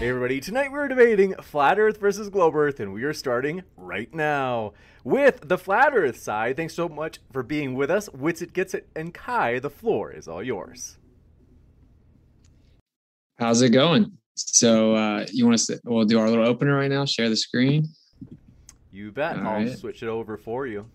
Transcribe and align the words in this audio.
Hey 0.00 0.08
everybody, 0.08 0.40
tonight 0.40 0.72
we're 0.72 0.88
debating 0.88 1.34
Flat 1.42 1.78
Earth 1.78 2.00
versus 2.00 2.30
Globe 2.30 2.56
Earth, 2.56 2.80
and 2.80 2.94
we 2.94 3.02
are 3.02 3.12
starting 3.12 3.64
right 3.76 4.10
now. 4.14 4.72
With 5.04 5.46
the 5.46 5.58
Flat 5.58 5.92
Earth 5.94 6.16
side, 6.16 6.56
thanks 6.56 6.72
so 6.72 6.88
much 6.88 7.18
for 7.30 7.42
being 7.42 7.74
with 7.74 7.90
us. 7.90 8.08
Witsit 8.08 8.54
Gets 8.54 8.72
It 8.72 8.88
and 8.96 9.12
Kai, 9.12 9.58
the 9.58 9.68
floor 9.68 10.10
is 10.10 10.26
all 10.26 10.42
yours. 10.42 10.96
How's 13.38 13.60
it 13.60 13.72
going? 13.72 14.16
So 14.36 14.94
uh, 14.94 15.26
you 15.30 15.44
want 15.44 15.56
us 15.56 15.66
to 15.66 15.78
we'll 15.84 16.06
do 16.06 16.18
our 16.18 16.30
little 16.30 16.46
opener 16.46 16.76
right 16.76 16.90
now, 16.90 17.04
share 17.04 17.28
the 17.28 17.36
screen. 17.36 17.86
You 18.90 19.12
bet. 19.12 19.36
All 19.36 19.48
I'll 19.48 19.54
right. 19.56 19.78
switch 19.78 20.02
it 20.02 20.08
over 20.08 20.38
for 20.38 20.66
you. 20.66 20.86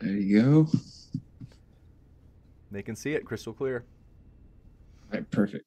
There 0.00 0.12
you 0.12 0.40
go. 0.40 0.68
They 2.70 2.82
can 2.82 2.94
see 2.94 3.14
it 3.14 3.24
crystal 3.24 3.52
clear. 3.52 3.82
All 5.12 5.18
right, 5.18 5.28
perfect. 5.32 5.64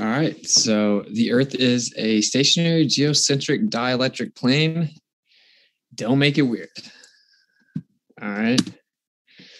All 0.00 0.06
right, 0.06 0.44
so 0.44 1.04
the 1.12 1.30
Earth 1.30 1.54
is 1.54 1.94
a 1.96 2.20
stationary 2.20 2.84
geocentric 2.86 3.68
dielectric 3.70 4.34
plane. 4.34 4.90
Don't 5.94 6.18
make 6.18 6.36
it 6.36 6.42
weird. 6.42 6.68
All 8.20 8.28
right. 8.28 8.60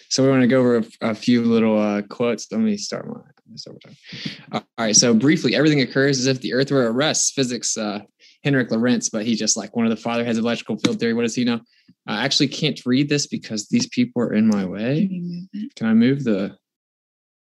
So 0.09 0.23
we 0.23 0.29
want 0.29 0.41
to 0.41 0.47
go 0.47 0.59
over 0.59 0.77
a, 0.77 0.83
a 1.01 1.15
few 1.15 1.41
little 1.43 1.79
uh, 1.79 2.01
quotes. 2.01 2.51
Let 2.51 2.59
me 2.59 2.75
start 2.75 3.07
my. 3.07 3.21
start 3.55 3.77
my. 3.85 4.59
All 4.59 4.63
right. 4.77 4.95
So 4.95 5.13
briefly, 5.13 5.55
everything 5.55 5.81
occurs 5.81 6.19
as 6.19 6.27
if 6.27 6.41
the 6.41 6.53
Earth 6.53 6.69
were 6.69 6.85
at 6.85 6.93
rest. 6.93 7.33
Physics, 7.33 7.77
uh, 7.77 7.99
Hendrik 8.43 8.71
Lorentz, 8.71 9.09
but 9.09 9.25
he's 9.25 9.39
just 9.39 9.55
like 9.55 9.75
one 9.75 9.85
of 9.85 9.89
the 9.89 10.01
fatherheads 10.01 10.37
of 10.37 10.43
electrical 10.43 10.77
field 10.77 10.99
theory. 10.99 11.13
What 11.13 11.23
does 11.23 11.35
he 11.35 11.45
know? 11.45 11.61
I 12.07 12.23
actually 12.23 12.47
can't 12.47 12.79
read 12.85 13.09
this 13.09 13.25
because 13.25 13.67
these 13.67 13.87
people 13.87 14.21
are 14.21 14.33
in 14.33 14.47
my 14.47 14.65
way. 14.65 15.49
Can 15.75 15.87
I 15.87 15.93
move 15.93 16.23
the 16.23 16.57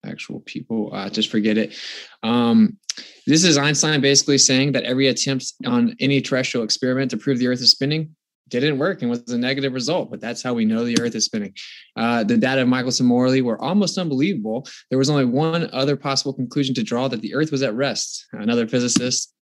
actual 0.05 0.41
people? 0.41 0.91
Uh, 0.93 1.11
just 1.11 1.31
forget 1.31 1.59
it. 1.59 1.75
Um, 2.23 2.79
this 3.27 3.45
is 3.45 3.59
Einstein 3.59 4.01
basically 4.01 4.39
saying 4.39 4.73
that 4.73 4.85
every 4.85 5.09
attempt 5.09 5.53
on 5.67 5.97
any 6.01 6.21
terrestrial 6.21 6.65
experiment 6.65 7.11
to 7.13 7.17
prove 7.17 7.39
the 7.39 7.49
Earth 7.49 7.61
is 7.61 7.71
spinning 7.71 8.15
didn't 8.51 8.79
work 8.79 9.01
and 9.01 9.11
was 9.11 9.23
a 9.29 9.39
negative 9.39 9.73
result, 9.73 10.11
but 10.11 10.21
that's 10.21 10.43
how 10.43 10.53
we 10.53 10.65
know 10.65 10.85
the 10.85 11.01
Earth 11.01 11.15
is 11.15 11.25
spinning. 11.25 11.55
Uh, 11.97 12.25
the 12.25 12.37
data 12.37 12.63
of 12.63 12.69
Michelson 12.69 13.07
Morley 13.07 13.41
were 13.41 13.61
almost 13.63 13.97
unbelievable. 13.97 14.67
There 14.91 14.99
was 14.99 15.09
only 15.09 15.25
one 15.25 15.71
other 15.73 15.97
possible 15.97 16.35
conclusion 16.35 16.75
to 16.75 16.83
draw 16.83 17.09
that 17.09 17.21
the 17.21 17.35
Earth 17.35 17.53
was 17.53 17.63
at 17.63 17.75
rest. 17.75 18.27
Another 18.33 18.67
physicist, 18.67 19.33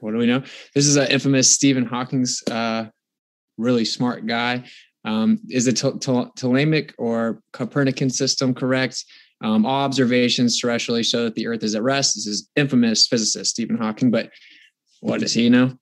what 0.00 0.10
do 0.10 0.18
we 0.18 0.26
know? 0.26 0.42
This 0.74 0.86
is 0.86 0.96
an 0.96 1.08
infamous 1.08 1.54
Stephen 1.54 1.86
Hawking's 1.86 2.42
uh, 2.50 2.86
really 3.56 3.84
smart 3.84 4.26
guy. 4.26 4.64
Um, 5.04 5.38
is 5.48 5.64
the 5.64 5.72
Pto- 5.72 6.02
Pto- 6.02 6.34
Ptolemaic 6.34 6.94
or 6.98 7.40
Copernican 7.52 8.10
system 8.10 8.52
correct? 8.52 9.04
Um, 9.40 9.64
all 9.64 9.84
observations 9.84 10.60
terrestrially 10.60 11.04
show 11.04 11.24
that 11.24 11.34
the 11.34 11.46
Earth 11.46 11.62
is 11.62 11.74
at 11.74 11.82
rest. 11.82 12.16
This 12.16 12.26
is 12.26 12.50
infamous 12.56 13.06
physicist 13.06 13.50
Stephen 13.50 13.76
Hawking, 13.76 14.10
but 14.10 14.30
what 15.00 15.20
does 15.20 15.32
he 15.32 15.48
know? 15.48 15.76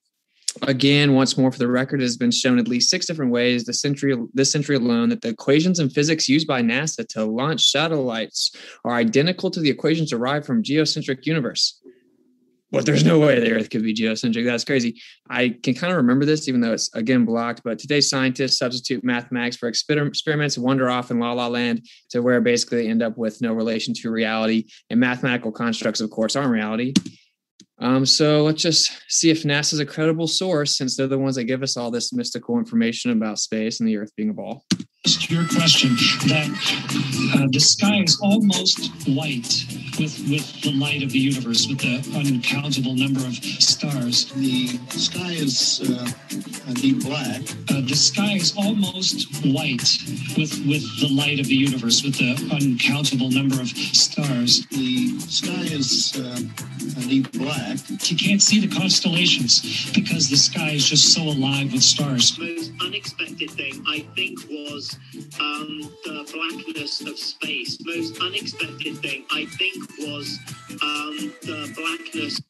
Again, 0.62 1.14
once 1.14 1.36
more 1.36 1.52
for 1.52 1.58
the 1.58 1.68
record, 1.68 2.00
it 2.00 2.04
has 2.04 2.16
been 2.16 2.30
shown 2.30 2.58
at 2.58 2.68
least 2.68 2.88
six 2.88 3.06
different 3.06 3.30
ways 3.30 3.64
this 3.64 3.80
century, 3.80 4.16
this 4.32 4.50
century 4.50 4.76
alone 4.76 5.10
that 5.10 5.20
the 5.20 5.28
equations 5.28 5.80
in 5.80 5.90
physics 5.90 6.28
used 6.28 6.46
by 6.46 6.62
NASA 6.62 7.06
to 7.08 7.24
launch 7.24 7.70
satellites 7.70 8.56
are 8.84 8.94
identical 8.94 9.50
to 9.50 9.60
the 9.60 9.68
equations 9.68 10.10
derived 10.10 10.46
from 10.46 10.62
geocentric 10.62 11.26
universe. 11.26 11.80
But 12.72 12.84
there's 12.84 13.04
no 13.04 13.20
way 13.20 13.38
the 13.38 13.52
Earth 13.52 13.70
could 13.70 13.84
be 13.84 13.94
geocentric. 13.94 14.44
That's 14.44 14.64
crazy. 14.64 15.00
I 15.30 15.56
can 15.62 15.74
kind 15.74 15.92
of 15.92 15.98
remember 15.98 16.24
this, 16.24 16.48
even 16.48 16.60
though 16.60 16.72
it's 16.72 16.92
again 16.94 17.24
blocked. 17.24 17.62
But 17.62 17.78
today's 17.78 18.10
scientists 18.10 18.58
substitute 18.58 19.04
mathematics 19.04 19.56
for 19.56 19.68
experiments, 19.68 20.58
wander 20.58 20.90
off 20.90 21.12
in 21.12 21.20
la 21.20 21.32
la 21.32 21.46
land 21.46 21.86
to 22.10 22.22
where 22.22 22.40
basically 22.40 22.82
they 22.82 22.88
end 22.88 23.02
up 23.02 23.16
with 23.16 23.40
no 23.40 23.52
relation 23.52 23.94
to 23.94 24.10
reality. 24.10 24.64
And 24.90 24.98
mathematical 24.98 25.52
constructs, 25.52 26.00
of 26.00 26.10
course, 26.10 26.34
aren't 26.34 26.50
reality. 26.50 26.92
Um, 27.78 28.06
so 28.06 28.42
let's 28.42 28.62
just 28.62 28.90
see 29.08 29.30
if 29.30 29.44
NASA's 29.44 29.80
a 29.80 29.86
credible 29.86 30.26
source, 30.26 30.76
since 30.76 30.96
they're 30.96 31.06
the 31.06 31.18
ones 31.18 31.36
that 31.36 31.44
give 31.44 31.62
us 31.62 31.76
all 31.76 31.90
this 31.90 32.12
mystical 32.12 32.58
information 32.58 33.10
about 33.10 33.38
space 33.38 33.80
and 33.80 33.88
the 33.88 33.96
Earth 33.96 34.10
being 34.16 34.30
a 34.30 34.34
ball. 34.34 34.64
To 35.06 35.32
your 35.32 35.46
question 35.46 35.90
that 36.26 36.50
uh, 37.36 37.46
the 37.52 37.60
sky 37.60 38.02
is 38.02 38.18
almost 38.20 38.90
white 39.06 39.64
with 40.00 40.18
with 40.28 40.62
the 40.62 40.72
light 40.72 41.02
of 41.04 41.12
the 41.12 41.18
universe, 41.18 41.68
with 41.68 41.78
the 41.78 42.02
uncountable 42.18 42.94
number 42.94 43.20
of 43.20 43.34
stars. 43.34 44.32
The 44.32 44.66
sky 44.90 45.30
is 45.30 45.80
uh, 45.88 46.10
a 46.70 46.74
deep 46.74 47.04
black. 47.04 47.40
Uh, 47.70 47.82
the 47.86 47.94
sky 47.94 48.32
is 48.34 48.56
almost 48.56 49.28
white 49.46 49.86
with 50.36 50.52
with 50.66 50.84
the 51.00 51.08
light 51.12 51.38
of 51.38 51.46
the 51.46 51.54
universe, 51.54 52.02
with 52.02 52.16
the 52.18 52.34
uncountable 52.52 53.30
number 53.30 53.60
of 53.60 53.68
stars. 53.68 54.66
The 54.72 55.20
sky 55.20 55.66
is 55.70 56.18
uh, 56.18 57.00
a 57.00 57.06
deep 57.06 57.30
black. 57.32 57.78
You 58.10 58.16
can't 58.16 58.42
see 58.42 58.58
the 58.58 58.74
constellations 58.74 59.92
because 59.92 60.28
the 60.28 60.36
sky 60.36 60.70
is 60.70 60.84
just 60.88 61.14
so 61.14 61.22
alive 61.22 61.72
with 61.72 61.82
stars. 61.82 62.36
The 62.36 62.56
most 62.56 62.72
unexpected 62.80 63.50
thing 63.52 63.84
I 63.86 64.00
think 64.16 64.40
was 64.50 64.95
um, 65.40 65.90
the 66.04 66.28
blackness 66.32 67.00
of 67.02 67.18
space. 67.18 67.78
Most 67.84 68.20
unexpected 68.20 68.98
thing 68.98 69.24
I 69.32 69.46
think 69.46 69.88
was 69.98 70.38
um, 70.82 71.32
the 71.42 71.72
blackness 71.76 72.40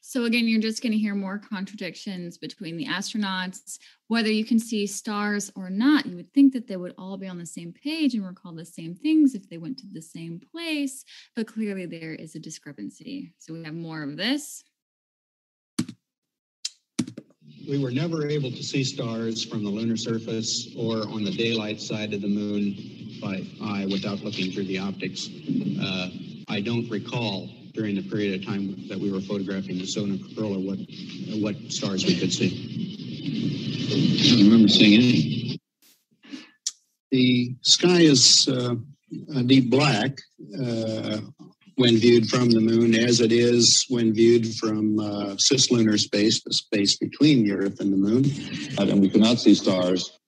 So 0.00 0.26
again, 0.26 0.46
you're 0.46 0.60
just 0.60 0.80
going 0.80 0.92
to 0.92 0.98
hear 0.98 1.16
more 1.16 1.38
contradictions 1.40 2.38
between 2.38 2.76
the 2.76 2.86
astronauts, 2.86 3.78
whether 4.06 4.30
you 4.30 4.44
can 4.44 4.60
see 4.60 4.86
stars 4.86 5.50
or 5.56 5.70
not. 5.70 6.06
You 6.06 6.14
would 6.14 6.32
think 6.32 6.52
that 6.52 6.68
they 6.68 6.76
would 6.76 6.94
all 6.96 7.16
be 7.16 7.26
on 7.26 7.38
the 7.38 7.44
same 7.44 7.72
page 7.72 8.14
and 8.14 8.24
recall 8.24 8.52
the 8.52 8.64
same 8.64 8.94
things 8.94 9.34
if 9.34 9.48
they 9.48 9.58
went 9.58 9.76
to 9.78 9.88
the 9.90 10.00
same 10.00 10.40
place, 10.52 11.04
but 11.34 11.48
clearly 11.48 11.86
there 11.86 12.14
is 12.14 12.36
a 12.36 12.38
discrepancy. 12.38 13.32
So 13.38 13.54
we 13.54 13.64
have 13.64 13.74
more 13.74 14.04
of 14.04 14.16
this. 14.16 14.62
We 17.68 17.78
were 17.78 17.90
never 17.90 18.26
able 18.28 18.50
to 18.50 18.62
see 18.62 18.84
stars 18.84 19.42
from 19.44 19.64
the 19.64 19.70
lunar 19.70 19.96
surface 19.96 20.74
or 20.76 21.08
on 21.08 21.24
the 21.24 21.30
daylight 21.30 21.80
side 21.80 22.12
of 22.12 22.20
the 22.20 22.28
moon 22.28 22.74
by 23.22 23.42
eye 23.62 23.86
without 23.90 24.20
looking 24.20 24.52
through 24.52 24.64
the 24.64 24.78
optics. 24.78 25.30
Uh, 25.80 26.10
I 26.48 26.60
don't 26.60 26.88
recall 26.90 27.48
during 27.72 27.94
the 27.94 28.02
period 28.02 28.38
of 28.38 28.46
time 28.46 28.86
that 28.88 28.98
we 28.98 29.10
were 29.10 29.20
photographing 29.20 29.78
the 29.78 29.86
solar 29.86 30.18
corona 30.34 30.58
what 30.58 30.78
what 31.40 31.56
stars 31.72 32.04
we 32.04 32.18
could 32.18 32.32
see. 32.32 32.52
I 33.90 34.36
don't 34.36 34.44
remember 34.44 34.68
seeing 34.68 35.00
any. 35.00 35.60
The 37.10 37.54
sky 37.62 38.00
is 38.00 38.48
uh, 38.48 38.74
deep 39.46 39.70
black 39.70 40.18
uh, 40.60 41.18
when 41.76 41.96
viewed 41.96 42.28
from 42.28 42.50
the 42.50 42.60
moon, 42.60 42.94
as 42.94 43.20
it 43.20 43.32
is 43.32 43.84
when 43.88 44.14
viewed 44.14 44.54
from 44.56 44.98
uh, 45.00 45.34
cislunar 45.36 45.98
space, 45.98 46.42
the 46.42 46.52
space 46.52 46.96
between 46.96 47.44
the 47.44 47.52
Earth 47.52 47.80
and 47.80 47.92
the 47.92 47.96
moon. 47.96 48.24
And 48.78 49.00
we 49.00 49.08
cannot 49.08 49.38
see 49.38 49.54
stars. 49.54 50.18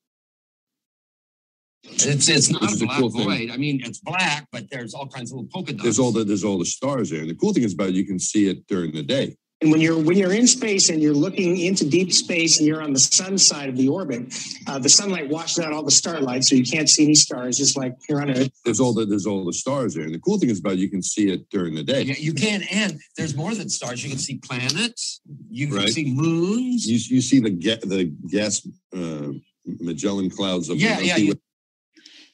It's 1.84 2.28
it's 2.28 2.50
not 2.50 2.62
This 2.62 2.82
a 2.82 2.84
black 2.84 2.98
cool 2.98 3.10
thing. 3.10 3.24
void. 3.24 3.50
I 3.50 3.56
mean, 3.56 3.80
it's 3.84 3.98
black, 4.00 4.48
but 4.50 4.68
there's 4.70 4.92
all 4.92 5.06
kinds 5.06 5.30
of 5.30 5.36
little 5.36 5.50
polka 5.52 5.72
dots. 5.72 5.84
There's 5.84 5.98
all 6.00 6.10
the 6.10 6.24
there's 6.24 6.42
all 6.44 6.58
the 6.58 6.64
stars 6.64 7.10
there. 7.10 7.20
And 7.20 7.30
the 7.30 7.34
cool 7.34 7.52
thing 7.52 7.62
is 7.62 7.74
about 7.74 7.90
it, 7.90 7.94
you 7.94 8.04
can 8.04 8.18
see 8.18 8.48
it 8.48 8.66
during 8.66 8.92
the 8.92 9.02
day. 9.04 9.36
And 9.66 9.72
when 9.72 9.80
you're 9.80 9.98
when 9.98 10.16
you're 10.16 10.32
in 10.32 10.46
space 10.46 10.90
and 10.90 11.02
you're 11.02 11.12
looking 11.12 11.56
into 11.58 11.84
deep 11.90 12.12
space 12.12 12.58
and 12.60 12.68
you're 12.68 12.80
on 12.82 12.92
the 12.92 13.00
sun 13.00 13.36
side 13.36 13.68
of 13.68 13.76
the 13.76 13.88
orbit, 13.88 14.32
uh, 14.68 14.78
the 14.78 14.88
sunlight 14.88 15.28
washes 15.28 15.58
out 15.58 15.72
all 15.72 15.82
the 15.82 15.90
starlight, 15.90 16.44
so 16.44 16.54
you 16.54 16.62
can't 16.62 16.88
see 16.88 17.02
any 17.02 17.16
stars, 17.16 17.58
just 17.58 17.76
like 17.76 17.96
here 18.06 18.20
on 18.20 18.30
Earth. 18.30 18.48
There's 18.64 18.78
all 18.78 18.92
the 18.94 19.04
there's 19.06 19.26
all 19.26 19.44
the 19.44 19.52
stars 19.52 19.94
there. 19.94 20.04
And 20.04 20.14
the 20.14 20.20
cool 20.20 20.38
thing 20.38 20.50
is 20.50 20.60
about 20.60 20.74
it, 20.74 20.78
you 20.78 20.88
can 20.88 21.02
see 21.02 21.30
it 21.32 21.50
during 21.50 21.74
the 21.74 21.82
day. 21.82 22.02
Yeah, 22.02 22.14
you 22.16 22.32
can, 22.32 22.62
and 22.70 23.00
there's 23.16 23.34
more 23.34 23.56
than 23.56 23.68
stars. 23.68 24.04
You 24.04 24.10
can 24.10 24.20
see 24.20 24.38
planets. 24.38 25.20
You 25.50 25.66
can 25.66 25.76
Right. 25.78 25.88
see 25.88 26.12
moons. 26.14 26.86
You 26.86 27.16
you 27.16 27.20
see 27.20 27.40
the 27.40 27.50
ga- 27.50 27.80
the 27.84 28.04
gas 28.30 28.64
uh, 28.96 29.32
Magellan 29.80 30.30
clouds 30.30 30.68
of 30.68 30.76
Yeah, 30.76 31.00
the 31.00 31.06
yeah, 31.06 31.16
you- 31.16 31.40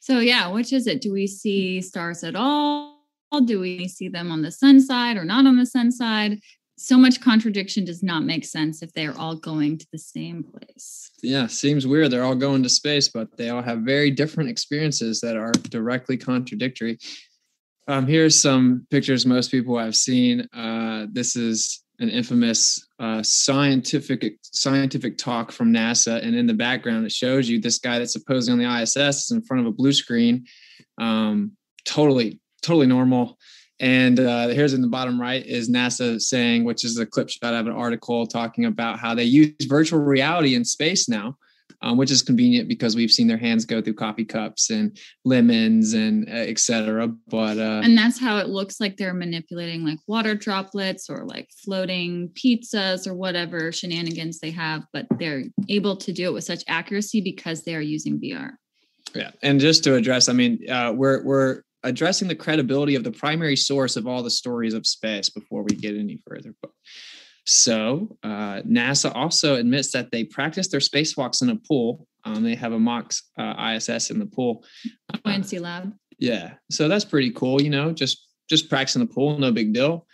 So 0.01 0.19
yeah, 0.19 0.49
which 0.49 0.75
is 0.75 0.87
it? 0.87 1.01
Do 1.01 1.15
we 1.15 1.27
see 1.27 1.81
stars 1.81 2.25
at 2.25 2.37
all? 2.37 2.99
Do 3.47 3.59
we 3.61 3.89
see 3.89 4.09
them 4.11 4.31
on 4.31 4.43
the 4.43 4.51
sun 4.53 4.83
side 4.83 5.17
or 5.17 5.25
not 5.25 5.47
on 5.47 5.57
the 5.57 5.65
sun 5.65 5.91
side? 5.91 6.39
So 6.83 6.99
much 6.99 7.21
contradiction 7.21 7.85
does 7.85 8.03
not 8.03 8.25
make 8.25 8.45
sense 8.45 8.83
if 8.83 8.93
they 8.93 9.07
are 9.07 9.17
all 9.17 9.37
going 9.37 9.79
to 9.79 9.87
the 9.93 9.99
same 9.99 10.43
place. 10.43 11.13
Yeah, 11.23 11.47
seems 11.47 11.87
weird. 11.87 12.11
They're 12.11 12.25
all 12.25 12.35
going 12.35 12.65
to 12.65 12.69
space, 12.69 13.09
but 13.09 13.37
they 13.37 13.51
all 13.51 13.63
have 13.63 13.83
very 13.83 14.11
different 14.11 14.51
experiences 14.51 15.21
that 15.21 15.37
are 15.37 15.53
directly 15.53 16.17
contradictory. 16.17 16.99
Um, 17.87 18.09
here's 18.09 18.41
some 18.41 18.85
pictures 18.91 19.25
most 19.25 19.53
people 19.53 19.79
have 19.79 19.95
seen. 19.95 20.49
Uh, 20.53 21.07
this 21.13 21.37
is 21.37 21.85
an 22.01 22.09
infamous 22.09 22.85
uh, 22.99 23.23
scientific 23.23 24.39
scientific 24.43 25.19
talk 25.19 25.53
from 25.53 25.73
NASA, 25.73 26.21
and 26.21 26.35
in 26.35 26.49
the 26.49 26.55
background 26.55 27.07
it 27.07 27.13
shows 27.13 27.49
you 27.49 27.61
this 27.61 27.79
guy 27.79 28.01
that's 28.01 28.13
supposedly 28.13 28.53
on 28.55 28.59
the 28.59 28.83
ISS 28.83 29.27
is 29.27 29.31
in 29.31 29.43
front 29.43 29.61
of 29.61 29.67
a 29.69 29.73
blue 29.73 29.93
screen, 29.93 30.47
um, 30.99 31.53
totally 31.85 32.41
totally 32.61 32.89
normal. 32.89 33.39
And 33.83 34.19
uh, 34.19 34.49
here's 34.49 34.73
in 34.73 34.81
the 34.81 34.89
bottom 34.89 35.21
right 35.21 35.45
is 35.45 35.69
NASA 35.69 36.21
saying, 36.21 36.65
which 36.65 36.85
is 36.85 36.99
a 36.99 37.05
clip 37.05 37.29
shot 37.29 37.53
of 37.53 37.67
an 37.67 37.73
article 37.73 38.27
talking 38.27 38.65
about 38.65 38.99
how 38.99 39.15
they 39.15 39.25
use 39.25 39.53
virtual 39.67 40.01
reality 40.01 40.55
in 40.55 40.65
space 40.65 41.09
now 41.09 41.37
um, 41.83 41.97
which 41.97 42.11
is 42.11 42.23
convenient 42.23 42.69
because 42.69 42.95
we've 42.95 43.11
seen 43.11 43.27
their 43.27 43.37
hands 43.37 43.65
go 43.65 43.83
through 43.83 43.95
coffee 43.95 44.25
cups 44.25 44.71
and 44.71 44.97
lemons 45.25 45.95
and 45.95 46.29
uh, 46.29 46.33
etc. 46.33 47.09
But 47.29 47.59
uh, 47.59 47.83
and 47.85 47.99
that's 47.99 48.19
how 48.19 48.39
it 48.39 48.49
looks 48.49 48.81
like 48.81 48.97
they're 48.97 49.15
manipulating 49.15 49.85
like 49.85 49.99
water 50.07 50.35
droplets 50.35 51.11
or 51.11 51.25
like 51.25 51.49
floating 51.65 52.31
pizzas 52.31 53.07
or 53.07 53.15
whatever 53.15 53.73
shenanigans 53.73 54.39
they 54.39 54.51
have, 54.53 54.85
but 54.93 55.07
they're 55.19 55.45
able 55.69 55.97
to 55.97 56.13
do 56.13 56.27
it 56.27 56.33
with 56.33 56.45
such 56.45 56.63
accuracy 56.69 57.21
because 57.21 57.65
they 57.65 57.75
are 57.75 57.81
using 57.81 58.21
VR. 58.21 58.53
Yeah, 59.15 59.33
and 59.43 59.61
just 59.61 59.85
to 59.85 59.95
address, 59.95 60.29
I 60.29 60.33
mean, 60.33 60.71
uh, 60.71 60.93
we're 60.95 61.23
we're 61.25 61.63
addressing 61.85 62.29
the 62.29 62.35
credibility 62.35 62.95
of 62.95 63.05
the 63.05 63.11
primary 63.11 63.57
source 63.57 63.97
of 63.97 64.07
all 64.07 64.23
the 64.23 64.31
stories 64.31 64.75
of 64.75 64.87
space 64.87 65.29
before 65.29 65.63
we 65.63 65.77
get 65.77 65.97
any 65.97 66.21
further. 66.27 66.55
So 67.45 68.17
uh, 68.23 68.63
NASA 68.63 69.15
also 69.15 69.57
admits 69.57 69.91
that 69.93 70.11
they 70.13 70.25
practice 70.25 70.69
their 70.69 70.81
spacewalks 70.81 71.43
in 71.43 71.51
a 71.51 71.57
pool. 71.57 72.07
Um, 72.25 72.45
they 72.45 72.55
have 72.55 72.73
a 72.73 72.79
mock 72.79 73.13
uh, 73.37 73.75
ISS 73.75 74.11
in 74.11 74.19
the 74.19 74.27
pool. 74.27 74.65
Buoyancy 75.25 75.59
lab. 75.59 75.93
Yeah, 76.19 76.55
so 76.71 76.87
that's 76.87 77.05
pretty 77.05 77.31
cool. 77.33 77.61
You 77.61 77.71
know, 77.71 77.93
just 77.93 78.29
just 78.49 78.69
practicing 78.69 79.01
the 79.01 79.13
pool, 79.13 79.39
no 79.39 79.51
big 79.51 79.73
deal. 79.73 80.07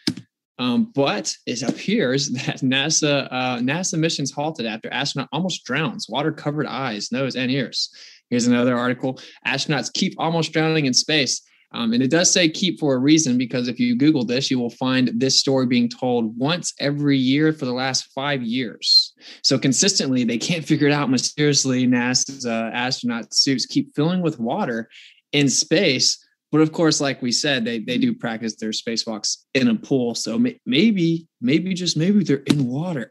Um, 0.59 0.91
but 0.95 1.35
it 1.47 1.63
appears 1.63 2.31
that 2.47 2.61
NASA 2.61 3.29
uh, 3.31 3.59
NASA 3.59 3.99
missions 3.99 4.33
halted 4.33 4.65
after 4.65 4.91
astronaut 4.91 5.29
almost 5.31 5.65
drowns, 5.65 6.09
water 6.09 6.33
covered 6.33 6.67
eyes, 6.67 7.13
nose, 7.13 7.37
and 7.37 7.51
ears. 7.51 7.91
Here's 8.31 8.47
another 8.47 8.77
article: 8.77 9.21
astronauts 9.47 9.93
keep 9.93 10.15
almost 10.17 10.53
drowning 10.55 10.87
in 10.87 10.95
space 10.95 11.43
um, 11.73 11.93
and 11.93 12.03
it 12.03 12.11
does 12.11 12.33
say 12.33 12.49
keep 12.49 12.81
for 12.81 12.95
a 12.95 12.99
reason 12.99 13.37
because 13.37 13.69
if 13.69 13.79
you 13.79 13.95
Google 13.97 14.25
this, 14.25 14.51
you 14.51 14.59
will 14.59 14.71
find 14.71 15.11
this 15.15 15.39
story 15.39 15.67
being 15.67 15.89
told 15.89 16.37
once 16.39 16.73
every 16.81 17.19
year 17.19 17.53
for 17.53 17.67
the 17.67 17.73
last 17.73 18.11
five 18.15 18.43
years. 18.43 19.13
So 19.43 19.59
consistently, 19.59 20.25
they 20.25 20.39
can't 20.39 20.65
figure 20.67 20.89
it 20.89 20.93
out. 20.93 21.11
Mysteriously, 21.11 21.87
NASA's 21.87 22.47
uh, 22.47 22.71
astronaut 22.73 23.35
suits 23.35 23.67
keep 23.67 23.95
filling 23.95 24.23
with 24.23 24.41
water 24.41 24.89
in 25.33 25.49
space. 25.51 26.25
But 26.51 26.63
of 26.63 26.73
course, 26.73 27.03
like 27.03 27.21
we 27.21 27.33
said, 27.33 27.67
they, 27.67 27.81
they 27.81 27.99
do 27.99 28.15
practice 28.15 28.57
their 28.57 28.71
spacewalks 28.71 29.37
in 29.53 29.69
a 29.69 29.75
pool. 29.75 30.15
So 30.15 30.43
maybe, 30.65 31.27
maybe 31.43 31.75
just 31.75 31.99
maybe 31.99 32.25
they're 32.25 32.39
in 32.47 32.67
water. 32.67 33.11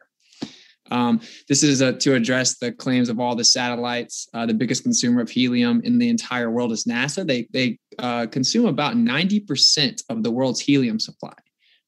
Um, 0.90 1.22
this 1.48 1.64
is 1.64 1.82
uh, 1.82 1.92
to 1.94 2.16
address 2.16 2.58
the 2.58 2.72
claims 2.72 3.10
of 3.10 3.20
all 3.20 3.36
the 3.36 3.44
satellites. 3.44 4.28
Uh, 4.34 4.46
the 4.46 4.54
biggest 4.54 4.84
consumer 4.84 5.22
of 5.22 5.30
helium 5.30 5.82
in 5.84 6.00
the 6.00 6.10
entire 6.10 6.50
world 6.50 6.72
is 6.72 6.86
NASA. 6.86 7.28
They 7.28 7.48
they 7.52 7.78
uh, 8.00 8.28
consume 8.28 8.66
about 8.66 8.98
ninety 8.98 9.40
percent 9.40 10.02
of 10.10 10.24
the 10.24 10.32
world's 10.32 10.60
helium 10.60 11.00
supply. 11.00 11.34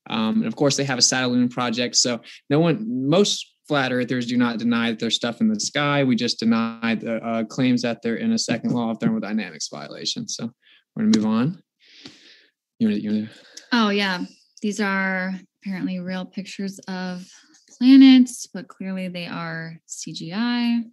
Um, 0.10 0.38
and 0.38 0.46
of 0.46 0.56
course, 0.56 0.76
they 0.76 0.84
have 0.86 0.98
a 0.98 1.04
Satelloon 1.04 1.50
project. 1.50 1.96
So 1.96 2.20
no 2.50 2.60
one, 2.60 3.08
most 3.08 3.46
flat 3.68 3.92
earthers 3.92 4.26
do 4.26 4.36
not 4.36 4.58
deny 4.58 4.90
that 4.90 5.00
there's 5.00 5.16
stuff 5.16 5.42
in 5.42 5.48
the 5.48 5.60
sky. 5.60 6.04
We 6.04 6.16
just 6.16 6.40
deny 6.40 6.96
the 6.96 7.24
uh, 7.24 7.44
claims 7.44 7.84
that 7.84 8.02
they're 8.02 8.16
in 8.16 8.34
a 8.34 8.40
second 8.40 8.72
law 8.72 8.90
of 8.90 8.98
thermodynamics 9.00 9.70
violation. 9.72 10.28
So 10.28 10.52
we're 10.96 11.04
gonna 11.04 11.18
move 11.18 11.28
on. 11.28 11.64
You 12.80 12.90
want 12.90 13.04
to? 13.04 13.28
Oh 13.72 13.90
yeah, 13.90 14.24
these 14.62 14.80
are 14.80 15.34
apparently 15.62 16.00
real 16.00 16.26
pictures 16.26 16.80
of 16.88 17.28
planets, 17.78 18.48
but 18.52 18.68
clearly 18.68 19.08
they 19.08 19.28
are 19.28 19.80
CGI, 19.88 20.84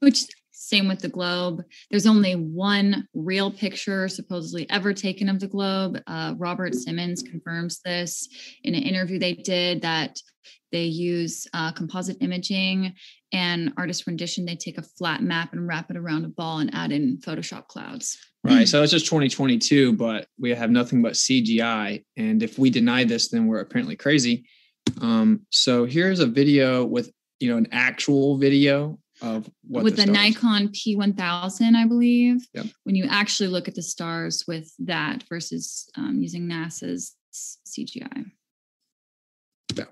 which 0.00 0.26
same 0.58 0.88
with 0.88 1.00
the 1.00 1.08
globe. 1.08 1.62
There's 1.90 2.06
only 2.06 2.34
one 2.34 3.06
real 3.14 3.50
picture 3.50 4.08
supposedly 4.08 4.68
ever 4.70 4.92
taken 4.92 5.28
of 5.28 5.40
the 5.40 5.46
globe. 5.46 6.00
Uh, 6.06 6.34
Robert 6.36 6.74
Simmons 6.74 7.22
confirms 7.22 7.80
this 7.84 8.28
in 8.64 8.74
an 8.74 8.82
interview 8.82 9.18
they 9.18 9.34
did 9.34 9.82
that 9.82 10.18
they 10.72 10.84
use 10.84 11.46
uh, 11.54 11.72
composite 11.72 12.18
imaging 12.20 12.94
and 13.32 13.72
artist 13.76 14.06
rendition. 14.06 14.44
They 14.44 14.56
take 14.56 14.78
a 14.78 14.82
flat 14.82 15.22
map 15.22 15.52
and 15.52 15.66
wrap 15.66 15.90
it 15.90 15.96
around 15.96 16.24
a 16.24 16.28
ball 16.28 16.58
and 16.58 16.74
add 16.74 16.92
in 16.92 17.18
Photoshop 17.18 17.68
clouds. 17.68 18.18
Right. 18.44 18.68
So 18.68 18.82
it's 18.82 18.92
just 18.92 19.06
2022, 19.06 19.94
but 19.94 20.26
we 20.38 20.50
have 20.50 20.70
nothing 20.70 21.02
but 21.02 21.14
CGI. 21.14 22.04
And 22.16 22.42
if 22.42 22.58
we 22.58 22.70
deny 22.70 23.04
this, 23.04 23.28
then 23.28 23.46
we're 23.46 23.60
apparently 23.60 23.96
crazy. 23.96 24.44
Um, 25.00 25.42
so 25.50 25.84
here's 25.84 26.20
a 26.20 26.26
video 26.26 26.84
with 26.84 27.10
you 27.40 27.50
know 27.50 27.56
an 27.56 27.68
actual 27.72 28.38
video 28.38 28.98
of 29.22 29.48
what 29.66 29.84
with 29.84 29.96
the, 29.96 30.06
the 30.06 30.12
Nikon 30.12 30.68
P1000, 30.68 31.74
I 31.74 31.86
believe. 31.86 32.46
Yep. 32.54 32.66
When 32.84 32.94
you 32.94 33.06
actually 33.08 33.48
look 33.48 33.68
at 33.68 33.74
the 33.74 33.82
stars 33.82 34.44
with 34.46 34.72
that 34.80 35.24
versus 35.28 35.88
um, 35.96 36.18
using 36.20 36.46
NASA's 36.46 37.14
CGI. 37.66 38.30
Yeah. 39.74 39.84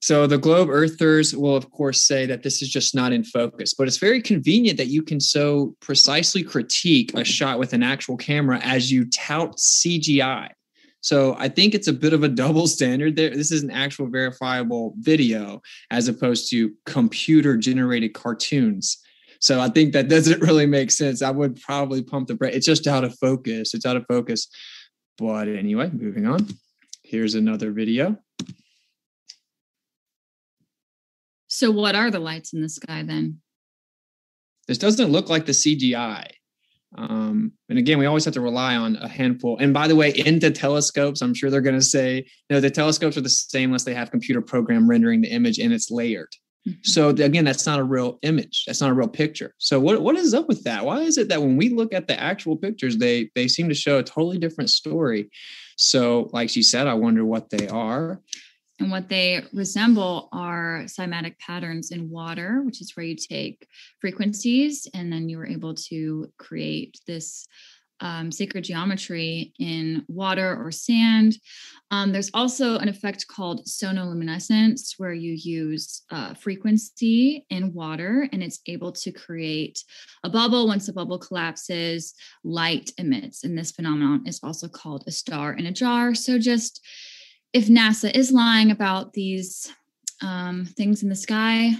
So 0.00 0.26
the 0.26 0.38
globe 0.38 0.68
earthers 0.70 1.34
will 1.34 1.56
of 1.56 1.70
course 1.70 2.02
say 2.02 2.26
that 2.26 2.42
this 2.42 2.62
is 2.62 2.68
just 2.68 2.94
not 2.94 3.12
in 3.12 3.24
focus, 3.24 3.74
but 3.74 3.88
it's 3.88 3.98
very 3.98 4.20
convenient 4.20 4.78
that 4.78 4.88
you 4.88 5.02
can 5.02 5.20
so 5.20 5.74
precisely 5.80 6.42
critique 6.42 7.12
a 7.14 7.24
shot 7.24 7.58
with 7.58 7.72
an 7.72 7.82
actual 7.82 8.16
camera 8.16 8.60
as 8.62 8.90
you 8.90 9.08
tout 9.10 9.56
CGI. 9.56 10.50
So 11.06 11.36
I 11.38 11.48
think 11.48 11.72
it's 11.72 11.86
a 11.86 11.92
bit 11.92 12.12
of 12.12 12.24
a 12.24 12.28
double 12.42 12.66
standard 12.66 13.14
there. 13.14 13.30
This 13.30 13.52
is 13.52 13.62
an 13.62 13.70
actual 13.70 14.08
verifiable 14.08 14.92
video 14.98 15.62
as 15.92 16.08
opposed 16.08 16.50
to 16.50 16.74
computer 16.84 17.56
generated 17.56 18.12
cartoons. 18.12 18.98
So 19.38 19.60
I 19.60 19.68
think 19.68 19.92
that 19.92 20.08
doesn't 20.08 20.40
really 20.48 20.66
make 20.66 20.90
sense. 20.90 21.22
I 21.22 21.30
would 21.30 21.60
probably 21.60 22.02
pump 22.02 22.26
the 22.26 22.34
brake. 22.34 22.56
It's 22.56 22.66
just 22.66 22.88
out 22.88 23.04
of 23.04 23.16
focus. 23.20 23.72
It's 23.72 23.86
out 23.86 23.96
of 23.96 24.04
focus. 24.08 24.48
But 25.16 25.46
anyway, 25.46 25.90
moving 25.92 26.26
on. 26.26 26.48
Here's 27.04 27.36
another 27.36 27.70
video. 27.70 28.16
So 31.46 31.70
what 31.70 31.94
are 31.94 32.10
the 32.10 32.18
lights 32.18 32.52
in 32.52 32.62
the 32.62 32.68
sky 32.68 33.04
then? 33.04 33.42
This 34.66 34.78
doesn't 34.78 35.12
look 35.12 35.28
like 35.28 35.46
the 35.46 35.52
CGI. 35.52 36.30
Um, 36.96 37.52
and 37.68 37.78
again, 37.78 37.98
we 37.98 38.06
always 38.06 38.24
have 38.24 38.34
to 38.34 38.40
rely 38.40 38.76
on 38.76 38.96
a 38.96 39.08
handful. 39.08 39.58
And 39.58 39.74
by 39.74 39.86
the 39.88 39.96
way, 39.96 40.10
into 40.10 40.50
telescopes, 40.50 41.20
I'm 41.20 41.34
sure 41.34 41.50
they're 41.50 41.60
going 41.60 41.78
to 41.78 41.82
say, 41.82 42.16
you 42.16 42.54
know, 42.54 42.60
the 42.60 42.70
telescopes 42.70 43.16
are 43.16 43.22
the 43.22 43.28
same 43.28 43.70
unless 43.70 43.84
they 43.84 43.94
have 43.94 44.10
computer 44.10 44.40
program 44.40 44.88
rendering 44.88 45.20
the 45.20 45.30
image 45.30 45.58
and 45.58 45.72
it's 45.72 45.90
layered. 45.90 46.32
Mm-hmm. 46.66 46.78
So 46.82 47.10
again, 47.10 47.44
that's 47.44 47.66
not 47.66 47.78
a 47.78 47.84
real 47.84 48.18
image. 48.22 48.64
That's 48.66 48.80
not 48.80 48.90
a 48.90 48.94
real 48.94 49.08
picture. 49.08 49.54
So 49.58 49.78
what, 49.78 50.00
what 50.02 50.16
is 50.16 50.34
up 50.34 50.48
with 50.48 50.64
that? 50.64 50.84
Why 50.84 51.00
is 51.00 51.18
it 51.18 51.28
that 51.28 51.40
when 51.40 51.56
we 51.56 51.68
look 51.68 51.92
at 51.92 52.08
the 52.08 52.18
actual 52.18 52.56
pictures, 52.56 52.96
they 52.96 53.30
they 53.34 53.46
seem 53.46 53.68
to 53.68 53.74
show 53.74 53.98
a 53.98 54.02
totally 54.02 54.38
different 54.38 54.70
story? 54.70 55.30
So, 55.76 56.30
like 56.32 56.48
she 56.48 56.62
said, 56.62 56.86
I 56.86 56.94
wonder 56.94 57.24
what 57.24 57.50
they 57.50 57.68
are. 57.68 58.20
And 58.78 58.90
what 58.90 59.08
they 59.08 59.42
resemble 59.54 60.28
are 60.32 60.82
cymatic 60.84 61.38
patterns 61.38 61.90
in 61.90 62.10
water, 62.10 62.62
which 62.62 62.80
is 62.82 62.92
where 62.94 63.06
you 63.06 63.16
take 63.16 63.66
frequencies 64.00 64.86
and 64.92 65.10
then 65.10 65.28
you 65.28 65.38
were 65.38 65.46
able 65.46 65.74
to 65.74 66.30
create 66.38 67.00
this 67.06 67.46
um, 68.00 68.30
sacred 68.30 68.64
geometry 68.64 69.54
in 69.58 70.04
water 70.08 70.62
or 70.62 70.70
sand. 70.70 71.36
Um, 71.90 72.12
there's 72.12 72.30
also 72.34 72.76
an 72.78 72.88
effect 72.88 73.26
called 73.26 73.64
sonoluminescence, 73.64 74.94
where 74.98 75.14
you 75.14 75.32
use 75.32 76.02
uh, 76.10 76.34
frequency 76.34 77.46
in 77.48 77.72
water 77.72 78.28
and 78.32 78.42
it's 78.42 78.60
able 78.66 78.92
to 78.92 79.12
create 79.12 79.82
a 80.24 80.28
bubble. 80.28 80.66
Once 80.66 80.86
the 80.86 80.92
bubble 80.92 81.18
collapses, 81.18 82.14
light 82.44 82.90
emits. 82.98 83.44
And 83.44 83.56
this 83.56 83.72
phenomenon 83.72 84.24
is 84.26 84.40
also 84.42 84.68
called 84.68 85.04
a 85.06 85.12
star 85.12 85.54
in 85.54 85.66
a 85.66 85.72
jar. 85.72 86.14
So 86.14 86.38
just 86.38 86.84
if 87.52 87.68
NASA 87.68 88.14
is 88.14 88.32
lying 88.32 88.70
about 88.70 89.12
these 89.12 89.72
um, 90.22 90.66
things 90.76 91.02
in 91.02 91.08
the 91.08 91.16
sky, 91.16 91.72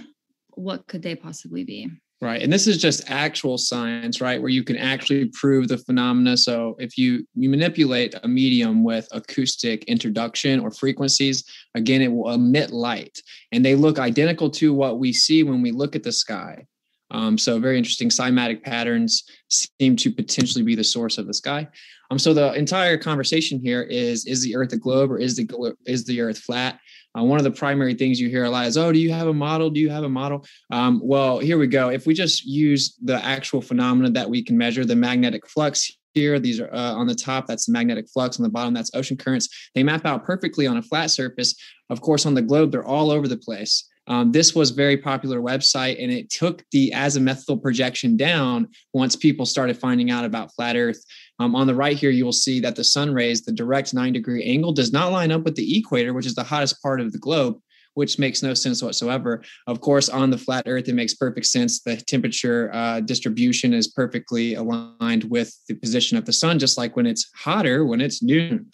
what 0.51 0.87
could 0.87 1.01
they 1.01 1.15
possibly 1.15 1.63
be? 1.63 1.89
Right. 2.19 2.41
And 2.41 2.51
this 2.51 2.65
is 2.65 2.79
just 2.79 3.07
actual 3.11 3.59
science, 3.59 4.21
right? 4.21 4.41
Where 4.41 4.49
you 4.49 4.63
can 4.63 4.75
actually 4.75 5.29
prove 5.39 5.67
the 5.67 5.77
phenomena. 5.77 6.35
So 6.35 6.75
if 6.79 6.97
you, 6.97 7.27
you 7.35 7.47
manipulate 7.47 8.15
a 8.23 8.27
medium 8.27 8.83
with 8.83 9.07
acoustic 9.11 9.83
introduction 9.83 10.59
or 10.59 10.71
frequencies, 10.71 11.43
again, 11.75 12.01
it 12.01 12.11
will 12.11 12.31
emit 12.31 12.71
light 12.71 13.21
and 13.51 13.63
they 13.63 13.75
look 13.75 13.99
identical 13.99 14.49
to 14.51 14.73
what 14.73 14.97
we 14.97 15.13
see 15.13 15.43
when 15.43 15.61
we 15.61 15.71
look 15.71 15.95
at 15.95 16.01
the 16.01 16.11
sky. 16.11 16.65
Um, 17.11 17.37
so 17.37 17.59
very 17.59 17.77
interesting 17.77 18.09
cymatic 18.09 18.63
patterns 18.63 19.23
seem 19.49 19.95
to 19.97 20.11
potentially 20.11 20.63
be 20.63 20.75
the 20.75 20.83
source 20.83 21.17
of 21.17 21.27
the 21.27 21.33
sky. 21.33 21.67
Um, 22.11 22.19
so 22.19 22.33
the 22.33 22.53
entire 22.53 22.97
conversation 22.97 23.59
here 23.59 23.81
is: 23.83 24.25
is 24.25 24.41
the 24.41 24.55
Earth 24.55 24.73
a 24.73 24.77
globe 24.77 25.11
or 25.11 25.17
is 25.17 25.35
the 25.35 25.75
is 25.85 26.05
the 26.05 26.21
Earth 26.21 26.39
flat? 26.39 26.79
Uh, 27.17 27.23
one 27.23 27.37
of 27.39 27.43
the 27.43 27.51
primary 27.51 27.93
things 27.93 28.19
you 28.19 28.29
hear 28.29 28.45
a 28.45 28.49
lot 28.49 28.67
is, 28.67 28.77
"Oh, 28.77 28.91
do 28.91 28.99
you 28.99 29.11
have 29.11 29.27
a 29.27 29.33
model? 29.33 29.69
Do 29.69 29.79
you 29.79 29.89
have 29.89 30.03
a 30.03 30.09
model?" 30.09 30.45
Um, 30.71 31.01
well, 31.03 31.39
here 31.39 31.57
we 31.57 31.67
go. 31.67 31.89
If 31.89 32.05
we 32.05 32.13
just 32.13 32.45
use 32.45 32.95
the 33.03 33.23
actual 33.23 33.61
phenomena 33.61 34.09
that 34.11 34.29
we 34.29 34.43
can 34.43 34.57
measure, 34.57 34.85
the 34.85 34.95
magnetic 34.95 35.47
flux 35.47 35.91
here. 36.17 36.39
These 36.39 36.59
are 36.59 36.73
uh, 36.73 36.93
on 36.93 37.05
the 37.05 37.15
top, 37.15 37.45
that's 37.45 37.67
the 37.67 37.71
magnetic 37.71 38.09
flux. 38.09 38.39
On 38.39 38.43
the 38.43 38.49
bottom, 38.49 38.73
that's 38.73 38.91
ocean 38.95 39.17
currents. 39.17 39.69
They 39.75 39.83
map 39.83 40.05
out 40.05 40.25
perfectly 40.25 40.65
on 40.65 40.77
a 40.77 40.81
flat 40.81 41.11
surface. 41.11 41.55
Of 41.89 42.01
course, 42.01 42.25
on 42.25 42.33
the 42.33 42.41
globe, 42.41 42.71
they're 42.71 42.83
all 42.83 43.11
over 43.11 43.27
the 43.27 43.37
place. 43.37 43.87
Um, 44.07 44.31
this 44.31 44.55
was 44.55 44.71
very 44.71 44.97
popular 44.97 45.41
website, 45.41 46.01
and 46.01 46.11
it 46.11 46.29
took 46.29 46.63
the 46.71 46.91
azimuthal 46.95 47.61
projection 47.61 48.17
down 48.17 48.69
once 48.93 49.15
people 49.15 49.45
started 49.45 49.77
finding 49.77 50.11
out 50.11 50.25
about 50.25 50.53
flat 50.55 50.75
Earth. 50.75 51.03
Um, 51.39 51.55
on 51.55 51.67
the 51.67 51.75
right 51.75 51.97
here, 51.97 52.09
you 52.09 52.25
will 52.25 52.31
see 52.31 52.59
that 52.61 52.75
the 52.75 52.83
sun 52.83 53.13
rays, 53.13 53.43
the 53.43 53.51
direct 53.51 53.93
nine 53.93 54.13
degree 54.13 54.43
angle, 54.43 54.73
does 54.73 54.91
not 54.91 55.11
line 55.11 55.31
up 55.31 55.43
with 55.43 55.55
the 55.55 55.77
equator, 55.77 56.13
which 56.13 56.25
is 56.25 56.35
the 56.35 56.43
hottest 56.43 56.81
part 56.81 57.01
of 57.01 57.11
the 57.11 57.19
globe 57.19 57.57
which 57.97 58.19
makes 58.19 58.43
no 58.43 58.53
sense 58.53 58.83
whatsoever. 58.83 59.41
Of 59.65 59.81
course, 59.81 60.07
on 60.07 60.29
the 60.29 60.37
flat 60.37 60.65
Earth, 60.67 60.87
it 60.87 60.93
makes 60.93 61.15
perfect 61.15 61.47
sense. 61.47 61.81
The 61.81 61.97
temperature 61.97 62.69
uh, 62.71 62.99
distribution 62.99 63.73
is 63.73 63.87
perfectly 63.87 64.53
aligned 64.53 65.23
with 65.31 65.51
the 65.67 65.73
position 65.73 66.15
of 66.15 66.25
the 66.25 66.31
sun, 66.31 66.59
just 66.59 66.77
like 66.77 66.95
when 66.95 67.07
it's 67.07 67.27
hotter 67.35 67.85
when 67.85 67.99
it's 67.99 68.21
noon. 68.21 68.67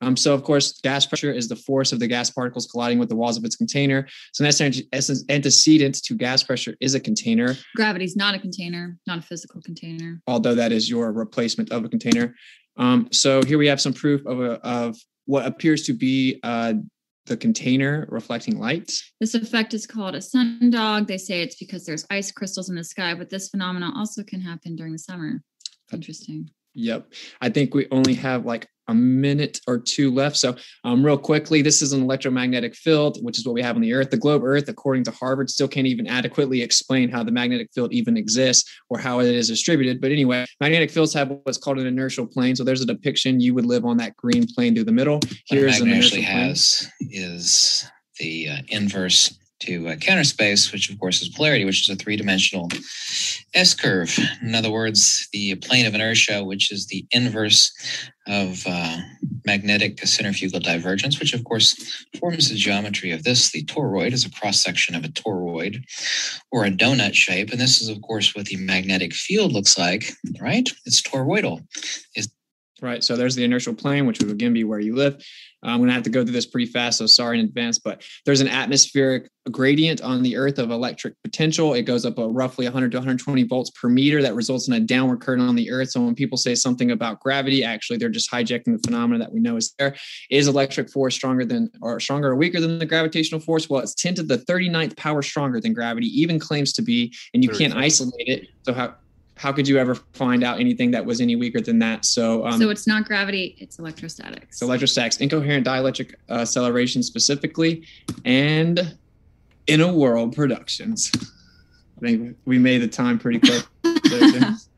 Um, 0.00 0.16
so, 0.16 0.32
of 0.32 0.42
course, 0.42 0.80
gas 0.80 1.04
pressure 1.04 1.32
is 1.32 1.48
the 1.48 1.56
force 1.56 1.92
of 1.92 2.00
the 2.00 2.06
gas 2.06 2.30
particles 2.30 2.66
colliding 2.66 2.98
with 2.98 3.08
the 3.08 3.16
walls 3.16 3.36
of 3.36 3.44
its 3.44 3.56
container. 3.56 4.08
So, 4.32 4.44
an 4.44 4.72
antecedent 5.28 6.02
to 6.04 6.14
gas 6.14 6.42
pressure 6.42 6.74
is 6.80 6.94
a 6.94 7.00
container. 7.00 7.56
Gravity 7.76 8.04
is 8.04 8.16
not 8.16 8.34
a 8.34 8.38
container, 8.38 8.96
not 9.06 9.18
a 9.18 9.22
physical 9.22 9.60
container. 9.60 10.20
Although 10.26 10.54
that 10.54 10.72
is 10.72 10.88
your 10.88 11.12
replacement 11.12 11.70
of 11.70 11.84
a 11.84 11.88
container. 11.88 12.34
Um, 12.76 13.08
so, 13.12 13.42
here 13.42 13.58
we 13.58 13.66
have 13.66 13.80
some 13.80 13.92
proof 13.92 14.24
of, 14.26 14.40
a, 14.40 14.52
of 14.66 14.96
what 15.26 15.46
appears 15.46 15.82
to 15.84 15.92
be 15.92 16.40
uh, 16.42 16.74
the 17.26 17.36
container 17.36 18.06
reflecting 18.08 18.58
light. 18.58 18.92
This 19.20 19.34
effect 19.34 19.74
is 19.74 19.86
called 19.86 20.14
a 20.14 20.18
sundog. 20.18 21.06
They 21.06 21.18
say 21.18 21.42
it's 21.42 21.56
because 21.56 21.84
there's 21.84 22.06
ice 22.10 22.32
crystals 22.32 22.70
in 22.70 22.76
the 22.76 22.84
sky, 22.84 23.14
but 23.14 23.30
this 23.30 23.48
phenomenon 23.48 23.92
also 23.96 24.22
can 24.24 24.40
happen 24.40 24.76
during 24.76 24.92
the 24.92 24.98
summer. 24.98 25.42
Interesting. 25.92 26.50
Yep. 26.74 27.12
I 27.40 27.48
think 27.48 27.74
we 27.74 27.86
only 27.90 28.14
have 28.14 28.46
like 28.46 28.68
a 28.90 28.94
minute 28.94 29.60
or 29.66 29.78
two 29.78 30.12
left. 30.12 30.36
So, 30.36 30.56
um, 30.84 31.04
real 31.04 31.16
quickly, 31.16 31.62
this 31.62 31.80
is 31.80 31.92
an 31.92 32.02
electromagnetic 32.02 32.74
field, 32.74 33.18
which 33.22 33.38
is 33.38 33.46
what 33.46 33.54
we 33.54 33.62
have 33.62 33.76
on 33.76 33.82
the 33.82 33.94
Earth. 33.94 34.10
The 34.10 34.16
globe 34.16 34.42
Earth, 34.44 34.68
according 34.68 35.04
to 35.04 35.12
Harvard, 35.12 35.48
still 35.48 35.68
can't 35.68 35.86
even 35.86 36.06
adequately 36.06 36.60
explain 36.60 37.08
how 37.08 37.22
the 37.22 37.32
magnetic 37.32 37.70
field 37.72 37.92
even 37.92 38.16
exists 38.16 38.70
or 38.90 38.98
how 38.98 39.20
it 39.20 39.28
is 39.28 39.48
distributed. 39.48 40.00
But 40.00 40.10
anyway, 40.10 40.44
magnetic 40.60 40.90
fields 40.90 41.14
have 41.14 41.32
what's 41.44 41.58
called 41.58 41.78
an 41.78 41.86
inertial 41.86 42.26
plane. 42.26 42.56
So, 42.56 42.64
there's 42.64 42.82
a 42.82 42.86
depiction. 42.86 43.40
You 43.40 43.54
would 43.54 43.66
live 43.66 43.84
on 43.84 43.96
that 43.98 44.16
green 44.16 44.46
plane 44.46 44.74
through 44.74 44.84
the 44.84 44.92
middle. 44.92 45.20
Here's 45.46 45.80
what 45.80 45.88
an 45.88 45.94
actually 45.94 46.24
plane. 46.24 46.48
has 46.48 46.90
is 47.00 47.90
the 48.18 48.48
uh, 48.48 48.56
inverse 48.68 49.39
to 49.60 49.88
uh, 49.88 49.96
counter 49.96 50.24
space, 50.24 50.72
which 50.72 50.90
of 50.90 50.98
course 50.98 51.22
is 51.22 51.28
polarity, 51.28 51.64
which 51.64 51.88
is 51.88 51.94
a 51.94 51.96
three 51.96 52.16
dimensional 52.16 52.68
S 53.54 53.74
curve. 53.74 54.16
In 54.42 54.54
other 54.54 54.70
words, 54.70 55.28
the 55.32 55.54
plane 55.56 55.86
of 55.86 55.94
inertia, 55.94 56.44
which 56.44 56.72
is 56.72 56.86
the 56.86 57.06
inverse 57.12 57.72
of 58.26 58.64
uh, 58.66 58.98
magnetic 59.44 59.98
centrifugal 60.06 60.60
divergence, 60.60 61.18
which 61.18 61.34
of 61.34 61.44
course 61.44 62.04
forms 62.18 62.48
the 62.48 62.54
geometry 62.54 63.10
of 63.10 63.24
this. 63.24 63.50
The 63.50 63.64
toroid 63.64 64.12
is 64.12 64.24
a 64.24 64.30
cross 64.30 64.62
section 64.62 64.94
of 64.94 65.04
a 65.04 65.08
toroid 65.08 65.82
or 66.52 66.64
a 66.64 66.70
donut 66.70 67.14
shape. 67.14 67.50
And 67.50 67.60
this 67.60 67.80
is, 67.80 67.88
of 67.88 68.00
course, 68.02 68.34
what 68.34 68.46
the 68.46 68.56
magnetic 68.56 69.12
field 69.12 69.52
looks 69.52 69.76
like, 69.76 70.12
right? 70.40 70.68
It's 70.86 71.02
toroidal. 71.02 71.64
It's 72.14 72.28
right? 72.82 73.04
So 73.04 73.16
there's 73.16 73.34
the 73.34 73.44
inertial 73.44 73.74
plane, 73.74 74.06
which 74.06 74.20
would 74.20 74.30
again 74.30 74.52
be 74.52 74.64
where 74.64 74.80
you 74.80 74.94
live. 74.94 75.22
I'm 75.62 75.78
going 75.78 75.88
to 75.88 75.94
have 75.94 76.02
to 76.04 76.10
go 76.10 76.24
through 76.24 76.32
this 76.32 76.46
pretty 76.46 76.70
fast, 76.70 76.98
so 76.98 77.06
sorry 77.06 77.38
in 77.38 77.44
advance. 77.44 77.78
But 77.78 78.02
there's 78.24 78.40
an 78.40 78.48
atmospheric 78.48 79.30
gradient 79.50 80.00
on 80.00 80.22
the 80.22 80.36
Earth 80.36 80.58
of 80.58 80.70
electric 80.70 81.14
potential. 81.22 81.74
It 81.74 81.82
goes 81.82 82.04
up 82.04 82.18
a 82.18 82.28
roughly 82.28 82.66
100 82.66 82.92
to 82.92 82.98
120 82.98 83.42
volts 83.44 83.70
per 83.70 83.88
meter. 83.88 84.22
That 84.22 84.34
results 84.34 84.68
in 84.68 84.74
a 84.74 84.80
downward 84.80 85.20
current 85.20 85.42
on 85.42 85.56
the 85.56 85.70
Earth. 85.70 85.90
So 85.90 86.02
when 86.02 86.14
people 86.14 86.38
say 86.38 86.54
something 86.54 86.90
about 86.90 87.20
gravity, 87.20 87.64
actually 87.64 87.98
they're 87.98 88.08
just 88.08 88.30
hijacking 88.30 88.72
the 88.76 88.80
phenomena 88.84 89.18
that 89.18 89.32
we 89.32 89.40
know 89.40 89.56
is 89.56 89.74
there. 89.78 89.96
Is 90.30 90.48
electric 90.48 90.90
force 90.90 91.14
stronger 91.14 91.44
than 91.44 91.70
or 91.82 92.00
stronger 92.00 92.28
or 92.28 92.36
weaker 92.36 92.60
than 92.60 92.78
the 92.78 92.86
gravitational 92.86 93.40
force? 93.40 93.68
Well, 93.68 93.82
it's 93.82 93.94
10 93.94 94.14
to 94.16 94.22
the 94.22 94.38
39th 94.38 94.96
power 94.96 95.22
stronger 95.22 95.60
than 95.60 95.72
gravity. 95.72 96.06
Even 96.06 96.38
claims 96.38 96.72
to 96.74 96.82
be, 96.82 97.14
and 97.34 97.42
you 97.42 97.50
can't 97.50 97.74
isolate 97.74 98.28
it. 98.28 98.48
So 98.62 98.72
how 98.72 98.94
how 99.40 99.50
could 99.50 99.66
you 99.66 99.78
ever 99.78 99.94
find 100.12 100.44
out 100.44 100.60
anything 100.60 100.90
that 100.90 101.02
was 101.02 101.18
any 101.18 101.34
weaker 101.34 101.62
than 101.62 101.78
that? 101.78 102.04
So, 102.04 102.46
um, 102.46 102.60
so 102.60 102.68
it's 102.68 102.86
not 102.86 103.06
gravity; 103.06 103.56
it's 103.58 103.78
electrostatics. 103.78 104.58
So 104.58 104.66
electrostatics, 104.66 105.16
incoherent 105.16 105.66
dielectric 105.66 106.14
uh, 106.28 106.42
acceleration 106.42 107.02
specifically, 107.02 107.86
and 108.26 108.98
in 109.66 109.80
a 109.80 109.90
World 109.90 110.36
Productions. 110.36 111.10
I 111.96 112.00
think 112.00 112.36
we 112.44 112.58
made 112.58 112.82
the 112.82 112.88
time 112.88 113.18
pretty 113.18 113.40
quick. 113.40 113.64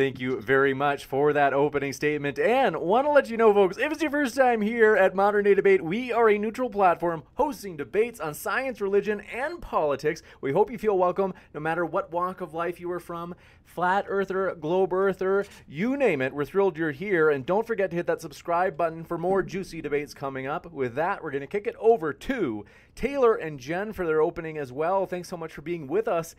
Thank 0.00 0.18
you 0.18 0.40
very 0.40 0.72
much 0.72 1.04
for 1.04 1.34
that 1.34 1.52
opening 1.52 1.92
statement. 1.92 2.38
And 2.38 2.74
want 2.74 3.06
to 3.06 3.12
let 3.12 3.28
you 3.28 3.36
know, 3.36 3.52
folks, 3.52 3.76
if 3.76 3.92
it's 3.92 4.00
your 4.00 4.10
first 4.10 4.34
time 4.34 4.62
here 4.62 4.96
at 4.96 5.14
Modern 5.14 5.44
Day 5.44 5.54
Debate, 5.54 5.84
we 5.84 6.10
are 6.10 6.30
a 6.30 6.38
neutral 6.38 6.70
platform 6.70 7.22
hosting 7.34 7.76
debates 7.76 8.18
on 8.18 8.32
science, 8.32 8.80
religion, 8.80 9.20
and 9.30 9.60
politics. 9.60 10.22
We 10.40 10.52
hope 10.52 10.70
you 10.70 10.78
feel 10.78 10.96
welcome 10.96 11.34
no 11.52 11.60
matter 11.60 11.84
what 11.84 12.12
walk 12.12 12.40
of 12.40 12.54
life 12.54 12.80
you 12.80 12.90
are 12.92 12.98
from. 12.98 13.34
Flat 13.62 14.06
earther, 14.08 14.56
globe 14.58 14.94
earther, 14.94 15.44
you 15.68 15.98
name 15.98 16.22
it. 16.22 16.32
We're 16.32 16.46
thrilled 16.46 16.78
you're 16.78 16.92
here. 16.92 17.28
And 17.28 17.44
don't 17.44 17.66
forget 17.66 17.90
to 17.90 17.96
hit 17.96 18.06
that 18.06 18.22
subscribe 18.22 18.78
button 18.78 19.04
for 19.04 19.18
more 19.18 19.42
juicy 19.42 19.82
debates 19.82 20.14
coming 20.14 20.46
up. 20.46 20.72
With 20.72 20.94
that, 20.94 21.22
we're 21.22 21.30
going 21.30 21.42
to 21.42 21.46
kick 21.46 21.66
it 21.66 21.76
over 21.78 22.14
to 22.14 22.64
Taylor 22.94 23.34
and 23.34 23.60
Jen 23.60 23.92
for 23.92 24.06
their 24.06 24.22
opening 24.22 24.56
as 24.56 24.72
well. 24.72 25.04
Thanks 25.04 25.28
so 25.28 25.36
much 25.36 25.52
for 25.52 25.60
being 25.60 25.86
with 25.88 26.08
us 26.08 26.34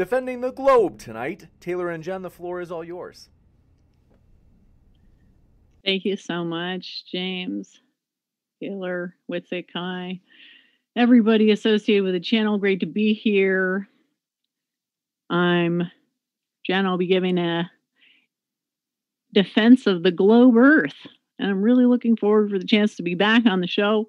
defending 0.00 0.40
the 0.40 0.50
globe 0.50 0.98
tonight. 0.98 1.46
Taylor 1.60 1.90
and 1.90 2.02
Jen, 2.02 2.22
the 2.22 2.30
floor 2.30 2.62
is 2.62 2.72
all 2.72 2.82
yours. 2.82 3.28
Thank 5.84 6.06
you 6.06 6.16
so 6.16 6.42
much, 6.42 7.04
James, 7.12 7.82
Taylor, 8.62 9.14
Witzik, 9.30 9.66
Kai, 9.70 10.20
everybody 10.96 11.50
associated 11.50 12.04
with 12.04 12.14
the 12.14 12.20
channel. 12.20 12.56
Great 12.56 12.80
to 12.80 12.86
be 12.86 13.12
here. 13.12 13.88
I'm 15.28 15.82
Jen. 16.64 16.86
I'll 16.86 16.96
be 16.96 17.06
giving 17.06 17.36
a 17.36 17.70
defense 19.34 19.86
of 19.86 20.02
the 20.02 20.12
globe 20.12 20.56
Earth, 20.56 21.06
and 21.38 21.50
I'm 21.50 21.60
really 21.60 21.84
looking 21.84 22.16
forward 22.16 22.50
for 22.50 22.58
the 22.58 22.64
chance 22.64 22.96
to 22.96 23.02
be 23.02 23.16
back 23.16 23.44
on 23.44 23.60
the 23.60 23.66
show. 23.66 24.08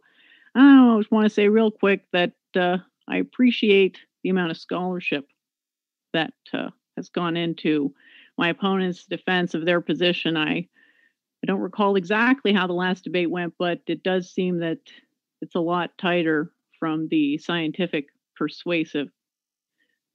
I 0.55 0.95
just 0.99 1.11
want 1.11 1.25
to 1.25 1.29
say 1.29 1.49
real 1.49 1.69
quick 1.69 2.05
that 2.13 2.31
uh, 2.55 2.77
I 3.09 3.17
appreciate 3.17 3.97
the 4.23 4.29
amount 4.29 4.51
of 4.51 4.57
scholarship 4.57 5.27
that 6.13 6.33
uh, 6.53 6.69
has 6.97 7.09
gone 7.09 7.37
into 7.37 7.93
my 8.37 8.49
opponent's 8.49 9.05
defense 9.05 9.53
of 9.53 9.65
their 9.65 9.81
position. 9.81 10.37
I 10.37 10.67
I 11.43 11.47
don't 11.47 11.59
recall 11.59 11.95
exactly 11.95 12.53
how 12.53 12.67
the 12.67 12.73
last 12.73 13.03
debate 13.03 13.31
went, 13.31 13.55
but 13.57 13.81
it 13.87 14.03
does 14.03 14.29
seem 14.29 14.59
that 14.59 14.77
it's 15.41 15.55
a 15.55 15.59
lot 15.59 15.97
tighter 15.97 16.51
from 16.79 17.07
the 17.07 17.39
scientific 17.39 18.07
persuasive 18.35 19.07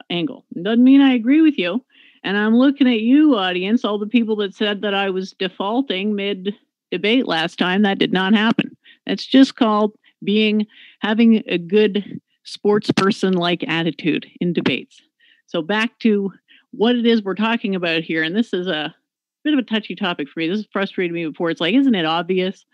angle. 0.09 0.45
Doesn't 0.62 0.85
mean 0.85 1.00
I 1.00 1.15
agree 1.15 1.41
with 1.41 1.59
you. 1.59 1.85
And 2.23 2.37
I'm 2.37 2.57
looking 2.57 2.88
at 2.88 3.00
you, 3.00 3.37
audience, 3.37 3.85
all 3.85 3.99
the 3.99 4.07
people 4.07 4.37
that 4.37 4.55
said 4.55 4.83
that 4.83 4.95
I 4.95 5.11
was 5.11 5.33
defaulting 5.33 6.15
mid 6.15 6.55
debate 6.91 7.26
last 7.26 7.59
time. 7.59 7.83
That 7.83 7.99
did 7.99 8.12
not 8.12 8.35
happen. 8.35 8.76
That's 9.07 9.26
just 9.26 9.57
called 9.57 9.93
being 10.25 10.67
having 11.00 11.43
a 11.47 11.59
good 11.59 12.21
sports 12.45 12.91
person 12.93 13.35
like 13.35 13.65
attitude 13.69 14.26
in 14.41 14.53
debates. 14.53 15.00
So 15.47 15.62
back 15.62 15.99
to 16.00 16.33
what 16.73 16.97
it 16.97 17.07
is 17.07 17.23
we're 17.23 17.35
talking 17.35 17.75
about 17.75 18.03
here, 18.03 18.23
and 18.23 18.37
this 18.37 18.53
is 18.53 18.67
a 18.67 18.95
bit 19.45 19.55
of 19.55 19.61
a 19.61 19.62
touchy 19.62 19.95
topic 19.95 20.29
for 20.29 20.41
me. 20.41 20.49
This 20.49 20.59
has 20.59 20.69
frustrated 20.73 21.12
me 21.12 21.26
before. 21.26 21.50
It's 21.50 21.61
like, 21.61 21.75
isn't 21.75 21.95
it 21.95 22.05
obvious 22.05 22.67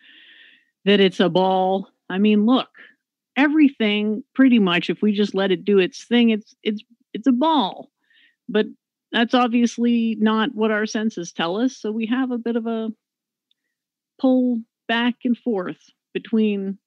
that 0.84 1.00
it's 1.00 1.20
a 1.20 1.28
ball? 1.28 1.88
I 2.08 2.18
mean, 2.18 2.46
look, 2.46 2.70
everything 3.36 4.24
pretty 4.34 4.58
much, 4.58 4.90
if 4.90 5.02
we 5.02 5.12
just 5.12 5.34
let 5.34 5.52
it 5.52 5.64
do 5.64 5.78
its 5.78 6.04
thing, 6.04 6.30
it's 6.30 6.54
it's 6.62 6.82
it's 7.12 7.26
a 7.26 7.32
ball. 7.32 7.90
But 8.48 8.66
that's 9.12 9.34
obviously 9.34 10.16
not 10.18 10.54
what 10.54 10.70
our 10.70 10.86
senses 10.86 11.32
tell 11.32 11.58
us. 11.58 11.76
So 11.76 11.92
we 11.92 12.06
have 12.06 12.30
a 12.30 12.38
bit 12.38 12.56
of 12.56 12.66
a 12.66 12.90
pull 14.20 14.60
back 14.88 15.16
and 15.24 15.36
forth 15.36 15.90
between 16.14 16.78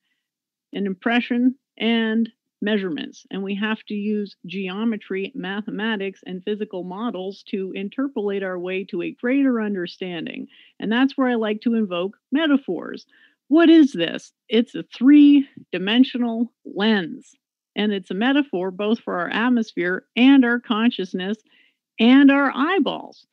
an 0.74 0.86
impression 0.86 1.56
and 1.78 2.30
measurements. 2.66 3.26
And 3.32 3.42
we 3.44 3.56
have 3.56 3.82
to 3.86 3.94
use 3.94 4.36
geometry, 4.46 5.32
mathematics, 5.36 6.20
and 6.26 6.44
physical 6.44 6.84
models 6.84 7.44
to 7.50 7.72
interpolate 7.74 8.44
our 8.44 8.60
way 8.60 8.84
to 8.86 9.04
a 9.04 9.12
greater 9.12 9.62
understanding. 9.62 10.48
And 10.80 10.92
that's 10.92 11.16
where 11.16 11.30
I 11.30 11.36
like 11.36 11.62
to 11.62 11.76
invoke 11.76 12.18
metaphors. 12.32 13.06
What 13.48 13.70
is 13.70 13.94
this? 13.94 14.34
It's 14.50 14.76
a 14.76 14.84
three 14.84 15.48
dimensional 15.72 16.52
lens. 16.66 17.32
And 17.76 17.94
it's 17.94 18.12
a 18.12 18.16
metaphor 18.16 18.72
both 18.72 19.00
for 19.00 19.20
our 19.20 19.30
atmosphere 19.30 20.06
and 20.16 20.44
our 20.44 20.60
consciousness 20.60 21.38
and 22.00 22.32
our 22.32 22.52
eyeballs. 22.54 23.28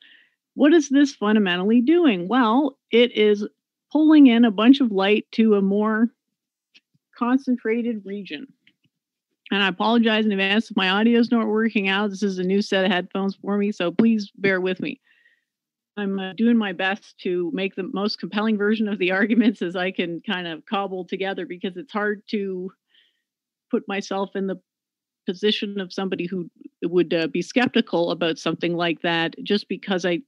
What 0.55 0.75
is 0.75 0.89
this 0.89 1.15
fundamentally 1.15 1.81
doing? 1.81 2.29
Well, 2.29 2.77
it 2.91 3.17
is 3.17 3.47
pulling 3.91 4.27
in 4.27 4.45
a 4.45 4.51
bunch 4.51 4.81
of 4.81 4.93
light 4.93 5.27
to 5.33 5.55
a 5.55 5.63
more 5.63 6.09
concentrated 7.17 8.03
region. 8.05 8.47
And 9.53 9.63
I 9.63 9.69
apologize 9.69 10.25
in 10.25 10.33
advance 10.33 10.71
if 10.71 10.77
my 10.79 10.89
audio 10.89 11.21
is 11.21 11.31
not 11.31 11.47
working 11.47 11.87
out. 11.87 12.09
This 12.09 12.23
is 12.23 12.39
a 12.39 12.43
new 12.43 12.63
set 12.63 12.87
of 12.87 12.91
headphones 12.91 13.37
for 13.37 13.59
me, 13.59 13.71
so 13.71 13.93
please 13.93 14.33
bear 14.39 14.63
with 14.63 14.81
me. 14.81 14.99
I'm 15.99 16.19
uh, 16.19 16.33
doing 16.33 16.57
my 16.57 16.73
best 16.73 17.19
to 17.19 17.51
make 17.53 17.75
the 17.75 17.91
most 17.93 18.19
compelling 18.19 18.57
version 18.57 18.89
of 18.89 18.99
the 18.99 19.13
arguments 19.13 19.61
as 19.61 19.77
I 19.77 19.91
can 19.91 20.23
kind 20.23 20.47
of 20.49 20.65
cobble 20.65 21.05
together 21.05 21.45
because 21.45 21.77
it's 21.77 21.93
hard 21.93 22.23
to 22.31 22.73
put 23.71 23.87
myself 23.87 24.31
in 24.35 24.47
the 24.47 24.59
position 25.27 25.79
of 25.79 25.93
somebody 25.93 26.27
who 26.27 26.51
would 26.83 27.13
uh, 27.13 27.27
be 27.27 27.43
skeptical 27.43 28.11
about 28.11 28.39
something 28.39 28.75
like 28.75 29.03
that 29.03 29.35
just 29.45 29.69
because 29.69 30.07
I 30.07 30.21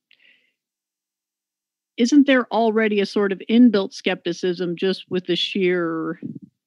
isn't 1.97 2.26
there 2.26 2.47
already 2.52 3.00
a 3.00 3.07
sort 3.07 3.33
of 3.33 3.40
inbuilt 3.49 3.95
skepticism 3.95 4.76
just 4.76 5.07
with 5.09 5.25
the 5.26 5.37
sheer 5.37 6.21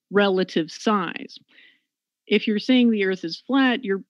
relative 0.09 0.71
size? 0.71 1.37
If 2.27 2.47
you're 2.47 2.59
saying 2.59 2.91
the 2.91 3.05
earth 3.05 3.23
is 3.23 3.41
flat, 3.47 3.83
you're 3.83 4.03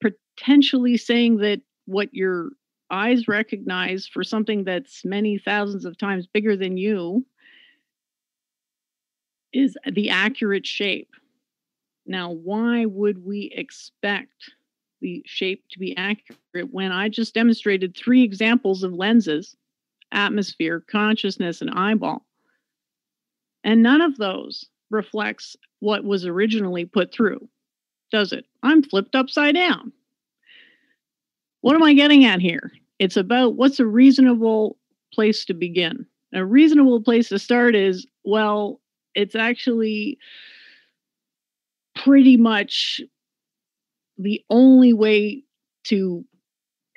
potentially 0.00 0.96
saying 0.96 1.38
that 1.38 1.60
what 1.86 2.12
your 2.12 2.50
eyes 2.90 3.26
recognize 3.26 4.06
for 4.06 4.22
something 4.22 4.64
that's 4.64 5.04
many 5.04 5.38
thousands 5.38 5.84
of 5.84 5.96
times 5.96 6.26
bigger 6.26 6.56
than 6.56 6.76
you 6.76 7.24
is 9.52 9.76
the 9.90 10.10
accurate 10.10 10.66
shape. 10.66 11.10
Now, 12.06 12.30
why 12.30 12.84
would 12.84 13.24
we 13.24 13.52
expect 13.54 14.50
the 15.00 15.22
shape 15.26 15.64
to 15.70 15.78
be 15.78 15.96
accurate 15.96 16.70
when 16.70 16.92
I 16.92 17.08
just 17.08 17.34
demonstrated 17.34 17.96
three 17.96 18.22
examples 18.22 18.82
of 18.82 18.92
lenses 18.92 19.56
atmosphere, 20.10 20.84
consciousness, 20.90 21.60
and 21.60 21.70
eyeball? 21.70 22.24
And 23.64 23.82
none 23.82 24.00
of 24.00 24.18
those 24.18 24.66
reflects 24.92 25.56
what 25.80 26.04
was 26.04 26.24
originally 26.24 26.84
put 26.84 27.12
through, 27.12 27.48
does 28.12 28.32
it? 28.32 28.44
I'm 28.62 28.82
flipped 28.82 29.16
upside 29.16 29.54
down. 29.54 29.92
What 31.62 31.74
am 31.74 31.82
I 31.82 31.94
getting 31.94 32.24
at 32.24 32.40
here? 32.40 32.70
It's 32.98 33.16
about 33.16 33.56
what's 33.56 33.80
a 33.80 33.86
reasonable 33.86 34.76
place 35.12 35.44
to 35.46 35.54
begin. 35.54 36.06
A 36.34 36.44
reasonable 36.44 37.02
place 37.02 37.28
to 37.30 37.38
start 37.38 37.74
is 37.74 38.06
well, 38.24 38.80
it's 39.14 39.34
actually 39.34 40.18
pretty 41.94 42.36
much 42.36 43.00
the 44.18 44.42
only 44.50 44.92
way 44.92 45.42
to 45.84 46.24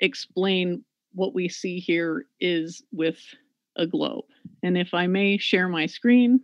explain 0.00 0.84
what 1.14 1.34
we 1.34 1.48
see 1.48 1.78
here 1.78 2.26
is 2.40 2.82
with 2.92 3.18
a 3.76 3.86
globe. 3.86 4.24
And 4.62 4.76
if 4.78 4.94
I 4.94 5.06
may 5.06 5.38
share 5.38 5.68
my 5.68 5.86
screen, 5.86 6.40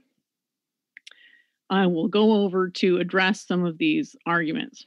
I 1.72 1.86
will 1.86 2.06
go 2.06 2.42
over 2.44 2.68
to 2.68 2.98
address 2.98 3.46
some 3.46 3.64
of 3.64 3.78
these 3.78 4.14
arguments. 4.26 4.84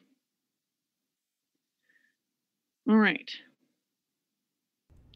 All 2.88 2.98
right. 2.98 3.28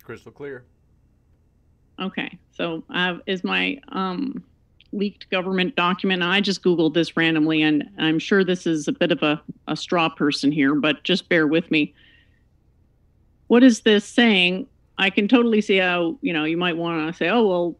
Crystal 0.03 0.31
clear. 0.31 0.65
Okay. 2.01 2.39
So 2.49 2.83
uh, 2.91 3.17
is 3.27 3.43
my 3.43 3.79
um, 3.89 4.43
leaked 4.93 5.29
government 5.29 5.75
document. 5.75 6.23
I 6.23 6.41
just 6.41 6.63
Googled 6.63 6.95
this 6.95 7.15
randomly, 7.15 7.61
and 7.61 7.87
I'm 7.99 8.17
sure 8.17 8.43
this 8.43 8.65
is 8.65 8.87
a 8.87 8.91
bit 8.91 9.11
of 9.11 9.21
a, 9.21 9.39
a 9.67 9.75
straw 9.75 10.09
person 10.09 10.51
here, 10.51 10.73
but 10.73 11.03
just 11.03 11.29
bear 11.29 11.45
with 11.45 11.69
me. 11.69 11.93
What 13.45 13.61
is 13.61 13.81
this 13.81 14.05
saying? 14.05 14.65
I 14.97 15.11
can 15.11 15.27
totally 15.27 15.61
see 15.61 15.77
how, 15.77 16.17
you 16.21 16.33
know, 16.33 16.45
you 16.45 16.57
might 16.57 16.77
want 16.77 17.07
to 17.07 17.15
say, 17.15 17.29
oh, 17.29 17.45
well, 17.45 17.77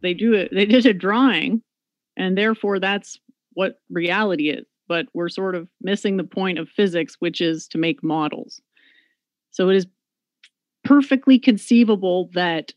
they 0.00 0.14
do 0.14 0.32
it, 0.34 0.50
they 0.52 0.66
did 0.66 0.86
a 0.86 0.94
drawing, 0.94 1.62
and 2.16 2.36
therefore 2.36 2.80
that's 2.80 3.18
what 3.54 3.80
reality 3.90 4.50
is. 4.50 4.66
But 4.88 5.06
we're 5.14 5.28
sort 5.28 5.54
of 5.54 5.68
missing 5.80 6.16
the 6.16 6.24
point 6.24 6.58
of 6.58 6.68
physics, 6.68 7.16
which 7.18 7.40
is 7.40 7.66
to 7.68 7.78
make 7.78 8.02
models. 8.04 8.60
So 9.50 9.68
it 9.68 9.76
is 9.76 9.86
perfectly 10.84 11.38
conceivable 11.38 12.30
that 12.34 12.72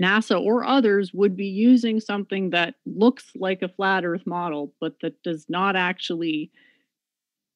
NASA 0.00 0.40
or 0.40 0.64
others 0.64 1.12
would 1.12 1.36
be 1.36 1.46
using 1.46 2.00
something 2.00 2.50
that 2.50 2.74
looks 2.86 3.32
like 3.34 3.62
a 3.62 3.68
flat 3.68 4.04
earth 4.04 4.26
model, 4.26 4.72
but 4.80 4.94
that 5.02 5.22
does 5.22 5.46
not 5.48 5.76
actually, 5.76 6.50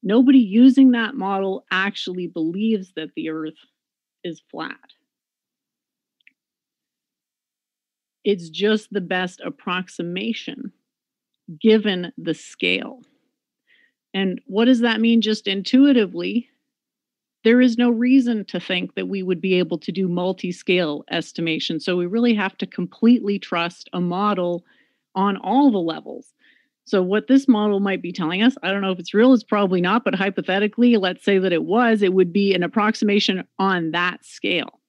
nobody 0.02 0.40
using 0.40 0.90
that 0.90 1.14
model 1.14 1.64
actually 1.70 2.26
believes 2.26 2.92
that 2.96 3.10
the 3.14 3.30
earth 3.30 3.54
is 4.24 4.42
flat. 4.50 4.76
It's 8.24 8.48
just 8.48 8.92
the 8.92 9.00
best 9.00 9.40
approximation 9.40 10.72
given 11.60 12.12
the 12.16 12.34
scale. 12.34 13.02
And 14.12 14.40
what 14.46 14.66
does 14.66 14.80
that 14.80 15.00
mean 15.00 15.20
just 15.20 15.46
intuitively? 15.46 16.48
there 17.44 17.60
is 17.60 17.76
no 17.76 17.90
reason 17.90 18.44
to 18.46 18.58
think 18.58 18.94
that 18.94 19.08
we 19.08 19.22
would 19.22 19.40
be 19.40 19.54
able 19.54 19.78
to 19.78 19.92
do 19.92 20.08
multi 20.08 20.50
scale 20.50 21.04
estimation. 21.10 21.78
So 21.78 21.96
we 21.96 22.06
really 22.06 22.34
have 22.34 22.56
to 22.58 22.66
completely 22.66 23.38
trust 23.38 23.88
a 23.92 24.00
model 24.00 24.64
on 25.14 25.36
all 25.36 25.70
the 25.70 25.78
levels. 25.78 26.32
So, 26.86 27.02
what 27.02 27.28
this 27.28 27.46
model 27.46 27.80
might 27.80 28.02
be 28.02 28.12
telling 28.12 28.42
us, 28.42 28.56
I 28.62 28.70
don't 28.70 28.82
know 28.82 28.90
if 28.90 28.98
it's 28.98 29.14
real, 29.14 29.32
it's 29.32 29.44
probably 29.44 29.80
not, 29.80 30.04
but 30.04 30.14
hypothetically, 30.14 30.96
let's 30.96 31.24
say 31.24 31.38
that 31.38 31.52
it 31.52 31.64
was, 31.64 32.02
it 32.02 32.12
would 32.12 32.32
be 32.32 32.54
an 32.54 32.62
approximation 32.62 33.44
on 33.58 33.92
that 33.92 34.24
scale, 34.24 34.80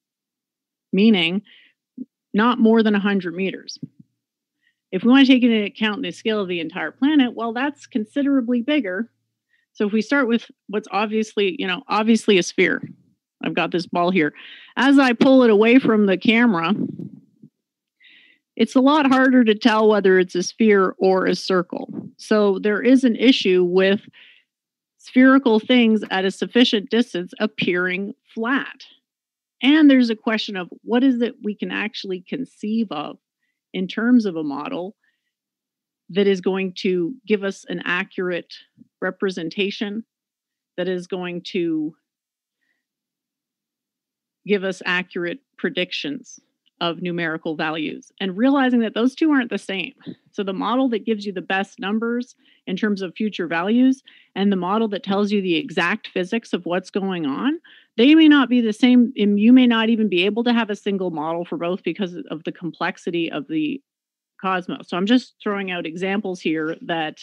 meaning 0.92 1.42
not 2.34 2.58
more 2.58 2.82
than 2.82 2.92
100 2.92 3.34
meters. 3.34 3.78
If 4.92 5.02
we 5.02 5.10
want 5.10 5.26
to 5.26 5.32
take 5.32 5.42
into 5.42 5.64
account 5.64 6.02
the 6.02 6.12
scale 6.12 6.40
of 6.40 6.48
the 6.48 6.60
entire 6.60 6.90
planet, 6.90 7.34
well, 7.34 7.52
that's 7.52 7.86
considerably 7.86 8.62
bigger 8.62 9.10
so 9.76 9.86
if 9.86 9.92
we 9.92 10.00
start 10.00 10.26
with 10.26 10.50
what's 10.68 10.88
obviously, 10.90 11.54
you 11.58 11.66
know, 11.66 11.82
obviously 11.86 12.38
a 12.38 12.42
sphere. 12.42 12.80
I've 13.44 13.52
got 13.52 13.72
this 13.72 13.86
ball 13.86 14.10
here. 14.10 14.32
As 14.78 14.98
I 14.98 15.12
pull 15.12 15.42
it 15.42 15.50
away 15.50 15.78
from 15.78 16.06
the 16.06 16.16
camera, 16.16 16.72
it's 18.56 18.74
a 18.74 18.80
lot 18.80 19.06
harder 19.06 19.44
to 19.44 19.54
tell 19.54 19.86
whether 19.86 20.18
it's 20.18 20.34
a 20.34 20.42
sphere 20.42 20.94
or 20.96 21.26
a 21.26 21.34
circle. 21.34 21.90
So 22.16 22.58
there 22.58 22.80
is 22.80 23.04
an 23.04 23.16
issue 23.16 23.64
with 23.64 24.00
spherical 24.96 25.60
things 25.60 26.00
at 26.10 26.24
a 26.24 26.30
sufficient 26.30 26.88
distance 26.88 27.34
appearing 27.38 28.14
flat. 28.34 28.86
And 29.62 29.90
there's 29.90 30.08
a 30.08 30.16
question 30.16 30.56
of 30.56 30.70
what 30.84 31.04
is 31.04 31.20
it 31.20 31.34
we 31.44 31.54
can 31.54 31.70
actually 31.70 32.24
conceive 32.26 32.90
of 32.90 33.18
in 33.72 33.86
terms 33.86 34.26
of 34.26 34.36
a 34.36 34.42
model 34.42 34.96
that 36.10 36.26
is 36.26 36.40
going 36.40 36.72
to 36.78 37.14
give 37.26 37.42
us 37.42 37.64
an 37.68 37.82
accurate 37.84 38.54
representation, 39.00 40.04
that 40.76 40.88
is 40.88 41.06
going 41.06 41.42
to 41.42 41.94
give 44.46 44.62
us 44.62 44.82
accurate 44.84 45.40
predictions 45.58 46.38
of 46.80 47.00
numerical 47.00 47.56
values 47.56 48.12
and 48.20 48.36
realizing 48.36 48.80
that 48.80 48.94
those 48.94 49.14
two 49.14 49.30
aren't 49.30 49.50
the 49.50 49.58
same. 49.58 49.94
So, 50.32 50.42
the 50.42 50.52
model 50.52 50.88
that 50.90 51.06
gives 51.06 51.24
you 51.24 51.32
the 51.32 51.40
best 51.40 51.78
numbers 51.78 52.34
in 52.66 52.76
terms 52.76 53.02
of 53.02 53.14
future 53.14 53.46
values 53.46 54.02
and 54.34 54.52
the 54.52 54.56
model 54.56 54.88
that 54.88 55.02
tells 55.02 55.32
you 55.32 55.40
the 55.40 55.56
exact 55.56 56.08
physics 56.08 56.52
of 56.52 56.66
what's 56.66 56.90
going 56.90 57.24
on, 57.24 57.58
they 57.96 58.14
may 58.14 58.28
not 58.28 58.48
be 58.48 58.60
the 58.60 58.72
same. 58.72 59.12
And 59.16 59.40
you 59.40 59.52
may 59.52 59.66
not 59.66 59.88
even 59.88 60.08
be 60.08 60.24
able 60.24 60.44
to 60.44 60.52
have 60.52 60.70
a 60.70 60.76
single 60.76 61.10
model 61.10 61.44
for 61.44 61.56
both 61.56 61.82
because 61.82 62.16
of 62.30 62.44
the 62.44 62.52
complexity 62.52 63.30
of 63.30 63.48
the 63.48 63.80
cosmos. 64.40 64.88
So 64.88 64.96
I'm 64.96 65.06
just 65.06 65.34
throwing 65.42 65.70
out 65.70 65.86
examples 65.86 66.40
here 66.40 66.76
that 66.82 67.20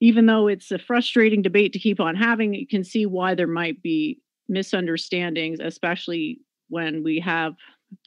even 0.00 0.26
though 0.26 0.46
it's 0.46 0.70
a 0.70 0.78
frustrating 0.78 1.40
debate 1.40 1.72
to 1.72 1.78
keep 1.78 2.00
on 2.00 2.16
having, 2.16 2.52
you 2.52 2.66
can 2.66 2.84
see 2.84 3.06
why 3.06 3.34
there 3.34 3.46
might 3.46 3.82
be 3.82 4.20
misunderstandings, 4.48 5.58
especially 5.60 6.38
when 6.68 7.02
we 7.02 7.18
have 7.20 7.54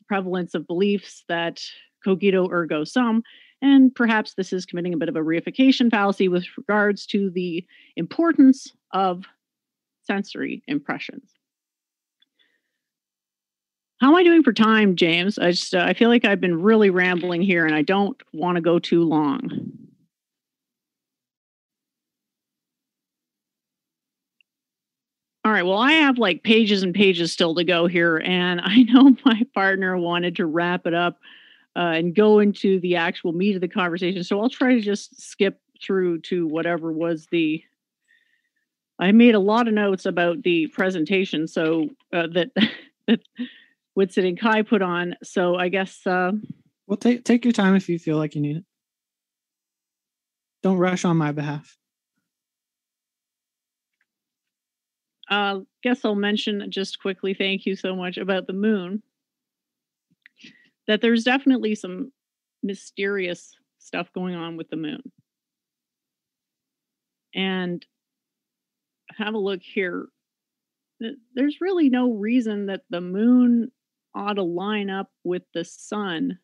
prevalence 0.10 0.56
of 0.56 0.68
beliefs 0.68 1.24
that 1.30 1.62
cogito 2.06 2.50
ergo 2.52 2.84
sum. 2.84 3.24
And 3.62 3.94
perhaps 3.94 4.34
this 4.34 4.52
is 4.52 4.66
committing 4.66 4.94
a 4.94 4.98
bit 4.98 5.10
of 5.10 5.16
a 5.16 5.22
reification 5.22 5.92
fallacy 5.92 6.28
with 6.28 6.46
regards 6.58 7.06
to 7.08 7.30
the 7.30 7.66
importance 7.96 8.74
of 8.92 9.26
sensory 10.04 10.64
impressions. 10.68 11.32
How 14.02 14.10
am 14.10 14.16
I 14.16 14.24
doing 14.24 14.44
for 14.44 14.54
time, 14.54 14.96
James? 14.96 15.38
I 15.38 15.52
just 15.52 15.76
uh, 15.76 15.84
I 15.86 15.94
feel 15.94 16.10
like 16.10 16.24
I've 16.24 16.40
been 16.40 16.62
really 16.62 16.90
rambling 16.90 17.42
here, 17.42 17.66
and 17.66 17.76
I 17.76 17.82
don't 17.82 18.20
want 18.32 18.56
to 18.56 18.62
go 18.62 18.80
too 18.80 19.04
long. 19.04 19.89
All 25.50 25.56
right. 25.56 25.66
Well, 25.66 25.80
I 25.80 25.94
have 25.94 26.20
like 26.20 26.44
pages 26.44 26.84
and 26.84 26.94
pages 26.94 27.34
still 27.34 27.56
to 27.56 27.64
go 27.64 27.88
here, 27.88 28.22
and 28.24 28.62
I 28.64 28.84
know 28.84 29.16
my 29.26 29.42
partner 29.56 29.98
wanted 29.98 30.36
to 30.36 30.46
wrap 30.46 30.86
it 30.86 30.94
up 30.94 31.18
uh, 31.76 31.94
and 31.96 32.14
go 32.14 32.38
into 32.38 32.80
the 32.82 32.98
actual 32.98 33.32
meat 33.32 33.56
of 33.56 33.62
the 33.62 33.68
conversation. 33.68 34.24
So 34.24 34.40
I'll 34.40 34.52
try 34.52 34.76
to 34.76 34.82
just 34.82 35.20
skip 35.20 35.60
through 35.84 36.22
to 36.22 36.46
whatever 36.46 36.92
was 36.92 37.26
the. 37.32 37.64
I 39.00 39.12
made 39.12 39.34
a 39.34 39.40
lot 39.40 39.68
of 39.68 39.74
notes 39.74 40.06
about 40.06 40.44
the 40.44 40.68
presentation, 40.68 41.48
so 41.48 41.90
uh, 42.14 42.28
that 42.34 42.52
that 43.08 43.22
Witsit 43.98 44.28
and 44.28 44.40
Kai 44.40 44.62
put 44.62 44.84
on. 44.84 45.16
So 45.24 45.56
I 45.56 45.70
guess. 45.70 46.06
Uh, 46.06 46.34
well, 46.86 46.98
take 46.98 47.26
take 47.26 47.44
your 47.44 47.54
time 47.54 47.76
if 47.76 47.90
you 47.90 47.98
feel 47.98 48.18
like 48.18 48.36
you 48.36 48.42
need 48.42 48.58
it. 48.58 48.66
Don't 50.62 50.78
rush 50.78 51.06
on 51.06 51.18
my 51.18 51.32
behalf. 51.32 51.79
Uh, 55.30 55.60
guess 55.84 56.04
I'll 56.04 56.16
mention 56.16 56.66
just 56.70 57.00
quickly. 57.00 57.34
Thank 57.34 57.66
you 57.66 57.76
so 57.76 57.96
much 57.96 58.18
about 58.18 58.48
the 58.48 58.54
moon. 58.54 59.04
that 60.88 61.02
there's 61.02 61.24
definitely 61.24 61.76
some 61.76 62.12
mysterious 62.64 63.56
stuff 63.78 64.12
going 64.14 64.36
on 64.36 64.58
with 64.58 64.70
the 64.70 64.76
moon. 64.76 65.02
And 67.36 67.86
have 69.18 69.34
a 69.34 69.40
look 69.40 69.62
here. 69.62 70.08
There's 71.36 71.62
really 71.62 71.90
no 71.90 72.14
reason 72.14 72.66
that 72.68 72.82
the 72.90 73.02
moon 73.02 73.72
ought 74.16 74.34
to 74.34 74.44
line 74.44 74.90
up 74.90 75.12
with 75.24 75.44
the 75.54 75.64
sun 75.64 76.40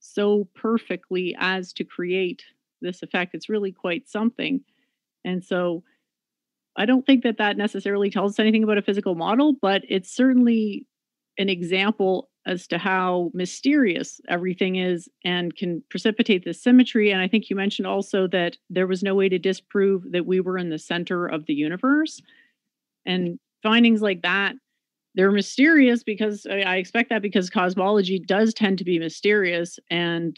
so 0.00 0.48
perfectly 0.54 1.34
as 1.38 1.72
to 1.74 1.84
create 1.84 2.44
this 2.82 3.02
effect. 3.02 3.34
It's 3.34 3.48
really 3.48 3.72
quite 3.72 4.08
something. 4.08 4.60
And 5.24 5.42
so 5.42 5.84
I 6.76 6.86
don't 6.86 7.06
think 7.06 7.22
that 7.22 7.38
that 7.38 7.56
necessarily 7.56 8.10
tells 8.10 8.32
us 8.32 8.38
anything 8.38 8.64
about 8.64 8.78
a 8.78 8.82
physical 8.82 9.14
model, 9.14 9.54
but 9.60 9.82
it's 9.88 10.14
certainly 10.14 10.86
an 11.38 11.48
example 11.48 12.30
as 12.46 12.66
to 12.66 12.78
how 12.78 13.30
mysterious 13.32 14.20
everything 14.28 14.76
is 14.76 15.08
and 15.24 15.56
can 15.56 15.82
precipitate 15.88 16.44
this 16.44 16.62
symmetry. 16.62 17.10
And 17.10 17.20
I 17.20 17.28
think 17.28 17.48
you 17.48 17.56
mentioned 17.56 17.86
also 17.86 18.26
that 18.28 18.56
there 18.68 18.86
was 18.86 19.02
no 19.02 19.14
way 19.14 19.28
to 19.28 19.38
disprove 19.38 20.12
that 20.12 20.26
we 20.26 20.40
were 20.40 20.58
in 20.58 20.68
the 20.68 20.78
center 20.78 21.26
of 21.26 21.46
the 21.46 21.54
universe. 21.54 22.20
And 23.06 23.38
findings 23.62 24.02
like 24.02 24.22
that, 24.22 24.54
they're 25.14 25.30
mysterious 25.30 26.02
because 26.02 26.46
I 26.46 26.76
expect 26.76 27.08
that 27.10 27.22
because 27.22 27.48
cosmology 27.48 28.18
does 28.18 28.52
tend 28.52 28.78
to 28.78 28.84
be 28.84 28.98
mysterious. 28.98 29.78
And 29.90 30.36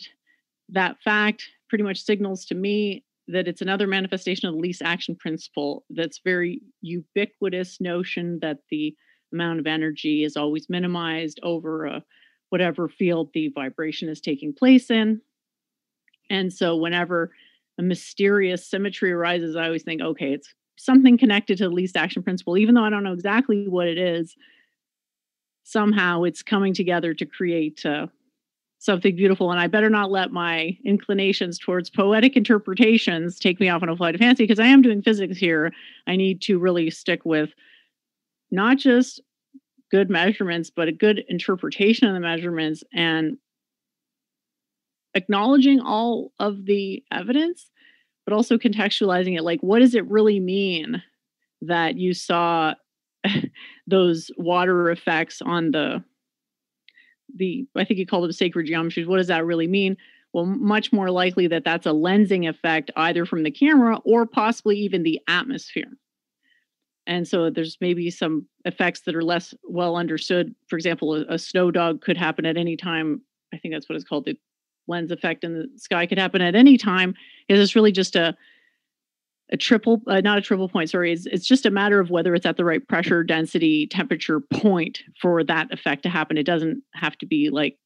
that 0.69 1.01
fact 1.03 1.49
pretty 1.69 1.83
much 1.83 2.03
signals 2.03 2.45
to 2.47 2.55
me 2.55 3.03
that 3.29 3.49
it's 3.49 3.61
another 3.63 3.87
manifestation 3.87 4.49
of 4.49 4.55
the 4.55 4.61
least 4.61 4.83
action 4.83 5.17
principle 5.17 5.85
that's 5.91 6.21
very 6.25 6.61
ubiquitous 6.81 7.81
notion 7.81 8.39
that 8.41 8.59
the 8.71 8.95
amount 9.33 9.59
of 9.59 9.67
energy 9.67 10.23
is 10.23 10.37
always 10.37 10.69
minimized 10.69 11.41
over 11.43 11.87
a, 11.87 12.03
whatever 12.51 12.89
field 12.89 13.31
the 13.35 13.49
vibration 13.55 14.09
is 14.09 14.21
taking 14.21 14.53
place 14.53 14.91
in. 14.91 15.21
And 16.31 16.53
so 16.53 16.77
whenever 16.77 17.33
a 17.79 17.83
mysterious 17.83 18.69
symmetry 18.69 19.13
arises, 19.13 19.57
I 19.57 19.67
always 19.67 19.83
think, 19.83 20.01
okay, 20.01 20.33
it's 20.33 20.55
something 20.77 21.19
connected 21.19 21.59
to 21.59 21.65
the 21.65 21.75
least 21.75 21.97
action 21.97 22.23
principle, 22.23 22.57
even 22.57 22.75
though 22.75 22.85
I 22.85 22.91
don't 22.91 23.05
know 23.05 23.13
exactly 23.13 23.67
what 23.69 23.89
it 23.89 23.99
is. 23.99 24.37
Somehow 25.65 26.23
it's 26.23 26.43
coming 26.43 26.75
together 26.75 27.13
to 27.15 27.27
create 27.27 27.85
uh, 27.85 28.07
something 28.87 29.15
beautiful. 29.15 29.51
And 29.51 29.61
I 29.61 29.67
better 29.67 29.91
not 29.91 30.11
let 30.11 30.33
my 30.33 30.79
inclinations 30.85 31.59
towards 31.59 31.91
poetic 31.91 32.37
interpretations 32.37 33.39
take 33.39 33.61
me 33.61 33.69
off 33.69 33.83
on 33.83 33.91
a 33.91 33.97
flight 33.97 34.15
of 34.15 34.21
fancy 34.21 34.45
because 34.45 34.61
I 34.61 34.67
am 34.67 34.81
doing 34.81 35.03
physics 35.03 35.37
here. 35.37 35.73
I 36.07 36.17
need 36.17 36.41
to 36.43 36.59
really 36.59 36.89
stick 36.91 37.27
with 37.27 37.51
not 38.51 38.79
just 38.79 39.21
good 39.91 40.09
measurements, 40.09 40.71
but 40.71 40.89
a 40.89 40.93
good 40.93 41.25
interpretation 41.29 42.09
of 42.09 42.15
the 42.15 42.21
measurements 42.21 42.83
and 42.95 43.37
acknowledging 45.15 45.81
all 45.81 46.33
of 46.39 46.65
the 46.65 47.03
evidence, 47.13 47.71
but 48.25 48.33
also 48.33 48.57
contextualizing 48.57 49.37
it. 49.37 49.43
Like, 49.43 49.61
what 49.61 49.81
does 49.81 49.95
it 49.95 50.09
really 50.09 50.41
mean 50.41 51.03
that 51.63 51.97
you 51.97 52.15
saw 52.15 52.75
those 53.87 54.31
water 54.37 54.91
effects 54.91 55.43
on 55.43 55.73
the 55.73 56.03
the 57.37 57.67
I 57.77 57.85
think 57.85 57.99
you 57.99 58.07
called 58.07 58.25
them 58.25 58.33
sacred 58.33 58.67
geometries. 58.67 59.07
What 59.07 59.19
does 59.19 59.27
that 59.29 59.45
really 59.45 59.67
mean? 59.67 59.97
Well, 60.33 60.47
much 60.47 60.93
more 60.93 61.11
likely 61.11 61.47
that 61.47 61.65
that's 61.65 61.87
a 61.87 61.91
lensing 61.91 62.49
effect 62.49 62.91
either 62.97 63.25
from 63.25 63.43
the 63.43 63.51
camera 63.51 63.99
or 64.05 64.27
possibly 64.27 64.77
even 64.79 65.03
the 65.03 65.21
atmosphere. 65.29 65.93
And 67.07 67.27
so 67.27 67.51
there's 67.51 67.79
maybe 67.81 68.11
some 68.11 68.47
effects 68.65 69.03
that 69.03 69.15
are 69.15 69.23
less 69.23 69.55
well 69.65 69.97
understood. 69.97 70.55
For 70.69 70.77
example 70.77 71.15
a, 71.15 71.25
a, 71.35 71.39
snow 71.39 71.71
dog 71.71 72.03
could 72.03 72.17
happen 72.17 72.45
at 72.45 72.57
any 72.57 72.77
time. 72.77 73.23
I 73.55 73.59
think 73.59 73.73
that's 73.73 73.89
what 73.89 73.97
it's 73.97 74.05
called. 74.05 74.25
The 74.25 74.37
lens 74.89 75.11
effect 75.11 75.45
in 75.45 75.55
the 75.55 75.69
sky 75.77 76.07
could 76.07 76.19
happen 76.19 76.43
at 76.43 76.55
any 76.55 76.77
time. 76.77 77.15
Is 77.49 77.59
this 77.59 77.77
really 77.77 77.93
just 77.93 78.17
a 78.17 78.37
a 79.51 79.57
triple 79.57 80.03
uh, 80.09 80.21
not 80.21 80.39
a 80.39 80.41
triple 80.41 80.69
point 80.69 80.91
sorry 80.91 81.13
it's, 81.13 81.27
it's 81.27 81.47
just 81.47 81.67
a 81.67 81.71
matter 81.71 82.01
of 82.01 82.11
whether 82.11 82.35
it's 82.35 82.47
at 82.47 82.57
the 82.57 82.65
right 82.65 82.87
pressure 82.89 83.23
density 83.23 83.87
temperature 83.87 84.41
point 84.41 85.01
for 85.21 85.45
that 85.45 85.73
effect 85.73 86.03
to 86.03 86.09
happen. 86.09 86.37
It 86.37 86.47
doesn't 86.47 86.83
have 86.95 87.17
to 87.19 87.27
be 87.27 87.51
like 87.51 87.79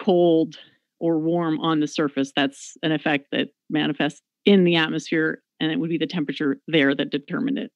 cold 0.00 0.58
or 1.00 1.18
warm 1.18 1.58
on 1.60 1.80
the 1.80 1.88
surface. 1.88 2.32
That's 2.34 2.76
an 2.82 2.92
effect 2.92 3.28
that 3.32 3.48
manifests 3.68 4.22
in 4.44 4.64
the 4.64 4.76
atmosphere 4.76 5.42
and 5.60 5.72
it 5.72 5.78
would 5.78 5.90
be 5.90 5.98
the 5.98 6.06
temperature 6.06 6.58
there 6.68 6.94
that 6.94 7.10
determined 7.10 7.58
it. 7.58 7.72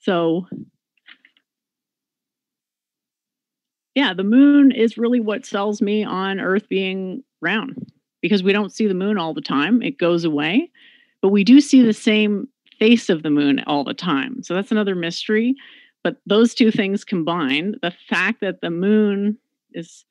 So, 0.00 0.46
yeah, 3.94 4.14
the 4.14 4.24
moon 4.24 4.70
is 4.70 4.96
really 4.96 5.20
what 5.20 5.44
sells 5.44 5.82
me 5.82 6.04
on 6.04 6.38
Earth 6.38 6.68
being 6.68 7.24
round 7.42 7.90
because 8.20 8.42
we 8.42 8.52
don't 8.52 8.72
see 8.72 8.86
the 8.86 8.94
moon 8.94 9.18
all 9.18 9.34
the 9.34 9.40
time. 9.40 9.82
It 9.82 9.98
goes 9.98 10.24
away, 10.24 10.70
but 11.22 11.28
we 11.28 11.44
do 11.44 11.60
see 11.60 11.82
the 11.82 11.92
same 11.92 12.48
face 12.78 13.08
of 13.08 13.22
the 13.22 13.30
moon 13.30 13.62
all 13.66 13.84
the 13.84 13.94
time. 13.94 14.42
So 14.42 14.54
that's 14.54 14.72
another 14.72 14.94
mystery. 14.94 15.54
But 16.04 16.16
those 16.26 16.54
two 16.54 16.70
things 16.70 17.04
combined, 17.04 17.76
the 17.82 17.92
fact 18.08 18.40
that 18.40 18.60
the 18.60 18.70
moon 18.70 19.38
is 19.72 20.04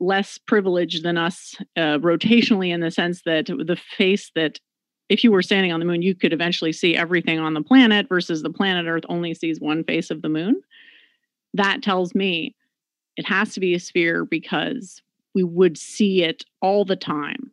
less 0.00 0.36
privileged 0.36 1.04
than 1.04 1.16
us 1.16 1.54
uh, 1.76 1.98
rotationally 1.98 2.72
in 2.74 2.80
the 2.80 2.90
sense 2.90 3.22
that 3.24 3.46
the 3.46 3.78
face 3.96 4.30
that 4.34 4.58
if 5.08 5.22
you 5.22 5.30
were 5.30 5.42
standing 5.42 5.72
on 5.72 5.78
the 5.78 5.86
moon, 5.86 6.02
you 6.02 6.14
could 6.14 6.32
eventually 6.32 6.72
see 6.72 6.96
everything 6.96 7.38
on 7.38 7.54
the 7.54 7.62
planet 7.62 8.08
versus 8.08 8.42
the 8.42 8.50
planet 8.50 8.86
Earth 8.86 9.04
only 9.08 9.34
sees 9.34 9.60
one 9.60 9.84
face 9.84 10.10
of 10.10 10.22
the 10.22 10.28
moon. 10.28 10.60
That 11.54 11.82
tells 11.82 12.14
me 12.14 12.56
it 13.16 13.26
has 13.26 13.52
to 13.54 13.60
be 13.60 13.74
a 13.74 13.80
sphere 13.80 14.24
because 14.24 15.02
we 15.34 15.42
would 15.42 15.78
see 15.78 16.22
it 16.22 16.44
all 16.60 16.84
the 16.84 16.96
time 16.96 17.50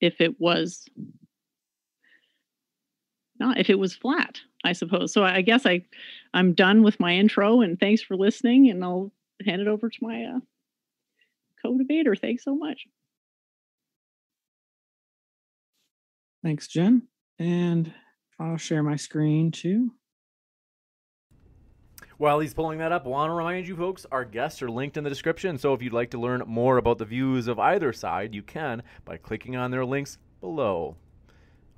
if 0.00 0.20
it 0.20 0.40
was 0.40 0.84
not 3.38 3.58
if 3.58 3.70
it 3.70 3.78
was 3.78 3.94
flat 3.94 4.40
i 4.64 4.72
suppose 4.72 5.12
so 5.12 5.24
i 5.24 5.40
guess 5.40 5.66
i 5.66 5.82
i'm 6.34 6.52
done 6.52 6.82
with 6.82 7.00
my 7.00 7.14
intro 7.14 7.60
and 7.60 7.78
thanks 7.80 8.02
for 8.02 8.16
listening 8.16 8.68
and 8.70 8.84
i'll 8.84 9.12
hand 9.46 9.62
it 9.62 9.68
over 9.68 9.88
to 9.88 9.98
my 10.02 10.24
uh, 10.24 10.40
co-debater 11.62 12.14
thanks 12.14 12.44
so 12.44 12.54
much 12.54 12.86
Thanks, 16.42 16.68
Jen. 16.68 17.02
And 17.38 17.92
I'll 18.38 18.56
share 18.56 18.82
my 18.82 18.96
screen 18.96 19.50
too. 19.50 19.92
While 22.20 22.40
he's 22.40 22.52
pulling 22.52 22.80
that 22.80 22.92
up, 22.92 23.06
I 23.06 23.08
want 23.08 23.30
to 23.30 23.34
remind 23.34 23.66
you 23.66 23.74
folks 23.74 24.04
our 24.12 24.26
guests 24.26 24.60
are 24.60 24.70
linked 24.70 24.98
in 24.98 25.04
the 25.04 25.08
description. 25.08 25.56
So 25.56 25.72
if 25.72 25.80
you'd 25.80 25.94
like 25.94 26.10
to 26.10 26.18
learn 26.20 26.42
more 26.46 26.76
about 26.76 26.98
the 26.98 27.06
views 27.06 27.48
of 27.48 27.58
either 27.58 27.94
side, 27.94 28.34
you 28.34 28.42
can 28.42 28.82
by 29.06 29.16
clicking 29.16 29.56
on 29.56 29.70
their 29.70 29.86
links 29.86 30.18
below. 30.42 30.96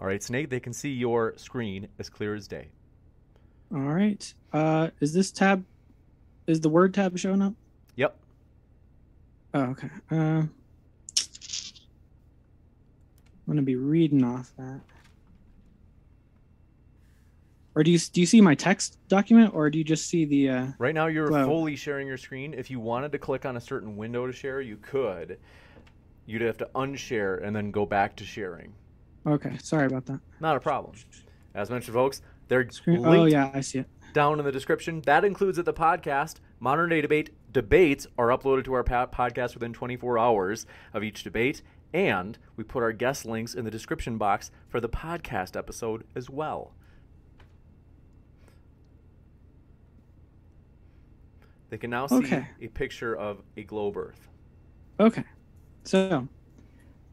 All 0.00 0.06
right, 0.06 0.20
Snake, 0.20 0.50
they 0.50 0.58
can 0.58 0.72
see 0.72 0.90
your 0.90 1.34
screen 1.36 1.86
as 2.00 2.08
clear 2.08 2.34
as 2.34 2.48
day. 2.48 2.70
All 3.72 3.82
right. 3.82 4.34
Uh, 4.52 4.88
is 4.98 5.14
this 5.14 5.30
tab, 5.30 5.64
is 6.48 6.60
the 6.60 6.68
word 6.68 6.92
tab 6.92 7.16
showing 7.16 7.40
up? 7.40 7.54
Yep. 7.94 8.16
Oh, 9.54 9.62
okay. 9.62 9.90
Uh, 10.10 10.14
I'm 10.16 10.50
gonna 13.46 13.62
be 13.62 13.76
reading 13.76 14.24
off 14.24 14.52
that. 14.58 14.80
Or 17.74 17.82
do 17.82 17.90
you 17.90 17.98
do 17.98 18.20
you 18.20 18.26
see 18.26 18.40
my 18.40 18.54
text 18.54 18.98
document, 19.08 19.54
or 19.54 19.70
do 19.70 19.78
you 19.78 19.84
just 19.84 20.06
see 20.06 20.24
the? 20.24 20.50
Uh, 20.50 20.66
right 20.78 20.94
now, 20.94 21.06
you're 21.06 21.28
glow? 21.28 21.46
fully 21.46 21.74
sharing 21.74 22.06
your 22.06 22.18
screen. 22.18 22.52
If 22.52 22.70
you 22.70 22.80
wanted 22.80 23.12
to 23.12 23.18
click 23.18 23.46
on 23.46 23.56
a 23.56 23.60
certain 23.60 23.96
window 23.96 24.26
to 24.26 24.32
share, 24.32 24.60
you 24.60 24.76
could. 24.76 25.38
You'd 26.26 26.42
have 26.42 26.58
to 26.58 26.68
unshare 26.74 27.42
and 27.42 27.56
then 27.56 27.70
go 27.70 27.86
back 27.86 28.14
to 28.16 28.24
sharing. 28.24 28.74
Okay, 29.26 29.56
sorry 29.62 29.86
about 29.86 30.06
that. 30.06 30.20
Not 30.40 30.56
a 30.56 30.60
problem. 30.60 30.94
As 31.54 31.70
mentioned, 31.70 31.94
folks, 31.94 32.22
they're 32.48 32.68
screen- 32.70 33.04
oh 33.06 33.24
yeah, 33.24 33.50
I 33.54 33.60
see 33.60 33.80
it 33.80 33.86
down 34.12 34.38
in 34.38 34.44
the 34.44 34.52
description. 34.52 35.00
That 35.06 35.24
includes 35.24 35.56
that 35.56 35.64
the 35.64 35.72
podcast 35.72 36.36
Modern 36.60 36.90
Day 36.90 37.00
Debate 37.00 37.30
debates 37.52 38.06
are 38.18 38.28
uploaded 38.28 38.64
to 38.64 38.74
our 38.74 38.84
podcast 38.84 39.54
within 39.54 39.72
24 39.72 40.18
hours 40.18 40.66
of 40.92 41.02
each 41.02 41.24
debate, 41.24 41.62
and 41.92 42.38
we 42.56 42.64
put 42.64 42.82
our 42.82 42.92
guest 42.92 43.24
links 43.24 43.54
in 43.54 43.64
the 43.64 43.70
description 43.70 44.18
box 44.18 44.50
for 44.68 44.80
the 44.80 44.88
podcast 44.88 45.56
episode 45.56 46.04
as 46.14 46.28
well. 46.30 46.72
They 51.72 51.78
can 51.78 51.88
now 51.88 52.06
see 52.06 52.16
okay. 52.16 52.46
a 52.60 52.68
picture 52.68 53.16
of 53.16 53.40
a 53.56 53.62
globe 53.62 53.96
Earth. 53.96 54.28
Okay. 55.00 55.24
So, 55.84 56.28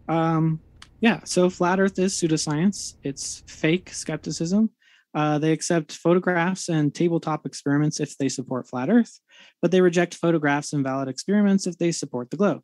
um, 0.09 0.59
yeah, 0.99 1.21
so 1.23 1.49
flat 1.49 1.79
Earth 1.79 1.97
is 1.97 2.13
pseudoscience. 2.13 2.95
It's 3.01 3.41
fake 3.47 3.89
skepticism. 3.93 4.69
Uh, 5.15 5.39
they 5.39 5.53
accept 5.53 5.93
photographs 5.93 6.67
and 6.67 6.93
tabletop 6.93 7.45
experiments 7.45 8.01
if 8.01 8.17
they 8.17 8.27
support 8.27 8.67
flat 8.67 8.89
Earth, 8.89 9.21
but 9.61 9.71
they 9.71 9.79
reject 9.79 10.15
photographs 10.15 10.73
and 10.73 10.83
valid 10.83 11.07
experiments 11.07 11.65
if 11.65 11.77
they 11.77 11.93
support 11.93 12.29
the 12.29 12.35
globe. 12.35 12.61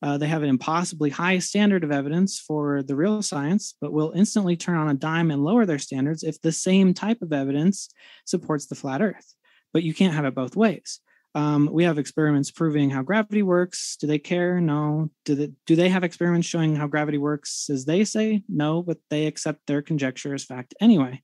Uh, 0.00 0.16
they 0.18 0.28
have 0.28 0.44
an 0.44 0.48
impossibly 0.48 1.10
high 1.10 1.40
standard 1.40 1.82
of 1.82 1.90
evidence 1.90 2.38
for 2.38 2.84
the 2.84 2.94
real 2.94 3.20
science, 3.20 3.74
but 3.80 3.92
will 3.92 4.12
instantly 4.14 4.56
turn 4.56 4.78
on 4.78 4.90
a 4.90 4.94
dime 4.94 5.32
and 5.32 5.42
lower 5.42 5.66
their 5.66 5.80
standards 5.80 6.22
if 6.22 6.40
the 6.40 6.52
same 6.52 6.94
type 6.94 7.20
of 7.20 7.32
evidence 7.32 7.88
supports 8.26 8.66
the 8.66 8.76
flat 8.76 9.02
earth. 9.02 9.34
But 9.72 9.82
you 9.82 9.92
can't 9.92 10.14
have 10.14 10.24
it 10.24 10.36
both 10.36 10.54
ways. 10.54 11.00
Um, 11.34 11.68
we 11.72 11.84
have 11.84 11.98
experiments 11.98 12.50
proving 12.50 12.90
how 12.90 13.02
gravity 13.02 13.42
works. 13.42 13.96
Do 13.98 14.06
they 14.06 14.18
care? 14.18 14.60
No. 14.60 15.10
Do 15.24 15.34
they, 15.34 15.52
do 15.66 15.76
they 15.76 15.88
have 15.88 16.04
experiments 16.04 16.46
showing 16.46 16.76
how 16.76 16.86
gravity 16.86 17.18
works 17.18 17.70
as 17.70 17.84
they 17.84 18.04
say? 18.04 18.42
No, 18.48 18.82
but 18.82 18.98
they 19.08 19.26
accept 19.26 19.66
their 19.66 19.82
conjecture 19.82 20.34
as 20.34 20.44
fact 20.44 20.74
anyway. 20.80 21.22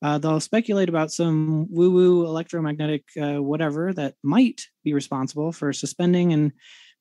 Uh, 0.00 0.18
they'll 0.18 0.38
speculate 0.38 0.88
about 0.88 1.10
some 1.10 1.66
woo 1.70 1.90
woo 1.90 2.24
electromagnetic 2.24 3.04
uh, 3.20 3.42
whatever 3.42 3.92
that 3.92 4.14
might 4.22 4.62
be 4.84 4.94
responsible 4.94 5.50
for 5.50 5.72
suspending 5.72 6.32
and 6.32 6.52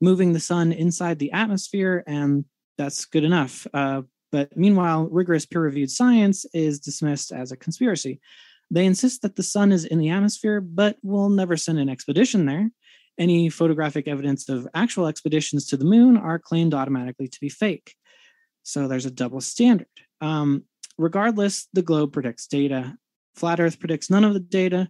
moving 0.01 0.33
the 0.33 0.39
sun 0.39 0.71
inside 0.71 1.19
the 1.19 1.31
atmosphere, 1.31 2.03
and 2.07 2.45
that's 2.77 3.05
good 3.05 3.23
enough. 3.23 3.67
Uh, 3.73 4.01
but 4.31 4.55
meanwhile, 4.57 5.07
rigorous 5.11 5.45
peer 5.45 5.61
reviewed 5.61 5.91
science 5.91 6.45
is 6.53 6.79
dismissed 6.79 7.31
as 7.31 7.51
a 7.51 7.57
conspiracy. 7.57 8.19
They 8.69 8.85
insist 8.85 9.21
that 9.21 9.35
the 9.35 9.43
sun 9.43 9.71
is 9.71 9.85
in 9.85 9.99
the 9.99 10.09
atmosphere, 10.09 10.61
but 10.61 10.97
will 11.01 11.29
never 11.29 11.55
send 11.55 11.79
an 11.79 11.89
expedition 11.89 12.45
there. 12.45 12.69
Any 13.17 13.49
photographic 13.49 14.07
evidence 14.07 14.49
of 14.49 14.67
actual 14.73 15.07
expeditions 15.07 15.67
to 15.67 15.77
the 15.77 15.85
moon 15.85 16.17
are 16.17 16.37
claimed 16.37 16.73
automatically 16.73 17.27
to 17.27 17.39
be 17.39 17.49
fake. 17.49 17.95
So 18.63 18.87
there's 18.87 19.05
a 19.05 19.11
double 19.11 19.41
standard. 19.41 19.87
Um, 20.21 20.63
regardless, 20.97 21.67
the 21.73 21.81
globe 21.81 22.13
predicts 22.13 22.47
data. 22.47 22.97
Flat 23.35 23.59
Earth 23.59 23.79
predicts 23.79 24.09
none 24.09 24.23
of 24.23 24.33
the 24.33 24.39
data. 24.39 24.89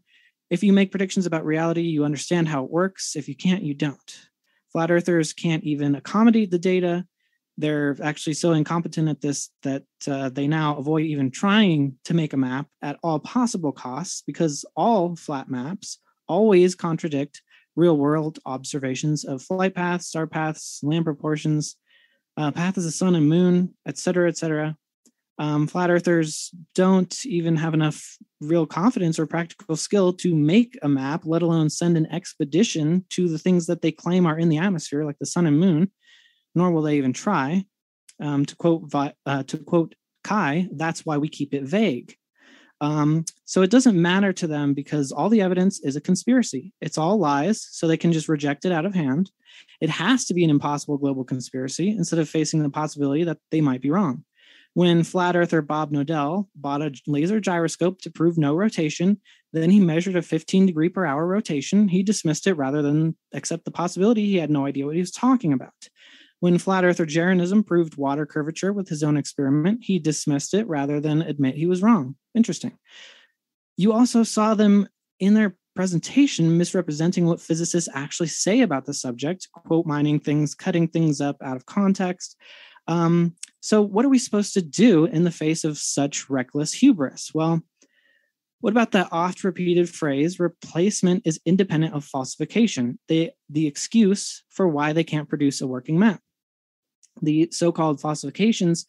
If 0.49 0.63
you 0.63 0.73
make 0.73 0.91
predictions 0.91 1.25
about 1.25 1.45
reality, 1.45 1.81
you 1.81 2.03
understand 2.03 2.47
how 2.47 2.63
it 2.63 2.71
works. 2.71 3.15
If 3.15 3.27
you 3.27 3.35
can't, 3.35 3.63
you 3.63 3.73
don't. 3.73 4.19
Flat 4.71 4.91
Earthers 4.91 5.33
can't 5.33 5.63
even 5.63 5.95
accommodate 5.95 6.51
the 6.51 6.59
data 6.59 7.05
they're 7.57 7.97
actually 8.03 8.35
so 8.35 8.53
incompetent 8.53 9.09
at 9.09 9.21
this 9.21 9.49
that 9.63 9.83
uh, 10.07 10.29
they 10.29 10.47
now 10.47 10.77
avoid 10.77 11.05
even 11.05 11.31
trying 11.31 11.95
to 12.05 12.13
make 12.13 12.33
a 12.33 12.37
map 12.37 12.67
at 12.81 12.97
all 13.01 13.19
possible 13.19 13.71
costs 13.71 14.21
because 14.25 14.63
all 14.75 15.15
flat 15.15 15.49
maps 15.49 15.99
always 16.27 16.75
contradict 16.75 17.41
real 17.75 17.97
world 17.97 18.39
observations 18.45 19.23
of 19.25 19.41
flight 19.41 19.75
paths, 19.75 20.07
star 20.07 20.27
paths, 20.27 20.79
land 20.83 21.05
proportions, 21.05 21.75
uh, 22.37 22.51
of 22.55 22.75
the 22.75 22.91
sun 22.91 23.15
and 23.15 23.27
moon, 23.27 23.73
etc., 23.87 24.29
etc. 24.29 24.77
Um, 25.39 25.67
flat 25.67 25.89
earthers 25.89 26.51
don't 26.75 27.15
even 27.25 27.55
have 27.57 27.73
enough 27.73 28.17
real 28.41 28.65
confidence 28.65 29.19
or 29.19 29.27
practical 29.27 29.75
skill 29.75 30.13
to 30.13 30.35
make 30.35 30.77
a 30.81 30.89
map, 30.89 31.21
let 31.25 31.43
alone 31.43 31.69
send 31.69 31.97
an 31.97 32.07
expedition 32.11 33.05
to 33.11 33.27
the 33.27 33.37
things 33.37 33.67
that 33.67 33.81
they 33.81 33.91
claim 33.91 34.25
are 34.25 34.37
in 34.37 34.49
the 34.49 34.57
atmosphere, 34.57 35.05
like 35.05 35.19
the 35.19 35.25
sun 35.25 35.45
and 35.45 35.59
moon 35.59 35.91
nor 36.57 36.71
will 36.71 36.81
they 36.81 36.97
even 36.97 37.13
try. 37.13 37.65
Um, 38.19 38.45
to 38.45 38.55
quote 38.55 38.91
uh, 38.93 39.43
to 39.43 39.57
quote 39.59 39.93
Kai, 40.23 40.67
that's 40.73 41.05
why 41.05 41.17
we 41.17 41.29
keep 41.29 41.53
it 41.53 41.63
vague. 41.63 42.15
Um, 42.81 43.25
so 43.45 43.61
it 43.61 43.71
doesn't 43.71 43.99
matter 43.99 44.33
to 44.33 44.47
them 44.47 44.73
because 44.73 45.11
all 45.11 45.29
the 45.29 45.41
evidence 45.41 45.79
is 45.79 45.95
a 45.95 46.01
conspiracy. 46.01 46.73
It's 46.81 46.97
all 46.97 47.17
lies, 47.17 47.67
so 47.71 47.87
they 47.87 47.97
can 47.97 48.11
just 48.11 48.29
reject 48.29 48.65
it 48.65 48.71
out 48.71 48.85
of 48.85 48.93
hand. 48.93 49.31
It 49.81 49.89
has 49.89 50.25
to 50.25 50.33
be 50.33 50.43
an 50.43 50.49
impossible 50.49 50.97
global 50.97 51.23
conspiracy 51.23 51.89
instead 51.89 52.19
of 52.19 52.29
facing 52.29 52.61
the 52.61 52.69
possibility 52.69 53.23
that 53.23 53.39
they 53.51 53.61
might 53.61 53.81
be 53.81 53.89
wrong. 53.89 54.23
When 54.73 55.03
flat 55.03 55.35
earther 55.35 55.63
Bob 55.63 55.91
Knodel 55.91 56.47
bought 56.55 56.83
a 56.83 56.93
laser 57.07 57.39
gyroscope 57.39 57.99
to 58.01 58.11
prove 58.11 58.37
no 58.37 58.53
rotation, 58.53 59.19
then 59.51 59.71
he 59.71 59.79
measured 59.79 60.15
a 60.15 60.21
15 60.21 60.67
degree 60.67 60.89
per 60.89 61.03
hour 61.03 61.25
rotation. 61.25 61.87
He 61.87 62.03
dismissed 62.03 62.45
it 62.45 62.53
rather 62.53 62.83
than 62.83 63.15
accept 63.33 63.65
the 63.65 63.71
possibility 63.71 64.25
he 64.25 64.37
had 64.37 64.51
no 64.51 64.67
idea 64.67 64.85
what 64.85 64.93
he 64.93 65.01
was 65.01 65.11
talking 65.11 65.51
about. 65.51 65.73
When 66.39 66.59
flat 66.59 66.85
earther 66.85 67.05
Jeranism 67.05 67.63
proved 67.63 67.97
water 67.97 68.25
curvature 68.25 68.71
with 68.71 68.89
his 68.89 69.01
own 69.01 69.17
experiment, 69.17 69.79
he 69.83 69.97
dismissed 69.97 70.53
it 70.53 70.67
rather 70.67 70.99
than 70.99 71.21
admit 71.23 71.55
he 71.55 71.65
was 71.65 71.81
wrong. 71.81 72.15
Interesting. 72.35 72.77
You 73.75 73.93
also 73.93 74.23
saw 74.23 74.53
them 74.53 74.87
in 75.19 75.33
their 75.33 75.55
presentation 75.75 76.57
misrepresenting 76.57 77.25
what 77.25 77.41
physicists 77.41 77.89
actually 77.93 78.27
say 78.27 78.61
about 78.61 78.85
the 78.85 78.93
subject, 78.93 79.47
quote 79.51 79.85
mining 79.85 80.19
things, 80.19 80.53
cutting 80.53 80.87
things 80.87 81.21
up 81.21 81.37
out 81.41 81.55
of 81.55 81.65
context. 81.65 82.35
Um, 82.87 83.35
so, 83.59 83.81
what 83.81 84.05
are 84.05 84.09
we 84.09 84.19
supposed 84.19 84.53
to 84.53 84.61
do 84.61 85.05
in 85.05 85.23
the 85.23 85.31
face 85.31 85.63
of 85.63 85.77
such 85.77 86.29
reckless 86.29 86.73
hubris? 86.73 87.31
Well, 87.33 87.61
what 88.61 88.71
about 88.71 88.91
that 88.91 89.09
oft 89.11 89.43
repeated 89.43 89.89
phrase, 89.89 90.39
replacement 90.39 91.23
is 91.25 91.39
independent 91.45 91.93
of 91.93 92.05
falsification, 92.05 92.97
the 93.07 93.31
excuse 93.53 94.43
for 94.49 94.67
why 94.67 94.93
they 94.93 95.03
can't 95.03 95.29
produce 95.29 95.61
a 95.61 95.67
working 95.67 95.99
map? 95.99 96.21
The 97.21 97.49
so-called 97.51 97.99
falsifications 97.99 98.85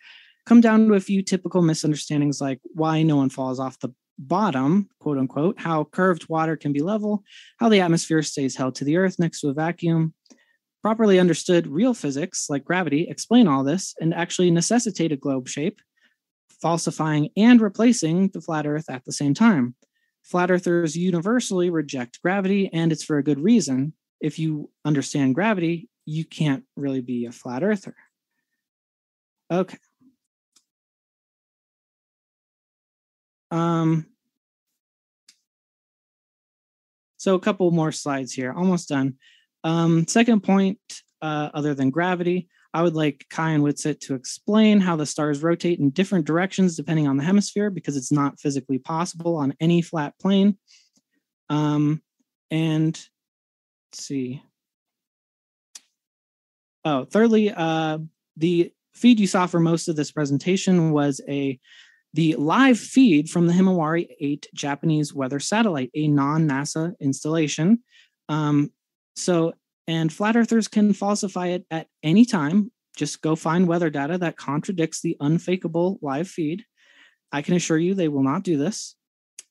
come 0.46 0.60
down 0.60 0.88
to 0.88 0.94
a 0.94 1.00
few 1.00 1.22
typical 1.22 1.62
misunderstandings 1.62 2.40
like 2.40 2.60
why 2.74 3.02
no 3.02 3.16
one 3.16 3.28
falls 3.28 3.60
off 3.60 3.78
the 3.80 3.92
bottom, 4.18 4.88
quote 4.98 5.18
unquote, 5.18 5.60
how 5.60 5.84
curved 5.84 6.28
water 6.28 6.56
can 6.56 6.72
be 6.72 6.80
level, 6.80 7.22
how 7.58 7.68
the 7.68 7.80
atmosphere 7.80 8.22
stays 8.22 8.56
held 8.56 8.74
to 8.74 8.84
the 8.84 8.96
earth 8.96 9.18
next 9.18 9.40
to 9.40 9.48
a 9.48 9.54
vacuum. 9.54 10.14
Properly 10.82 11.18
understood 11.18 11.66
real 11.66 11.94
physics 11.94 12.46
like 12.48 12.64
gravity 12.64 13.08
explain 13.08 13.46
all 13.46 13.64
this 13.64 13.94
and 14.00 14.14
actually 14.14 14.50
necessitate 14.50 15.12
a 15.12 15.16
globe 15.16 15.48
shape, 15.48 15.80
falsifying 16.62 17.30
and 17.36 17.60
replacing 17.60 18.28
the 18.28 18.40
flat 18.40 18.66
earth 18.66 18.88
at 18.88 19.04
the 19.04 19.12
same 19.12 19.34
time. 19.34 19.74
Flat 20.22 20.50
earthers 20.50 20.96
universally 20.96 21.70
reject 21.70 22.20
gravity, 22.22 22.68
and 22.72 22.92
it's 22.92 23.04
for 23.04 23.18
a 23.18 23.24
good 23.24 23.40
reason. 23.40 23.92
If 24.20 24.38
you 24.38 24.70
understand 24.84 25.34
gravity, 25.34 25.88
you 26.04 26.24
can't 26.24 26.64
really 26.76 27.00
be 27.00 27.26
a 27.26 27.32
flat 27.32 27.62
earther. 27.62 27.94
Okay. 29.50 29.78
Um, 33.50 34.06
so 37.16 37.34
a 37.34 37.40
couple 37.40 37.70
more 37.70 37.92
slides 37.92 38.32
here, 38.32 38.52
almost 38.52 38.88
done. 38.88 39.14
Um, 39.64 40.06
second 40.06 40.42
point, 40.42 40.78
uh, 41.22 41.50
other 41.54 41.74
than 41.74 41.90
gravity, 41.90 42.48
I 42.74 42.82
would 42.82 42.94
like 42.94 43.26
Kai 43.30 43.50
and 43.50 43.64
Witsit 43.64 44.00
to 44.00 44.14
explain 44.14 44.80
how 44.80 44.96
the 44.96 45.06
stars 45.06 45.42
rotate 45.42 45.78
in 45.78 45.90
different 45.90 46.26
directions 46.26 46.76
depending 46.76 47.08
on 47.08 47.16
the 47.16 47.24
hemisphere 47.24 47.70
because 47.70 47.96
it's 47.96 48.12
not 48.12 48.38
physically 48.38 48.78
possible 48.78 49.36
on 49.36 49.54
any 49.60 49.80
flat 49.80 50.14
plane. 50.20 50.58
Um, 51.48 52.02
and 52.50 52.94
let's 53.90 54.04
see. 54.04 54.42
Oh, 56.84 57.04
thirdly, 57.04 57.50
uh, 57.50 57.98
the 58.36 58.72
feed 58.98 59.20
you 59.20 59.26
saw 59.26 59.46
for 59.46 59.60
most 59.60 59.88
of 59.88 59.96
this 59.96 60.10
presentation 60.10 60.90
was 60.92 61.20
a 61.28 61.58
the 62.14 62.34
live 62.36 62.78
feed 62.78 63.28
from 63.28 63.46
the 63.46 63.52
Himawari 63.52 64.08
8 64.18 64.46
Japanese 64.54 65.12
weather 65.12 65.40
satellite, 65.40 65.90
a 65.94 66.08
non-NASA 66.08 66.94
installation. 67.00 67.80
Um, 68.28 68.72
so, 69.14 69.52
and 69.86 70.12
flat 70.12 70.36
earthers 70.36 70.68
can 70.68 70.92
falsify 70.92 71.48
it 71.48 71.66
at 71.70 71.86
any 72.02 72.24
time. 72.24 72.72
Just 72.96 73.22
go 73.22 73.36
find 73.36 73.68
weather 73.68 73.90
data 73.90 74.18
that 74.18 74.36
contradicts 74.36 75.00
the 75.00 75.16
unfakeable 75.20 75.98
live 76.02 76.28
feed. 76.28 76.64
I 77.30 77.42
can 77.42 77.54
assure 77.54 77.78
you 77.78 77.94
they 77.94 78.08
will 78.08 78.22
not 78.22 78.42
do 78.42 78.56
this. 78.56 78.96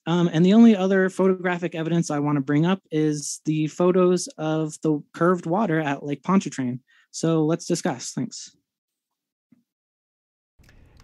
Um, 0.07 0.29
and 0.31 0.45
the 0.45 0.53
only 0.53 0.75
other 0.75 1.09
photographic 1.09 1.75
evidence 1.75 2.09
I 2.09 2.19
want 2.19 2.37
to 2.37 2.41
bring 2.41 2.65
up 2.65 2.81
is 2.91 3.41
the 3.45 3.67
photos 3.67 4.27
of 4.37 4.73
the 4.81 5.03
curved 5.13 5.45
water 5.45 5.79
at 5.79 6.03
Lake 6.03 6.23
Pontchartrain. 6.23 6.79
So 7.11 7.45
let's 7.45 7.65
discuss. 7.65 8.11
Thanks. 8.11 8.55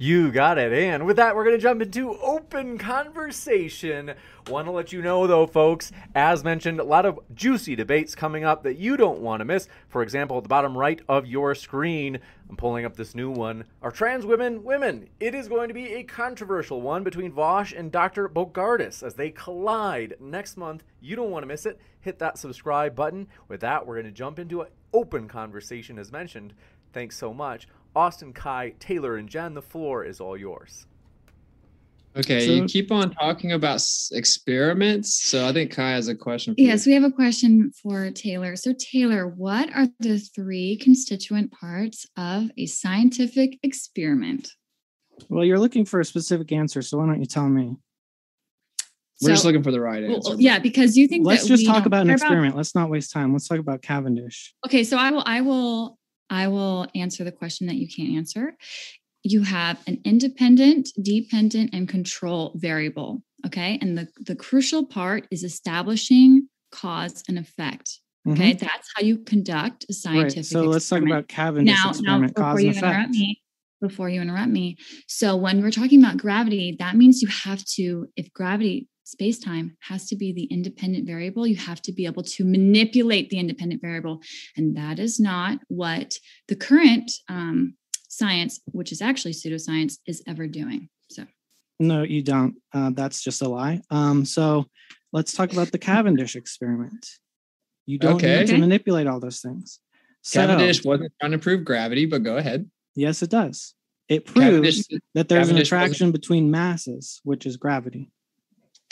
You 0.03 0.33
got 0.33 0.57
it. 0.57 0.73
And 0.73 1.05
with 1.05 1.15
that, 1.15 1.33
we're 1.33 1.45
going 1.45 1.55
to 1.55 1.61
jump 1.61 1.81
into 1.81 2.19
open 2.19 2.77
conversation. 2.77 4.13
Want 4.49 4.67
to 4.67 4.71
let 4.71 4.91
you 4.91 5.01
know, 5.01 5.27
though, 5.27 5.47
folks, 5.47 5.93
as 6.13 6.43
mentioned, 6.43 6.81
a 6.81 6.83
lot 6.83 7.05
of 7.05 7.21
juicy 7.33 7.77
debates 7.77 8.13
coming 8.13 8.43
up 8.43 8.63
that 8.63 8.77
you 8.77 8.97
don't 8.97 9.21
want 9.21 9.39
to 9.39 9.45
miss. 9.45 9.69
For 9.87 10.03
example, 10.03 10.35
at 10.35 10.43
the 10.43 10.49
bottom 10.49 10.77
right 10.77 11.01
of 11.07 11.25
your 11.25 11.55
screen, 11.55 12.19
I'm 12.49 12.57
pulling 12.57 12.83
up 12.83 12.97
this 12.97 13.15
new 13.15 13.31
one. 13.31 13.63
Are 13.81 13.91
trans 13.91 14.25
women 14.25 14.65
women? 14.65 15.07
It 15.21 15.33
is 15.33 15.47
going 15.47 15.69
to 15.69 15.73
be 15.73 15.93
a 15.93 16.03
controversial 16.03 16.81
one 16.81 17.05
between 17.05 17.31
Vaush 17.31 17.71
and 17.71 17.89
Dr. 17.89 18.27
Bogardus 18.27 19.03
as 19.03 19.13
they 19.13 19.29
collide 19.29 20.15
next 20.19 20.57
month. 20.57 20.83
You 20.99 21.15
don't 21.15 21.31
want 21.31 21.43
to 21.43 21.47
miss 21.47 21.65
it. 21.65 21.79
Hit 22.01 22.19
that 22.19 22.37
subscribe 22.37 22.93
button. 22.93 23.29
With 23.47 23.61
that, 23.61 23.87
we're 23.87 24.01
going 24.01 24.07
to 24.07 24.11
jump 24.11 24.37
into 24.37 24.63
an 24.63 24.67
open 24.93 25.29
conversation, 25.29 25.97
as 25.97 26.11
mentioned. 26.11 26.53
Thanks 26.91 27.17
so 27.17 27.33
much. 27.33 27.69
Austin, 27.95 28.34
Kai, 28.34 28.73
Taylor, 28.79 29.17
and 29.17 29.29
Jen, 29.29 29.53
the 29.53 29.62
floor 29.62 30.03
is 30.03 30.19
all 30.19 30.36
yours. 30.38 30.86
Okay, 32.15 32.45
so, 32.45 32.51
you 32.51 32.65
keep 32.65 32.91
on 32.91 33.12
talking 33.12 33.53
about 33.53 33.82
experiments. 34.12 35.23
So 35.23 35.47
I 35.47 35.51
think 35.51 35.71
Kai 35.71 35.91
has 35.91 36.08
a 36.08 36.15
question. 36.15 36.53
yes, 36.58 36.86
you. 36.86 36.91
we 36.91 37.01
have 37.01 37.12
a 37.12 37.13
question 37.13 37.71
for 37.82 38.12
Taylor. 38.12 38.56
So, 38.56 38.73
Taylor, 38.77 39.27
what 39.27 39.75
are 39.75 39.88
the 39.99 40.19
three 40.19 40.77
constituent 40.77 41.51
parts 41.51 42.06
of 42.15 42.51
a 42.56 42.67
scientific 42.67 43.58
experiment? 43.63 44.51
Well, 45.29 45.43
you're 45.43 45.60
looking 45.60 45.86
for 45.86 45.99
a 45.99 46.06
specific 46.06 46.51
answer. 46.51 46.84
So, 46.84 46.99
why 46.99 47.08
don't 47.08 47.19
you 47.19 47.25
tell 47.25 47.49
me? 47.49 47.77
We're 49.21 49.29
so, 49.29 49.34
just 49.34 49.45
looking 49.45 49.63
for 49.63 49.71
the 49.71 49.82
right 49.82 50.03
answer. 50.03 50.32
Well, 50.32 50.41
yeah, 50.41 50.60
because 50.60 50.95
you 50.95 51.08
think 51.08 51.25
let's 51.25 51.47
just 51.47 51.65
talk 51.65 51.88
about 51.88 52.01
an 52.01 52.12
experiment. 52.12 52.49
About... 52.49 52.58
Let's 52.58 52.75
not 52.75 52.91
waste 52.91 53.12
time. 53.12 53.34
Let's 53.34 53.47
talk 53.47 53.60
about 53.60 53.82
Cavendish. 53.82 54.53
Okay, 54.67 54.84
so 54.84 54.97
I 54.97 55.10
will 55.10 55.23
I 55.25 55.41
will 55.41 55.97
I 56.29 56.47
will 56.47 56.88
answer 56.95 57.23
the 57.23 57.31
question 57.31 57.67
that 57.67 57.75
you 57.75 57.88
can't 57.88 58.17
answer. 58.17 58.55
You 59.23 59.43
have 59.43 59.79
an 59.88 60.01
independent, 60.03 60.89
dependent, 61.01 61.71
and 61.73 61.88
control 61.88 62.53
variable. 62.55 63.23
Okay. 63.45 63.77
And 63.81 63.97
the, 63.97 64.07
the 64.19 64.36
crucial 64.36 64.86
part 64.86 65.27
is 65.31 65.43
establishing 65.43 66.47
cause 66.71 67.23
and 67.27 67.38
effect. 67.38 67.99
Okay, 68.27 68.53
mm-hmm. 68.53 68.65
that's 68.65 68.89
how 68.95 69.03
you 69.03 69.17
conduct 69.17 69.83
a 69.83 69.88
Right. 69.89 69.95
scientific. 69.95 70.45
So 70.45 70.63
let's 70.63 70.88
talk 70.88 71.01
about 71.01 71.27
Cavendish 71.27 71.75
now, 71.75 71.91
now 71.99 72.19
before 72.21 72.43
cause 72.43 72.63
you 72.63 72.69
interrupt 72.69 73.09
me, 73.09 73.41
before 73.81 74.07
you 74.07 74.21
interrupt 74.21 74.49
me, 74.49 74.77
so 75.07 75.36
when 75.36 75.62
we're 75.62 75.71
talking 75.71 76.01
about 76.01 76.17
gravity, 76.17 76.77
that 76.79 76.95
means 76.95 77.21
you 77.21 77.27
have 77.27 77.63
to, 77.75 78.07
if 78.15 78.31
gravity 78.31 78.88
space 79.03 79.39
time 79.39 79.75
has 79.81 80.07
to 80.07 80.15
be 80.15 80.31
the 80.33 80.45
independent 80.45 81.05
variable, 81.05 81.45
you 81.45 81.55
have 81.55 81.81
to 81.83 81.91
be 81.91 82.05
able 82.05 82.23
to 82.23 82.45
manipulate 82.45 83.29
the 83.29 83.37
independent 83.39 83.81
variable, 83.81 84.21
and 84.57 84.75
that 84.77 84.99
is 84.99 85.19
not 85.19 85.59
what 85.67 86.15
the 86.47 86.55
current 86.55 87.11
um, 87.29 87.75
science, 88.09 88.59
which 88.67 88.91
is 88.91 89.01
actually 89.01 89.33
pseudoscience, 89.33 89.97
is 90.07 90.23
ever 90.27 90.47
doing. 90.47 90.89
So 91.09 91.25
No, 91.79 92.03
you 92.03 92.21
don't. 92.23 92.55
Uh, 92.73 92.91
that's 92.91 93.21
just 93.23 93.41
a 93.41 93.49
lie. 93.49 93.81
Um, 93.89 94.25
so 94.25 94.65
let's 95.11 95.33
talk 95.33 95.51
about 95.51 95.71
the 95.71 95.79
Cavendish 95.79 96.35
experiment. 96.35 97.05
You 97.85 97.97
don't 97.99 98.15
Okay. 98.15 98.39
need 98.39 98.47
to 98.47 98.57
manipulate 98.57 99.07
all 99.07 99.19
those 99.19 99.41
things. 99.41 99.79
So, 100.21 100.39
Cavendish 100.39 100.85
wasn't 100.85 101.11
trying 101.19 101.33
to 101.33 101.37
prove 101.37 101.65
gravity, 101.65 102.05
but 102.05 102.23
go 102.23 102.37
ahead. 102.37 102.69
yes, 102.95 103.21
it 103.21 103.29
does. 103.29 103.73
It 104.07 104.25
Cavendish- 104.25 104.87
proves 104.87 105.01
that 105.15 105.27
there's 105.27 105.49
an 105.49 105.55
Cavendish 105.55 105.71
wasn't- 105.71 105.83
attraction 105.83 106.11
between 106.13 106.49
masses, 106.51 107.19
which 107.25 107.45
is 107.45 107.57
gravity. 107.57 108.09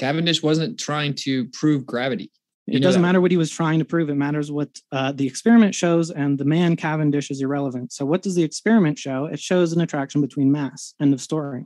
Cavendish 0.02 0.42
wasn't 0.42 0.80
trying 0.80 1.14
to 1.14 1.46
prove 1.50 1.86
gravity. 1.86 2.32
You 2.66 2.78
It 2.78 2.82
doesn't 2.82 3.04
matter 3.04 3.22
what 3.22 3.30
he 3.30 3.38
was 3.38 3.52
trying 3.52 3.78
to 3.80 3.86
prove. 3.86 4.10
It 4.10 4.16
matters 4.16 4.52
what 4.52 4.70
uh, 4.92 5.12
the 5.12 5.28
experiment 5.28 5.76
shows, 5.76 6.10
and 6.10 6.40
the 6.40 6.46
man 6.46 6.76
Cavendish 6.76 7.30
is 7.30 7.40
irrelevant. 7.40 7.94
So, 7.94 8.06
what 8.06 8.24
does 8.24 8.34
the 8.34 8.44
experiment 8.44 8.98
show? 8.98 9.26
It 9.26 9.40
shows 9.40 9.74
an 9.74 9.82
attraction 9.82 10.20
between 10.20 10.52
mass. 10.52 10.96
End 11.00 11.14
of 11.14 11.22
story. 11.22 11.66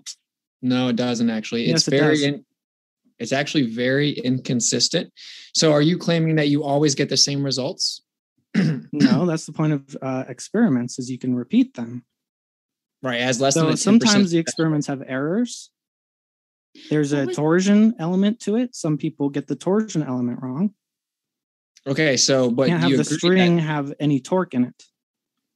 No, 0.61 0.89
it 0.89 0.97
doesn't 0.97 1.29
actually. 1.29 1.63
Yes, 1.67 1.87
it's 1.87 1.87
it 1.87 1.99
very 1.99 2.23
in, 2.25 2.45
it's 3.19 3.31
actually 3.31 3.67
very 3.67 4.11
inconsistent. 4.11 5.13
So 5.53 5.71
are 5.71 5.81
you 5.81 5.97
claiming 5.97 6.35
that 6.35 6.49
you 6.49 6.63
always 6.63 6.93
get 6.93 7.07
the 7.07 7.17
same 7.17 7.41
results? 7.41 8.01
no, 8.55 9.25
that's 9.25 9.45
the 9.45 9.53
point 9.53 9.73
of 9.73 9.97
uh, 10.01 10.25
experiments, 10.27 10.99
is 10.99 11.09
you 11.09 11.17
can 11.17 11.35
repeat 11.35 11.75
them. 11.75 12.03
Right, 13.01 13.21
as 13.21 13.39
less 13.39 13.53
so 13.53 13.61
than 13.61 13.69
a 13.69 13.73
10% 13.73 13.77
sometimes 13.77 14.31
the 14.31 14.39
experiments 14.39 14.87
have 14.87 15.03
errors. 15.07 15.69
There's 16.89 17.13
a 17.13 17.25
torsion 17.27 17.95
element 17.99 18.39
to 18.41 18.55
it. 18.57 18.75
Some 18.75 18.97
people 18.97 19.29
get 19.29 19.47
the 19.47 19.55
torsion 19.55 20.03
element 20.03 20.39
wrong. 20.41 20.73
Okay, 21.87 22.17
so 22.17 22.49
but 22.49 22.67
Can't 22.67 22.81
have 22.81 22.89
you 22.89 22.97
the 22.97 23.03
agree 23.03 23.17
string 23.17 23.55
that, 23.57 23.61
have 23.61 23.93
any 23.99 24.19
torque 24.19 24.53
in 24.53 24.65
it. 24.65 24.83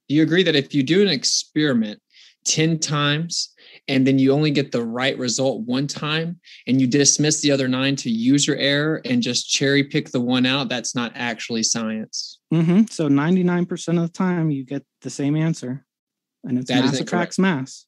Do 0.08 0.14
you 0.14 0.22
agree 0.22 0.42
that 0.44 0.54
if 0.56 0.74
you 0.74 0.82
do 0.82 1.02
an 1.02 1.08
experiment 1.08 2.00
10 2.46 2.78
times 2.78 3.52
and 3.88 4.06
then 4.06 4.18
you 4.18 4.32
only 4.32 4.50
get 4.50 4.72
the 4.72 4.82
right 4.84 5.16
result 5.18 5.62
one 5.66 5.86
time 5.86 6.40
and 6.66 6.80
you 6.80 6.86
dismiss 6.86 7.40
the 7.42 7.50
other 7.50 7.68
nine 7.68 7.96
to 7.96 8.10
user 8.10 8.56
error 8.56 9.02
and 9.04 9.22
just 9.22 9.50
cherry 9.50 9.84
pick 9.84 10.10
the 10.10 10.20
one 10.20 10.46
out, 10.46 10.68
that's 10.68 10.94
not 10.94 11.12
actually 11.14 11.62
science. 11.62 12.38
hmm 12.50 12.82
So 12.90 13.08
99% 13.08 13.88
of 13.96 14.02
the 14.02 14.08
time 14.08 14.50
you 14.50 14.64
get 14.64 14.84
the 15.02 15.10
same 15.10 15.36
answer, 15.36 15.84
and 16.44 16.58
it's 16.58 16.68
That 16.70 16.84
is 16.84 16.92
mass 16.92 17.00
attracts 17.00 17.38
mass. 17.38 17.86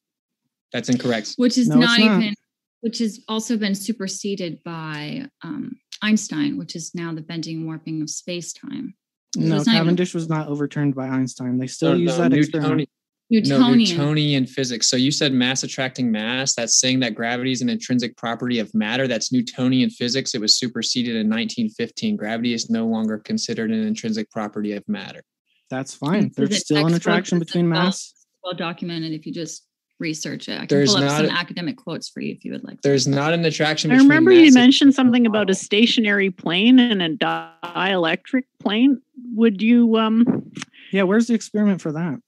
That's 0.71 0.89
incorrect. 0.89 1.33
which 1.37 1.57
is 1.57 1.67
No, 1.69 1.77
not, 1.77 1.99
not. 1.99 2.21
even 2.21 2.35
which 2.83 2.99
has 2.99 3.21
also 3.29 3.55
been 3.55 3.73
superseded 3.73 4.61
by 4.65 5.25
um, 5.41 5.77
Einstein, 6.01 6.57
which 6.57 6.75
is 6.75 6.93
now 6.93 7.13
the 7.13 7.21
bending 7.21 7.57
and 7.59 7.65
warping 7.65 8.01
of 8.01 8.09
space 8.09 8.51
time. 8.51 8.93
No, 9.37 9.55
it's 9.55 9.65
not 9.65 9.75
even- 9.75 9.85
Cavendish 9.85 10.13
was 10.13 10.27
not 10.27 10.49
overturned 10.49 10.93
by 10.93 11.07
Einstein. 11.07 11.57
They 11.57 11.67
still 11.67 11.91
No, 11.93 11.95
use 11.95 12.17
no, 12.17 12.23
that 12.23 12.31
Newtonian- 12.31 12.39
experiment. 12.43 12.89
No, 13.29 13.39
Newtonian. 13.39 13.97
Newtonian 13.97 14.45
physics. 14.45 14.89
So 14.89 14.97
you 14.97 15.11
said 15.11 15.31
mass 15.33 15.63
attracting 15.63 16.11
mass. 16.11 16.55
That's 16.55 16.77
saying 16.77 16.99
that 16.99 17.15
gravity 17.15 17.53
is 17.53 17.61
an 17.61 17.69
intrinsic 17.69 18.17
property 18.17 18.59
of 18.59 18.75
matter. 18.75 19.07
That's 19.07 19.31
Newtonian 19.31 19.89
physics. 19.89 20.35
It 20.35 20.41
was 20.41 20.59
superseded 20.59 21.15
in 21.15 21.29
1915. 21.29 22.17
Gravity 22.17 22.53
is 22.53 22.69
no 22.69 22.85
longer 22.85 23.17
considered 23.17 23.71
an 23.71 23.81
intrinsic 23.87 24.29
property 24.29 24.73
of 24.73 24.83
matter. 24.89 25.23
That's 25.69 25.93
fine. 25.95 26.31
There's 26.35 26.59
still 26.59 26.85
an 26.85 26.93
attraction 26.93 27.39
between 27.39 27.69
mass. 27.69 28.13
Well 28.43 28.53
documented 28.55 29.13
if 29.13 29.25
you 29.25 29.31
just 29.33 29.65
research 29.99 30.49
it. 30.49 30.55
I 30.55 30.65
can 30.65 30.67
There's 30.67 30.89
pull 30.89 30.97
up 30.97 31.03
not 31.05 31.17
some 31.25 31.29
academic 31.29 31.77
quotes 31.77 32.09
for 32.09 32.19
you 32.19 32.33
if 32.33 32.43
you 32.43 32.51
would 32.51 32.63
like. 32.63 32.81
There's 32.81 33.07
not 33.07 33.33
an 33.33 33.45
attraction. 33.45 33.91
I 33.91 33.97
remember 33.97 34.31
you 34.31 34.51
mentioned 34.51 34.93
something 34.93 35.25
about 35.25 35.49
a 35.49 35.55
stationary 35.55 36.29
plane 36.29 36.79
and 36.79 37.01
a 37.01 37.09
dielectric 37.09 38.43
plane. 38.59 39.01
Would 39.35 39.61
you 39.61 39.97
um 39.97 40.51
Yeah, 40.91 41.03
where's 41.03 41.27
the 41.27 41.33
experiment 41.33 41.81
for 41.81 41.91
that? 41.91 42.19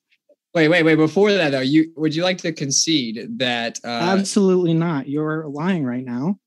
Wait, 0.54 0.70
wait, 0.70 0.84
wait. 0.84 0.96
Before 0.96 1.34
that, 1.34 1.50
though, 1.50 1.60
you 1.60 1.92
would 1.98 2.16
you 2.16 2.24
like 2.24 2.38
to 2.40 2.54
concede 2.54 3.40
that? 3.40 3.78
Uh, 3.84 3.88
Absolutely 3.88 4.74
not. 4.74 5.10
You're 5.10 5.48
lying 5.48 5.84
right 5.84 6.06
now. 6.06 6.40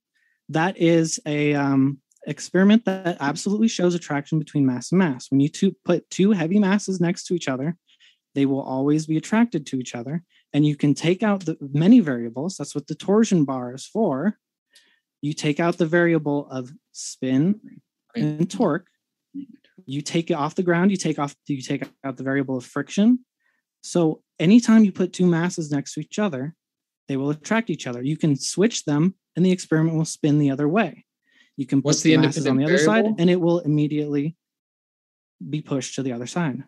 That 0.48 0.78
is 0.78 1.20
a 1.26 1.54
um, 1.54 1.98
experiment 2.26 2.86
that 2.86 3.18
absolutely 3.20 3.68
shows 3.68 3.94
attraction 3.94 4.38
between 4.38 4.64
mass 4.64 4.92
and 4.92 4.98
mass. 4.98 5.30
When 5.30 5.40
you 5.40 5.50
two 5.50 5.76
put 5.84 6.08
two 6.08 6.32
heavy 6.32 6.58
masses 6.58 7.02
next 7.02 7.24
to 7.24 7.34
each 7.34 7.48
other, 7.48 7.76
they 8.34 8.46
will 8.46 8.62
always 8.62 9.06
be 9.06 9.18
attracted 9.18 9.66
to 9.66 9.78
each 9.78 9.94
other. 9.94 10.22
And 10.52 10.66
you 10.66 10.76
can 10.76 10.94
take 10.94 11.22
out 11.22 11.44
the 11.44 11.56
many 11.60 12.00
variables. 12.00 12.56
That's 12.56 12.74
what 12.74 12.86
the 12.86 12.94
torsion 12.94 13.44
bar 13.44 13.74
is 13.74 13.86
for. 13.86 14.38
You 15.20 15.32
take 15.32 15.60
out 15.60 15.78
the 15.78 15.86
variable 15.86 16.48
of 16.50 16.72
spin 16.92 17.60
and 18.14 18.50
torque. 18.50 18.86
You 19.84 20.00
take 20.00 20.30
it 20.30 20.34
off 20.34 20.54
the 20.54 20.62
ground. 20.62 20.90
You 20.90 20.96
take 20.96 21.18
off. 21.18 21.34
You 21.46 21.60
take 21.60 21.84
out 22.04 22.16
the 22.16 22.22
variable 22.22 22.56
of 22.56 22.64
friction. 22.64 23.24
So 23.82 24.22
anytime 24.38 24.84
you 24.84 24.92
put 24.92 25.12
two 25.12 25.26
masses 25.26 25.70
next 25.70 25.94
to 25.94 26.00
each 26.00 26.18
other, 26.18 26.54
they 27.08 27.16
will 27.16 27.30
attract 27.30 27.70
each 27.70 27.86
other. 27.86 28.02
You 28.02 28.16
can 28.16 28.36
switch 28.36 28.84
them, 28.84 29.14
and 29.36 29.44
the 29.44 29.50
experiment 29.50 29.96
will 29.96 30.04
spin 30.04 30.38
the 30.38 30.50
other 30.50 30.68
way. 30.68 31.04
You 31.56 31.66
can 31.66 31.80
put 31.80 31.86
What's 31.86 32.02
the, 32.02 32.14
the 32.14 32.22
masses 32.22 32.46
on 32.46 32.56
the 32.56 32.64
other 32.64 32.78
side, 32.78 33.06
and 33.18 33.28
it 33.28 33.40
will 33.40 33.60
immediately 33.60 34.36
be 35.48 35.60
pushed 35.62 35.94
to 35.96 36.02
the 36.02 36.12
other 36.12 36.26
side. 36.26 36.62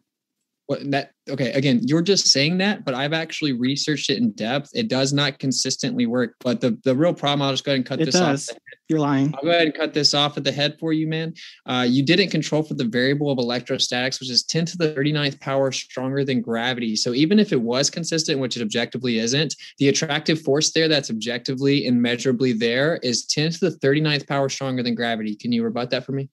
What 0.71 0.89
that 0.93 1.11
okay? 1.29 1.51
Again, 1.51 1.81
you're 1.83 2.01
just 2.01 2.29
saying 2.29 2.59
that, 2.59 2.85
but 2.85 2.95
I've 2.95 3.13
actually 3.13 3.51
researched 3.51 4.09
it 4.09 4.19
in 4.19 4.31
depth. 4.31 4.71
It 4.73 4.87
does 4.87 5.13
not 5.13 5.41
consistently 5.41 6.07
work. 6.07 6.37
But 6.39 6.61
the 6.61 6.79
the 6.85 6.95
real 6.95 7.13
problem, 7.13 7.43
I'll 7.43 7.51
just 7.51 7.65
go 7.65 7.73
ahead 7.73 7.79
and 7.79 7.85
cut 7.87 8.01
It 8.01 8.05
this 8.05 8.15
does. 8.15 8.51
off. 8.51 8.57
You're 8.89 9.01
lying. 9.01 9.35
I'll 9.35 9.43
go 9.43 9.51
ahead 9.51 9.65
and 9.67 9.75
cut 9.75 9.95
this 9.95 10.15
off 10.15 10.37
at 10.37 10.45
the 10.45 10.53
head 10.53 10.77
for 10.79 10.93
you, 10.93 11.09
man. 11.09 11.35
Uh, 11.67 11.85
you 11.89 12.05
didn't 12.05 12.31
control 12.31 12.63
for 12.63 12.75
the 12.75 12.85
variable 12.85 13.33
of 13.33 13.39
electrostatics, 13.39 14.21
which 14.21 14.31
is 14.31 14.45
10 14.45 14.65
to 14.67 14.77
the 14.77 14.95
39th 14.95 15.41
power 15.41 15.73
stronger 15.73 16.25
than 16.25 16.41
gravity. 16.41 16.95
So 16.95 17.15
even 17.15 17.41
if 17.41 17.53
it 17.53 17.61
was 17.61 17.91
consistent, 17.91 18.39
which 18.39 18.57
it 18.57 18.63
objectively 18.63 19.19
isn't, 19.19 19.57
the 19.79 19.89
attractive 19.89 20.41
force 20.41 20.71
there 20.71 20.87
that's 20.87 21.11
objectively 21.11 21.89
and 21.89 22.01
measurably 22.01 22.53
there 22.53 23.01
is 23.03 23.27
10 23.27 23.51
to 23.51 23.71
the 23.71 23.77
39th 23.79 24.29
power 24.29 24.49
stronger 24.49 24.85
than 24.85 24.95
gravity. 24.95 25.35
Can 25.35 25.51
you 25.51 25.65
rebut 25.65 25.91
that 25.91 26.07
for 26.07 26.13
me? 26.13 26.29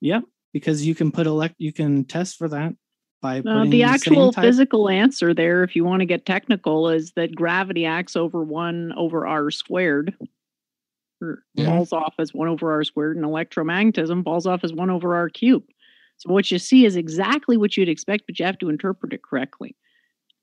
Yep, 0.00 0.24
because 0.52 0.84
you 0.84 0.96
can 0.96 1.12
put 1.12 1.28
elect. 1.28 1.54
You 1.58 1.72
can 1.72 2.04
test 2.04 2.36
for 2.36 2.48
that 2.48 2.74
by 3.20 3.40
uh, 3.40 3.42
putting 3.42 3.70
the 3.70 3.80
same 3.80 3.88
actual 3.88 4.32
type- 4.32 4.44
physical 4.44 4.88
answer 4.88 5.34
there, 5.34 5.64
if 5.64 5.74
you 5.74 5.84
want 5.84 6.00
to 6.00 6.06
get 6.06 6.26
technical, 6.26 6.88
is 6.88 7.12
that 7.12 7.34
gravity 7.34 7.84
acts 7.84 8.16
over 8.16 8.42
one 8.42 8.92
over 8.96 9.26
r 9.26 9.50
squared. 9.50 10.14
Or 11.20 11.42
Yeah. 11.54 11.66
falls 11.66 11.92
off 11.92 12.14
as 12.20 12.32
one 12.32 12.46
over 12.46 12.70
r 12.70 12.84
squared, 12.84 13.16
and 13.16 13.24
electromagnetism 13.24 14.22
falls 14.22 14.46
off 14.46 14.62
as 14.62 14.72
one 14.72 14.88
over 14.88 15.16
r 15.16 15.28
cubed. 15.28 15.72
So 16.18 16.32
what 16.32 16.50
you 16.50 16.58
see 16.58 16.84
is 16.84 16.94
exactly 16.96 17.56
what 17.56 17.76
you'd 17.76 17.88
expect, 17.88 18.24
but 18.26 18.38
you 18.38 18.44
have 18.44 18.58
to 18.58 18.68
interpret 18.68 19.12
it 19.12 19.22
correctly. 19.22 19.74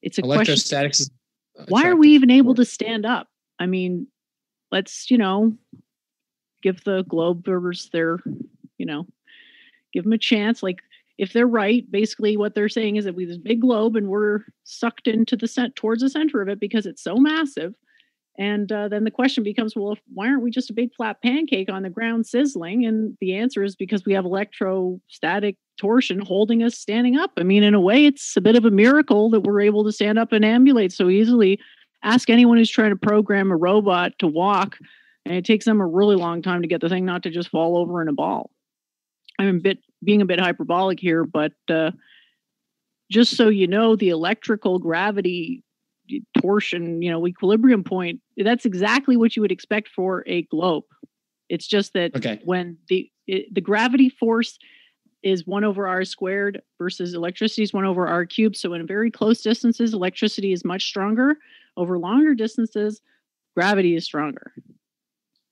It's 0.02 0.18
a 0.18 0.22
question. 0.22 0.54
Electrostatics 0.54 1.00
is 1.02 1.12
why 1.70 1.88
are 1.88 1.96
we 1.96 2.10
even 2.10 2.30
able 2.30 2.56
to 2.56 2.66
stand 2.66 3.06
up? 3.06 3.30
I 3.58 3.66
mean, 3.68 4.08
let's, 4.72 5.10
you 5.10 5.18
know, 5.18 5.54
give 6.62 6.84
the 6.84 7.06
Globers 7.06 7.90
their, 7.92 8.20
you 8.78 8.86
know, 8.86 9.08
give 9.94 10.04
them 10.04 10.14
a 10.14 10.18
chance. 10.18 10.62
Like, 10.62 10.82
if 11.18 11.34
they're 11.34 11.48
right, 11.48 11.90
basically 11.90 12.36
what 12.38 12.56
they're 12.56 12.70
saying 12.70 12.98
is 12.98 13.06
that 13.06 13.16
we 13.16 13.26
this 13.26 13.38
big 13.38 13.62
globe 13.62 13.96
and 13.96 14.08
we're 14.08 14.42
sucked 14.64 15.08
into 15.08 15.36
the 15.36 15.48
cent 15.48 15.76
towards 15.76 16.02
the 16.02 16.10
center 16.10 16.42
of 16.42 16.50
it 16.50 16.60
because 16.60 16.86
it's 16.86 17.04
so 17.04 17.16
massive. 17.16 17.74
And 18.38 18.70
uh, 18.70 18.90
then 18.90 19.06
the 19.06 19.12
question 19.12 19.44
becomes, 19.44 19.76
well, 19.76 19.94
if, 19.94 20.00
why 20.14 20.28
aren't 20.28 20.44
we 20.44 20.52
just 20.52 20.70
a 20.70 20.74
big 20.74 20.94
flat 20.94 21.22
pancake 21.22 21.72
on 21.72 21.84
the 21.84 21.90
ground 21.90 22.28
sizzling? 22.28 22.86
And 22.86 23.18
the 23.22 23.36
answer 23.36 23.64
is 23.64 23.78
because 23.78 24.04
we 24.06 24.14
have 24.14 24.26
electrostatic 24.26 25.56
torsion 25.78 26.20
holding 26.20 26.62
us 26.62 26.78
standing 26.78 27.16
up. 27.16 27.32
I 27.38 27.44
mean, 27.44 27.64
in 27.64 27.74
a 27.74 27.80
way, 27.80 28.06
it's 28.06 28.36
a 28.36 28.42
bit 28.42 28.58
of 28.58 28.66
a 28.66 28.72
miracle 28.72 29.30
that 29.30 29.42
we're 29.42 29.62
able 29.62 29.86
to 29.86 29.92
stand 29.92 30.20
up 30.20 30.34
and 30.34 30.44
ambulate 30.44 30.92
so 30.92 31.10
easily. 31.10 31.60
Ask 32.04 32.30
anyone 32.30 32.58
who's 32.58 32.70
trying 32.70 32.92
to 32.92 32.98
program 32.98 33.52
a 33.52 33.56
robot 33.56 34.20
to 34.20 34.28
walk, 34.28 34.78
and 35.26 35.34
it 35.34 35.46
takes 35.46 35.66
them 35.66 35.80
a 35.80 35.88
really 35.88 36.18
long 36.18 36.42
time 36.42 36.62
to 36.62 36.68
get 36.68 36.82
the 36.82 36.90
thing 36.90 37.06
not 37.06 37.24
to 37.24 37.30
just 37.30 37.50
fall 37.50 37.78
over 37.78 38.02
in 38.02 38.10
a 38.10 38.14
ball. 38.14 38.52
I'm 39.40 39.48
a 39.48 39.60
bit 39.60 39.80
being 40.04 40.22
a 40.22 40.26
bit 40.26 40.40
hyperbolic 40.40 41.00
here, 41.00 41.24
but 41.26 41.54
uh, 41.70 41.92
just 43.12 43.36
so 43.36 43.50
you 43.50 43.68
know, 43.68 43.96
the 43.96 44.10
electrical 44.10 44.80
gravity 44.80 45.64
torsion, 46.40 47.02
you 47.02 47.10
know, 47.10 47.26
equilibrium 47.26 47.84
point, 47.84 48.22
that's 48.38 48.66
exactly 48.66 49.18
what 49.18 49.36
you 49.36 49.42
would 49.42 49.52
expect 49.52 49.88
for 49.88 50.24
a 50.28 50.44
globe. 50.44 50.84
It's 51.50 51.68
just 51.68 51.94
that 51.94 52.16
Okay. 52.16 52.42
when 52.44 52.78
the 52.90 53.10
it, 53.28 53.54
the 53.54 53.62
gravity 53.62 54.10
force 54.10 54.58
is 55.24 55.48
one 55.48 55.64
over 55.64 55.88
r 55.88 56.06
squared 56.06 56.62
versus 56.78 57.16
electricity 57.16 57.64
is 57.64 57.74
one 57.74 57.86
over 57.86 58.08
r 58.08 58.26
cubed. 58.26 58.56
So 58.56 58.74
in 58.74 58.86
very 58.86 59.10
close 59.10 59.42
distances, 59.42 59.94
electricity 59.94 60.52
is 60.52 60.64
much 60.64 60.86
stronger. 60.86 61.38
Over 61.78 61.98
longer 61.98 62.36
distances, 62.36 63.02
gravity 63.56 63.96
is 63.96 64.06
stronger. 64.06 64.54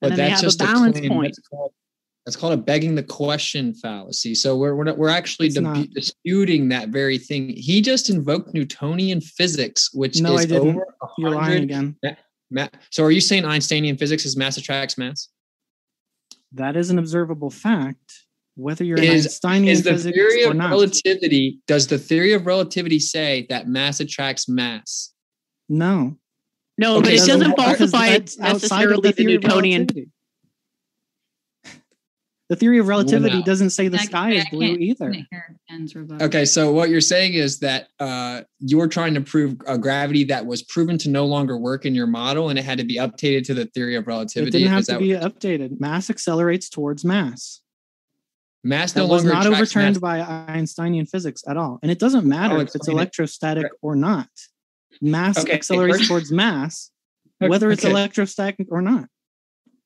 But 0.02 0.12
and 0.12 0.20
they 0.20 0.30
that's 0.30 0.42
have 0.42 0.52
just 0.52 0.62
a 0.62 0.66
balance 0.66 1.00
point. 1.08 1.38
Called, 1.50 1.74
That's 2.26 2.38
called 2.38 2.54
a 2.54 2.58
begging 2.58 2.96
the 2.96 3.04
question 3.04 3.74
fallacy. 3.74 4.34
So 4.34 4.56
we're 4.56 4.76
we're, 4.76 4.86
not, 4.86 4.98
we're 4.98 5.10
actually 5.10 5.50
deb- 5.50 5.64
not. 5.64 5.90
disputing 5.90 6.70
that 6.70 6.90
very 6.90 7.18
thing. 7.18 7.50
He 7.50 7.82
just 7.82 8.10
invoked 8.10 8.54
Newtonian 8.54 9.20
physics, 9.20 9.90
which 9.94 10.22
No, 10.22 10.36
is 10.36 10.42
I 10.42 10.46
didn't. 10.46 10.70
over 10.70 10.86
You're 11.18 11.32
lying 11.32 11.64
again. 11.64 11.98
ma- 12.02 12.12
ma- 12.50 12.68
so 12.92 13.04
are 13.04 13.12
you 13.12 13.20
saying 13.20 13.44
Einsteinian 13.44 13.98
physics 13.98 14.26
is 14.26 14.38
mass 14.38 14.56
attracts 14.58 14.98
mass? 14.98 15.28
That 16.54 16.78
is 16.78 16.90
an 16.92 16.98
observable 17.00 17.50
fact. 17.50 18.22
Whether 18.56 18.84
you're 18.86 19.00
in 19.00 19.04
Is, 19.06 19.26
Einsteinian 19.26 19.68
is 19.74 19.84
the 19.84 19.92
physics 19.94 20.16
theory 20.16 20.46
or 20.46 20.52
of 20.52 20.56
not. 20.58 20.70
relativity? 20.70 21.60
Does 21.68 21.88
the 21.88 21.98
theory 21.98 22.34
of 22.34 22.46
relativity 22.46 23.00
say 23.00 23.48
that 23.50 23.68
mass 23.68 24.00
attracts 24.00 24.48
mass? 24.48 25.12
No. 25.68 26.18
No, 26.78 27.02
but 27.02 27.12
it 27.14 27.18
doesn't 27.26 27.56
falsify 27.58 28.10
that's 28.12 28.40
outside 28.40 28.46
of 28.46 28.62
necessarily 28.62 29.02
the 29.02 29.08
the 29.10 29.12
theory 29.14 29.34
Newtonian. 29.40 29.88
Relativity. 32.54 32.60
The 32.60 32.60
theory 32.60 32.78
of 32.80 32.88
relativity 32.88 33.40
no. 33.40 33.44
doesn't 33.46 33.70
say 33.72 33.88
the 33.88 33.98
I- 34.00 34.06
sky 34.06 34.32
is 34.34 34.46
blue 34.50 34.76
either. 34.76 35.12
can't 35.12 35.26
hear 35.32 35.60
Jen's 35.70 35.96
rebuttal. 35.96 36.28
Okay, 36.28 36.46
so 36.46 36.72
what 36.72 36.90
you're 36.90 37.02
saying 37.02 37.34
is 37.34 37.60
that 37.60 37.88
uh, 38.00 38.42
you're 38.60 38.88
trying 38.88 39.14
to 39.16 39.22
prove 39.22 39.56
a 39.68 39.78
gravity 39.78 40.24
that 40.26 40.46
was 40.46 40.64
proven 40.64 40.98
to 41.00 41.10
no 41.10 41.26
longer 41.26 41.58
work 41.58 41.86
in 41.86 41.96
your 41.96 42.08
model, 42.08 42.50
and 42.50 42.60
it 42.60 42.64
had 42.66 42.78
to 42.78 42.84
be 42.84 42.98
updated 42.98 43.44
to 43.46 43.54
the 43.54 43.66
theory 43.68 43.96
of 43.96 44.08
relativity. 44.08 44.50
It 44.50 44.52
didn't 44.60 44.70
have 44.72 44.80
Is 44.82 44.86
to 44.88 44.92
that 44.94 45.00
be 45.00 45.10
updated. 45.10 45.80
Mass 45.80 46.10
accelerates 46.10 46.70
towards 46.70 47.04
mass. 47.04 47.62
mass 48.64 48.96
no 48.96 49.06
That 49.08 49.12
was 49.14 49.24
not 49.26 49.46
overturned 49.48 50.00
mass? 50.02 50.22
by 50.22 50.22
Einsteinian 50.48 51.06
physics 51.06 51.44
at 51.48 51.58
all. 51.58 51.80
And 51.82 51.92
it 51.92 52.00
doesn't 52.00 52.26
matter 52.26 52.58
if 52.58 52.64
it's 52.68 52.76
explain 52.76 52.98
it. 52.98 53.00
electrostatic 53.02 53.66
or 53.82 53.96
not. 53.96 54.30
Mass 55.02 55.38
Okay, 55.40 55.52
accelerates 55.54 56.08
towards 56.08 56.32
mass, 56.32 56.92
Okay, 57.42 57.50
whether 57.50 57.72
it's 57.72 57.84
okay. 57.84 57.92
electrostatic 57.92 58.68
or 58.70 58.82
not. 58.82 59.08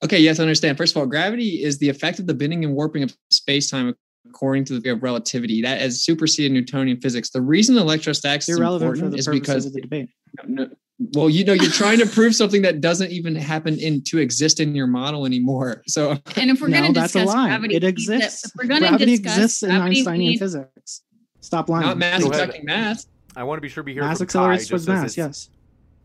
Okay, 0.03 0.19
yes, 0.19 0.39
I 0.39 0.43
understand. 0.43 0.77
First 0.77 0.95
of 0.95 0.99
all, 1.01 1.07
gravity 1.07 1.63
is 1.63 1.77
the 1.79 1.89
effect 1.89 2.19
of 2.19 2.27
the 2.27 2.33
bending 2.33 2.63
and 2.63 2.73
warping 2.75 3.03
of 3.03 3.15
space-time 3.31 3.95
according 4.29 4.65
to 4.65 4.73
the 4.73 4.81
theory 4.81 4.95
of 4.95 5.01
relativity. 5.03 5.61
That 5.61 5.81
has 5.81 6.03
superseded 6.03 6.51
Newtonian 6.51 6.99
physics. 7.01 7.29
The 7.31 7.41
reason 7.41 7.77
electrostatics 7.77 8.47
is 8.49 8.57
Irrelevant 8.59 8.89
for 8.89 8.93
important 8.93 9.11
the 9.13 9.17
is 9.19 9.25
purposes 9.25 9.41
because 9.41 9.65
of 9.65 9.73
the 9.73 9.81
debate. 9.81 10.09
no, 10.45 10.69
well, 11.13 11.29
you 11.29 11.45
know, 11.45 11.53
you're 11.53 11.71
trying 11.71 11.97
to 11.99 12.05
prove 12.05 12.35
something 12.35 12.61
that 12.63 12.81
doesn't 12.81 13.11
even 13.11 13.35
happen 13.35 13.79
in 13.79 14.03
to 14.05 14.17
exist 14.19 14.59
in 14.59 14.75
your 14.75 14.87
model 14.87 15.25
anymore. 15.25 15.81
So 15.87 16.11
And 16.35 16.49
if 16.51 16.59
we're 16.61 16.67
no, 16.67 16.79
going 16.81 16.93
to 16.93 16.99
that's 16.99 17.15
a 17.15 17.19
discuss 17.19 17.35
lie. 17.35 17.47
gravity, 17.47 17.75
it 17.75 17.83
we 17.83 17.87
need 17.87 17.95
to- 18.05 18.13
exists. 18.13 18.45
If 18.45 18.51
we're 18.55 18.67
going 18.67 18.81
to 18.81 18.87
Gravity 18.89 19.17
discuss 19.17 19.37
exists 19.37 19.63
in 19.63 19.69
gravity, 19.69 19.89
we 19.95 19.99
Einsteinian 20.01 20.17
need- 20.31 20.37
physics. 20.39 21.01
Stop 21.41 21.69
lying. 21.69 21.85
not 21.85 21.97
mass 21.97 22.21
Go 22.21 22.29
ahead. 22.29 22.41
attracting 22.49 22.65
mass. 22.65 23.07
I 23.35 23.43
want 23.43 23.57
to 23.57 23.61
be 23.61 23.69
sure 23.69 23.83
we 23.83 23.93
hear 23.93 24.01
Mass 24.03 24.17
from 24.17 24.25
accelerates 24.25 24.65
Kai. 24.65 24.69
towards 24.69 24.85
just 24.85 24.89
as 24.89 25.01
mass. 25.03 25.11
it's- 25.13 25.17
Yes. 25.17 25.49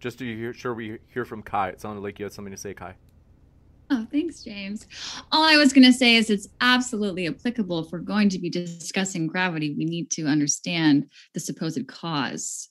Just 0.00 0.18
to 0.18 0.24
hear, 0.24 0.52
sure 0.54 0.74
we 0.74 0.98
hear 1.12 1.24
from 1.24 1.42
Kai. 1.42 1.70
It 1.70 1.80
sounded 1.80 2.02
like 2.02 2.18
you 2.18 2.24
had 2.24 2.32
something 2.32 2.52
to 2.52 2.58
say, 2.58 2.72
Kai. 2.74 2.94
Oh, 3.94 4.06
thanks, 4.10 4.42
James. 4.42 4.86
All 5.32 5.42
I 5.44 5.56
was 5.56 5.72
going 5.74 5.84
to 5.84 5.92
say 5.92 6.16
is 6.16 6.30
it's 6.30 6.48
absolutely 6.62 7.26
applicable. 7.28 7.80
If 7.80 7.92
we're 7.92 7.98
going 7.98 8.30
to 8.30 8.38
be 8.38 8.48
discussing 8.48 9.26
gravity, 9.26 9.74
we 9.76 9.84
need 9.84 10.10
to 10.12 10.26
understand 10.26 11.10
the 11.34 11.40
supposed 11.40 11.86
cause. 11.86 12.70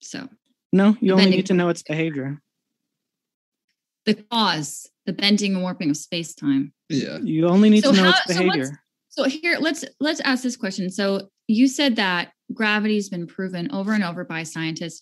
So, 0.00 0.28
No, 0.72 0.96
you 1.00 1.12
only 1.12 1.30
need 1.30 1.46
to 1.46 1.54
know 1.54 1.68
its 1.70 1.82
behavior. 1.82 2.40
the 4.04 4.14
cause, 4.30 4.88
the 5.06 5.12
bending 5.12 5.54
and 5.54 5.62
warping 5.62 5.90
of 5.90 5.96
space 5.96 6.34
time. 6.36 6.72
Yeah. 6.88 7.18
You 7.20 7.48
only 7.48 7.68
need 7.70 7.82
So 7.82 7.90
to 7.90 7.96
know 7.96 8.04
how- 8.04 8.10
its 8.10 8.34
so 8.36 8.38
behavior. 8.44 8.80
So 9.08 9.24
here, 9.24 9.56
let's 9.58 9.84
let's 9.98 10.20
ask 10.20 10.42
this 10.44 10.56
question. 10.56 10.88
So 10.90 11.30
you 11.48 11.66
said 11.66 11.96
that 11.96 12.32
gravity's 12.52 13.08
been 13.08 13.26
proven 13.26 13.68
over 13.72 13.92
and 13.92 14.04
over 14.04 14.24
by 14.24 14.44
scientists. 14.44 15.00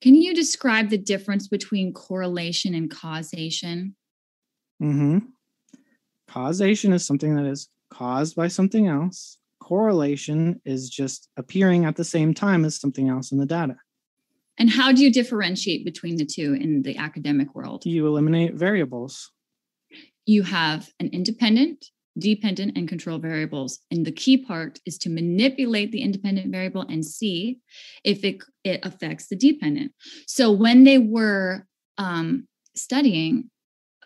Can 0.00 0.14
you 0.14 0.34
describe 0.34 0.88
the 0.88 0.96
difference 0.98 1.48
between 1.48 1.92
correlation 1.92 2.74
and 2.74 2.90
causation? 2.90 3.94
Hmm 4.80 5.18
Causation 6.28 6.92
is 6.92 7.06
something 7.06 7.34
that 7.36 7.46
is 7.46 7.68
caused 7.90 8.36
by 8.36 8.48
something 8.48 8.88
else. 8.88 9.38
Correlation 9.60 10.60
is 10.64 10.90
just 10.90 11.28
appearing 11.36 11.84
at 11.84 11.96
the 11.96 12.04
same 12.04 12.34
time 12.34 12.64
as 12.64 12.78
something 12.78 13.08
else 13.08 13.32
in 13.32 13.38
the 13.38 13.46
data. 13.46 13.76
And 14.58 14.70
how 14.70 14.92
do 14.92 15.02
you 15.02 15.12
differentiate 15.12 15.84
between 15.84 16.16
the 16.16 16.24
two 16.24 16.54
in 16.54 16.82
the 16.82 16.96
academic 16.96 17.54
world? 17.54 17.84
You 17.84 18.06
eliminate 18.06 18.54
variables. 18.54 19.30
You 20.24 20.42
have 20.42 20.90
an 20.98 21.10
independent, 21.12 21.86
dependent, 22.18 22.76
and 22.76 22.88
control 22.88 23.18
variables. 23.18 23.80
And 23.90 24.06
the 24.06 24.12
key 24.12 24.38
part 24.38 24.80
is 24.86 24.98
to 24.98 25.10
manipulate 25.10 25.92
the 25.92 26.00
independent 26.00 26.50
variable 26.50 26.82
and 26.88 27.04
see 27.04 27.58
if 28.02 28.24
it, 28.24 28.38
it 28.64 28.80
affects 28.82 29.28
the 29.28 29.36
dependent. 29.36 29.92
So 30.26 30.50
when 30.50 30.84
they 30.84 30.98
were 30.98 31.66
um, 31.98 32.48
studying 32.74 33.50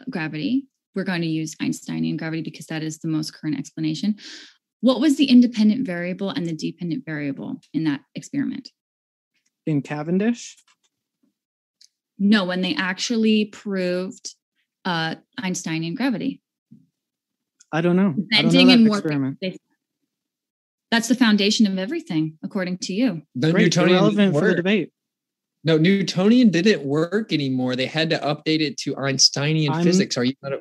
gravity, 0.09 0.67
we're 0.95 1.05
going 1.05 1.23
to 1.23 1.29
use 1.29 1.55
Einsteinian 1.61 2.17
gravity 2.17 2.43
because 2.43 2.67
that 2.67 2.83
is 2.83 2.99
the 2.99 3.09
most 3.09 3.35
current 3.35 3.59
explanation. 3.59 4.17
What 4.81 5.01
was 5.01 5.17
the 5.17 5.27
independent 5.27 5.87
variable 5.87 6.31
and 6.31 6.47
the 6.47 6.55
dependent 6.55 7.05
variable 7.05 7.61
in 7.75 7.85
that 7.85 8.01
experiment? 8.15 8.71
In 9.67 9.83
Cavendish, 9.83 10.57
No, 12.19 12.45
when 12.45 12.63
they 12.63 12.75
actually 12.75 13.47
proved 13.47 14.35
uh, 14.85 15.17
Einsteinian 15.39 15.95
gravity. 15.95 16.41
I 17.73 17.81
don't 17.81 17.97
know. 17.97 18.03
I 18.03 18.03
don't 18.03 18.17
know 18.17 18.27
Bending 18.31 18.71
and 18.73 18.89
warping. 18.89 19.37
That's 20.91 21.07
the 21.07 21.15
foundation 21.15 21.67
of 21.67 21.79
everything, 21.79 22.37
according 22.43 22.79
to 22.79 22.93
you. 22.93 23.23
The 23.37 23.53
Great, 23.53 23.63
Newtonian 23.65 23.99
irrelevant 23.99 24.35
for 24.35 24.49
the 24.49 24.57
debate. 24.57 24.93
No, 25.63 25.77
Newtonian 25.77 26.51
didn't 26.51 26.83
work 26.83 27.33
anymore. 27.33 27.77
They 27.77 27.87
had 27.87 28.11
to 28.11 28.19
update 28.19 28.61
it 28.61 28.79
to 28.79 28.97
Einsteinian 28.97 29.73
I'm- 29.73 29.85
physics. 29.85 30.17
Are 30.17 30.25
you 30.25 30.35
not? 30.43 30.53
a- 30.53 30.61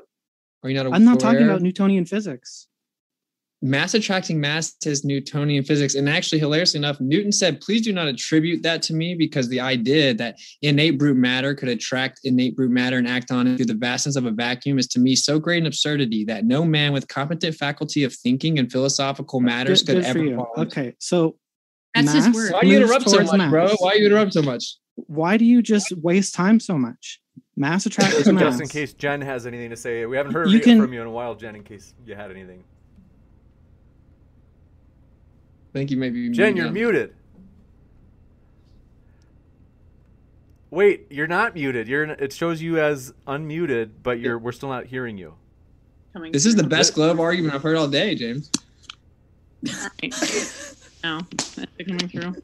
Are 0.63 0.69
you 0.69 0.75
not? 0.75 0.93
I'm 0.93 1.05
not 1.05 1.19
talking 1.19 1.43
about 1.43 1.61
Newtonian 1.61 2.05
physics. 2.05 2.67
mass 3.61 3.93
attracting 3.93 4.39
mass 4.39 4.73
is 4.85 5.03
Newtonian 5.03 5.65
physics. 5.65 5.95
And 5.95 6.07
actually, 6.09 6.39
hilariously 6.39 6.77
enough, 6.77 7.01
Newton 7.01 7.33
said, 7.33 7.59
please 7.59 7.81
do 7.81 7.91
not 7.91 8.07
attribute 8.07 8.63
that 8.63 8.81
to 8.83 8.93
me 8.93 9.15
because 9.15 9.49
the 9.49 9.59
idea 9.59 10.13
that 10.13 10.37
innate 10.61 10.97
brute 10.97 11.17
matter 11.17 11.53
could 11.53 11.67
attract 11.67 12.21
innate 12.23 12.55
brute 12.55 12.71
matter 12.71 12.97
and 12.97 13.05
act 13.05 13.31
on 13.31 13.47
it 13.47 13.57
through 13.57 13.65
the 13.65 13.73
vastness 13.73 14.15
of 14.15 14.25
a 14.25 14.31
vacuum 14.31 14.79
is 14.79 14.87
to 14.87 14.99
me 15.01 15.13
so 15.13 15.39
great 15.39 15.57
an 15.59 15.65
absurdity 15.67 16.23
that 16.23 16.45
no 16.45 16.63
man 16.63 16.93
with 16.93 17.09
competent 17.09 17.53
faculty 17.53 18.05
of 18.05 18.13
thinking 18.13 18.59
and 18.59 18.71
philosophical 18.71 19.41
matters 19.41 19.83
Good, 19.83 20.03
could 20.03 20.15
good 20.15 20.29
ever 20.33 20.45
Okay, 20.59 20.95
so 20.99 21.35
That's 21.93 22.13
his 22.13 22.29
word. 22.29 22.53
Why 22.53 22.61
do 22.61 22.67
you 22.67 22.79
moves 22.79 22.91
interrupt 22.91 23.09
so 23.09 23.17
towards 23.17 23.33
much, 23.33 23.49
bro? 23.49 23.75
Why 23.79 23.91
do 23.91 23.99
you 23.99 24.05
interrupt 24.05 24.33
so 24.33 24.41
much? 24.41 24.75
Why 25.07 25.37
do 25.37 25.45
you 25.45 25.61
just 25.61 25.91
waste 25.97 26.33
time 26.35 26.59
so 26.59 26.77
much? 26.77 27.21
Mass 27.55 27.85
attracts 27.85 28.25
mass. 28.31 28.41
Just 28.41 28.61
in 28.61 28.67
case 28.67 28.93
Jen 28.93 29.21
has 29.21 29.45
anything 29.45 29.69
to 29.69 29.75
say. 29.77 30.05
We 30.05 30.15
haven't 30.17 30.33
heard 30.33 30.49
You 30.49 30.57
re- 30.57 30.63
can- 30.63 30.81
from 30.81 30.93
you 30.93 31.01
in 31.01 31.07
a 31.07 31.11
while, 31.11 31.35
Jen, 31.35 31.55
in 31.55 31.63
case 31.63 31.93
you 32.05 32.15
had 32.15 32.31
anything. 32.31 32.63
Thank 35.73 35.91
you 35.91 35.97
Maybe 35.97 36.29
Jen, 36.29 36.55
you're 36.55 36.65
now. 36.65 36.71
muted. 36.71 37.13
Wait, 40.71 41.07
you're 41.09 41.27
not 41.27 41.53
muted. 41.55 41.87
You're. 41.87 42.03
It 42.03 42.31
shows 42.33 42.61
you 42.61 42.79
as 42.79 43.13
unmuted, 43.27 43.89
but 44.03 44.19
you're. 44.19 44.37
We're 44.37 44.51
still 44.51 44.69
not 44.69 44.85
hearing 44.85 45.17
you. 45.17 45.33
Coming 46.13 46.31
This 46.31 46.45
is 46.45 46.55
the 46.55 46.63
best 46.63 46.93
glove 46.95 47.19
argument 47.19 47.53
I've 47.55 47.63
heard 47.63 47.75
all 47.75 47.87
day, 47.87 48.15
James. 48.15 48.51
No, 51.01 51.21
that's 51.55 51.55
coming 51.87 52.09
through. 52.09 52.35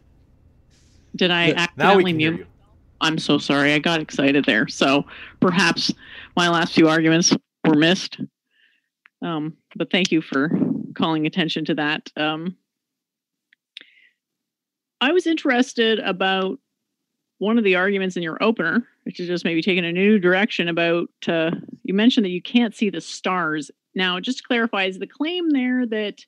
Did 1.15 1.31
I 1.31 1.51
accidentally 1.51 2.13
mute? 2.13 2.39
you. 2.39 2.45
I'm 3.01 3.17
so 3.17 3.37
sorry. 3.37 3.73
I 3.73 3.79
got 3.79 4.01
excited 4.01 4.45
there. 4.45 4.67
So 4.67 5.05
perhaps 5.39 5.91
my 6.35 6.49
last 6.49 6.73
few 6.73 6.87
arguments 6.87 7.35
were 7.65 7.75
missed. 7.75 8.19
Um, 9.21 9.57
but 9.75 9.91
thank 9.91 10.11
you 10.11 10.21
for 10.21 10.51
calling 10.95 11.25
attention 11.25 11.65
to 11.65 11.75
that. 11.75 12.09
Um, 12.15 12.55
I 15.01 15.11
was 15.11 15.27
interested 15.27 15.99
about 15.99 16.59
one 17.37 17.57
of 17.57 17.63
the 17.63 17.75
arguments 17.75 18.15
in 18.15 18.23
your 18.23 18.41
opener, 18.41 18.87
which 19.03 19.19
is 19.19 19.27
just 19.27 19.45
maybe 19.45 19.61
taking 19.61 19.85
a 19.85 19.91
new 19.91 20.19
direction 20.19 20.67
about 20.69 21.09
uh, 21.27 21.51
you 21.83 21.93
mentioned 21.93 22.25
that 22.25 22.31
you 22.31 22.41
can't 22.41 22.75
see 22.75 22.89
the 22.89 23.01
stars. 23.01 23.69
Now, 23.93 24.19
just 24.19 24.39
to 24.39 24.43
clarify, 24.45 24.85
is 24.85 24.99
the 24.99 25.07
claim 25.07 25.49
there 25.51 25.85
that 25.85 26.25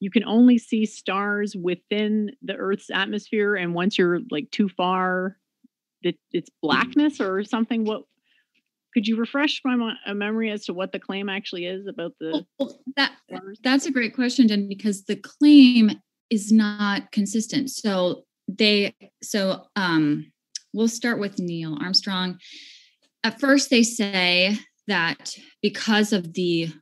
you 0.00 0.10
can 0.10 0.24
only 0.24 0.58
see 0.58 0.86
stars 0.86 1.54
within 1.54 2.32
the 2.42 2.56
Earth's 2.56 2.90
atmosphere, 2.90 3.54
and 3.54 3.74
once 3.74 3.98
you're 3.98 4.20
like 4.30 4.50
too 4.50 4.68
far, 4.68 5.36
that 6.02 6.16
it's 6.32 6.50
blackness 6.62 7.20
or 7.20 7.44
something? 7.44 7.84
What 7.84 8.02
could 8.94 9.06
you 9.06 9.16
refresh 9.16 9.60
my 9.64 9.76
mo- 9.76 10.14
memory 10.14 10.50
as 10.50 10.64
to 10.64 10.74
what 10.74 10.92
the 10.92 10.98
claim 10.98 11.28
actually 11.28 11.66
is 11.66 11.86
about 11.86 12.14
the 12.18 12.44
Well, 12.58 12.80
that 12.96 13.12
stars? 13.28 13.58
that's 13.62 13.86
a 13.86 13.92
great 13.92 14.14
question, 14.14 14.48
Jen, 14.48 14.68
because 14.68 15.04
the 15.04 15.16
claim 15.16 15.92
is 16.30 16.50
not 16.50 17.12
consistent. 17.12 17.70
So 17.70 18.24
they 18.48 18.94
so 19.22 19.66
um 19.76 20.32
we'll 20.72 20.88
start 20.88 21.20
with 21.20 21.38
Neil 21.38 21.76
Armstrong. 21.80 22.38
At 23.22 23.38
first 23.38 23.70
they 23.70 23.82
say 23.82 24.56
that 24.86 25.36
because 25.62 26.12
of 26.12 26.32
the 26.32 26.72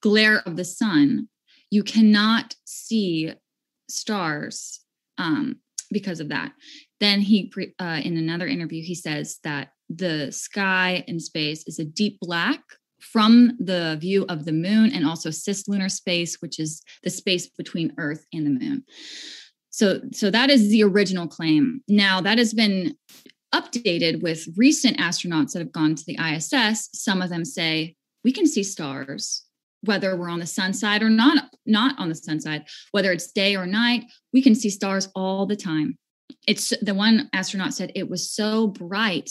glare 0.00 0.40
of 0.46 0.56
the 0.56 0.64
sun, 0.64 1.28
you 1.74 1.82
cannot 1.82 2.54
see 2.64 3.32
stars 3.90 4.80
um, 5.18 5.56
because 5.90 6.20
of 6.20 6.28
that. 6.28 6.52
Then 7.00 7.20
he, 7.20 7.52
uh, 7.80 8.00
in 8.04 8.16
another 8.16 8.46
interview, 8.46 8.80
he 8.82 8.94
says 8.94 9.40
that 9.42 9.70
the 9.90 10.30
sky 10.30 11.02
in 11.08 11.18
space 11.18 11.64
is 11.66 11.80
a 11.80 11.84
deep 11.84 12.18
black 12.20 12.60
from 13.00 13.56
the 13.58 13.98
view 14.00 14.24
of 14.28 14.44
the 14.44 14.52
moon 14.52 14.92
and 14.94 15.04
also 15.04 15.30
cislunar 15.30 15.90
space, 15.90 16.36
which 16.40 16.60
is 16.60 16.80
the 17.02 17.10
space 17.10 17.48
between 17.48 17.92
Earth 17.98 18.24
and 18.32 18.46
the 18.46 18.50
moon. 18.50 18.84
So, 19.70 20.00
so 20.12 20.30
that 20.30 20.50
is 20.50 20.70
the 20.70 20.84
original 20.84 21.26
claim. 21.26 21.80
Now 21.88 22.20
that 22.20 22.38
has 22.38 22.54
been 22.54 22.96
updated 23.52 24.22
with 24.22 24.46
recent 24.56 24.98
astronauts 24.98 25.52
that 25.52 25.58
have 25.58 25.72
gone 25.72 25.96
to 25.96 26.04
the 26.06 26.18
ISS. 26.18 26.90
Some 26.92 27.20
of 27.20 27.30
them 27.30 27.44
say 27.44 27.96
we 28.22 28.32
can 28.32 28.46
see 28.46 28.62
stars 28.62 29.44
whether 29.86 30.16
we're 30.16 30.28
on 30.28 30.40
the 30.40 30.46
sun 30.46 30.72
side 30.72 31.02
or 31.02 31.10
not 31.10 31.50
not 31.66 31.98
on 31.98 32.08
the 32.08 32.14
sun 32.14 32.40
side 32.40 32.64
whether 32.92 33.12
it's 33.12 33.32
day 33.32 33.56
or 33.56 33.66
night 33.66 34.04
we 34.32 34.42
can 34.42 34.54
see 34.54 34.68
stars 34.68 35.08
all 35.14 35.46
the 35.46 35.56
time. 35.56 35.96
It's 36.46 36.72
the 36.82 36.94
one 36.94 37.30
astronaut 37.32 37.72
said 37.72 37.92
it 37.94 38.10
was 38.10 38.30
so 38.30 38.66
bright 38.66 39.30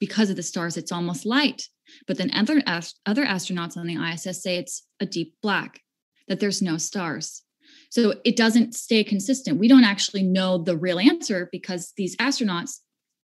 because 0.00 0.30
of 0.30 0.36
the 0.36 0.42
stars 0.42 0.76
it's 0.76 0.92
almost 0.92 1.24
light. 1.24 1.62
But 2.06 2.18
then 2.18 2.30
other 2.34 2.60
other 3.06 3.24
astronauts 3.24 3.76
on 3.76 3.86
the 3.86 3.96
ISS 3.96 4.42
say 4.42 4.56
it's 4.56 4.84
a 5.00 5.06
deep 5.06 5.34
black 5.42 5.80
that 6.28 6.40
there's 6.40 6.62
no 6.62 6.76
stars. 6.76 7.42
So 7.90 8.14
it 8.24 8.36
doesn't 8.36 8.74
stay 8.74 9.04
consistent. 9.04 9.58
We 9.58 9.68
don't 9.68 9.84
actually 9.84 10.22
know 10.22 10.58
the 10.58 10.76
real 10.76 10.98
answer 10.98 11.48
because 11.52 11.92
these 11.96 12.16
astronauts 12.16 12.80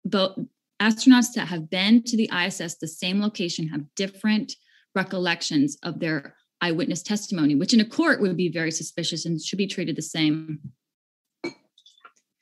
both 0.04 0.38
astronauts 0.80 1.32
that 1.34 1.48
have 1.48 1.70
been 1.70 2.02
to 2.04 2.16
the 2.16 2.30
ISS 2.32 2.76
the 2.76 2.88
same 2.88 3.20
location 3.20 3.68
have 3.68 3.94
different 3.96 4.54
recollections 4.94 5.76
of 5.82 6.00
their 6.00 6.34
eyewitness 6.60 7.02
testimony, 7.02 7.54
which 7.54 7.72
in 7.72 7.80
a 7.80 7.84
court 7.84 8.20
would 8.20 8.36
be 8.36 8.48
very 8.48 8.70
suspicious 8.70 9.24
and 9.24 9.40
should 9.40 9.58
be 9.58 9.66
treated 9.66 9.96
the 9.96 10.02
same. 10.02 10.60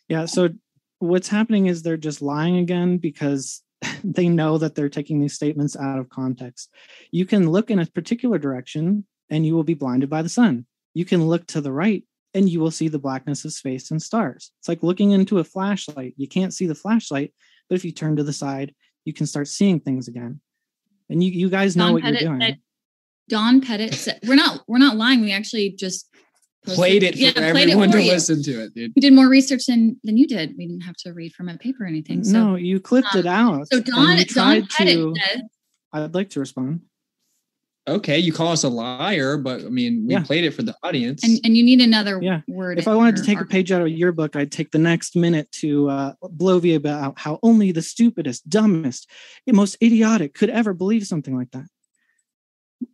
Yeah. 0.09 0.27
So 0.27 0.51
what's 0.99 1.29
happening 1.29 1.67
is 1.67 1.83
they're 1.83 1.97
just 1.97 2.23
lying 2.23 2.57
again 2.59 2.99
because 2.99 3.63
they 4.05 4.29
know 4.29 4.59
that 4.59 4.75
they're 4.75 4.89
taking 4.89 5.21
these 5.21 5.35
statements 5.35 5.77
out 5.77 5.99
of 5.99 6.09
context. 6.09 6.71
You 7.11 7.27
can 7.27 7.51
look 7.51 7.71
in 7.71 7.79
a 7.79 7.87
particular 7.87 8.39
direction 8.39 9.05
and 9.31 9.45
you 9.45 9.55
will 9.55 9.65
be 9.65 9.75
blinded 9.75 10.09
by 10.09 10.23
the 10.23 10.29
sun. 10.29 10.67
You 10.95 11.05
can 11.05 11.27
look 11.27 11.47
to 11.49 11.61
the 11.61 11.73
right 11.73 12.05
and 12.33 12.49
you 12.49 12.61
will 12.61 12.71
see 12.71 12.89
the 12.89 12.99
blackness 12.99 13.45
of 13.45 13.53
space 13.53 13.91
and 13.91 14.01
stars. 14.01 14.53
It's 14.61 14.69
like 14.69 14.83
looking 14.83 15.11
into 15.11 15.39
a 15.39 15.45
flashlight. 15.45 16.15
You 16.17 16.29
can't 16.29 16.55
see 16.55 16.67
the 16.67 16.75
flashlight, 16.75 17.35
but 17.69 17.77
if 17.77 17.85
you 17.85 17.93
turn 17.93 18.17
to 18.17 18.23
the 18.23 18.33
side, 18.33 18.75
you 19.05 19.13
can 19.13 19.27
start 19.27 19.49
seeing 19.49 19.81
things 19.81 20.09
again. 20.09 20.41
And 21.09 21.23
you, 21.23 21.31
you 21.31 21.49
guys 21.49 21.77
know 21.77 21.87
Don 21.87 21.93
what 21.95 22.03
Pettit 22.03 22.23
you're 22.23 22.31
doing. 22.31 22.41
said- 22.41 22.59
Don 23.29 23.61
Pettit 23.61 23.95
said, 23.95 24.21
we're 24.27 24.35
not 24.37 24.63
we're 24.69 24.79
not 24.79 24.97
lying. 24.97 25.21
We 25.21 25.33
actually 25.33 25.71
just 25.79 26.09
posted- 26.65 26.79
Played 26.79 27.03
it 27.03 27.13
for 27.15 27.19
yeah, 27.21 27.33
played 27.33 27.69
it 27.69 27.71
everyone 27.73 27.91
for 27.93 27.99
to 27.99 28.05
you. 28.05 28.13
listen 28.13 28.43
to 28.43 28.65
it, 28.65 28.75
dude. 28.75 28.93
We 28.95 29.01
did 29.01 29.13
more 29.13 29.29
research 29.29 29.67
than 29.67 30.01
than 30.05 30.17
you 30.17 30.27
did. 30.27 30.55
We 30.57 30.67
didn't 30.67 30.83
have 30.83 30.97
to 30.99 31.13
read 31.13 31.33
from 31.33 31.49
a 31.49 31.57
paper 31.57 31.85
or 31.85 31.87
anything. 31.87 32.25
So 32.25 32.33
no, 32.33 32.55
you 32.57 32.81
clipped 32.81 33.15
it 33.15 33.27
um, 33.27 33.61
out. 33.61 33.69
So 33.73 33.81
Don 33.81 34.17
Don 34.17 34.27
tried 34.27 34.69
Pettit 34.69 34.95
to- 34.97 35.15
said 35.31 35.43
I'd 35.93 36.15
like 36.15 36.31
to 36.31 36.41
respond. 36.41 36.83
Okay, 37.89 38.19
you 38.19 38.33
call 38.33 38.49
us 38.51 38.65
a 38.65 38.69
liar, 38.69 39.37
but 39.39 39.61
I 39.61 39.69
mean, 39.69 40.07
we 40.09 40.15
Yeah. 40.15 40.25
played 40.25 40.43
it 40.45 40.51
for 40.51 40.65
the 40.65 40.75
audience. 40.83 41.23
and, 41.23 41.39
and 41.45 41.57
you 41.57 41.63
need 41.63 41.81
another 41.81 42.19
Yeah. 42.21 42.41
word. 42.49 42.81
If 42.81 42.89
I 42.89 42.97
wanted 42.97 43.15
to 43.15 43.23
your 43.23 43.27
take 43.27 43.41
a 43.41 43.45
page 43.45 43.71
out 43.71 43.81
of 43.81 43.89
your 43.89 44.11
book, 44.11 44.35
I'd 44.35 44.51
take 44.51 44.73
the 44.73 44.79
next 44.79 45.15
minute 45.15 45.51
to 45.61 45.89
uh, 45.89 46.13
blow 46.21 46.61
you 46.61 46.75
about 46.75 47.17
how 47.17 47.39
only 47.45 47.71
the 47.71 47.83
stupidest, 47.83 48.49
dumbest, 48.49 49.09
most 49.47 49.77
idiotic 49.81 50.35
could 50.35 50.51
ever 50.51 50.75
believe 50.75 51.07
something 51.07 51.37
like 51.37 51.53
that. 51.53 51.67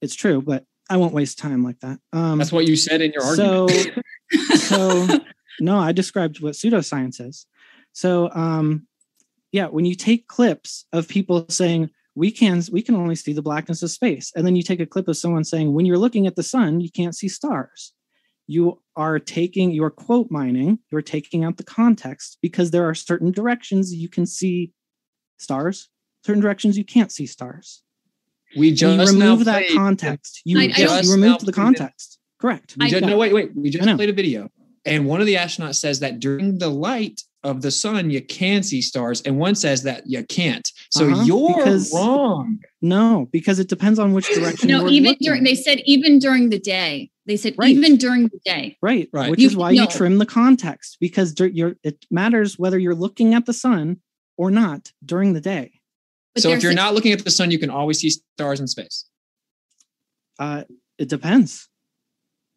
It's 0.01 0.15
true, 0.15 0.43
but 0.43 0.65
I 0.91 0.97
won't 0.97 1.15
waste 1.15 1.39
time 1.39 1.63
like 1.63 1.81
that. 1.81 1.99
Um, 2.13 2.39
That's 2.39 2.53
what 2.53 2.67
you 2.67 2.77
said 2.77 3.01
in 3.01 3.13
your 3.13 3.23
so, 3.35 3.69
argument. 3.69 4.03
so 4.55 5.07
no, 5.61 5.79
I 5.79 5.93
described 5.93 6.41
what 6.41 6.55
pseudoscience 6.55 7.21
is. 7.21 7.47
So, 7.93 8.31
um, 8.33 8.87
yeah, 9.53 9.67
when 9.67 9.85
you 9.85 9.95
take 9.95 10.29
clips 10.29 10.87
of 10.93 11.09
people 11.09 11.47
saying 11.49 11.91
we 12.15 12.31
can 12.31 12.63
we 12.71 12.83
can 12.83 12.95
only 12.95 13.15
see 13.15 13.33
the 13.33 13.43
blackness 13.43 13.83
of 13.83 13.91
space, 13.91 14.33
and 14.35 14.47
then 14.47 14.57
you 14.57 14.63
take 14.63 14.81
a 14.81 14.87
clip 14.87 15.09
of 15.09 15.17
someone 15.17 15.45
saying 15.45 15.73
when 15.73 15.87
you're 15.87 15.99
looking 15.99 16.27
at 16.27 16.37
the 16.37 16.43
sun 16.43 16.81
you 16.81 16.91
can't 16.91 17.17
see 17.17 17.29
stars, 17.29 17.93
you 18.47 18.81
are 18.97 19.19
taking 19.19 19.71
your 19.71 19.91
quote 19.91 20.31
mining. 20.31 20.79
You're 20.91 21.03
taking 21.03 21.45
out 21.45 21.57
the 21.57 21.65
context 21.65 22.39
because 22.43 22.71
there 22.71 22.89
are 22.89 22.95
certain 22.95 23.31
directions 23.31 23.95
you 23.95 24.09
can 24.09 24.27
see 24.27 24.73
stars, 25.39 25.89
certain 26.25 26.43
directions 26.43 26.77
you 26.77 26.85
can't 26.85 27.13
see 27.13 27.27
stars. 27.27 27.83
We 28.57 28.73
just 28.73 29.13
you 29.13 29.19
now 29.19 29.27
remove 29.31 29.45
that 29.47 29.65
context. 29.75 30.43
You, 30.45 30.59
I- 30.61 30.65
I 30.65 30.67
yes, 30.77 31.11
removed 31.11 31.47
the 31.47 31.53
context. 31.53 32.19
Correct. 32.41 32.75
We 32.79 32.89
just, 32.91 33.05
no, 33.05 33.17
wait, 33.17 33.33
wait. 33.33 33.51
We 33.55 33.71
just 33.71 33.85
played 33.97 34.09
a 34.11 34.13
video, 34.13 34.49
and 34.85 35.07
one 35.07 35.21
of 35.21 35.27
the 35.27 35.35
astronauts 35.35 35.77
says 35.77 36.01
that 36.01 36.19
during 36.21 36.59
the 36.59 36.69
light 36.71 37.21
of 37.45 37.63
the 37.63 37.71
sun, 37.71 38.11
you 38.11 38.21
can 38.21 38.63
see 38.63 38.81
stars, 38.83 39.21
and 39.23 39.39
one 39.39 39.55
says 39.55 39.83
that 39.85 40.05
you 40.07 40.25
can't. 40.25 40.69
So 40.91 41.09
Uh-huh, 41.09 41.23
you're 41.25 41.57
because- 41.57 41.93
wrong. 41.93 42.59
No, 42.81 43.29
because 43.33 43.59
it 43.59 43.69
depends 43.69 43.99
on 43.99 44.13
which 44.13 44.27
direction. 44.29 44.69
no, 44.69 44.83
we're 44.85 44.91
even 44.91 45.11
looking. 45.11 45.25
during 45.27 45.45
they 45.45 45.55
said 45.55 45.81
even 45.85 46.19
during 46.19 46.51
the 46.51 46.59
day. 46.59 47.11
They 47.27 47.37
said 47.37 47.55
Right. 47.57 47.71
even 47.71 47.97
during 47.97 48.25
the 48.25 48.41
day. 48.45 48.77
right, 48.83 49.09
Right. 49.13 49.31
which 49.31 49.39
You- 49.41 49.47
is 49.47 49.57
why 49.57 49.71
you 49.71 49.87
trim 49.87 50.19
the 50.19 50.27
context 50.27 50.97
because 51.01 51.35
you're, 51.39 51.77
it 51.85 52.05
matters 52.11 52.59
whether 52.59 52.77
you're 52.81 52.97
looking 52.97 53.33
at 53.35 53.47
the 53.47 53.53
sun 53.53 53.99
or 54.37 54.51
not 54.51 54.91
during 55.05 55.33
the 55.33 55.41
day. 55.41 55.71
But 56.35 56.43
so 56.43 56.51
if 56.51 56.63
you're 56.63 56.73
a- 56.73 56.75
not 56.75 56.95
looking 56.95 57.13
at 57.13 57.25
the 57.25 57.31
sun, 57.31 57.51
you 57.51 57.59
can 57.59 57.71
always 57.71 57.99
see 58.01 58.11
stars 58.11 58.61
in 58.61 58.67
space. 58.67 59.05
Uh, 60.39 60.65
it 60.99 61.09
depends. 61.09 61.69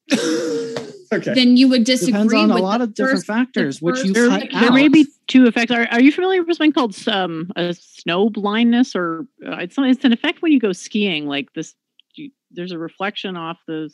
Okay. 1.13 1.33
Then 1.33 1.55
you 1.55 1.69
would 1.69 1.83
disagree 1.83 2.13
Depends 2.13 2.33
on 2.33 2.51
a 2.51 2.57
lot 2.57 2.81
of 2.81 2.93
different 2.93 3.19
first- 3.19 3.27
factors, 3.27 3.79
the 3.79 3.85
which 3.85 4.03
you 4.03 4.11
There, 4.11 4.27
cut 4.27 4.47
there 4.59 4.71
may 4.71 4.87
be 4.87 5.05
two 5.27 5.45
effects. 5.45 5.71
Are, 5.71 5.87
are 5.91 6.01
you 6.01 6.11
familiar 6.11 6.43
with 6.43 6.57
something 6.57 6.73
called 6.73 6.95
um, 7.07 7.51
a 7.55 7.73
snow 7.73 8.29
blindness, 8.29 8.95
or 8.95 9.27
uh, 9.45 9.57
it's 9.57 9.75
it's 9.77 10.03
an 10.03 10.13
effect 10.13 10.41
when 10.41 10.51
you 10.51 10.59
go 10.59 10.71
skiing? 10.71 11.27
Like 11.27 11.53
this, 11.53 11.75
you, 12.15 12.31
there's 12.51 12.71
a 12.71 12.77
reflection 12.77 13.37
off 13.37 13.57
the 13.67 13.89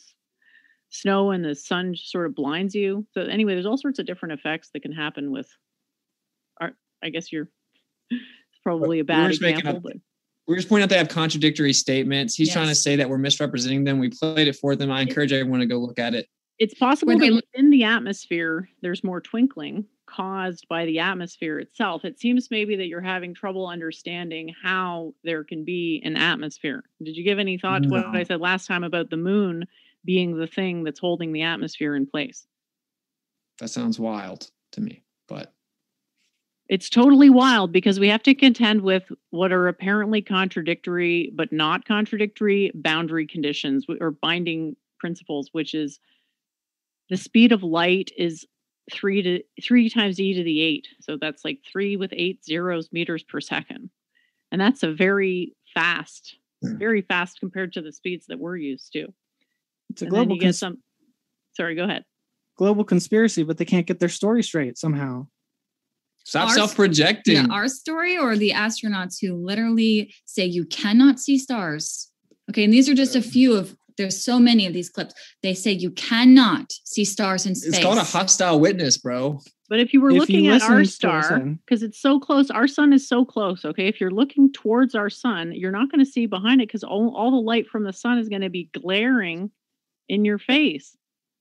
snow, 0.90 1.32
and 1.32 1.44
the 1.44 1.54
sun 1.54 1.94
just 1.94 2.12
sort 2.12 2.28
of 2.28 2.36
blinds 2.36 2.74
you. 2.74 3.06
So 3.12 3.22
anyway, 3.22 3.54
there's 3.54 3.66
all 3.66 3.78
sorts 3.78 4.00
of 4.00 4.06
different 4.06 4.34
effects 4.34 4.70
that 4.74 4.82
can 4.82 4.94
happen 4.94 5.32
with. 5.32 5.50
Art. 6.60 6.76
I 7.04 7.10
guess 7.10 7.32
you're 7.32 7.50
it's 8.10 8.22
probably 8.64 9.00
a 9.00 9.04
bad 9.04 9.30
making 9.42 9.60
example, 9.60 9.78
up- 9.78 9.84
but 9.84 9.94
We're 10.48 10.56
just 10.56 10.70
pointing 10.70 10.84
out 10.84 10.90
they 10.90 10.98
have 10.98 11.10
contradictory 11.10 11.74
statements. 11.74 12.36
He's 12.36 12.52
trying 12.52 12.68
to 12.68 12.76
say 12.76 12.96
that 12.96 13.10
we're 13.10 13.18
misrepresenting 13.18 13.84
them. 13.84 14.00
We 14.00 14.10
played 14.10 14.48
it 14.48 14.56
for 14.56 14.76
them. 14.76 14.92
I 14.92 15.02
encourage 15.02 15.32
everyone 15.32 15.60
to 15.62 15.66
go 15.66 15.78
look 15.78 16.00
at 16.00 16.14
it. 16.14 16.28
it's 16.60 16.74
possible 16.74 17.18
that 17.18 17.26
look- 17.32 17.46
within 17.54 17.70
the 17.72 17.84
atmosphere 17.84 18.70
there's 18.82 19.04
more 19.04 19.22
twinkling 19.22 19.86
caused 20.08 20.68
by 20.68 20.86
the 20.86 21.00
atmosphere 21.00 21.58
itself 21.58 22.04
it 22.04 22.20
seems 22.20 22.52
maybe 22.52 22.76
that 22.76 22.88
you're 22.88 23.00
having 23.00 23.34
trouble 23.34 23.66
understanding 23.66 24.54
how 24.62 25.14
there 25.24 25.44
can 25.46 25.64
be 25.64 26.02
an 26.04 26.18
atmosphere 26.18 26.84
did 27.02 27.16
you 27.16 27.24
give 27.24 27.40
any 27.40 27.58
thought 27.58 27.82
to 27.84 27.88
what 27.90 28.06
i 28.08 28.22
said 28.24 28.42
last 28.42 28.68
time 28.68 28.84
about 28.84 29.10
the 29.10 29.16
moon 29.16 29.66
being 30.04 30.36
the 30.38 30.48
thing 30.48 30.84
that's 30.84 31.00
holding 31.00 31.32
the 31.32 31.42
atmosphere 31.44 31.96
in 31.96 32.06
place 32.06 32.46
That 33.60 33.70
sounds 33.70 33.98
wild 34.00 34.52
to 34.74 34.82
me, 34.82 35.04
but 35.30 35.54
it's 36.72 36.90
totally 36.90 37.30
wild 37.30 37.74
because 37.74 38.00
we 38.00 38.08
have 38.08 38.24
to 38.24 38.34
contend 38.34 38.82
with 38.82 39.04
what 39.30 39.52
are 39.52 39.68
apparently 39.68 40.22
contradictory 40.22 41.32
but 41.36 41.52
not 41.52 41.86
contradictory 41.86 42.72
boundary 42.74 43.28
conditions 43.28 43.86
or 44.00 44.10
binding 44.12 44.76
principles 45.00 45.50
which 45.52 45.74
is 45.76 46.00
the 47.10 47.18
speed 47.18 47.52
of 47.52 47.62
light 47.62 48.10
is 48.18 48.46
three 48.92 49.22
to 49.22 49.44
three 49.62 49.90
times 49.90 50.20
e 50.20 50.34
to 50.34 50.44
the 50.44 50.62
eight 50.62 50.88
so 51.02 51.18
that's 51.20 51.44
like 51.46 51.60
three 51.70 51.98
with 51.98 52.12
eight 52.14 52.44
zeros 52.44 52.90
meters 52.92 53.24
per 53.24 53.40
second 53.42 53.90
and 54.52 54.60
that's 54.60 54.82
a 54.82 54.92
very 54.92 55.54
fast 55.74 56.38
Yeah. 56.64 56.78
very 56.78 57.02
fast 57.02 57.40
compared 57.40 57.74
to 57.74 57.82
the 57.82 57.92
speeds 57.92 58.26
that 58.28 58.40
we're 58.40 58.58
used 58.58 58.92
to 58.94 59.14
It's 59.90 60.02
a 60.02 60.06
and 60.06 60.12
global 60.12 60.40
cons- 60.40 60.60
some 60.60 60.78
sorry 61.54 61.76
go 61.76 61.84
ahead 61.84 62.06
global 62.58 62.84
conspiracy, 62.84 63.42
but 63.44 63.58
they 63.58 63.66
can't 63.66 63.88
get 63.88 64.00
their 64.00 64.10
story 64.10 64.44
straight 64.44 64.78
somehow. 64.78 65.26
Stop 66.24 66.50
Ours- 66.50 66.56
self-projecting. 66.56 67.36
Yeah, 67.36 67.48
our 67.50 67.68
story 67.68 68.18
or 68.18 68.38
the 68.38 68.52
astronauts 68.52 69.18
who 69.22 69.36
literally 69.36 70.14
say 70.26 70.46
you 70.46 70.66
cannot 70.66 71.20
see 71.20 71.38
stars. 71.38 72.10
Okay, 72.50 72.64
and 72.64 72.74
these 72.74 72.90
are 72.90 72.94
just 72.94 73.16
a 73.16 73.22
few 73.22 73.54
of 73.54 73.76
there's 73.98 74.24
so 74.24 74.40
many 74.40 74.66
of 74.66 74.74
these 74.74 74.90
clips. 74.90 75.14
They 75.44 75.54
say 75.54 75.72
you 75.72 75.92
cannot 75.92 76.72
see 76.86 77.06
stars 77.06 77.46
in 77.46 77.56
space. 77.56 77.76
it's 77.76 77.84
called 77.84 77.98
a 77.98 78.04
hostile 78.04 78.60
witness, 78.60 78.98
bro. 78.98 79.40
But 79.70 79.80
if 79.80 79.94
you 79.94 80.02
were 80.02 80.10
If 80.10 80.14
you 80.16 80.20
looking 80.20 80.48
at 80.48 80.62
our 80.64 80.84
star, 80.84 81.40
because 81.40 81.82
it's 81.82 82.02
so 82.02 82.20
close, 82.20 82.52
our 82.52 82.68
sun 82.68 82.92
is 82.92 83.08
so 83.08 83.24
close. 83.24 83.64
Okay, 83.64 83.88
if 83.88 84.02
you're 84.02 84.12
looking 84.12 84.52
towards 84.52 84.96
our 84.96 85.10
sun, 85.10 85.54
you're 85.56 85.72
not 85.72 85.90
going 85.90 86.04
to 86.04 86.12
see 86.12 86.26
behind 86.26 86.62
it 86.62 86.68
because 86.68 86.84
all, 86.84 87.16
all 87.16 87.32
the 87.32 87.38
light 87.38 87.68
from 87.70 87.86
the 87.86 87.94
sun 87.94 88.18
is 88.18 88.28
going 88.28 88.42
to 88.42 88.50
be 88.50 88.70
glaring 88.74 89.50
in 90.10 90.26
your 90.26 90.40
face. 90.40 90.98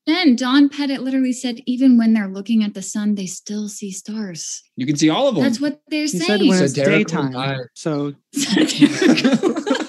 Then 0.07 0.35
Don 0.35 0.67
Pettit 0.67 1.01
literally 1.03 1.33
said, 1.33 1.61
even 1.67 1.97
when 1.97 2.13
they're 2.13 2.27
looking 2.27 2.63
at 2.63 2.73
the 2.73 2.81
sun, 2.81 3.15
they 3.15 3.27
still 3.27 3.67
see 3.69 3.91
stars. 3.91 4.63
You 4.75 4.85
can 4.87 4.95
see 4.95 5.09
all 5.09 5.27
of 5.27 5.35
them. 5.35 5.43
That's 5.43 5.61
what 5.61 5.81
they're 5.89 6.01
He 6.01 6.07
said 6.07 6.25
saying. 6.39 6.47
when 6.49 6.57
So 6.57 6.63
it's 6.65 6.73
Derek 6.73 7.07
will 7.11 7.27
daytime. 7.29 7.67
So 7.75 8.13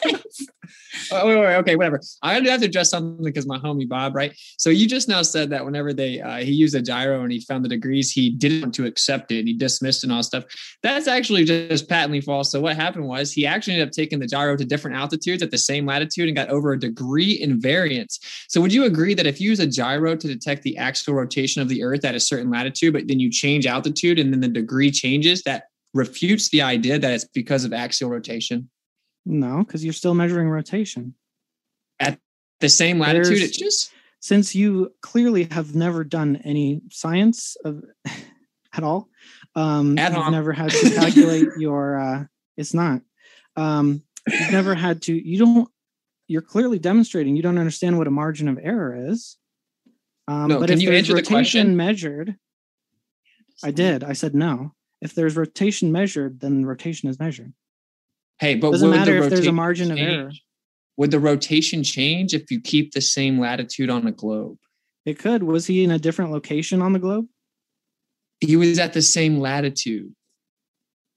Oh, 1.12 1.26
wait, 1.26 1.36
wait, 1.36 1.56
okay, 1.56 1.76
whatever. 1.76 2.00
I 2.22 2.34
have 2.34 2.60
to 2.60 2.66
address 2.66 2.90
something 2.90 3.24
because 3.24 3.46
my 3.46 3.58
homie 3.58 3.88
Bob, 3.88 4.14
right? 4.14 4.34
So 4.58 4.70
you 4.70 4.88
just 4.88 5.08
now 5.08 5.22
said 5.22 5.50
that 5.50 5.64
whenever 5.64 5.92
they 5.92 6.20
uh, 6.20 6.38
he 6.38 6.52
used 6.52 6.74
a 6.74 6.82
gyro 6.82 7.22
and 7.22 7.32
he 7.32 7.40
found 7.40 7.64
the 7.64 7.68
degrees, 7.68 8.10
he 8.10 8.30
didn't 8.30 8.62
want 8.62 8.74
to 8.74 8.86
accept 8.86 9.30
it 9.32 9.40
and 9.40 9.48
he 9.48 9.54
dismissed 9.54 10.04
and 10.04 10.12
all 10.12 10.22
stuff. 10.22 10.44
That's 10.82 11.06
actually 11.06 11.44
just 11.44 11.88
patently 11.88 12.20
false. 12.20 12.50
So 12.50 12.60
what 12.60 12.76
happened 12.76 13.06
was 13.06 13.32
he 13.32 13.46
actually 13.46 13.74
ended 13.74 13.88
up 13.88 13.92
taking 13.92 14.18
the 14.18 14.26
gyro 14.26 14.56
to 14.56 14.64
different 14.64 14.96
altitudes 14.96 15.42
at 15.42 15.50
the 15.50 15.58
same 15.58 15.86
latitude 15.86 16.28
and 16.28 16.36
got 16.36 16.48
over 16.48 16.72
a 16.72 16.78
degree 16.78 17.32
in 17.32 17.60
variance. 17.60 18.18
So 18.48 18.60
would 18.60 18.72
you 18.72 18.84
agree 18.84 19.14
that 19.14 19.26
if 19.26 19.40
you 19.40 19.50
use 19.50 19.60
a 19.60 19.66
gyro 19.66 20.16
to 20.16 20.26
detect 20.26 20.62
the 20.62 20.78
axial 20.78 21.14
rotation 21.14 21.60
of 21.60 21.68
the 21.68 21.82
Earth 21.82 22.04
at 22.04 22.14
a 22.14 22.20
certain 22.20 22.50
latitude, 22.50 22.92
but 22.92 23.08
then 23.08 23.20
you 23.20 23.30
change 23.30 23.66
altitude 23.66 24.18
and 24.18 24.32
then 24.32 24.40
the 24.40 24.48
degree 24.48 24.90
changes, 24.90 25.42
that 25.42 25.64
refutes 25.94 26.48
the 26.50 26.62
idea 26.62 26.98
that 26.98 27.12
it's 27.12 27.24
because 27.24 27.64
of 27.64 27.72
axial 27.72 28.10
rotation? 28.10 28.70
No, 29.24 29.58
because 29.64 29.84
you're 29.84 29.92
still 29.92 30.14
measuring 30.14 30.48
rotation. 30.48 31.14
At 32.00 32.18
the 32.60 32.68
same 32.68 32.98
latitude, 32.98 33.38
There's- 33.38 33.50
it 33.50 33.54
just 33.58 33.92
since 34.20 34.54
you 34.54 34.92
clearly 35.00 35.44
have 35.44 35.74
never 35.74 36.04
done 36.04 36.36
any 36.44 36.80
science 36.90 37.56
of 37.64 37.82
at 38.72 38.82
all, 38.82 39.08
um, 39.54 39.98
Ad 39.98 40.12
you've 40.12 40.22
hoc. 40.22 40.32
never 40.32 40.52
had 40.52 40.70
to 40.72 40.90
calculate 40.94 41.48
your. 41.58 41.98
Uh, 41.98 42.24
it's 42.56 42.74
not. 42.74 43.02
Um, 43.56 44.02
you've 44.28 44.52
never 44.52 44.74
had 44.74 45.02
to. 45.02 45.14
You 45.14 45.38
don't. 45.38 45.68
You're 46.28 46.42
clearly 46.42 46.78
demonstrating 46.78 47.36
you 47.36 47.42
don't 47.42 47.58
understand 47.58 47.98
what 47.98 48.06
a 48.06 48.10
margin 48.10 48.48
of 48.48 48.58
error 48.62 49.10
is. 49.10 49.36
Um, 50.28 50.48
No, 50.48 50.60
but 50.60 50.68
can 50.68 50.78
if 50.78 50.82
you 50.82 50.88
there's 50.90 50.98
answer 51.10 51.14
the 51.14 51.22
question? 51.22 51.76
measured, 51.76 52.36
I 53.62 53.70
did. 53.72 54.02
I 54.04 54.12
said 54.14 54.34
no. 54.34 54.72
If 55.00 55.14
there's 55.14 55.36
rotation 55.36 55.90
measured, 55.92 56.40
then 56.40 56.64
rotation 56.64 57.08
is 57.08 57.18
measured. 57.18 57.52
Hey, 58.38 58.54
but 58.54 58.72
Doesn't 58.72 58.88
would 58.88 58.96
matter 58.96 59.18
the 59.18 59.24
if 59.24 59.30
there's 59.30 59.46
a 59.46 59.52
rotation 59.52 59.54
margin 59.54 59.92
of 59.92 59.98
error. 59.98 60.32
Would 60.96 61.10
the 61.10 61.20
rotation 61.20 61.82
change 61.82 62.34
if 62.34 62.50
you 62.50 62.60
keep 62.60 62.92
the 62.92 63.00
same 63.00 63.38
latitude 63.38 63.90
on 63.90 64.06
a 64.06 64.12
globe? 64.12 64.58
It 65.04 65.18
could. 65.18 65.42
Was 65.42 65.66
he 65.66 65.82
in 65.82 65.90
a 65.90 65.98
different 65.98 66.32
location 66.32 66.82
on 66.82 66.92
the 66.92 66.98
globe? 66.98 67.26
He 68.40 68.56
was 68.56 68.78
at 68.78 68.92
the 68.92 69.02
same 69.02 69.38
latitude. 69.38 70.14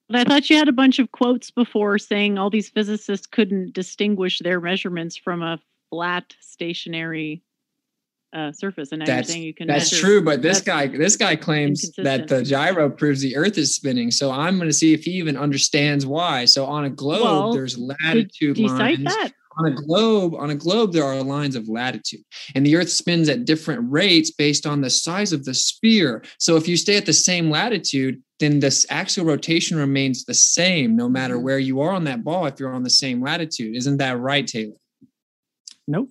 But 0.08 0.20
I 0.20 0.24
thought 0.24 0.50
you 0.50 0.58
had 0.58 0.68
a 0.68 0.74
bunch 0.74 1.00
of 1.00 1.12
quotes 1.12 1.50
before 1.50 1.98
saying 1.98 2.38
all 2.38 2.50
these 2.50 2.70
physicists 2.70 3.26
couldn't 3.26 3.74
distinguish 3.74 4.40
their 4.40 4.62
measurements 4.62 5.18
from 5.18 5.42
a 5.42 5.60
flat 5.90 6.36
stationary 6.40 7.42
uh, 8.36 8.52
surface, 8.52 8.92
and 8.92 9.00
now 9.00 9.06
That's 9.06 9.34
you're 9.36 9.46
you 9.46 9.54
can. 9.54 9.68
that's 9.68 9.92
measure- 9.92 10.06
true, 10.06 10.22
but 10.22 10.42
this 10.42 10.60
that's- 10.62 10.90
guy 10.92 10.98
this 10.98 11.16
guy 11.16 11.36
claims 11.36 11.90
that 11.98 12.28
the 12.28 12.44
gyro 12.44 12.90
proves 12.90 13.22
the 13.22 13.36
Earth 13.36 13.58
is 13.58 13.74
spinning. 13.76 14.12
So 14.12 14.30
I'm 14.30 14.58
going 14.58 14.70
to 14.70 14.74
see 14.74 14.94
if 14.94 15.06
he 15.06 15.12
even 15.12 15.38
understands 15.38 16.06
why. 16.06 16.46
So 16.46 16.66
on 16.66 16.84
a 16.86 16.90
globe, 16.90 17.22
Well, 17.24 17.54
there's 17.54 17.76
Did, 17.76 17.96
latitude 18.04 18.56
do 18.58 18.62
you 18.64 18.70
cite 18.70 19.00
lines. 19.00 19.04
that? 19.06 19.32
On 19.58 19.72
a 19.72 19.74
globe, 19.74 20.36
on 20.36 20.50
a 20.50 20.56
globe, 20.56 20.92
there 20.92 21.06
are 21.06 21.24
lines 21.24 21.56
of 21.56 21.70
latitude, 21.70 22.20
and 22.56 22.66
the 22.66 22.76
Earth 22.76 22.90
spins 22.90 23.30
at 23.30 23.46
different 23.46 23.90
rates 23.90 24.30
based 24.32 24.66
on 24.68 24.82
the 24.82 24.90
size 24.90 25.32
of 25.32 25.46
the 25.46 25.54
sphere. 25.54 26.22
So 26.40 26.58
if 26.58 26.68
you 26.68 26.76
stay 26.76 26.98
at 26.98 27.06
the 27.06 27.14
same 27.14 27.50
latitude, 27.50 28.22
then 28.42 28.60
this 28.60 28.86
axial 28.90 29.26
rotation 29.26 29.78
remains 29.78 30.26
the 30.26 30.34
same 30.34 30.98
no 30.98 31.08
matter 31.08 31.40
where 31.40 31.58
you 31.58 31.80
are 31.80 31.92
on 31.92 32.04
that 32.04 32.22
ball. 32.22 32.48
If 32.48 32.60
you're 32.60 32.74
on 32.74 32.84
the 32.84 32.90
same 32.90 33.22
latitude, 33.22 33.78
isn't 33.78 33.96
that 33.96 34.20
right, 34.20 34.46
Taylor? 34.46 34.76
Nope. 35.88 36.10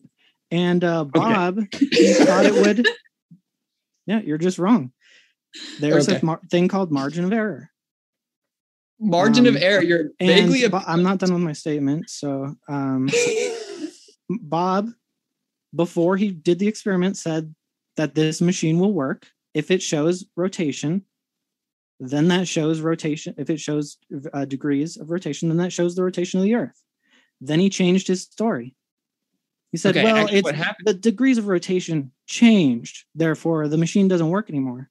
And 0.55 0.85
uh, 0.85 1.03
Bob, 1.05 1.59
he 1.73 2.15
thought 2.15 2.47
it 2.47 2.55
would. 2.55 2.87
Yeah, 4.07 4.21
you're 4.21 4.39
just 4.39 4.59
wrong. 4.61 4.93
There's 5.81 6.09
Okay. 6.09 6.21
a 6.21 6.25
mar- 6.25 6.41
thing 6.49 6.69
called 6.69 6.93
margin 6.93 7.25
of 7.25 7.33
error. 7.33 7.71
Margin 9.01 9.47
of 9.49 9.57
Um, 9.57 9.63
error. 9.63 9.83
You're 9.83 10.11
vaguely. 10.21 10.69
Bo- 10.69 10.83
I'm 10.87 11.03
not 11.03 11.19
done 11.19 11.33
with 11.35 11.43
my 11.43 11.55
statement. 11.55 12.09
So, 12.09 12.55
um, 12.69 13.09
Bob, 14.29 14.91
before 15.75 16.17
he 16.17 16.31
did 16.31 16.61
the 16.61 16.69
experiment, 16.69 17.17
said 17.17 17.53
that 17.97 18.15
this 18.15 18.41
machine 18.41 18.79
will 18.79 18.93
work 18.93 19.27
if 19.55 19.73
it 19.73 19.83
shows 19.83 20.25
rotation. 20.37 21.05
Then 21.99 22.29
that 22.29 22.47
shows 22.47 22.81
rotation. 22.81 23.35
If 23.39 23.51
it 23.51 23.59
shows 23.59 23.97
uh, 24.33 24.45
degrees 24.45 24.99
of 24.99 25.11
rotation, 25.11 25.49
then 25.49 25.59
that 25.59 25.73
shows 25.73 25.97
the 25.97 26.05
rotation 26.05 26.39
of 26.39 26.45
the 26.45 26.55
Earth. 26.55 26.81
Then 27.41 27.59
he 27.59 27.71
changed 27.71 28.07
his 28.07 28.23
story. 28.23 28.77
He 29.75 29.79
said, 29.79 29.97
Okay, 29.97 30.05
"Well, 30.05 30.29
it's 30.31 30.49
the 30.85 30.95
degrees 30.95 31.37
of 31.37 31.49
rotation 31.49 32.13
changed. 32.29 33.07
Therefore, 33.13 33.67
the 33.67 33.77
machine 33.77 34.07
doesn't 34.07 34.29
work 34.29 34.49
anymore." 34.49 34.89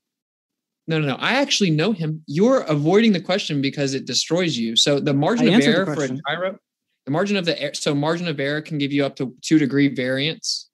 No, 0.87 0.99
no, 0.99 1.07
no. 1.07 1.15
I 1.15 1.35
actually 1.35 1.71
know 1.71 1.93
him. 1.93 2.21
You're 2.27 2.63
avoiding 2.63 3.13
the 3.13 3.21
question 3.21 3.61
because 3.61 3.93
it 3.93 4.05
destroys 4.05 4.57
you. 4.57 4.75
So 4.75 4.99
the 4.99 5.13
margin 5.13 5.47
I 5.47 5.53
of 5.53 5.61
error 5.61 5.85
for 5.85 6.03
a 6.03 6.09
gyro, 6.09 6.59
the 7.05 7.11
margin 7.11 7.37
of 7.37 7.45
the 7.45 7.57
air, 7.61 7.73
so 7.73 7.95
margin 7.95 8.27
of 8.27 8.37
error 8.41 8.61
can 8.61 8.77
give 8.77 8.91
you 8.91 9.05
up 9.05 9.15
to 9.15 9.33
two 9.41 9.57
degree 9.57 9.87
variance. 9.87 10.69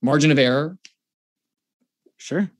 Margin 0.00 0.30
of 0.30 0.38
error. 0.38 0.78
Sure. 2.16 2.50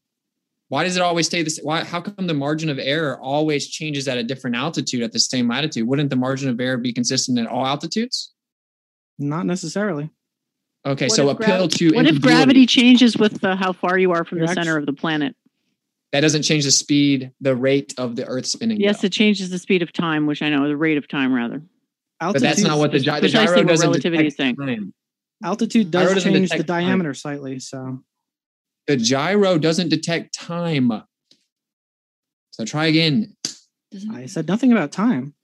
Why 0.68 0.84
does 0.84 0.98
it 0.98 1.00
always 1.00 1.24
stay 1.24 1.42
this? 1.42 1.58
Why? 1.62 1.84
How 1.84 2.02
come 2.02 2.26
the 2.26 2.34
margin 2.34 2.68
of 2.68 2.78
error 2.78 3.18
always 3.18 3.66
changes 3.66 4.08
at 4.08 4.18
a 4.18 4.22
different 4.22 4.56
altitude 4.56 5.02
at 5.02 5.12
the 5.12 5.20
same 5.20 5.48
latitude? 5.48 5.88
Wouldn't 5.88 6.10
the 6.10 6.16
margin 6.16 6.50
of 6.50 6.60
error 6.60 6.76
be 6.76 6.92
consistent 6.92 7.38
at 7.38 7.46
all 7.46 7.64
altitudes? 7.64 8.34
Not 9.18 9.46
necessarily. 9.46 10.10
Okay, 10.86 11.06
What 11.06 11.16
so 11.16 11.28
appeal 11.30 11.46
gravi- 11.66 11.68
to 11.68 11.90
What 11.96 12.06
if 12.06 12.20
gravity 12.20 12.64
changes 12.64 13.16
with 13.16 13.40
the, 13.40 13.56
how 13.56 13.72
far 13.72 13.98
you 13.98 14.12
are 14.12 14.24
from 14.24 14.38
You're 14.38 14.46
the 14.46 14.54
center 14.54 14.76
of 14.76 14.86
the 14.86 14.92
planet? 14.92 15.34
that 16.12 16.20
doesn't 16.20 16.42
change 16.42 16.64
the 16.64 16.70
speed, 16.70 17.32
the 17.40 17.54
rate 17.56 17.92
of 17.98 18.14
the 18.16 18.24
Earth 18.24 18.46
spinning. 18.46 18.80
Yes, 18.80 19.00
though. 19.02 19.06
it 19.06 19.12
changes 19.12 19.50
the 19.50 19.58
speed 19.58 19.82
of 19.82 19.92
time, 19.92 20.24
which 20.26 20.40
I 20.40 20.48
know 20.48 20.66
the 20.68 20.76
rate 20.76 20.96
of 20.96 21.08
time 21.08 21.32
rather. 21.32 21.60
but 22.20 22.40
that's 22.40 22.60
not 22.62 22.78
what 22.78 22.92
the, 22.92 23.00
gy- 23.00 23.20
the 23.20 23.28
gyro 23.28 23.56
what 23.56 23.66
doesn't 23.66 23.88
relativity 23.88 24.26
is 24.28 24.34
detect 24.36 24.58
saying. 24.58 24.68
time. 24.76 24.94
Altitude 25.44 25.90
does 25.90 26.14
doesn't 26.14 26.32
change 26.32 26.48
the 26.50 26.54
detect 26.54 26.68
time. 26.68 26.84
diameter 26.84 27.12
slightly. 27.12 27.58
So 27.58 28.02
The 28.86 28.96
gyro 28.96 29.58
doesn't 29.58 29.88
detect 29.88 30.32
time. 30.32 30.92
So 32.52 32.64
try 32.64 32.86
again. 32.86 33.36
I 34.12 34.26
said 34.26 34.46
nothing 34.48 34.70
about 34.72 34.92
time. 34.92 35.34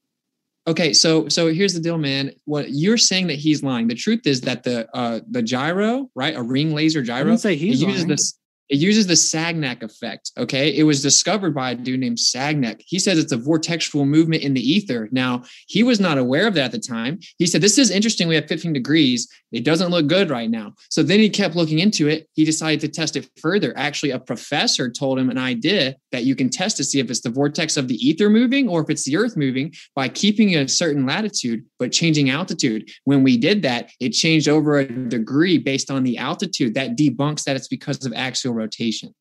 Okay, 0.68 0.92
so 0.92 1.28
so 1.28 1.52
here's 1.52 1.74
the 1.74 1.80
deal, 1.80 1.98
man. 1.98 2.30
What 2.44 2.70
you're 2.70 2.96
saying 2.96 3.26
that 3.28 3.38
he's 3.38 3.62
lying. 3.64 3.88
The 3.88 3.96
truth 3.96 4.26
is 4.26 4.40
that 4.42 4.62
the 4.62 4.88
uh 4.96 5.20
the 5.28 5.42
gyro, 5.42 6.08
right, 6.14 6.36
a 6.36 6.42
ring 6.42 6.72
laser 6.72 7.02
gyro, 7.02 7.34
say 7.36 7.56
he's 7.56 7.82
uses 7.82 7.98
lying. 7.98 8.08
this. 8.08 8.38
It 8.72 8.78
uses 8.78 9.06
the 9.06 9.12
Sagnac 9.12 9.82
effect. 9.82 10.32
Okay, 10.38 10.74
it 10.74 10.84
was 10.84 11.02
discovered 11.02 11.54
by 11.54 11.72
a 11.72 11.74
dude 11.74 12.00
named 12.00 12.16
Sagnac. 12.16 12.80
He 12.86 12.98
says 12.98 13.18
it's 13.18 13.30
a 13.30 13.36
vortexual 13.36 14.06
movement 14.06 14.42
in 14.42 14.54
the 14.54 14.62
ether. 14.62 15.10
Now 15.12 15.42
he 15.66 15.82
was 15.82 16.00
not 16.00 16.16
aware 16.16 16.46
of 16.46 16.54
that 16.54 16.64
at 16.64 16.72
the 16.72 16.78
time. 16.78 17.20
He 17.36 17.46
said 17.46 17.60
this 17.60 17.76
is 17.76 17.90
interesting. 17.90 18.28
We 18.28 18.34
have 18.34 18.48
15 18.48 18.72
degrees. 18.72 19.28
It 19.52 19.64
doesn't 19.64 19.90
look 19.90 20.06
good 20.06 20.30
right 20.30 20.48
now. 20.48 20.72
So 20.88 21.02
then 21.02 21.20
he 21.20 21.28
kept 21.28 21.54
looking 21.54 21.80
into 21.80 22.08
it. 22.08 22.26
He 22.32 22.46
decided 22.46 22.80
to 22.80 22.88
test 22.88 23.14
it 23.14 23.28
further. 23.38 23.74
Actually, 23.76 24.12
a 24.12 24.18
professor 24.18 24.90
told 24.90 25.18
him 25.18 25.28
an 25.28 25.36
idea 25.36 25.96
that 26.10 26.24
you 26.24 26.34
can 26.34 26.48
test 26.48 26.78
to 26.78 26.84
see 26.84 26.98
if 26.98 27.10
it's 27.10 27.20
the 27.20 27.28
vortex 27.28 27.76
of 27.76 27.88
the 27.88 27.96
ether 27.96 28.30
moving 28.30 28.70
or 28.70 28.82
if 28.82 28.88
it's 28.88 29.04
the 29.04 29.18
earth 29.18 29.36
moving 29.36 29.74
by 29.94 30.08
keeping 30.08 30.56
a 30.56 30.66
certain 30.66 31.04
latitude 31.04 31.66
but 31.78 31.92
changing 31.92 32.30
altitude. 32.30 32.90
When 33.04 33.22
we 33.22 33.36
did 33.36 33.60
that, 33.62 33.90
it 34.00 34.10
changed 34.10 34.48
over 34.48 34.78
a 34.78 34.86
degree 34.86 35.58
based 35.58 35.90
on 35.90 36.04
the 36.04 36.16
altitude. 36.16 36.74
That 36.74 36.96
debunks 36.96 37.44
that 37.44 37.56
it's 37.56 37.68
because 37.68 38.06
of 38.06 38.14
axial 38.14 38.54
rotation. 38.62 39.14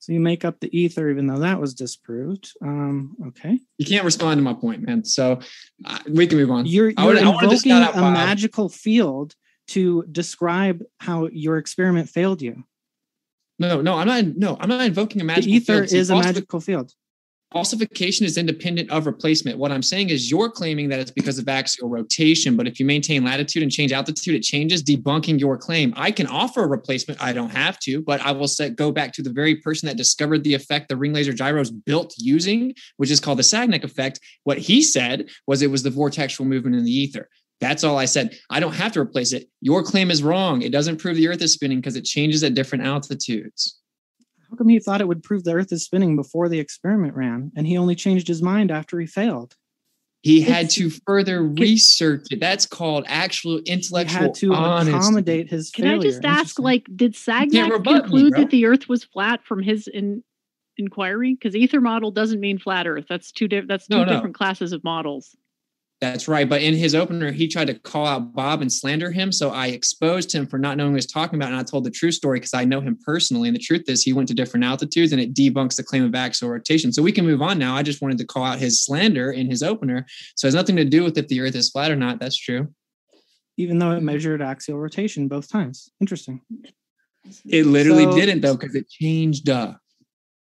So 0.00 0.12
you 0.12 0.20
make 0.20 0.46
up 0.46 0.60
the 0.60 0.74
ether, 0.76 1.10
even 1.10 1.26
though 1.26 1.40
that 1.40 1.60
was 1.60 1.74
disproved. 1.74 2.52
Um, 2.62 3.16
okay. 3.28 3.60
You 3.76 3.84
can't 3.84 4.04
respond 4.04 4.38
to 4.38 4.42
my 4.42 4.54
point, 4.54 4.82
man. 4.82 5.04
So 5.04 5.40
uh, 5.84 5.98
we 6.08 6.26
can 6.26 6.38
move 6.38 6.50
on. 6.50 6.64
You're, 6.64 6.90
you're 6.90 7.06
would- 7.06 7.18
invoking 7.18 7.72
a 7.72 8.00
magical 8.00 8.68
field 8.70 9.34
to 9.68 10.04
describe 10.10 10.82
how 10.98 11.28
your 11.32 11.58
experiment 11.58 12.08
failed 12.08 12.40
you. 12.40 12.64
No, 13.58 13.82
no, 13.82 13.98
I'm 13.98 14.06
not. 14.06 14.24
No, 14.24 14.56
I'm 14.58 14.70
not 14.70 14.86
invoking 14.86 15.20
a 15.20 15.24
magical 15.24 15.50
the 15.50 15.56
ether 15.58 15.74
field. 15.80 15.90
See, 15.90 15.98
is 15.98 16.08
a 16.08 16.16
magical 16.16 16.60
field. 16.60 16.94
Falsification 17.52 18.24
is 18.24 18.38
independent 18.38 18.90
of 18.90 19.06
replacement. 19.06 19.58
What 19.58 19.72
I'm 19.72 19.82
saying 19.82 20.10
is 20.10 20.30
you're 20.30 20.48
claiming 20.48 20.88
that 20.90 21.00
it's 21.00 21.10
because 21.10 21.36
of 21.36 21.48
axial 21.48 21.88
rotation, 21.88 22.56
but 22.56 22.68
if 22.68 22.78
you 22.78 22.86
maintain 22.86 23.24
latitude 23.24 23.64
and 23.64 23.72
change 23.72 23.90
altitude, 23.90 24.36
it 24.36 24.42
changes, 24.42 24.84
debunking 24.84 25.40
your 25.40 25.58
claim. 25.58 25.92
I 25.96 26.12
can 26.12 26.28
offer 26.28 26.62
a 26.62 26.68
replacement. 26.68 27.20
I 27.20 27.32
don't 27.32 27.50
have 27.50 27.80
to, 27.80 28.02
but 28.02 28.20
I 28.20 28.30
will 28.30 28.46
set, 28.46 28.76
go 28.76 28.92
back 28.92 29.12
to 29.14 29.22
the 29.22 29.32
very 29.32 29.56
person 29.56 29.88
that 29.88 29.96
discovered 29.96 30.44
the 30.44 30.54
effect 30.54 30.88
the 30.88 30.96
ring 30.96 31.12
laser 31.12 31.32
gyros 31.32 31.72
built 31.72 32.14
using, 32.18 32.72
which 32.98 33.10
is 33.10 33.18
called 33.18 33.40
the 33.40 33.42
Sagnac 33.42 33.82
effect. 33.82 34.20
What 34.44 34.58
he 34.58 34.80
said 34.80 35.28
was 35.48 35.60
it 35.60 35.72
was 35.72 35.82
the 35.82 35.90
vortexual 35.90 36.46
movement 36.46 36.76
in 36.76 36.84
the 36.84 36.92
ether. 36.92 37.28
That's 37.60 37.82
all 37.82 37.98
I 37.98 38.04
said. 38.04 38.38
I 38.48 38.60
don't 38.60 38.76
have 38.76 38.92
to 38.92 39.00
replace 39.00 39.32
it. 39.32 39.48
Your 39.60 39.82
claim 39.82 40.12
is 40.12 40.22
wrong. 40.22 40.62
It 40.62 40.70
doesn't 40.70 40.98
prove 40.98 41.16
the 41.16 41.26
earth 41.26 41.42
is 41.42 41.52
spinning 41.52 41.80
because 41.80 41.96
it 41.96 42.04
changes 42.04 42.44
at 42.44 42.54
different 42.54 42.84
altitudes. 42.86 43.79
How 44.50 44.56
come 44.56 44.68
he 44.68 44.78
thought 44.80 45.00
it 45.00 45.08
would 45.08 45.22
prove 45.22 45.44
the 45.44 45.52
earth 45.54 45.70
is 45.72 45.84
spinning 45.84 46.16
before 46.16 46.48
the 46.48 46.58
experiment 46.58 47.14
ran 47.14 47.52
and 47.56 47.66
he 47.66 47.78
only 47.78 47.94
changed 47.94 48.26
his 48.28 48.42
mind 48.42 48.70
after 48.70 48.98
he 48.98 49.06
failed? 49.06 49.54
He 50.22 50.42
had 50.42 50.68
to 50.70 50.90
further 51.06 51.42
research 51.42 52.26
it. 52.30 52.40
That's 52.40 52.66
called 52.66 53.04
actual 53.06 53.60
He 53.64 53.72
intellectual 53.72 54.20
had 54.20 54.34
to 54.34 54.52
honesty. 54.52 54.92
accommodate 54.96 55.48
his 55.48 55.70
Can 55.70 55.84
failure. 55.84 55.98
I 55.98 56.02
just 56.02 56.24
ask, 56.24 56.58
like, 56.58 56.84
did 56.94 57.14
can't 57.14 57.50
Sagnac 57.52 57.70
rebut 57.70 57.94
me, 57.94 58.00
conclude 58.00 58.34
that 58.34 58.50
the 58.50 58.66
Earth 58.66 58.86
was 58.88 59.02
flat 59.04 59.42
from 59.44 59.62
his 59.62 59.86
in, 59.88 60.22
inquiry? 60.76 61.34
Because 61.34 61.56
ether 61.56 61.80
model 61.80 62.10
doesn't 62.10 62.38
mean 62.40 62.58
flat 62.58 62.86
Earth. 62.86 63.06
That's 63.08 63.32
two 63.32 63.48
different. 63.48 63.68
That's 63.68 63.86
two 63.86 63.96
No, 63.96 64.04
no. 64.04 64.12
different 64.12 64.34
classes 64.34 64.72
of 64.72 64.84
models. 64.84 65.34
That's 66.00 66.28
right. 66.28 66.48
But 66.48 66.62
in 66.62 66.74
his 66.74 66.94
opener, 66.94 67.30
he 67.30 67.46
tried 67.46 67.66
to 67.66 67.74
call 67.74 68.06
out 68.06 68.32
Bob 68.32 68.62
and 68.62 68.72
slander 68.72 69.10
him. 69.10 69.30
So 69.32 69.50
I 69.50 69.66
exposed 69.66 70.32
him 70.32 70.46
for 70.46 70.58
not 70.58 70.78
knowing 70.78 70.92
what 70.92 70.94
he 70.94 70.98
was 70.98 71.06
talking 71.06 71.38
about. 71.38 71.50
And 71.50 71.60
I 71.60 71.62
told 71.62 71.84
the 71.84 71.90
true 71.90 72.10
story 72.10 72.38
because 72.38 72.54
I 72.54 72.64
know 72.64 72.80
him 72.80 72.98
personally. 73.04 73.48
And 73.48 73.54
the 73.54 73.60
truth 73.60 73.84
is, 73.86 74.02
he 74.02 74.14
went 74.14 74.26
to 74.28 74.34
different 74.34 74.64
altitudes 74.64 75.12
and 75.12 75.20
it 75.20 75.34
debunks 75.34 75.76
the 75.76 75.82
claim 75.82 76.02
of 76.02 76.14
axial 76.14 76.48
rotation. 76.48 76.90
So 76.90 77.02
we 77.02 77.12
can 77.12 77.26
move 77.26 77.42
on 77.42 77.58
now. 77.58 77.76
I 77.76 77.82
just 77.82 78.00
wanted 78.00 78.16
to 78.16 78.24
call 78.24 78.44
out 78.44 78.58
his 78.58 78.82
slander 78.82 79.30
in 79.30 79.50
his 79.50 79.62
opener. 79.62 80.06
So 80.36 80.46
it 80.46 80.48
has 80.48 80.54
nothing 80.54 80.76
to 80.76 80.86
do 80.86 81.04
with 81.04 81.18
if 81.18 81.28
the 81.28 81.40
earth 81.42 81.54
is 81.54 81.68
flat 81.68 81.90
or 81.90 81.96
not. 81.96 82.18
That's 82.18 82.36
true. 82.36 82.68
Even 83.58 83.78
though 83.78 83.90
it 83.90 84.02
measured 84.02 84.40
axial 84.40 84.78
rotation 84.78 85.28
both 85.28 85.50
times. 85.50 85.90
Interesting. 86.00 86.40
It 87.46 87.66
literally 87.66 88.04
So- 88.04 88.12
didn't, 88.16 88.40
though, 88.40 88.56
because 88.56 88.74
it 88.74 88.88
changed. 88.88 89.50
Uh, 89.50 89.74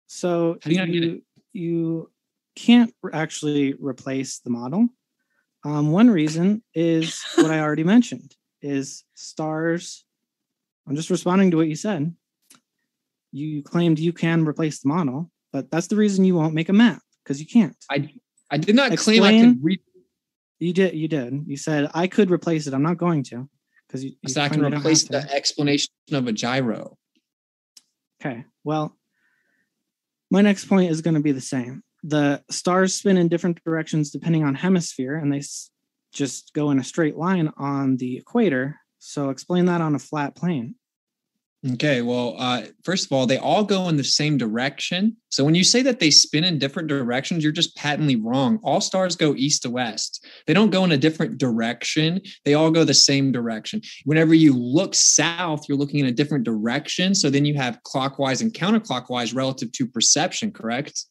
So 0.08 0.58
How 0.64 0.70
do 0.70 0.74
you 0.74 1.00
you, 1.00 1.22
you 1.52 2.10
can't 2.56 2.92
actually 3.12 3.74
replace 3.74 4.40
the 4.40 4.50
model. 4.50 4.88
Um, 5.64 5.90
one 5.92 6.10
reason 6.10 6.62
is 6.74 7.24
what 7.36 7.50
I 7.50 7.60
already 7.60 7.84
mentioned 7.84 8.34
is 8.60 9.04
stars. 9.14 10.04
I'm 10.86 10.94
just 10.96 11.10
responding 11.10 11.50
to 11.52 11.56
what 11.56 11.68
you 11.68 11.76
said. 11.76 12.14
You 13.32 13.62
claimed 13.62 13.98
you 13.98 14.12
can 14.12 14.44
replace 14.44 14.80
the 14.80 14.88
model, 14.88 15.30
but 15.52 15.70
that's 15.70 15.86
the 15.86 15.96
reason 15.96 16.24
you 16.24 16.34
won't 16.34 16.54
make 16.54 16.68
a 16.68 16.72
map 16.74 17.00
because 17.22 17.40
you 17.40 17.46
can't. 17.46 17.74
I 17.90 18.10
I 18.50 18.58
did 18.58 18.74
not 18.74 18.96
claim 18.98 19.22
I 19.22 19.28
Explain- 19.32 19.54
could 19.54 19.64
re- 19.64 19.82
You 20.60 20.72
did. 20.72 20.94
You 20.94 21.08
did. 21.08 21.44
You 21.46 21.56
said 21.56 21.90
I 21.94 22.06
could 22.06 22.30
replace 22.30 22.66
it. 22.66 22.74
I'm 22.74 22.82
not 22.82 22.98
going 22.98 23.22
to 23.24 23.48
because 23.88 24.04
you. 24.04 24.12
you 24.22 24.28
so 24.28 24.42
I 24.42 24.48
can 24.50 24.64
replace 24.64 25.04
the 25.04 25.26
explanation 25.32 25.88
of 26.12 26.26
a 26.26 26.32
gyro. 26.32 26.96
Okay. 28.20 28.44
Well, 28.62 28.96
my 30.30 30.42
next 30.42 30.66
point 30.66 30.90
is 30.90 31.00
going 31.00 31.14
to 31.14 31.20
be 31.20 31.32
the 31.32 31.40
same. 31.40 31.82
The 32.06 32.42
stars 32.50 32.94
spin 32.94 33.16
in 33.16 33.28
different 33.28 33.64
directions 33.64 34.10
depending 34.10 34.44
on 34.44 34.54
hemisphere, 34.54 35.16
and 35.16 35.32
they 35.32 35.38
s- 35.38 35.70
just 36.12 36.52
go 36.52 36.70
in 36.70 36.78
a 36.78 36.84
straight 36.84 37.16
line 37.16 37.50
on 37.56 37.96
the 37.96 38.18
equator. 38.18 38.78
So 38.98 39.30
explain 39.30 39.64
that 39.66 39.80
on 39.80 39.94
a 39.94 39.98
flat 39.98 40.36
plane. 40.36 40.76
Okay, 41.72 42.02
well, 42.02 42.36
uh, 42.38 42.64
first 42.84 43.06
of 43.06 43.12
all, 43.12 43.24
they 43.24 43.38
all 43.38 43.64
go 43.64 43.88
in 43.88 43.96
the 43.96 44.04
same 44.04 44.36
direction. 44.36 45.16
So 45.30 45.44
when 45.44 45.54
you 45.54 45.64
say 45.64 45.80
that 45.80 45.98
they 45.98 46.10
spin 46.10 46.44
in 46.44 46.58
different 46.58 46.88
directions, 46.88 47.42
you're 47.42 47.52
just 47.52 47.74
patently 47.74 48.16
wrong. 48.16 48.60
All 48.62 48.82
stars 48.82 49.16
go 49.16 49.34
east 49.34 49.62
to 49.62 49.70
west. 49.70 50.26
They 50.46 50.52
don't 50.52 50.70
go 50.70 50.84
in 50.84 50.92
a 50.92 50.98
different 50.98 51.38
direction. 51.38 52.20
They 52.44 52.52
all 52.52 52.70
go 52.70 52.84
the 52.84 52.92
same 52.92 53.32
direction. 53.32 53.80
Whenever 54.04 54.34
you 54.34 54.52
look 54.52 54.94
south, 54.94 55.66
you're 55.66 55.78
looking 55.78 56.00
in 56.00 56.06
a 56.06 56.12
different 56.12 56.44
direction. 56.44 57.14
So 57.14 57.30
then 57.30 57.46
you 57.46 57.54
have 57.54 57.82
clockwise 57.82 58.42
and 58.42 58.52
counterclockwise 58.52 59.34
relative 59.34 59.72
to 59.72 59.86
perception, 59.86 60.52
correct? 60.52 61.06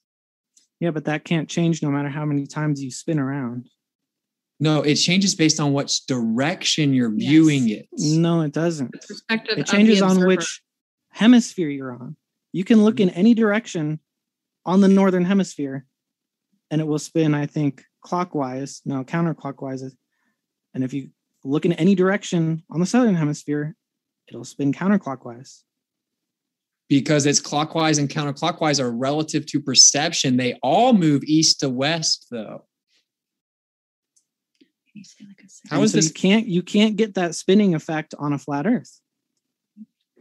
Yeah, 0.79 0.91
but 0.91 1.05
that 1.05 1.23
can't 1.23 1.49
change 1.49 1.81
no 1.81 1.89
matter 1.89 2.09
how 2.09 2.25
many 2.25 2.45
times 2.45 2.83
you 2.83 2.91
spin 2.91 3.19
around. 3.19 3.69
No, 4.59 4.81
it 4.81 4.95
changes 4.95 5.35
based 5.35 5.59
on 5.59 5.73
which 5.73 6.05
direction 6.05 6.93
you're 6.93 7.13
viewing 7.13 7.69
it. 7.69 7.87
No, 7.93 8.41
it 8.41 8.53
doesn't. 8.53 8.91
Perspective 8.93 9.57
It 9.57 9.61
of 9.61 9.65
the 9.65 9.71
changes 9.71 10.01
on 10.01 10.25
which 10.25 10.61
hemisphere 11.11 11.69
you're 11.69 11.93
on. 11.93 12.15
You 12.51 12.63
can 12.63 12.83
look 12.83 12.99
in 12.99 13.09
mm-hmm. 13.09 13.19
any 13.19 13.33
direction 13.33 13.99
on 14.65 14.81
the 14.81 14.87
northern 14.87 15.25
hemisphere 15.25 15.85
and 16.71 16.81
it 16.81 16.87
will 16.87 16.99
spin, 16.99 17.35
I 17.35 17.45
think, 17.45 17.83
clockwise, 18.01 18.81
no, 18.85 19.03
counterclockwise. 19.03 19.91
And 20.73 20.83
if 20.83 20.93
you 20.93 21.09
look 21.43 21.65
in 21.65 21.73
any 21.73 21.93
direction 21.93 22.63
on 22.69 22.79
the 22.79 22.85
southern 22.85 23.15
hemisphere, 23.15 23.75
it'll 24.27 24.45
spin 24.45 24.73
counterclockwise. 24.73 25.61
Because 26.99 27.25
it's 27.25 27.39
clockwise 27.39 27.97
and 27.97 28.07
counterclockwise 28.07 28.79
are 28.79 28.91
relative 28.91 29.47
to 29.47 29.59
perception. 29.59 30.37
They 30.37 30.59
all 30.61 30.93
move 30.93 31.23
east 31.23 31.61
to 31.61 31.69
west, 31.69 32.27
though. 32.29 32.65
How 35.71 35.81
is 35.81 35.91
so 35.91 35.97
this? 35.97 36.09
You 36.09 36.13
can't 36.13 36.45
you 36.45 36.61
can't 36.61 36.95
get 36.95 37.15
that 37.15 37.33
spinning 37.33 37.73
effect 37.73 38.13
on 38.19 38.31
a 38.31 38.37
flat 38.37 38.67
Earth. 38.67 38.99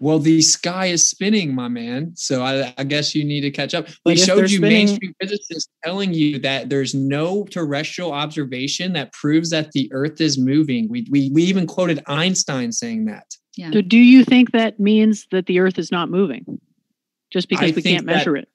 Well, 0.03 0.18
the 0.18 0.42
sky 0.42 0.86
is 0.86 1.09
spinning, 1.09 1.55
my 1.55 1.68
man. 1.68 2.11
So 2.16 2.42
I, 2.42 2.74
I 2.76 2.82
guess 2.82 3.14
you 3.14 3.22
need 3.22 3.42
to 3.42 3.53
catch 3.53 3.72
up. 3.72 3.86
But 4.05 4.14
we 4.14 4.16
showed 4.16 4.50
you 4.50 4.59
spinning- 4.59 4.86
mainstream 4.86 5.14
physicists 5.20 5.70
telling 5.84 6.12
you 6.12 6.40
that 6.40 6.68
there's 6.68 6.92
no 6.92 7.44
terrestrial 7.44 8.11
observation 8.11 8.94
that 8.94 9.12
proves 9.12 9.50
that 9.50 9.70
the 9.70 9.88
Earth 9.92 10.20
is 10.20 10.38
moving. 10.38 10.88
We 10.88 11.07
we, 11.09 11.30
we 11.32 11.44
even 11.44 11.68
quoted 11.68 12.03
Einstein 12.09 12.72
saying 12.72 13.05
that. 13.05 13.26
Yeah. 13.57 13.70
So 13.70 13.80
do 13.80 13.96
you 13.96 14.24
think 14.24 14.50
that 14.50 14.80
means 14.80 15.28
that 15.30 15.46
the 15.46 15.61
Earth 15.61 15.78
is 15.78 15.92
not 15.92 16.11
moving? 16.11 16.61
Just 17.32 17.48
because 17.48 17.70
I 17.70 17.74
we 17.74 17.82
can't 17.82 18.05
measure 18.05 18.36
it. 18.36 18.48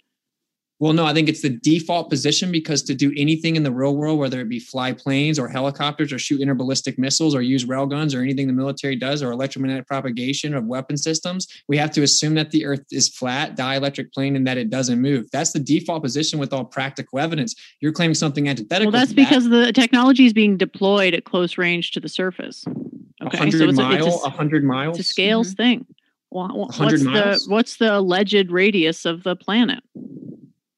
Well, 0.79 0.93
no, 0.93 1.05
I 1.05 1.13
think 1.13 1.27
it's 1.27 1.41
the 1.41 1.49
default 1.49 2.11
position 2.11 2.51
because 2.51 2.83
to 2.83 2.93
do 2.93 3.11
anything 3.17 3.55
in 3.55 3.63
the 3.63 3.71
real 3.71 3.95
world, 3.95 4.19
whether 4.19 4.39
it 4.41 4.49
be 4.49 4.59
fly 4.59 4.93
planes 4.93 5.39
or 5.39 5.47
helicopters 5.47 6.13
or 6.13 6.19
shoot 6.19 6.39
interballistic 6.39 6.99
missiles 6.99 7.33
or 7.33 7.41
use 7.41 7.65
railguns 7.65 8.15
or 8.15 8.21
anything 8.21 8.45
the 8.45 8.53
military 8.53 8.95
does 8.95 9.23
or 9.23 9.31
electromagnetic 9.31 9.87
propagation 9.87 10.53
of 10.53 10.65
weapon 10.65 10.95
systems, 10.95 11.47
we 11.67 11.77
have 11.77 11.89
to 11.91 12.03
assume 12.03 12.35
that 12.35 12.51
the 12.51 12.63
earth 12.63 12.85
is 12.91 13.09
flat, 13.09 13.57
dielectric 13.57 14.13
plane, 14.13 14.35
and 14.35 14.45
that 14.45 14.57
it 14.57 14.69
doesn't 14.69 15.01
move. 15.01 15.25
That's 15.31 15.51
the 15.51 15.59
default 15.59 16.03
position 16.03 16.37
with 16.37 16.53
all 16.53 16.65
practical 16.65 17.17
evidence. 17.17 17.55
You're 17.79 17.91
claiming 17.91 18.13
something 18.13 18.47
antithetical. 18.47 18.91
Well, 18.91 18.99
that's 18.99 19.13
that. 19.13 19.15
because 19.15 19.49
the 19.49 19.73
technology 19.73 20.27
is 20.27 20.33
being 20.33 20.57
deployed 20.57 21.15
at 21.15 21.23
close 21.23 21.57
range 21.57 21.89
to 21.91 21.99
the 21.99 22.09
surface. 22.09 22.63
Okay, 22.67 23.39
100 23.39 23.57
so 23.57 23.69
it's 23.69 23.79
a, 23.79 23.81
mile, 23.81 24.07
it's 24.07 24.15
a, 24.17 24.29
100 24.29 24.63
miles. 24.63 24.99
it's 24.99 25.09
a 25.09 25.11
scales 25.11 25.47
mm-hmm. 25.55 25.63
thing. 25.63 25.85
Wha- 26.29 26.53
wha- 26.53 26.65
100 26.67 27.03
What's 27.03 27.03
the 27.03 27.51
what's 27.51 27.77
the 27.77 27.97
alleged 27.97 28.51
radius 28.51 29.05
of 29.05 29.23
the 29.23 29.35
planet? 29.35 29.83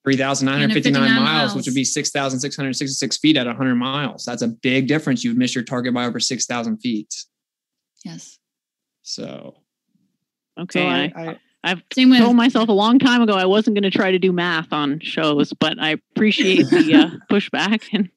3,959 0.06 0.94
359 0.94 1.24
miles, 1.24 1.56
which 1.56 1.66
would 1.66 1.76
be 1.76 1.84
6,666 1.84 3.18
feet 3.18 3.38
at 3.38 3.46
100 3.48 3.76
miles. 3.76 4.24
That's 4.26 4.42
a 4.42 4.48
big 4.48 4.88
difference. 4.88 5.24
You'd 5.24 5.38
miss 5.38 5.54
your 5.54 5.64
target 5.64 5.94
by 5.94 6.06
over 6.06 6.20
6,000 6.20 6.78
feet. 6.78 7.14
Yes. 8.06 8.38
So 9.04 9.56
Okay, 10.60 10.80
So 10.82 10.88
I- 10.88 11.12
I, 11.16 11.30
I- 11.32 11.40
I've 11.62 11.84
Same 11.94 12.10
with- 12.10 12.20
told 12.20 12.38
myself 12.38 12.70
a 12.70 12.74
long 12.74 13.00
time 13.00 13.22
ago 13.22 13.34
I 13.34 13.46
wasn't 13.46 13.76
going 13.76 13.90
to 13.90 13.96
try 13.98 14.12
to 14.12 14.20
do 14.20 14.32
math 14.32 14.72
on 14.72 15.00
shows, 15.02 15.52
but 15.60 15.78
I 15.78 15.98
appreciate 16.16 16.70
the 16.70 16.94
uh, 16.96 17.10
pushback 17.34 17.84
and 17.92 18.10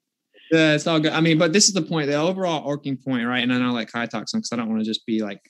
Yeah, 0.53 0.75
it's 0.75 0.87
all 0.87 1.01
good. 1.01 1.13
I 1.13 1.21
mean, 1.21 1.39
but 1.39 1.53
this 1.53 1.67
is 1.67 1.75
the 1.75 1.83
point, 1.83 2.07
the 2.07 2.15
overall 2.15 2.65
arcing 2.69 2.97
point, 2.97 3.27
right? 3.27 3.43
And 3.43 3.53
I 3.53 3.59
know 3.59 3.73
like 3.73 3.91
Kai 3.91 4.07
talks 4.07 4.31
because 4.33 4.53
I 4.53 4.57
don't 4.57 4.69
want 4.69 4.81
to 4.81 4.85
just 4.85 5.05
be 5.07 5.23
like 5.23 5.41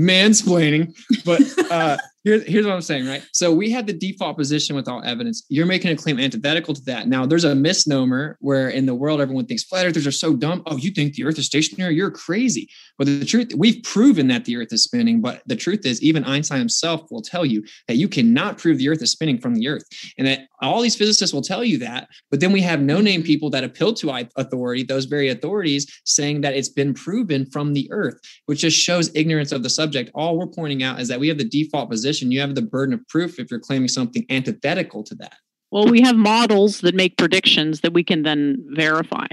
mansplaining, 0.00 0.94
but 1.26 1.42
uh 1.70 1.98
here's 2.24 2.44
here's 2.46 2.66
what 2.66 2.74
I'm 2.74 2.80
saying, 2.80 3.06
right? 3.06 3.24
So 3.32 3.52
we 3.52 3.70
had 3.70 3.86
the 3.86 3.92
default 3.92 4.36
position 4.36 4.76
with 4.76 4.88
all 4.88 5.02
evidence. 5.04 5.44
You're 5.48 5.66
making 5.66 5.90
a 5.90 5.96
claim 5.96 6.18
antithetical 6.18 6.74
to 6.74 6.82
that. 6.82 7.08
Now 7.08 7.26
there's 7.26 7.44
a 7.44 7.54
misnomer 7.54 8.36
where 8.40 8.68
in 8.68 8.86
the 8.86 8.94
world 8.94 9.20
everyone 9.20 9.46
thinks 9.46 9.64
flat 9.64 9.86
earthers 9.86 10.06
are 10.06 10.12
so 10.12 10.34
dumb. 10.34 10.62
Oh, 10.66 10.76
you 10.76 10.90
think 10.90 11.14
the 11.14 11.24
earth 11.24 11.38
is 11.38 11.46
stationary? 11.46 11.94
You're 11.94 12.10
crazy. 12.10 12.68
But 12.98 13.06
the 13.06 13.24
truth, 13.24 13.52
we've 13.56 13.82
proven 13.82 14.28
that 14.28 14.44
the 14.44 14.56
earth 14.56 14.72
is 14.72 14.84
spinning, 14.84 15.20
but 15.20 15.42
the 15.46 15.56
truth 15.56 15.84
is, 15.84 16.02
even 16.02 16.24
Einstein 16.24 16.58
himself 16.58 17.10
will 17.10 17.22
tell 17.22 17.44
you 17.44 17.64
that 17.88 17.96
you 17.96 18.08
cannot 18.08 18.58
prove 18.58 18.78
the 18.78 18.88
earth 18.88 19.02
is 19.02 19.10
spinning 19.10 19.38
from 19.38 19.54
the 19.54 19.68
earth. 19.68 19.84
And 20.18 20.26
that 20.26 20.46
all 20.60 20.80
these 20.80 20.94
physicists 20.94 21.34
will 21.34 21.42
tell 21.42 21.64
you 21.64 21.78
that. 21.78 22.08
But 22.30 22.40
then 22.40 22.52
we 22.52 22.60
have 22.62 22.80
no 22.80 23.00
name 23.00 23.20
mm-hmm. 23.20 23.26
people 23.26 23.50
that 23.50 23.64
appeal 23.64 23.92
to 23.94 24.28
authority, 24.36 24.84
those 24.84 25.06
very 25.06 25.28
authorities, 25.28 25.90
saying 26.04 26.42
that 26.42 26.54
it's 26.54 26.68
been 26.68 26.94
proven 26.94 27.46
from 27.46 27.72
the 27.72 27.88
earth, 27.90 28.14
which 28.46 28.60
just 28.60 28.78
shows 28.78 29.10
ignorance 29.14 29.50
of 29.50 29.62
the 29.62 29.70
subject. 29.70 30.10
All 30.14 30.38
we're 30.38 30.46
pointing 30.46 30.82
out 30.82 31.00
is 31.00 31.08
that 31.08 31.18
we 31.18 31.28
have 31.28 31.38
the 31.38 31.44
default 31.48 31.90
position. 31.90 32.11
You 32.20 32.40
have 32.40 32.54
the 32.54 32.62
burden 32.62 32.92
of 32.94 33.06
proof 33.08 33.38
if 33.38 33.50
you're 33.50 33.60
claiming 33.60 33.88
something 33.88 34.26
antithetical 34.28 35.02
to 35.04 35.14
that. 35.16 35.36
well, 35.70 35.86
we 35.88 36.02
have 36.02 36.16
models 36.16 36.80
that 36.82 36.94
make 36.94 37.16
predictions 37.16 37.80
that 37.80 37.94
we 37.94 38.04
can 38.04 38.22
then 38.24 38.62
verify. 38.68 39.26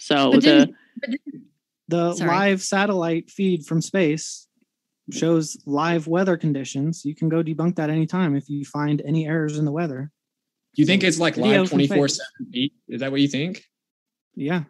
So 0.00 0.32
But 0.32 0.34
the 0.34 0.40
didn't- 0.40 0.74
but 1.00 1.10
didn't- 1.10 1.42
The 1.88 2.14
Sorry. 2.14 2.28
live 2.30 2.62
satellite 2.62 3.30
feed 3.30 3.66
from 3.66 3.80
space 3.82 4.48
shows 5.12 5.56
live 5.66 6.06
weather 6.06 6.36
conditions. 6.38 7.04
You 7.04 7.14
can 7.14 7.28
go 7.28 7.42
debunk 7.42 7.76
that 7.76 7.90
anytime 7.90 8.34
if 8.34 8.48
you 8.48 8.64
find 8.64 9.02
any 9.04 9.26
errors 9.26 9.58
in 9.58 9.64
the 9.66 9.72
weather. 9.72 10.10
Do 10.74 10.80
you 10.82 10.86
think 10.86 11.04
it's 11.04 11.18
like 11.20 11.36
live 11.36 11.68
24 11.68 12.08
7? 12.08 12.70
Is 12.88 13.00
that 13.00 13.10
what 13.12 13.20
you 13.20 13.28
think? 13.28 13.64
Yeah, 14.34 14.64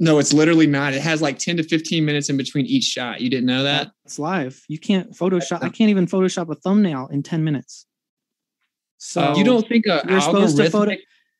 No, 0.00 0.18
it's 0.18 0.32
literally 0.32 0.66
not. 0.66 0.92
It 0.92 1.02
has 1.02 1.22
like 1.22 1.38
10 1.38 1.58
to 1.58 1.62
15 1.62 2.04
minutes 2.04 2.28
in 2.28 2.36
between 2.36 2.66
each 2.66 2.84
shot. 2.84 3.20
You 3.20 3.30
didn't 3.30 3.46
know 3.46 3.62
that? 3.62 3.92
it's 4.04 4.18
live. 4.18 4.62
You 4.68 4.78
can't 4.78 5.12
Photoshop. 5.12 5.62
I 5.62 5.68
can't 5.68 5.90
even 5.90 6.06
Photoshop 6.06 6.50
a 6.50 6.56
thumbnail 6.56 7.08
in 7.12 7.22
10 7.22 7.44
minutes. 7.44 7.86
So 8.98 9.22
Uh, 9.32 9.36
you 9.36 9.44
don't 9.44 9.66
think 9.68 9.86
a 9.86 10.02
you're 10.08 10.20
supposed 10.20 10.56
to 10.56 10.68
photo. 10.70 10.92
algorithmic- 10.92 10.98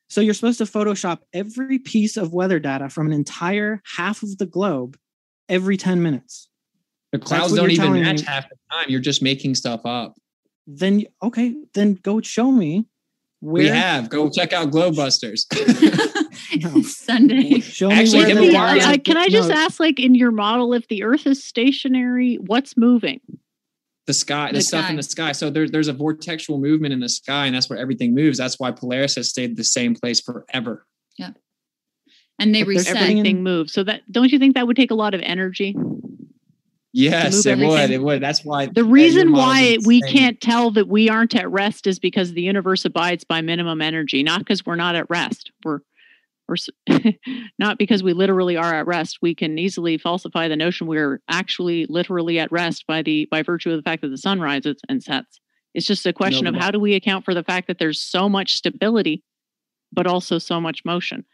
So 0.09 0.21
you're 0.21 0.35
supposed 0.35 0.59
to 0.59 0.65
Photoshop 0.65 1.19
every 1.33 1.79
piece 1.81 2.17
of 2.17 2.33
weather 2.33 2.61
data 2.61 2.89
from 2.89 3.07
an 3.09 3.13
entire 3.13 3.83
half 3.97 4.23
of 4.23 4.39
the 4.39 4.47
globe 4.47 4.97
every 5.49 5.77
10 5.77 6.03
minutes. 6.03 6.49
the 7.13 7.19
That's 7.19 7.29
clouds 7.29 7.51
what 7.53 7.57
don't 7.57 7.65
you're 7.67 7.73
even 7.73 7.87
telling 7.87 8.03
match 8.03 8.21
me. 8.21 8.27
half 8.27 8.49
the 8.49 8.57
time. 8.71 8.87
You're 8.89 9.01
just 9.01 9.23
making 9.23 9.55
stuff 9.57 9.81
up. 9.85 10.15
Then 10.67 11.05
okay, 11.23 11.55
then 11.75 11.95
go 12.03 12.21
show 12.21 12.51
me 12.53 12.87
where 13.41 13.63
we 13.65 13.69
have. 13.69 14.09
Go 14.11 14.31
check 14.31 14.53
out 14.53 14.71
Globebusters. 16.61 16.85
Sunday. 16.85 17.61
Show 17.61 17.89
me 17.89 17.95
Actually, 17.95 18.19
where 18.19 18.27
give 18.29 18.37
the 18.37 18.43
me 18.43 18.53
Yeah, 18.53 18.67
one. 18.67 18.79
live- 18.79 19.03
can 19.05 19.17
I 19.17 19.29
just 19.29 19.49
no, 19.49 19.55
ask, 19.55 19.81
like, 19.81 19.99
in 20.01 20.15
your 20.15 20.31
model, 20.31 20.73
if 20.75 20.89
the 20.89 21.03
Earth 21.03 21.27
is 21.27 21.43
stationary, 21.43 22.37
what's 22.37 22.77
moving? 22.77 23.21
the 24.07 24.13
sky, 24.13 24.49
the, 24.53 24.59
The 24.59 24.63
stuff 24.63 24.91
in 24.91 24.97
the 24.97 25.03
sky. 25.03 25.33
So 25.33 25.49
there, 25.49 25.67
there's 25.67 25.89
a 25.89 25.95
vortexual 25.95 26.61
movement 26.61 26.93
in 26.93 27.01
the 27.01 27.09
sky, 27.09 27.47
and 27.47 27.55
that's 27.55 27.71
where 27.71 27.79
everything 27.79 28.15
moves. 28.15 28.37
That's 28.37 28.61
why 28.61 28.71
Polaris 28.71 29.15
has 29.15 29.31
stayed 29.31 29.57
the 29.57 29.65
same 29.65 29.95
place 29.95 30.21
forever. 30.21 30.87
Yeah, 31.17 31.31
and 32.39 32.55
they 32.55 32.61
If 32.61 32.67
there's 32.67 32.79
reset. 32.89 32.97
everything 32.99 33.43
moves. 33.43 33.73
So 33.73 33.83
that 33.85 34.03
don't 34.13 34.31
you 34.31 34.39
think 34.39 34.57
that 34.57 34.67
would 34.67 34.77
take 34.77 34.91
a 34.91 34.95
lot 34.95 35.15
of 35.15 35.23
energy? 35.23 35.75
Yes, 36.93 37.47
move 37.47 37.61
it 37.61 37.67
would. 37.67 37.91
It 37.91 38.03
would. 38.03 38.23
That's 38.23 38.45
why 38.45 38.67
The 38.67 38.85
reason 38.85 39.33
why 39.33 39.79
we 39.87 40.01
can't 40.03 40.41
tell 40.41 40.71
that 40.73 40.87
we 40.87 41.09
aren't 41.09 41.35
at 41.35 41.51
rest 41.51 41.87
is 41.89 41.99
because 41.99 42.35
the 42.35 42.43
universe 42.43 42.85
abides 42.85 43.25
by 43.25 43.41
minimum 43.41 43.81
energy, 43.83 44.23
not 44.23 44.41
because 44.41 44.65
we're 44.67 44.77
not 44.77 44.95
at 44.95 45.09
rest. 45.11 45.51
We're 45.65 45.81
we're 46.49 46.57
not 47.59 47.79
because 47.79 48.03
we 48.03 48.13
literally 48.13 48.57
are 48.57 48.75
at 48.75 48.87
rest. 48.87 49.19
We 49.23 49.35
can 49.35 49.59
easily 49.59 49.99
falsify 49.99 50.49
the 50.49 50.57
notion 50.57 50.87
we're 50.87 51.21
actually 51.29 51.87
literally 51.89 52.39
at 52.39 52.53
rest 52.53 52.87
by 52.87 53.03
the 53.03 53.27
by 53.31 53.43
virtue 53.43 53.71
of 53.71 53.77
the 53.77 53.83
fact 53.83 54.03
that 54.03 54.09
the 54.09 54.19
sun 54.19 54.41
rises 54.41 54.77
and 54.89 55.03
sets. 55.03 55.41
It's 55.75 55.87
just 55.87 56.07
a 56.07 56.13
question 56.13 56.47
of 56.47 56.55
but- 56.55 56.63
how 56.63 56.71
do 56.71 56.79
we 56.79 56.95
account 56.95 57.25
for 57.25 57.35
the 57.35 57.43
fact 57.43 57.67
that 57.67 57.79
there's 57.79 58.01
so 58.01 58.29
much 58.29 58.55
stability, 58.55 59.23
but 59.93 60.07
also 60.07 60.39
so 60.39 60.61
much 60.61 60.85
motion. 60.85 61.25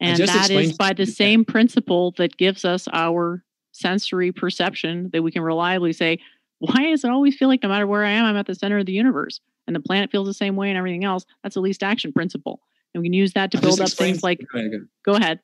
And 0.00 0.18
that 0.18 0.50
is 0.50 0.76
by 0.76 0.92
the 0.92 1.06
same 1.06 1.44
principle 1.44 2.12
that 2.18 2.36
gives 2.36 2.64
us 2.64 2.88
our 2.92 3.44
sensory 3.72 4.32
perception 4.32 5.10
that 5.12 5.22
we 5.22 5.30
can 5.30 5.42
reliably 5.42 5.92
say, 5.92 6.18
why 6.58 6.90
does 6.90 7.04
it 7.04 7.10
always 7.10 7.36
feel 7.36 7.48
like 7.48 7.62
no 7.62 7.68
matter 7.68 7.86
where 7.86 8.04
I 8.04 8.10
am, 8.10 8.24
I'm 8.24 8.36
at 8.36 8.46
the 8.46 8.54
center 8.54 8.78
of 8.78 8.86
the 8.86 8.92
universe? 8.92 9.40
And 9.66 9.74
the 9.74 9.80
planet 9.80 10.10
feels 10.10 10.26
the 10.26 10.34
same 10.34 10.56
way 10.56 10.68
and 10.68 10.76
everything 10.76 11.04
else. 11.04 11.24
That's 11.42 11.54
the 11.54 11.60
least 11.60 11.82
action 11.82 12.12
principle. 12.12 12.60
And 12.94 13.02
we 13.02 13.08
can 13.08 13.14
use 13.14 13.32
that 13.32 13.50
to 13.52 13.60
build 13.60 13.80
up 13.80 13.90
things 13.90 14.22
like, 14.22 14.40
Go 14.52 14.58
ahead, 14.58 14.70
go 14.70 15.12
go 15.12 15.18
ahead. 15.18 15.40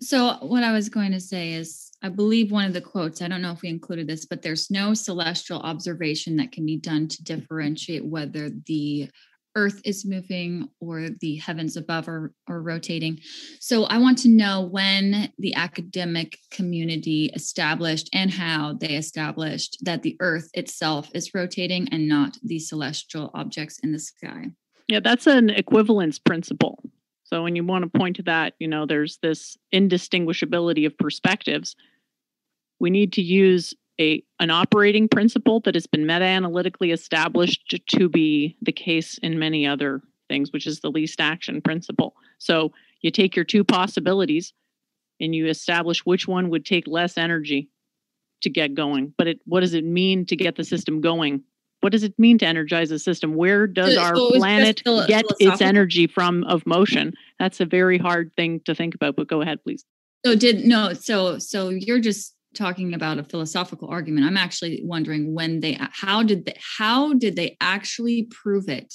So 0.00 0.34
what 0.40 0.62
I 0.62 0.72
was 0.72 0.88
going 0.88 1.12
to 1.12 1.20
say 1.20 1.54
is, 1.54 1.90
I 2.02 2.10
believe 2.10 2.52
one 2.52 2.66
of 2.66 2.74
the 2.74 2.80
quotes, 2.80 3.22
I 3.22 3.28
don't 3.28 3.42
know 3.42 3.52
if 3.52 3.62
we 3.62 3.70
included 3.70 4.06
this, 4.06 4.26
but 4.26 4.42
there's 4.42 4.70
no 4.70 4.94
celestial 4.94 5.60
observation 5.60 6.36
that 6.36 6.52
can 6.52 6.64
be 6.64 6.76
done 6.76 7.08
to 7.08 7.24
differentiate 7.24 8.04
whether 8.04 8.50
the 8.66 9.10
earth 9.56 9.80
is 9.84 10.06
moving 10.06 10.68
or 10.78 11.08
the 11.20 11.36
heavens 11.36 11.76
above 11.76 12.06
are, 12.06 12.32
are 12.48 12.62
rotating. 12.62 13.18
So 13.58 13.84
I 13.84 13.98
want 13.98 14.18
to 14.18 14.28
know 14.28 14.60
when 14.60 15.32
the 15.38 15.54
academic 15.54 16.38
community 16.52 17.32
established 17.34 18.08
and 18.12 18.30
how 18.30 18.74
they 18.74 18.94
established 18.94 19.78
that 19.82 20.02
the 20.02 20.16
earth 20.20 20.48
itself 20.54 21.10
is 21.12 21.34
rotating 21.34 21.88
and 21.90 22.06
not 22.06 22.38
the 22.42 22.60
celestial 22.60 23.32
objects 23.34 23.80
in 23.80 23.90
the 23.90 23.98
sky. 23.98 24.52
Yeah, 24.88 25.00
that's 25.00 25.26
an 25.26 25.50
equivalence 25.50 26.18
principle. 26.18 26.82
So 27.24 27.42
when 27.42 27.54
you 27.54 27.62
want 27.62 27.84
to 27.84 27.98
point 27.98 28.16
to 28.16 28.22
that, 28.22 28.54
you 28.58 28.66
know, 28.66 28.86
there's 28.86 29.18
this 29.18 29.58
indistinguishability 29.72 30.86
of 30.86 30.96
perspectives. 30.96 31.76
We 32.80 32.88
need 32.88 33.12
to 33.14 33.22
use 33.22 33.74
a 34.00 34.22
an 34.40 34.50
operating 34.50 35.08
principle 35.08 35.60
that 35.60 35.74
has 35.74 35.86
been 35.86 36.06
meta-analytically 36.06 36.92
established 36.92 37.74
to, 37.86 38.08
be 38.08 38.56
the 38.62 38.72
case 38.72 39.18
in 39.18 39.38
many 39.38 39.66
other 39.66 40.00
things, 40.28 40.52
which 40.52 40.66
is 40.66 40.80
the 40.80 40.90
least 40.90 41.20
action 41.20 41.60
principle. 41.60 42.14
So 42.38 42.72
you 43.02 43.10
take 43.10 43.36
your 43.36 43.44
two 43.44 43.64
possibilities 43.64 44.54
and 45.20 45.34
you 45.34 45.48
establish 45.48 46.06
which 46.06 46.28
one 46.28 46.48
would 46.48 46.64
take 46.64 46.86
less 46.86 47.18
energy 47.18 47.68
to 48.42 48.50
get 48.50 48.74
going. 48.74 49.12
But 49.18 49.26
it 49.26 49.40
what 49.44 49.60
does 49.60 49.74
it 49.74 49.84
mean 49.84 50.24
to 50.26 50.36
get 50.36 50.56
the 50.56 50.64
system 50.64 51.00
going? 51.02 51.42
What 51.80 51.92
does 51.92 52.02
it 52.02 52.18
mean 52.18 52.38
to 52.38 52.46
energize 52.46 52.90
a 52.90 52.98
system? 52.98 53.34
Where 53.34 53.66
does 53.66 53.94
So- 53.94 54.00
our 54.00 54.16
so 54.16 54.30
planet 54.32 54.82
get 55.06 55.24
its 55.38 55.60
energy 55.60 56.06
from 56.06 56.44
of 56.44 56.66
motion? 56.66 57.14
That's 57.38 57.60
a 57.60 57.64
very 57.66 57.98
hard 57.98 58.32
thing 58.36 58.60
to 58.64 58.74
think 58.74 58.94
about, 58.94 59.16
but 59.16 59.28
go 59.28 59.40
ahead, 59.42 59.62
please. 59.62 59.84
So 60.26 60.34
did 60.34 60.64
no, 60.64 60.92
so 60.92 61.38
so 61.38 61.68
you're 61.68 62.00
just 62.00 62.34
talking 62.54 62.94
about 62.94 63.18
a 63.18 63.24
philosophical 63.24 63.88
argument. 63.88 64.26
I'm 64.26 64.36
actually 64.36 64.80
wondering 64.82 65.34
when 65.34 65.60
they 65.60 65.78
how 65.80 66.22
did 66.24 66.46
they 66.46 66.56
how 66.78 67.12
did 67.14 67.36
they 67.36 67.56
actually 67.60 68.24
prove 68.24 68.68
it? 68.68 68.92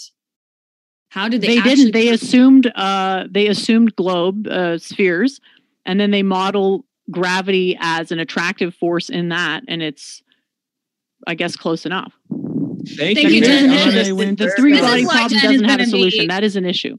How 1.10 1.30
did 1.30 1.42
they 1.42 1.60
They, 1.60 1.62
didn't. 1.62 1.92
They 1.94 2.10
assumed 2.10 2.72
uh 2.76 3.26
they 3.32 3.48
assumed 3.48 3.96
globe 3.96 4.48
uh, 4.48 4.78
spheres 4.80 5.40
and 5.86 6.00
then 6.00 6.12
they 6.12 6.24
model 6.24 6.86
gravity 7.12 7.78
as 7.80 8.12
an 8.12 8.20
attractive 8.20 8.74
force 8.76 9.10
in 9.10 9.30
that 9.30 9.64
and 9.68 9.82
it's 9.82 10.22
I 11.26 11.36
guess 11.36 11.56
close 11.56 11.86
enough. 11.86 12.14
Thank, 12.88 13.18
Thank 13.18 13.30
you. 13.30 13.30
you, 13.30 13.38
It 13.38 13.44
is 13.44 13.48
Jen. 13.48 13.70
Jen, 13.70 13.98
issue. 13.98 14.36
The 14.36 14.54
three 14.58 14.74
this 14.74 14.82
body 14.82 15.06
problem 15.06 15.30
Jen 15.40 15.52
doesn't 15.52 15.70
have 15.70 15.80
a 15.80 15.86
solution. 15.86 16.24
be- 16.24 16.28
That 16.28 16.44
is 16.44 16.56
an 16.56 16.66
issue. 16.66 16.98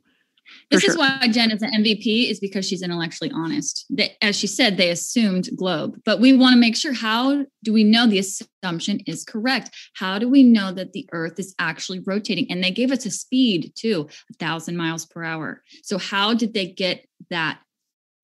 this 0.70 0.84
for 0.84 0.90
is 0.90 0.96
why 0.98 1.28
Jen 1.30 1.50
is 1.50 1.62
an 1.62 1.70
MVP 1.72 2.30
is 2.30 2.40
because 2.40 2.66
she's 2.66 2.82
intellectually 2.82 3.30
honest. 3.34 3.84
They, 3.90 4.16
as 4.22 4.36
she 4.36 4.46
said, 4.46 4.76
they 4.76 4.90
assumed 4.90 5.48
globe, 5.56 6.00
but 6.04 6.20
we 6.20 6.32
want 6.32 6.54
to 6.54 6.58
make 6.60 6.76
sure 6.76 6.92
how 6.92 7.44
do 7.62 7.72
we 7.72 7.84
know 7.84 8.06
the 8.06 8.18
assumption 8.18 9.00
is 9.06 9.24
correct? 9.24 9.70
How 9.94 10.18
do 10.18 10.28
we 10.28 10.42
know 10.42 10.72
that 10.72 10.92
the 10.92 11.08
Earth 11.12 11.38
is 11.38 11.54
actually 11.58 12.00
rotating? 12.00 12.50
And 12.50 12.62
they 12.62 12.70
gave 12.70 12.90
us 12.92 13.04
a 13.06 13.10
speed 13.10 13.72
too, 13.74 14.08
a 14.30 14.34
thousand 14.34 14.76
miles 14.76 15.04
per 15.06 15.22
hour. 15.24 15.62
So 15.82 15.98
how 15.98 16.34
did 16.34 16.54
they 16.54 16.66
get 16.66 17.06
that 17.30 17.58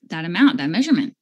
that 0.08 0.24
amount, 0.24 0.56
that 0.56 0.70
measurement? 0.70 1.14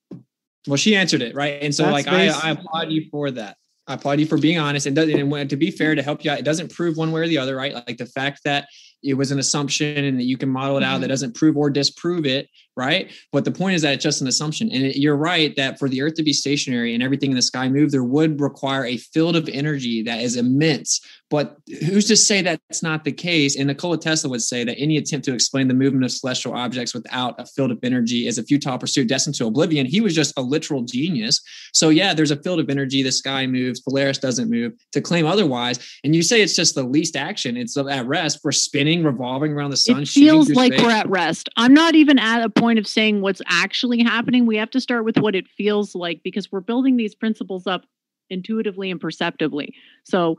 Well, 0.67 0.77
she 0.77 0.95
answered 0.97 1.23
it 1.23 1.35
right, 1.35 1.59
and 1.63 1.75
so 1.75 1.85
That's 1.85 2.07
like 2.07 2.09
I, 2.09 2.29
I 2.29 2.51
applaud 2.51 2.91
you 2.93 3.07
for 3.11 3.31
that. 3.33 3.57
I 3.89 3.95
applaud 3.95 4.21
you 4.21 4.27
for 4.27 4.39
being 4.39 4.59
honest 4.59 4.87
and 4.87 4.95
doesn't. 4.95 5.19
And 5.33 5.51
to 5.51 5.57
be 5.57 5.71
fair, 5.71 5.95
to 5.95 6.03
help 6.03 6.25
you 6.25 6.31
out, 6.31 6.39
it 6.39 6.45
doesn't 6.45 6.71
prove 6.73 6.97
one 6.97 7.11
way 7.11 7.23
or 7.23 7.27
the 7.27 7.39
other, 7.39 7.57
right? 7.57 7.75
Like 7.75 7.97
the 7.97 8.07
fact 8.07 8.43
that 8.45 8.69
it 9.03 9.15
was 9.15 9.31
an 9.33 9.39
assumption 9.39 10.05
and 10.05 10.19
that 10.21 10.25
you 10.25 10.37
can 10.37 10.49
model 10.51 10.77
it 10.77 10.83
out 10.83 11.01
that 11.01 11.07
Mhm. 11.07 11.11
doesn't 11.11 11.35
prove 11.35 11.57
or 11.57 11.71
disprove 11.71 12.27
it, 12.27 12.49
right? 12.79 13.11
But 13.33 13.45
the 13.45 13.51
point 13.51 13.75
is 13.75 13.83
that 13.83 13.95
it's 13.95 14.03
just 14.03 14.23
an 14.23 14.29
assumption. 14.29 14.71
And 14.73 14.85
it, 14.85 14.97
you're 14.97 15.17
right 15.17 15.55
that 15.57 15.79
for 15.79 15.89
the 15.89 16.01
Earth 16.01 16.15
to 16.15 16.23
be 16.23 16.33
stationary 16.33 16.95
and 16.95 17.03
everything 17.03 17.31
in 17.31 17.37
the 17.37 17.43
sky 17.43 17.69
move, 17.69 17.91
there 17.91 18.05
would 18.05 18.41
require 18.41 18.87
a 18.87 18.97
field 18.97 19.37
of 19.37 19.49
energy 19.49 20.03
that 20.05 20.21
is 20.21 20.37
immense. 20.37 21.01
But 21.31 21.59
who's 21.85 22.07
to 22.09 22.17
say 22.17 22.41
that's 22.41 22.83
not 22.83 23.05
the 23.05 23.13
case? 23.13 23.57
And 23.57 23.67
Nikola 23.67 23.99
Tesla 23.99 24.31
would 24.31 24.41
say 24.41 24.65
that 24.65 24.79
any 24.79 24.97
attempt 24.97 25.27
to 25.27 25.35
explain 25.35 25.69
the 25.69 25.75
movement 25.75 26.05
of 26.05 26.11
celestial 26.11 26.55
objects 26.55 26.95
without 26.95 27.39
a 27.39 27.45
field 27.45 27.71
of 27.71 27.79
energy 27.83 28.27
is 28.27 28.39
a 28.39 28.43
futile 28.43 28.79
pursuit 28.79 29.09
destined 29.09 29.35
to 29.37 29.47
oblivion. 29.47 29.85
He 29.85 30.01
was 30.01 30.15
just 30.15 30.33
a 30.39 30.43
literal 30.43 30.83
genius. 30.85 31.43
So 31.75 31.91
yeah, 31.91 32.15
there's 32.15 32.31
a 32.31 32.43
field 32.43 32.61
of 32.61 32.71
energy. 32.71 33.03
The 33.03 33.13
sky 33.13 33.47
moves. 33.47 33.81
Polaris 33.81 34.17
doesn't 34.17 34.49
move. 34.49 34.73
To 34.93 35.03
claim 35.03 35.27
otherwise, 35.27 35.79
and 36.03 36.15
you 36.15 36.23
say 36.23 36.41
it's 36.41 36.57
just 36.57 36.75
the 36.75 36.83
least 36.83 37.15
action. 37.15 37.57
It's 37.57 37.77
at 37.77 38.07
rest. 38.07 38.41
We're 38.43 38.53
spinning, 38.53 39.05
revolving 39.05 39.53
around 39.53 39.71
the 39.71 39.77
sun. 39.77 40.03
it 40.03 40.09
feels 40.09 40.49
like 40.51 40.73
space. 40.73 40.85
we're 40.85 40.93
at 40.93 41.09
rest. 41.11 41.49
I'm 41.57 41.75
not 41.75 41.95
even 41.95 42.19
at 42.19 42.43
a 42.43 42.49
point 42.49 42.68
of 42.77 42.87
saying 42.87 43.21
what's 43.21 43.41
actually 43.47 44.03
happening. 44.03 44.45
We 44.45 44.57
have 44.57 44.71
to 44.71 44.81
start 44.81 45.05
with 45.05 45.17
what 45.19 45.37
it 45.37 45.47
feels 45.49 45.95
like 45.95 46.23
because 46.25 46.51
we're 46.51 46.61
building 46.61 46.97
these 46.97 47.15
principles 47.15 47.67
up 47.67 47.87
intuitively 48.29 48.91
and 48.91 49.01
perceptively. 49.01 49.75
So 50.03 50.39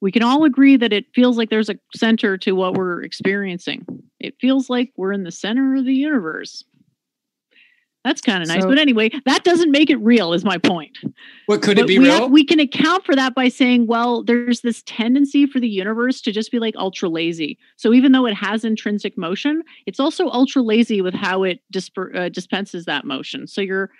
we 0.00 0.10
can 0.10 0.22
all 0.22 0.44
agree 0.44 0.76
that 0.76 0.92
it 0.92 1.06
feels 1.14 1.36
like 1.36 1.50
there's 1.50 1.68
a 1.68 1.78
center 1.94 2.36
to 2.38 2.52
what 2.52 2.74
we're 2.74 3.02
experiencing. 3.02 3.84
It 4.18 4.34
feels 4.40 4.68
like 4.70 4.92
we're 4.96 5.12
in 5.12 5.24
the 5.24 5.30
center 5.30 5.76
of 5.76 5.84
the 5.84 5.94
universe. 5.94 6.64
That's 8.06 8.20
kind 8.20 8.40
of 8.40 8.48
nice. 8.48 8.62
So- 8.62 8.68
but 8.68 8.78
anyway, 8.78 9.10
that 9.24 9.42
doesn't 9.42 9.72
make 9.72 9.90
it 9.90 9.96
real, 9.96 10.32
is 10.32 10.44
my 10.44 10.58
point. 10.58 10.96
What 11.46 11.60
could 11.60 11.76
But 11.76 11.86
it 11.86 11.88
be 11.88 11.98
we, 11.98 12.04
real? 12.04 12.20
have- 12.20 12.30
we 12.30 12.44
can 12.44 12.60
account 12.60 13.04
for 13.04 13.16
that 13.16 13.34
by 13.34 13.48
saying, 13.48 13.88
well, 13.88 14.22
there's 14.22 14.60
this 14.60 14.84
tendency 14.86 15.44
for 15.44 15.58
the 15.58 15.68
universe 15.68 16.20
to 16.20 16.30
just 16.30 16.52
be 16.52 16.60
like 16.60 16.76
ultra 16.76 17.08
lazy. 17.08 17.58
So 17.76 17.92
even 17.92 18.12
though 18.12 18.24
it 18.24 18.34
has 18.34 18.64
intrinsic 18.64 19.18
motion, 19.18 19.64
it's 19.86 19.98
also 19.98 20.28
ultra 20.28 20.62
lazy 20.62 21.02
with 21.02 21.14
how 21.14 21.42
it 21.42 21.58
disper- 21.74 22.14
uh, 22.14 22.28
dispenses 22.28 22.84
that 22.84 23.04
motion. 23.04 23.48
So 23.48 23.60
you're 23.60 23.90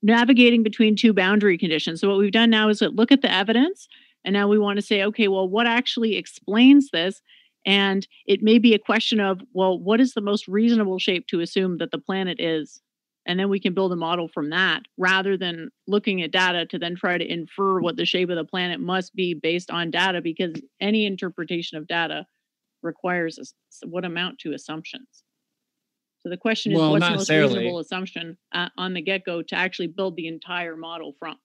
navigating 0.00 0.62
between 0.62 0.94
two 0.94 1.12
boundary 1.12 1.58
conditions. 1.58 2.00
So 2.00 2.08
what 2.08 2.18
we've 2.18 2.30
done 2.30 2.50
now 2.50 2.68
is 2.68 2.80
look 2.82 3.10
at 3.10 3.20
the 3.20 3.32
evidence, 3.32 3.88
and 4.24 4.32
now 4.32 4.46
we 4.46 4.58
want 4.60 4.76
to 4.76 4.82
say, 4.82 5.02
okay, 5.02 5.26
well, 5.26 5.48
what 5.48 5.66
actually 5.66 6.14
explains 6.14 6.90
this? 6.92 7.20
And 7.66 8.06
it 8.26 8.42
may 8.44 8.58
be 8.58 8.74
a 8.74 8.78
question 8.78 9.18
of, 9.18 9.40
well, 9.52 9.76
what 9.76 10.00
is 10.00 10.14
the 10.14 10.20
most 10.20 10.46
reasonable 10.46 11.00
shape 11.00 11.26
to 11.26 11.40
assume 11.40 11.78
that 11.78 11.90
the 11.90 11.98
planet 11.98 12.40
is? 12.40 12.80
And 13.30 13.38
then 13.38 13.48
we 13.48 13.60
can 13.60 13.74
build 13.74 13.92
a 13.92 13.96
model 13.96 14.26
from 14.26 14.50
that 14.50 14.82
rather 14.98 15.36
than 15.36 15.70
looking 15.86 16.20
at 16.20 16.32
data 16.32 16.66
to 16.66 16.80
then 16.80 16.96
try 16.96 17.16
to 17.16 17.24
infer 17.24 17.80
what 17.80 17.96
the 17.96 18.04
shape 18.04 18.28
of 18.28 18.34
the 18.34 18.44
planet 18.44 18.80
must 18.80 19.14
be 19.14 19.34
based 19.34 19.70
on 19.70 19.92
data 19.92 20.20
because 20.20 20.52
any 20.80 21.06
interpretation 21.06 21.78
of 21.78 21.86
data 21.86 22.26
requires 22.82 23.38
us 23.38 23.54
what 23.86 24.04
amount 24.04 24.40
to 24.40 24.52
assumptions. 24.52 25.22
So 26.18 26.28
the 26.28 26.36
question 26.36 26.72
is 26.72 26.78
Well, 26.78 26.90
what's 26.90 27.06
the 27.06 27.14
most 27.14 27.30
reasonable 27.30 27.78
assumption 27.78 28.36
uh, 28.52 28.70
on 28.76 28.94
the 28.94 29.00
get-go 29.00 29.42
to 29.42 29.54
actually 29.54 29.86
build 29.86 30.16
the 30.16 30.26
entire 30.26 30.76
model 30.76 31.14
from 31.20 31.36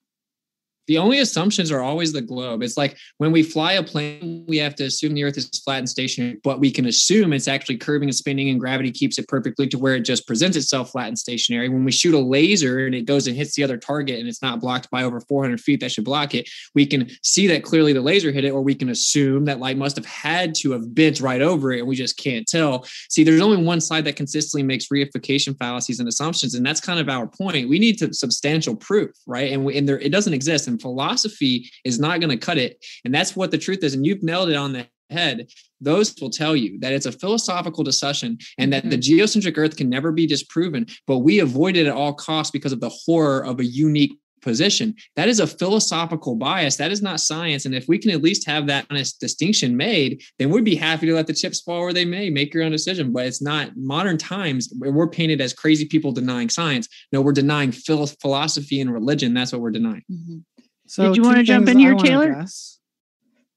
the 0.86 0.98
only 0.98 1.18
assumptions 1.18 1.70
are 1.70 1.82
always 1.82 2.12
the 2.12 2.22
globe. 2.22 2.62
It's 2.62 2.76
like 2.76 2.96
when 3.18 3.32
we 3.32 3.42
fly 3.42 3.72
a 3.72 3.82
plane, 3.82 4.44
we 4.48 4.58
have 4.58 4.74
to 4.76 4.84
assume 4.84 5.14
the 5.14 5.24
Earth 5.24 5.36
is 5.36 5.48
flat 5.64 5.78
and 5.78 5.88
stationary, 5.88 6.38
but 6.42 6.60
we 6.60 6.70
can 6.70 6.86
assume 6.86 7.32
it's 7.32 7.48
actually 7.48 7.76
curving 7.76 8.08
and 8.08 8.14
spinning, 8.16 8.48
and 8.48 8.60
gravity 8.60 8.90
keeps 8.90 9.18
it 9.18 9.28
perfectly 9.28 9.66
to 9.68 9.78
where 9.78 9.94
it 9.96 10.02
just 10.02 10.26
presents 10.26 10.56
itself 10.56 10.90
flat 10.90 11.08
and 11.08 11.18
stationary. 11.18 11.68
When 11.68 11.84
we 11.84 11.92
shoot 11.92 12.14
a 12.14 12.18
laser 12.18 12.86
and 12.86 12.94
it 12.94 13.06
goes 13.06 13.26
and 13.26 13.36
hits 13.36 13.54
the 13.54 13.64
other 13.64 13.76
target 13.76 14.18
and 14.18 14.28
it's 14.28 14.42
not 14.42 14.60
blocked 14.60 14.90
by 14.90 15.02
over 15.02 15.20
400 15.20 15.60
feet 15.60 15.80
that 15.80 15.92
should 15.92 16.04
block 16.04 16.34
it, 16.34 16.48
we 16.74 16.86
can 16.86 17.08
see 17.22 17.46
that 17.48 17.64
clearly 17.64 17.92
the 17.92 18.00
laser 18.00 18.30
hit 18.30 18.44
it, 18.44 18.50
or 18.50 18.62
we 18.62 18.74
can 18.74 18.88
assume 18.88 19.44
that 19.46 19.58
light 19.58 19.76
must 19.76 19.96
have 19.96 20.06
had 20.06 20.54
to 20.56 20.72
have 20.72 20.94
bent 20.94 21.20
right 21.20 21.42
over 21.42 21.72
it, 21.72 21.80
and 21.80 21.88
we 21.88 21.96
just 21.96 22.16
can't 22.16 22.46
tell. 22.46 22.86
See, 23.08 23.24
there's 23.24 23.40
only 23.40 23.62
one 23.62 23.80
side 23.80 24.04
that 24.04 24.16
consistently 24.16 24.62
makes 24.62 24.88
reification 24.88 25.56
fallacies 25.58 26.00
and 26.00 26.08
assumptions, 26.08 26.54
and 26.54 26.64
that's 26.64 26.80
kind 26.80 27.00
of 27.00 27.08
our 27.08 27.26
point. 27.26 27.68
We 27.68 27.78
need 27.78 27.98
to 27.98 28.12
substantial 28.12 28.76
proof, 28.76 29.10
right? 29.26 29.52
And, 29.52 29.64
we, 29.64 29.76
and 29.76 29.88
there 29.88 29.98
it 29.98 30.12
doesn't 30.12 30.32
exist. 30.34 30.68
And 30.68 30.75
philosophy 30.78 31.70
is 31.84 31.98
not 31.98 32.20
going 32.20 32.30
to 32.30 32.44
cut 32.44 32.58
it. 32.58 32.84
And 33.04 33.14
that's 33.14 33.36
what 33.36 33.50
the 33.50 33.58
truth 33.58 33.82
is. 33.82 33.94
And 33.94 34.04
you've 34.04 34.22
nailed 34.22 34.50
it 34.50 34.56
on 34.56 34.72
the 34.72 34.86
head, 35.10 35.48
those 35.80 36.14
will 36.20 36.30
tell 36.30 36.56
you 36.56 36.78
that 36.80 36.92
it's 36.92 37.06
a 37.06 37.12
philosophical 37.12 37.84
discussion 37.84 38.38
and 38.58 38.72
that 38.72 38.84
the 38.84 38.96
mm-hmm. 38.96 39.00
geocentric 39.00 39.56
Earth 39.58 39.76
can 39.76 39.88
never 39.88 40.12
be 40.12 40.26
disproven, 40.26 40.86
but 41.06 41.18
we 41.18 41.38
avoid 41.38 41.76
it 41.76 41.86
at 41.86 41.92
all 41.92 42.14
costs 42.14 42.50
because 42.50 42.72
of 42.72 42.80
the 42.80 42.90
horror 43.04 43.44
of 43.44 43.60
a 43.60 43.64
unique 43.64 44.18
position. 44.42 44.94
That 45.16 45.28
is 45.28 45.40
a 45.40 45.46
philosophical 45.46 46.36
bias. 46.36 46.76
That 46.76 46.92
is 46.92 47.02
not 47.02 47.20
science. 47.20 47.66
And 47.66 47.74
if 47.74 47.88
we 47.88 47.98
can 47.98 48.12
at 48.12 48.22
least 48.22 48.46
have 48.46 48.68
that 48.68 48.86
honest 48.90 49.18
distinction 49.18 49.76
made, 49.76 50.22
then 50.38 50.50
we'd 50.50 50.64
be 50.64 50.76
happy 50.76 51.06
to 51.06 51.14
let 51.14 51.26
the 51.26 51.34
chips 51.34 51.60
fall 51.60 51.82
where 51.82 51.92
they 51.92 52.04
may, 52.04 52.30
make 52.30 52.54
your 52.54 52.62
own 52.62 52.70
decision. 52.70 53.12
But 53.12 53.26
it's 53.26 53.42
not 53.42 53.76
modern 53.76 54.18
times. 54.18 54.72
We're 54.78 55.08
painted 55.08 55.40
as 55.40 55.52
crazy 55.52 55.84
people 55.84 56.12
denying 56.12 56.48
science. 56.48 56.88
No, 57.12 57.22
we're 57.22 57.32
denying 57.32 57.72
philosophy 57.72 58.80
and 58.80 58.92
religion. 58.92 59.34
That's 59.34 59.52
what 59.52 59.60
we're 59.60 59.72
denying. 59.72 60.04
Mm-hmm. 60.10 60.38
So 60.86 61.08
Did 61.08 61.16
you 61.16 61.22
want 61.22 61.38
to 61.38 61.42
jump 61.42 61.68
in 61.68 61.78
here, 61.78 61.94
Taylor? 61.94 62.30
address. 62.30 62.78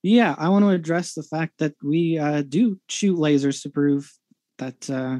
Yeah, 0.01 0.35
I 0.37 0.49
want 0.49 0.65
to 0.65 0.69
address 0.69 1.13
the 1.13 1.23
fact 1.23 1.53
that 1.59 1.75
we 1.83 2.17
uh, 2.17 2.41
do 2.41 2.79
shoot 2.87 3.17
lasers 3.17 3.61
to 3.63 3.69
prove 3.69 4.11
that 4.57 4.89
uh, 4.89 5.19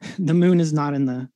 the 0.18 0.34
moon 0.34 0.60
is 0.60 0.72
not 0.72 0.94
in 0.94 1.06
the 1.06 1.28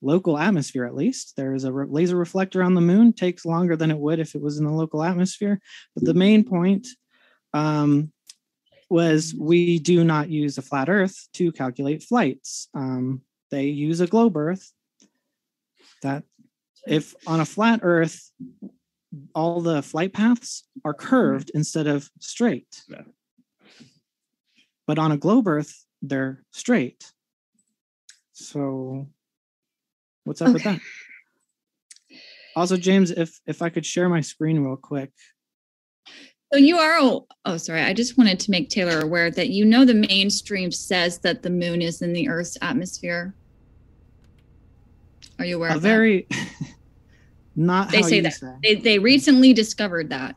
local 0.00 0.38
atmosphere. 0.38 0.84
At 0.84 0.94
least 0.94 1.34
there 1.36 1.54
is 1.54 1.64
a 1.64 1.72
re- 1.72 1.86
laser 1.88 2.16
reflector 2.16 2.62
on 2.62 2.74
the 2.74 2.80
moon. 2.80 3.12
Takes 3.12 3.44
longer 3.44 3.76
than 3.76 3.90
it 3.90 3.98
would 3.98 4.20
if 4.20 4.34
it 4.34 4.42
was 4.42 4.58
in 4.58 4.64
the 4.64 4.72
local 4.72 5.02
atmosphere. 5.02 5.60
But 5.94 6.04
the 6.04 6.14
main 6.14 6.44
point 6.44 6.86
um, 7.52 8.12
was 8.88 9.34
we 9.38 9.78
do 9.78 10.04
not 10.04 10.28
use 10.28 10.58
a 10.58 10.62
flat 10.62 10.88
Earth 10.88 11.28
to 11.34 11.52
calculate 11.52 12.02
flights. 12.02 12.68
Um, 12.74 13.22
they 13.50 13.66
use 13.66 14.00
a 14.00 14.06
globe 14.06 14.36
Earth. 14.36 14.72
That 16.02 16.24
if 16.86 17.14
on 17.26 17.40
a 17.40 17.44
flat 17.44 17.80
Earth 17.82 18.30
all 19.34 19.60
the 19.60 19.82
flight 19.82 20.12
paths 20.12 20.64
are 20.84 20.94
curved 20.94 21.48
mm-hmm. 21.48 21.58
instead 21.58 21.86
of 21.86 22.10
straight. 22.20 22.82
But 24.86 24.98
on 24.98 25.12
a 25.12 25.16
globe 25.16 25.48
Earth, 25.48 25.84
they're 26.00 26.42
straight. 26.50 27.12
So 28.32 29.06
what's 30.24 30.42
up 30.42 30.52
with 30.52 30.64
that? 30.64 30.80
Also, 32.54 32.76
James, 32.76 33.10
if 33.10 33.40
if 33.46 33.62
I 33.62 33.70
could 33.70 33.86
share 33.86 34.08
my 34.08 34.20
screen 34.20 34.62
real 34.62 34.76
quick. 34.76 35.10
So 36.52 36.58
you 36.58 36.76
are, 36.76 36.98
oh, 37.00 37.26
oh, 37.46 37.56
sorry. 37.56 37.80
I 37.80 37.94
just 37.94 38.18
wanted 38.18 38.38
to 38.40 38.50
make 38.50 38.68
Taylor 38.68 39.00
aware 39.00 39.30
that 39.30 39.48
you 39.48 39.64
know 39.64 39.86
the 39.86 39.94
mainstream 39.94 40.70
says 40.70 41.18
that 41.20 41.42
the 41.42 41.48
moon 41.48 41.80
is 41.80 42.02
in 42.02 42.12
the 42.12 42.28
Earth's 42.28 42.58
atmosphere. 42.60 43.34
Are 45.38 45.46
you 45.46 45.56
aware 45.56 45.70
A 45.70 45.76
of 45.76 45.82
that? 45.82 46.24
very 47.56 47.66
not 47.66 47.90
They 47.90 48.00
how 48.00 48.08
say 48.08 48.16
you 48.16 48.22
that. 48.22 48.32
say. 48.34 48.54
They, 48.62 48.74
they 48.76 48.98
recently 48.98 49.52
discovered 49.52 50.10
that. 50.10 50.36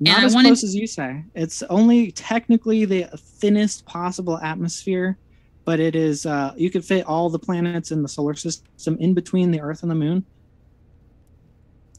Not 0.00 0.16
And 0.18 0.26
as 0.26 0.34
wanted- 0.34 0.48
close 0.48 0.64
as 0.64 0.74
you 0.74 0.86
say. 0.86 1.24
It's 1.34 1.62
only 1.64 2.10
technically 2.12 2.84
the 2.84 3.04
thinnest 3.16 3.84
possible 3.86 4.38
atmosphere, 4.38 5.16
but 5.64 5.78
it 5.78 5.94
is 5.94 6.26
uh 6.26 6.54
you 6.56 6.70
could 6.70 6.84
fit 6.84 7.06
all 7.06 7.30
the 7.30 7.38
planets 7.38 7.92
in 7.92 8.02
the 8.02 8.08
solar 8.08 8.34
system 8.34 8.96
in 8.98 9.14
between 9.14 9.50
the 9.50 9.60
Earth 9.60 9.82
and 9.82 9.90
the 9.90 9.94
Moon. 9.94 10.24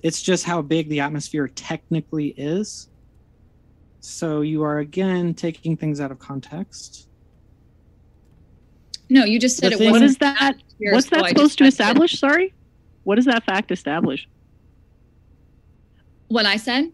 It's 0.01 0.21
just 0.21 0.43
how 0.43 0.61
big 0.61 0.89
the 0.89 0.99
atmosphere 0.99 1.47
technically 1.47 2.29
is. 2.35 2.89
So 4.01 4.41
you 4.41 4.63
are 4.63 4.79
again 4.79 5.33
taking 5.33 5.77
things 5.77 6.01
out 6.01 6.11
of 6.11 6.19
context. 6.19 7.07
No, 9.09 9.23
you 9.23 9.39
just 9.39 9.57
said 9.57 9.71
The 9.71 9.75
it 9.75 9.77
thing- 9.77 9.91
wasn't. 9.91 10.03
What 10.03 10.09
is 10.09 10.17
that? 10.17 10.55
What's 10.79 11.09
that 11.11 11.29
supposed 11.29 11.57
to 11.59 11.63
had 11.65 11.73
say 11.73 11.83
establish? 11.83 12.19
Sorry, 12.19 12.53
what 13.03 13.15
does 13.15 13.25
that 13.25 13.43
fact 13.43 13.71
establish? 13.71 14.27
What 16.27 16.45
I 16.45 16.57
said? 16.57 16.91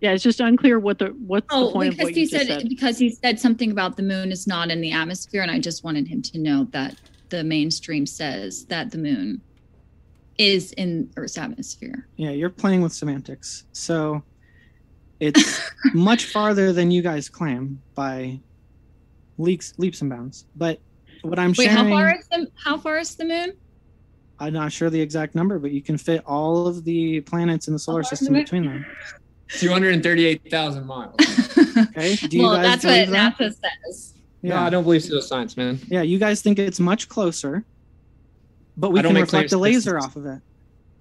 Yeah, 0.00 0.12
it's 0.12 0.24
just 0.24 0.40
unclear 0.40 0.78
what 0.78 0.98
the 0.98 1.06
what's 1.26 1.46
the 1.48 1.54
Oh, 1.54 1.72
point 1.72 1.88
of 1.88 1.94
because 1.94 2.04
what 2.06 2.14
he 2.14 2.22
you 2.22 2.26
just 2.28 2.46
said, 2.46 2.60
said. 2.60 2.68
because 2.68 2.98
he 2.98 3.10
said 3.10 3.38
something 3.38 3.70
about 3.70 3.96
the 3.96 4.02
moon 4.02 4.32
is 4.32 4.46
not 4.46 4.70
in 4.70 4.80
the 4.80 4.92
atmosphere, 4.92 5.42
and 5.42 5.50
I 5.50 5.58
just 5.58 5.84
wanted 5.84 6.08
him 6.08 6.22
to 6.22 6.38
know 6.38 6.64
that 6.72 6.96
the 7.28 7.44
mainstream 7.44 8.06
says 8.06 8.64
that 8.66 8.90
the 8.90 8.98
moon 8.98 9.42
is 10.38 10.72
in 10.72 11.10
Earth's 11.16 11.36
atmosphere. 11.36 12.08
Yeah, 12.16 12.30
you're 12.30 12.48
playing 12.48 12.80
with 12.80 12.94
semantics. 12.94 13.66
So 13.72 14.22
it's 15.20 15.60
much 15.94 16.24
farther 16.24 16.72
than 16.72 16.90
you 16.90 17.02
guys 17.02 17.28
claim 17.28 17.82
by 17.94 18.40
leaks 19.36 19.74
leaps 19.76 20.00
and 20.00 20.08
bounds. 20.08 20.46
But 20.56 20.80
what 21.20 21.38
I'm 21.38 21.50
Wait, 21.50 21.70
sharing 21.70 21.76
how 21.76 21.88
far 21.90 22.16
is 22.16 22.26
the 22.30 22.46
how 22.64 22.78
far 22.78 22.98
is 22.98 23.14
the 23.16 23.26
moon? 23.26 23.52
I'm 24.40 24.54
not 24.54 24.72
sure 24.72 24.88
the 24.88 25.00
exact 25.00 25.34
number, 25.34 25.58
but 25.58 25.70
you 25.70 25.82
can 25.82 25.98
fit 25.98 26.22
all 26.26 26.66
of 26.66 26.84
the 26.84 27.20
planets 27.20 27.68
in 27.68 27.74
the 27.74 27.78
solar 27.78 28.02
system 28.02 28.32
between 28.32 28.64
them. 28.64 28.86
238,000 29.48 30.86
miles. 30.86 31.14
Okay. 31.76 32.16
Do 32.16 32.36
you 32.36 32.42
well, 32.42 32.56
guys 32.56 32.82
that's 32.82 32.84
what 32.84 33.12
that? 33.12 33.38
NASA 33.38 33.54
says. 33.86 34.14
No, 34.42 34.56
I 34.56 34.70
don't 34.70 34.82
believe 34.82 35.02
pseudoscience, 35.02 35.56
man. 35.56 35.78
Yeah, 35.88 36.02
you 36.02 36.18
guys 36.18 36.42
think 36.42 36.58
it's 36.58 36.80
much 36.80 37.08
closer, 37.08 37.64
but 38.76 38.90
we 38.90 38.98
I 38.98 39.02
can 39.02 39.14
reflect 39.14 39.52
a 39.52 39.56
laser 39.56 39.94
distance. 39.94 40.04
off 40.04 40.16
of 40.16 40.26
it. 40.26 40.40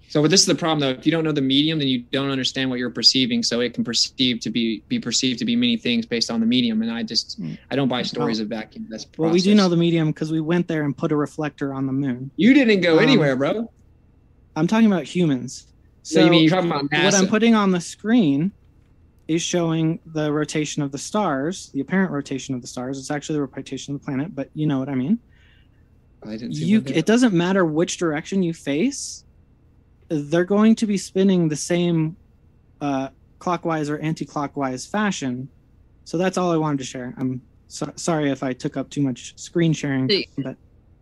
So 0.10 0.22
but 0.24 0.32
this 0.32 0.42
is 0.42 0.48
the 0.48 0.56
problem 0.56 0.80
though. 0.80 0.90
If 0.90 1.06
you 1.06 1.12
don't 1.12 1.24
know 1.24 1.32
the 1.32 1.42
medium, 1.42 1.78
then 1.78 1.88
you 1.88 2.00
don't 2.12 2.32
understand 2.32 2.70
what 2.70 2.80
you're 2.80 2.90
perceiving. 2.90 3.44
So 3.44 3.62
it 3.62 3.74
can 3.76 3.84
perceive 3.84 4.40
to 4.42 4.50
be 4.50 4.84
be 4.88 5.00
perceived 5.00 5.38
to 5.40 5.46
be 5.46 5.56
many 5.56 5.78
things 5.78 6.06
based 6.06 6.32
on 6.32 6.40
the 6.40 6.46
medium. 6.48 6.82
And 6.82 6.92
I 6.92 7.04
just 7.04 7.40
I 7.70 7.76
don't 7.76 7.88
buy 7.88 8.02
stories 8.02 8.40
of 8.40 8.48
vacuum. 8.48 8.88
That's 8.90 9.04
Hmm. 9.06 9.22
Well, 9.22 9.32
we 9.32 9.42
do 9.42 9.54
know 9.54 9.70
the 9.70 9.78
medium 9.78 10.08
because 10.12 10.32
we 10.32 10.42
went 10.42 10.68
there 10.68 10.84
and 10.84 10.98
put 10.98 11.12
a 11.12 11.16
reflector 11.16 11.74
on 11.74 11.86
the 11.86 11.94
moon. 11.94 12.32
You 12.38 12.54
didn't 12.54 12.82
go 12.82 12.98
Um, 12.98 13.04
anywhere, 13.04 13.36
bro. 13.36 13.72
I'm 14.56 14.68
talking 14.68 14.88
about 14.88 15.04
humans. 15.04 15.68
So 16.02 16.26
you 16.26 16.32
mean 16.32 16.42
you're 16.44 16.50
talking 16.50 16.72
about 16.72 16.92
What 16.92 17.14
I'm 17.14 17.28
putting 17.28 17.54
on 17.54 17.72
the 17.72 17.82
screen 17.82 18.52
is 19.28 19.44
showing 19.44 20.00
the 20.08 20.34
rotation 20.34 20.82
of 20.82 20.92
the 20.92 20.98
stars, 20.98 21.70
the 21.72 21.82
apparent 21.82 22.12
rotation 22.12 22.56
of 22.56 22.62
the 22.62 22.68
stars. 22.68 22.98
It's 22.98 23.12
actually 23.12 23.36
the 23.36 23.46
rotation 23.46 23.94
of 23.94 24.02
the 24.02 24.06
planet, 24.06 24.34
but 24.34 24.50
you 24.56 24.66
know 24.66 24.80
what 24.80 24.90
I 24.90 24.96
mean. 24.96 25.20
I 26.24 26.32
didn't 26.32 26.56
see 26.56 26.66
You, 26.66 26.84
it 26.88 27.06
doesn't 27.06 27.32
matter 27.34 27.64
which 27.64 27.98
direction 27.98 28.42
you 28.42 28.56
face. 28.56 29.24
They're 30.10 30.44
going 30.46 30.76
to 30.76 30.88
be 30.88 30.98
spinning 30.98 31.50
the 31.50 31.56
same 31.56 32.18
uh, 32.82 33.10
clockwise 33.38 33.90
or 33.90 34.00
anti-clockwise 34.00 34.86
fashion. 34.86 35.50
So 36.06 36.18
that's 36.18 36.38
all 36.38 36.52
I 36.52 36.58
wanted 36.58 36.80
to 36.80 36.84
share. 36.86 37.14
I'm 37.18 37.42
so, 37.68 37.92
sorry 37.96 38.32
if 38.32 38.42
I 38.42 38.54
took 38.54 38.76
up 38.76 38.90
too 38.90 39.02
much 39.02 39.38
screen 39.40 39.74
sharing, 39.74 40.10
So 40.10 40.22
but 40.40 40.58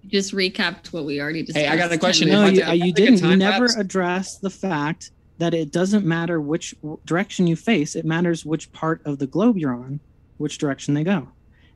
Just 0.07 0.33
recapped 0.33 0.87
what 0.91 1.05
we 1.05 1.21
already 1.21 1.43
discussed. 1.43 1.65
Hey, 1.65 1.71
I 1.71 1.77
got 1.77 1.91
a 1.91 1.97
question. 1.97 2.27
no, 2.29 2.45
If 2.45 2.55
you, 2.55 2.59
ta- 2.61 2.65
if 2.67 2.71
I 2.71 2.73
you 2.73 2.93
didn't. 2.93 3.23
You 3.23 3.37
never 3.37 3.65
lapse- 3.65 3.77
addressed 3.77 4.41
the 4.41 4.49
fact 4.49 5.11
that 5.37 5.53
it 5.53 5.71
doesn't 5.71 6.05
matter 6.05 6.41
which 6.41 6.75
direction 7.05 7.47
you 7.47 7.55
face. 7.55 7.95
It 7.95 8.03
matters 8.05 8.43
which 8.45 8.71
part 8.73 9.01
of 9.05 9.19
the 9.19 9.27
globe 9.27 9.57
you're 9.57 9.73
on, 9.73 9.99
which 10.37 10.57
direction 10.57 10.93
they 10.95 11.03
go, 11.03 11.29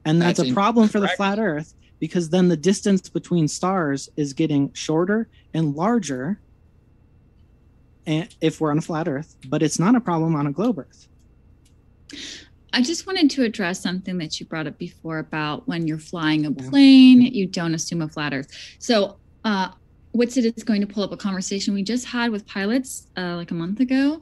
and 0.03 0.21
that's, 0.21 0.39
That's 0.39 0.49
a 0.49 0.53
problem 0.53 0.89
for 0.89 0.99
the 0.99 1.07
flat 1.09 1.39
Earth 1.39 1.73
because 1.99 2.29
then 2.31 2.47
the 2.47 2.57
distance 2.57 3.07
between 3.07 3.47
stars 3.47 4.09
is 4.17 4.33
getting 4.33 4.73
shorter 4.73 5.29
and 5.53 5.75
larger. 5.75 6.39
And 8.05 8.33
if 8.41 8.59
we're 8.59 8.71
on 8.71 8.77
a 8.77 8.81
flat 8.81 9.07
Earth, 9.07 9.35
but 9.47 9.61
it's 9.61 9.79
not 9.79 9.95
a 9.95 10.01
problem 10.01 10.35
on 10.35 10.47
a 10.47 10.51
globe 10.51 10.79
Earth. 10.79 11.07
I 12.73 12.81
just 12.81 13.05
wanted 13.05 13.29
to 13.31 13.43
address 13.43 13.81
something 13.81 14.17
that 14.19 14.39
you 14.39 14.45
brought 14.45 14.65
up 14.65 14.77
before 14.77 15.19
about 15.19 15.67
when 15.67 15.87
you're 15.87 15.99
flying 15.99 16.45
a 16.45 16.51
plane, 16.51 17.21
you 17.21 17.45
don't 17.45 17.73
assume 17.73 18.01
a 18.01 18.07
flat 18.07 18.33
Earth. 18.33 18.47
So, 18.79 19.17
uh, 19.43 19.69
Witsit 20.15 20.57
is 20.57 20.63
going 20.63 20.81
to 20.81 20.87
pull 20.87 21.03
up 21.03 21.11
a 21.11 21.17
conversation 21.17 21.73
we 21.73 21.83
just 21.83 22.05
had 22.05 22.31
with 22.31 22.45
pilots 22.45 23.07
uh, 23.17 23.35
like 23.35 23.51
a 23.51 23.53
month 23.53 23.79
ago. 23.79 24.21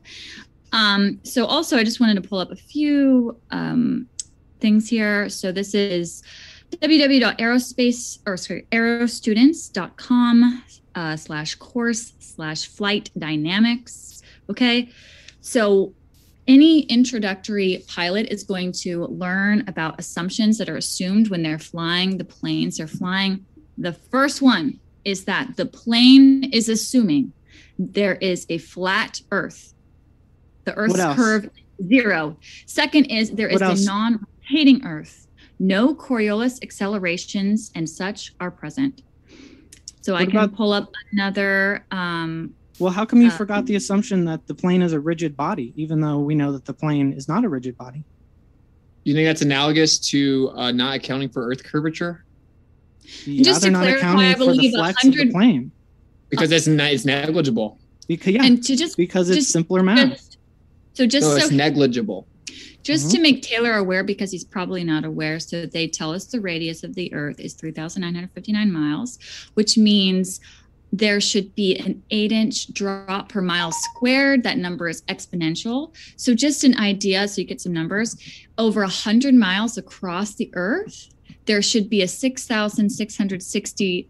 Um, 0.71 1.19
so, 1.23 1.45
also, 1.45 1.77
I 1.77 1.83
just 1.83 1.99
wanted 1.99 2.21
to 2.21 2.27
pull 2.27 2.39
up 2.39 2.51
a 2.51 2.55
few 2.55 3.39
um, 3.51 4.07
things 4.59 4.89
here. 4.89 5.29
So, 5.29 5.51
this 5.51 5.73
is 5.73 6.23
www.aerospace 6.71 8.19
or 8.25 8.37
sorry, 8.37 8.65
aerostudents.com 8.71 10.63
uh, 10.95 11.15
slash 11.15 11.55
course 11.55 12.13
slash 12.19 12.67
flight 12.67 13.09
dynamics. 13.17 14.21
Okay. 14.49 14.89
So, 15.41 15.93
any 16.47 16.81
introductory 16.81 17.83
pilot 17.87 18.27
is 18.31 18.43
going 18.43 18.71
to 18.71 19.05
learn 19.05 19.63
about 19.67 19.99
assumptions 19.99 20.57
that 20.57 20.67
are 20.67 20.77
assumed 20.77 21.29
when 21.29 21.43
they're 21.43 21.59
flying 21.59 22.17
the 22.17 22.25
planes 22.25 22.77
they're 22.77 22.87
flying. 22.87 23.45
The 23.77 23.93
first 23.93 24.41
one 24.41 24.79
is 25.05 25.25
that 25.25 25.57
the 25.57 25.67
plane 25.67 26.45
is 26.51 26.67
assuming 26.67 27.33
there 27.77 28.15
is 28.15 28.47
a 28.49 28.57
flat 28.57 29.21
Earth. 29.31 29.75
The 30.65 30.73
Earth's 30.73 31.15
curve 31.15 31.49
zero. 31.87 32.35
Second 32.65 33.05
is 33.05 33.31
there 33.31 33.47
is 33.47 33.61
a 33.61 33.85
non-rotating 33.85 34.85
Earth. 34.85 35.27
No 35.59 35.93
Coriolis 35.93 36.61
accelerations 36.63 37.71
and 37.75 37.89
such 37.89 38.33
are 38.39 38.49
present. 38.51 39.01
So 40.01 40.15
I 40.15 40.25
can 40.25 40.37
about- 40.37 40.55
pull 40.55 40.71
up 40.71 40.91
another 41.11 41.85
um, 41.91 42.53
Well, 42.79 42.93
how 42.93 43.03
come 43.05 43.21
you 43.21 43.27
Uh, 43.27 43.31
forgot 43.31 43.65
the 43.65 43.75
assumption 43.75 44.23
that 44.25 44.47
the 44.47 44.55
plane 44.55 44.81
is 44.81 44.93
a 44.93 44.99
rigid 45.01 45.35
body, 45.35 45.73
even 45.75 45.99
though 45.99 46.19
we 46.19 46.33
know 46.33 46.53
that 46.53 46.63
the 46.63 46.73
plane 46.73 47.11
is 47.11 47.27
not 47.27 47.43
a 47.43 47.49
rigid 47.49 47.77
body? 47.77 48.05
You 49.03 49.13
think 49.13 49.25
that's 49.27 49.41
analogous 49.41 49.99
to 50.11 50.51
uh, 50.55 50.71
not 50.71 50.95
accounting 50.95 51.27
for 51.29 51.45
Earth 51.49 51.61
curvature? 51.63 52.23
Yeah, 53.25 53.43
Just 53.43 53.63
to 53.63 53.71
not 53.71 53.81
clarify, 53.83 53.99
accounting 53.99 54.25
I 54.27 54.33
for 54.33 54.39
the 54.39 54.45
believe 54.45 54.71
flex 54.71 55.03
of 55.03 55.11
the 55.11 55.17
100 55.17 55.31
plane 55.33 55.71
Because 56.29 56.51
it's 56.53 56.67
not, 56.67 56.91
it's 56.93 57.03
negligible. 57.05 57.77
because 58.07 58.33
yeah, 58.33 58.43
and 58.45 58.63
to 58.63 58.75
just 58.77 58.95
because 58.95 59.29
it's 59.29 59.39
just- 59.39 59.51
simpler 59.51 59.83
math. 59.83 60.09
just- 60.11 60.37
so 60.93 61.05
just 61.05 61.27
no, 61.27 61.37
so 61.37 61.43
it's 61.43 61.51
negligible. 61.51 62.27
Just 62.83 63.07
mm-hmm. 63.07 63.15
to 63.15 63.21
make 63.21 63.41
Taylor 63.41 63.75
aware, 63.75 64.03
because 64.03 64.31
he's 64.31 64.43
probably 64.43 64.83
not 64.83 65.05
aware. 65.05 65.39
So 65.39 65.65
they 65.65 65.87
tell 65.87 66.13
us 66.13 66.25
the 66.25 66.41
radius 66.41 66.83
of 66.83 66.95
the 66.95 67.13
Earth 67.13 67.39
is 67.39 67.53
3,959 67.53 68.71
miles, 68.71 69.19
which 69.53 69.77
means 69.77 70.41
there 70.91 71.21
should 71.21 71.53
be 71.55 71.77
an 71.77 72.03
eight 72.09 72.31
inch 72.31 72.73
drop 72.73 73.29
per 73.29 73.41
mile 73.41 73.71
squared. 73.71 74.41
That 74.43 74.57
number 74.57 74.89
is 74.89 75.03
exponential. 75.03 75.93
So, 76.15 76.33
just 76.33 76.63
an 76.63 76.75
idea, 76.77 77.27
so 77.27 77.41
you 77.41 77.47
get 77.47 77.61
some 77.61 77.73
numbers 77.73 78.15
over 78.57 78.81
100 78.81 79.35
miles 79.35 79.77
across 79.77 80.33
the 80.35 80.49
Earth, 80.53 81.09
there 81.45 81.61
should 81.61 81.89
be 81.89 82.01
a 82.01 82.07
6,660 82.07 84.09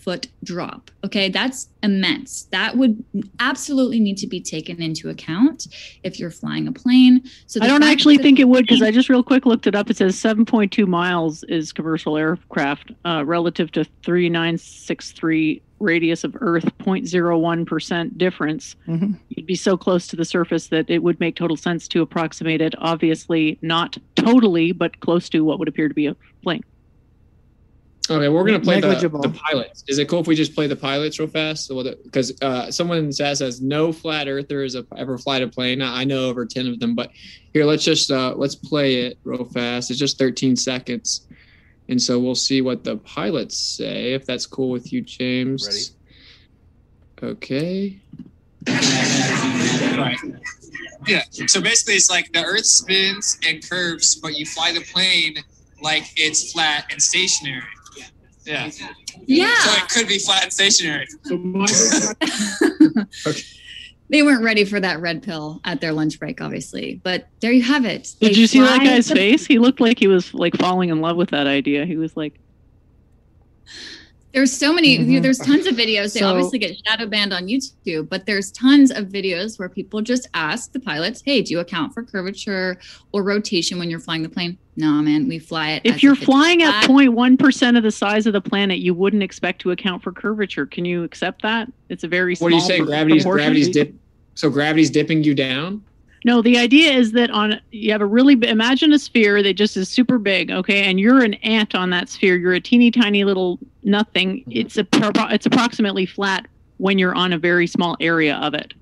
foot 0.00 0.28
drop. 0.42 0.90
Okay, 1.04 1.28
that's 1.28 1.68
immense. 1.82 2.44
That 2.52 2.76
would 2.76 3.04
absolutely 3.38 4.00
need 4.00 4.16
to 4.18 4.26
be 4.26 4.40
taken 4.40 4.80
into 4.80 5.10
account 5.10 5.66
if 6.02 6.18
you're 6.18 6.30
flying 6.30 6.66
a 6.66 6.72
plane. 6.72 7.22
So 7.46 7.60
I 7.62 7.66
don't 7.66 7.82
actually 7.82 8.16
think 8.18 8.38
it 8.38 8.48
would 8.48 8.66
because 8.66 8.82
I 8.82 8.90
just 8.90 9.08
real 9.08 9.22
quick 9.22 9.44
looked 9.46 9.66
it 9.66 9.74
up. 9.74 9.90
It 9.90 9.98
says 9.98 10.16
7.2 10.16 10.86
miles 10.86 11.42
is 11.44 11.72
commercial 11.72 12.16
aircraft 12.16 12.92
uh, 13.04 13.24
relative 13.26 13.70
to 13.72 13.84
3963 14.04 15.62
radius 15.80 16.24
of 16.24 16.36
Earth, 16.40 16.64
0.01% 16.80 18.18
difference. 18.18 18.76
Mhm. 18.86 19.16
You'd 19.30 19.46
be 19.46 19.54
so 19.54 19.76
close 19.78 20.06
to 20.08 20.16
the 20.16 20.26
surface 20.26 20.68
that 20.68 20.90
it 20.90 21.02
would 21.02 21.18
make 21.20 21.36
total 21.36 21.56
sense 21.56 21.88
to 21.88 22.02
approximate 22.02 22.60
it. 22.60 22.74
Obviously, 22.78 23.58
not 23.62 23.96
totally, 24.14 24.72
but 24.72 25.00
close 25.00 25.28
to 25.30 25.42
what 25.42 25.58
would 25.58 25.68
appear 25.68 25.88
to 25.88 25.94
be 25.94 26.06
a 26.06 26.16
plane. 26.42 26.62
Okay, 28.10 28.28
we're 28.28 28.44
gonna 28.44 28.58
play 28.58 28.80
the, 28.80 28.88
the 28.88 29.40
pilots. 29.48 29.84
Is 29.86 29.98
it 29.98 30.08
cool 30.08 30.18
if 30.18 30.26
we 30.26 30.34
just 30.34 30.52
play 30.52 30.66
the 30.66 30.74
pilots 30.74 31.20
real 31.20 31.28
fast? 31.28 31.70
Because 32.02 32.36
uh, 32.42 32.68
someone 32.68 33.12
says 33.12 33.38
says 33.38 33.60
no 33.60 33.92
flat 33.92 34.26
earthers 34.26 34.74
have 34.74 34.86
ever 34.96 35.16
flight 35.16 35.42
a 35.42 35.48
plane. 35.48 35.80
I 35.80 36.02
know 36.02 36.28
over 36.28 36.44
ten 36.44 36.66
of 36.66 36.80
them, 36.80 36.96
but 36.96 37.12
here 37.52 37.64
let's 37.64 37.84
just 37.84 38.10
uh, 38.10 38.34
let's 38.36 38.56
play 38.56 39.02
it 39.02 39.18
real 39.22 39.44
fast. 39.44 39.90
It's 39.90 40.00
just 40.00 40.18
thirteen 40.18 40.56
seconds, 40.56 41.28
and 41.88 42.02
so 42.02 42.18
we'll 42.18 42.34
see 42.34 42.62
what 42.62 42.82
the 42.82 42.96
pilots 42.96 43.56
say. 43.56 44.12
If 44.12 44.26
that's 44.26 44.44
cool 44.44 44.70
with 44.70 44.92
you, 44.92 45.02
James. 45.02 45.94
Ready? 47.22 47.32
Okay. 47.32 48.00
Right. 48.66 50.18
Yeah. 51.06 51.22
So 51.46 51.60
basically, 51.60 51.94
it's 51.94 52.10
like 52.10 52.32
the 52.32 52.42
Earth 52.42 52.66
spins 52.66 53.38
and 53.46 53.62
curves, 53.70 54.16
but 54.16 54.36
you 54.36 54.46
fly 54.46 54.72
the 54.72 54.80
plane 54.80 55.36
like 55.80 56.04
it's 56.16 56.50
flat 56.52 56.86
and 56.90 57.00
stationary. 57.00 57.62
Yeah. 58.50 58.70
Yeah. 59.26 59.58
So 59.58 59.82
it 59.82 59.88
could 59.88 60.08
be 60.08 60.18
flat 60.18 60.44
and 60.44 60.52
stationary. 60.52 61.06
They 64.10 64.24
weren't 64.24 64.42
ready 64.42 64.64
for 64.64 64.80
that 64.80 65.00
red 65.00 65.22
pill 65.22 65.60
at 65.64 65.80
their 65.80 65.92
lunch 65.92 66.18
break, 66.18 66.40
obviously. 66.40 67.00
But 67.04 67.28
there 67.38 67.52
you 67.52 67.62
have 67.62 67.84
it. 67.84 68.12
Did 68.20 68.36
you 68.36 68.48
see 68.48 68.58
that 68.58 68.82
guy's 68.82 69.08
face? 69.08 69.46
He 69.46 69.60
looked 69.60 69.80
like 69.80 70.00
he 70.00 70.08
was 70.08 70.34
like 70.34 70.56
falling 70.56 70.88
in 70.88 71.00
love 71.00 71.16
with 71.16 71.30
that 71.30 71.46
idea. 71.46 71.86
He 71.86 71.96
was 71.96 72.16
like, 72.16 72.40
There's 74.32 74.52
so 74.52 74.72
many. 74.72 74.96
Mhm. 74.98 75.22
There's 75.22 75.38
tons 75.38 75.66
of 75.66 75.74
videos. 75.74 76.14
They 76.14 76.20
So- 76.20 76.28
obviously 76.28 76.58
get 76.60 76.76
shadow 76.86 77.06
banned 77.06 77.32
on 77.32 77.48
YouTube, 77.48 78.08
but 78.08 78.26
there's 78.26 78.52
tons 78.52 78.92
of 78.92 79.06
videos 79.08 79.58
where 79.58 79.68
people 79.68 80.02
just 80.02 80.28
ask 80.34 80.72
the 80.72 80.78
pilots, 80.78 81.20
"Hey, 81.24 81.42
do 81.42 81.50
you 81.52 81.58
account 81.58 81.92
for 81.92 82.04
curvature 82.04 82.78
or 83.12 83.24
rotation 83.24 83.78
when 83.80 83.90
you're 83.90 83.98
flying 83.98 84.22
the 84.22 84.28
plane?" 84.28 84.56
No, 84.76 84.92
man, 85.02 85.26
we 85.26 85.38
fly 85.40 85.72
it. 85.72 85.82
if 85.84 85.96
as 85.96 86.02
you're 86.02 86.12
it's 86.14 86.22
flying 86.22 86.62
at 86.62 86.84
0.1% 86.84 87.76
of 87.76 87.82
the 87.82 87.90
size 87.90 88.26
of 88.26 88.32
the 88.32 88.40
planet, 88.40 88.78
you 88.78 88.94
wouldn't 88.94 89.22
expect 89.22 89.60
to 89.62 89.72
account 89.72 90.02
for 90.02 90.12
curvature. 90.12 90.64
Can 90.64 90.84
you 90.84 91.02
accept 91.02 91.42
that? 91.42 91.70
It's 91.88 92.04
a 92.04 92.08
very 92.08 92.36
What 92.36 92.50
do 92.50 92.54
you 92.54 92.60
small 92.60 92.68
say? 92.68 92.76
pro- 92.78 92.86
Gravity's 92.86 93.22
proportion. 93.24 93.46
gravity's 93.46 93.68
dip. 93.68 93.94
So 94.36 94.48
gravity's 94.48 94.90
dipping 94.90 95.24
you 95.24 95.34
down. 95.34 95.82
No, 96.24 96.42
the 96.42 96.58
idea 96.58 96.92
is 96.92 97.12
that 97.12 97.30
on 97.30 97.60
you 97.70 97.92
have 97.92 98.02
a 98.02 98.06
really 98.06 98.34
imagine 98.46 98.92
a 98.92 98.98
sphere 98.98 99.42
that 99.42 99.54
just 99.54 99.76
is 99.76 99.88
super 99.88 100.18
big, 100.18 100.50
okay, 100.50 100.82
and 100.84 101.00
you're 101.00 101.24
an 101.24 101.34
ant 101.34 101.74
on 101.74 101.90
that 101.90 102.08
sphere. 102.08 102.36
You're 102.36 102.52
a 102.52 102.60
teeny 102.60 102.90
tiny 102.90 103.24
little 103.24 103.58
nothing. 103.84 104.40
Mm-hmm. 104.40 104.50
It's 104.52 104.76
a 104.76 104.86
it's 105.32 105.46
approximately 105.46 106.04
flat 106.04 106.46
when 106.76 106.98
you're 106.98 107.14
on 107.14 107.32
a 107.32 107.38
very 107.38 107.66
small 107.66 107.96
area 108.00 108.36
of 108.36 108.54
it. 108.54 108.74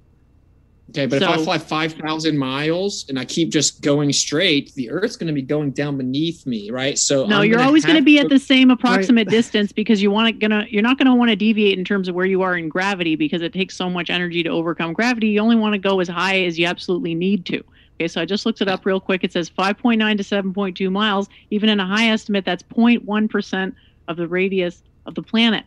Okay, 0.90 1.04
but 1.04 1.22
if 1.22 1.28
I 1.28 1.36
fly 1.36 1.58
five 1.58 1.92
thousand 1.92 2.38
miles 2.38 3.04
and 3.08 3.18
I 3.18 3.26
keep 3.26 3.50
just 3.50 3.82
going 3.82 4.10
straight, 4.12 4.74
the 4.74 4.90
Earth's 4.90 5.16
going 5.16 5.26
to 5.26 5.34
be 5.34 5.42
going 5.42 5.72
down 5.72 5.98
beneath 5.98 6.46
me, 6.46 6.70
right? 6.70 6.98
So 6.98 7.26
No, 7.26 7.40
I'm 7.40 7.50
you're 7.50 7.60
always 7.60 7.84
going 7.84 7.98
to 7.98 8.02
be 8.02 8.18
at 8.18 8.30
the 8.30 8.38
same 8.38 8.70
approximate 8.70 9.28
distance 9.28 9.70
because 9.70 10.00
you 10.00 10.10
want 10.10 10.28
to 10.28 10.32
gonna 10.32 10.66
you're 10.70 10.82
not 10.82 10.96
going 10.96 11.06
to 11.06 11.14
want 11.14 11.28
to 11.28 11.36
deviate 11.36 11.78
in 11.78 11.84
terms 11.84 12.08
of 12.08 12.14
where 12.14 12.24
you 12.24 12.40
are 12.40 12.56
in 12.56 12.70
gravity 12.70 13.16
because 13.16 13.42
it 13.42 13.52
takes 13.52 13.76
so 13.76 13.90
much 13.90 14.08
energy 14.08 14.42
to 14.42 14.48
overcome 14.48 14.94
gravity. 14.94 15.28
You 15.28 15.40
only 15.40 15.56
want 15.56 15.74
to 15.74 15.78
go 15.78 16.00
as 16.00 16.08
high 16.08 16.40
as 16.40 16.58
you 16.58 16.66
absolutely 16.66 17.14
need 17.14 17.44
to. 17.46 17.62
Okay, 17.96 18.08
so 18.08 18.20
I 18.20 18.24
just 18.24 18.46
looked 18.46 18.60
it 18.60 18.68
up 18.68 18.86
real 18.86 19.00
quick. 19.00 19.24
It 19.24 19.32
says 19.32 19.50
5.9 19.50 20.16
to 20.16 20.22
7.2 20.22 20.90
miles. 20.90 21.28
Even 21.50 21.68
in 21.68 21.80
a 21.80 21.86
high 21.86 22.08
estimate, 22.08 22.44
that's 22.44 22.62
0.1% 22.62 23.74
of 24.06 24.16
the 24.16 24.28
radius 24.28 24.82
of 25.04 25.16
the 25.16 25.22
planet. 25.22 25.64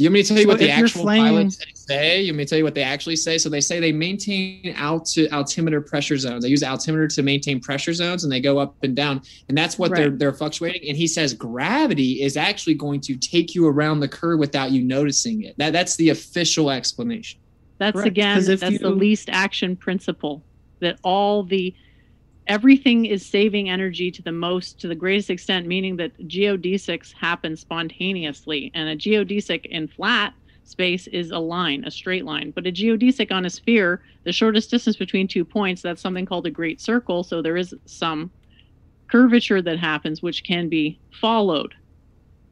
Do 0.00 0.04
you 0.04 0.08
want 0.08 0.14
me 0.14 0.22
to 0.22 0.28
tell 0.28 0.36
you 0.38 0.42
So 0.44 0.48
what 0.48 0.58
the 0.58 0.70
actual 0.70 1.02
flying- 1.02 1.24
pilots 1.24 1.58
say? 1.74 2.22
You 2.22 2.32
want 2.32 2.38
me 2.38 2.44
to 2.46 2.48
tell 2.48 2.56
you 2.56 2.64
what 2.64 2.74
they 2.74 2.82
actually 2.82 3.16
say? 3.16 3.36
So 3.36 3.50
they 3.50 3.60
say 3.60 3.80
they 3.80 3.92
maintain 3.92 4.72
alti- 4.74 5.30
altimeter 5.30 5.82
pressure 5.82 6.16
zones. 6.16 6.42
They 6.42 6.48
use 6.48 6.62
altimeter 6.62 7.06
to 7.06 7.22
maintain 7.22 7.60
pressure 7.60 7.92
zones, 7.92 8.24
and 8.24 8.32
they 8.32 8.40
go 8.40 8.56
up 8.58 8.74
and 8.82 8.96
down, 8.96 9.20
and 9.50 9.58
that's 9.58 9.78
what 9.78 9.94
they're 9.94 10.08
they're 10.08 10.32
fluctuating. 10.32 10.88
And 10.88 10.96
he 10.96 11.06
says 11.06 11.34
gravity 11.34 12.22
is 12.22 12.38
actually 12.38 12.76
going 12.76 13.02
to 13.02 13.14
take 13.16 13.54
you 13.54 13.66
around 13.66 14.00
the 14.00 14.08
curve 14.08 14.38
without 14.38 14.70
you 14.70 14.80
noticing 14.82 15.42
it. 15.42 15.54
That 15.58 15.74
that's 15.74 15.96
the 15.96 16.08
official 16.08 16.70
explanation. 16.70 17.38
That's 17.76 17.92
Correct, 17.92 18.08
again 18.08 18.36
'cause 18.38 18.48
if 18.48 18.60
that's 18.60 18.78
the 18.78 18.88
least 18.88 19.28
action 19.30 19.76
principle 19.76 20.42
that 20.78 20.98
all 21.04 21.42
the 21.42 21.74
everything 22.50 23.06
is 23.06 23.24
saving 23.24 23.70
energy 23.70 24.10
to 24.10 24.22
the 24.22 24.32
most 24.32 24.80
to 24.80 24.88
the 24.88 24.94
greatest 24.94 25.30
extent 25.30 25.68
meaning 25.68 25.96
that 25.96 26.16
geodesics 26.26 27.12
happen 27.12 27.56
spontaneously 27.56 28.72
and 28.74 28.88
a 28.88 28.96
geodesic 28.96 29.64
in 29.66 29.86
flat 29.86 30.34
space 30.64 31.06
is 31.06 31.30
a 31.30 31.38
line 31.38 31.84
a 31.84 31.90
straight 31.90 32.24
line. 32.24 32.50
But 32.50 32.66
a 32.66 32.72
geodesic 32.72 33.30
on 33.30 33.46
a 33.46 33.50
sphere 33.50 34.02
the 34.24 34.32
shortest 34.32 34.70
distance 34.70 34.96
between 34.96 35.28
two 35.28 35.44
points 35.44 35.80
that's 35.80 36.02
something 36.02 36.26
called 36.26 36.46
a 36.46 36.50
great 36.50 36.80
circle. 36.80 37.22
So 37.22 37.40
there 37.40 37.56
is 37.56 37.72
some 37.86 38.30
curvature 39.08 39.62
that 39.62 39.78
happens 39.78 40.20
which 40.20 40.44
can 40.44 40.68
be 40.68 40.98
followed. 41.20 41.74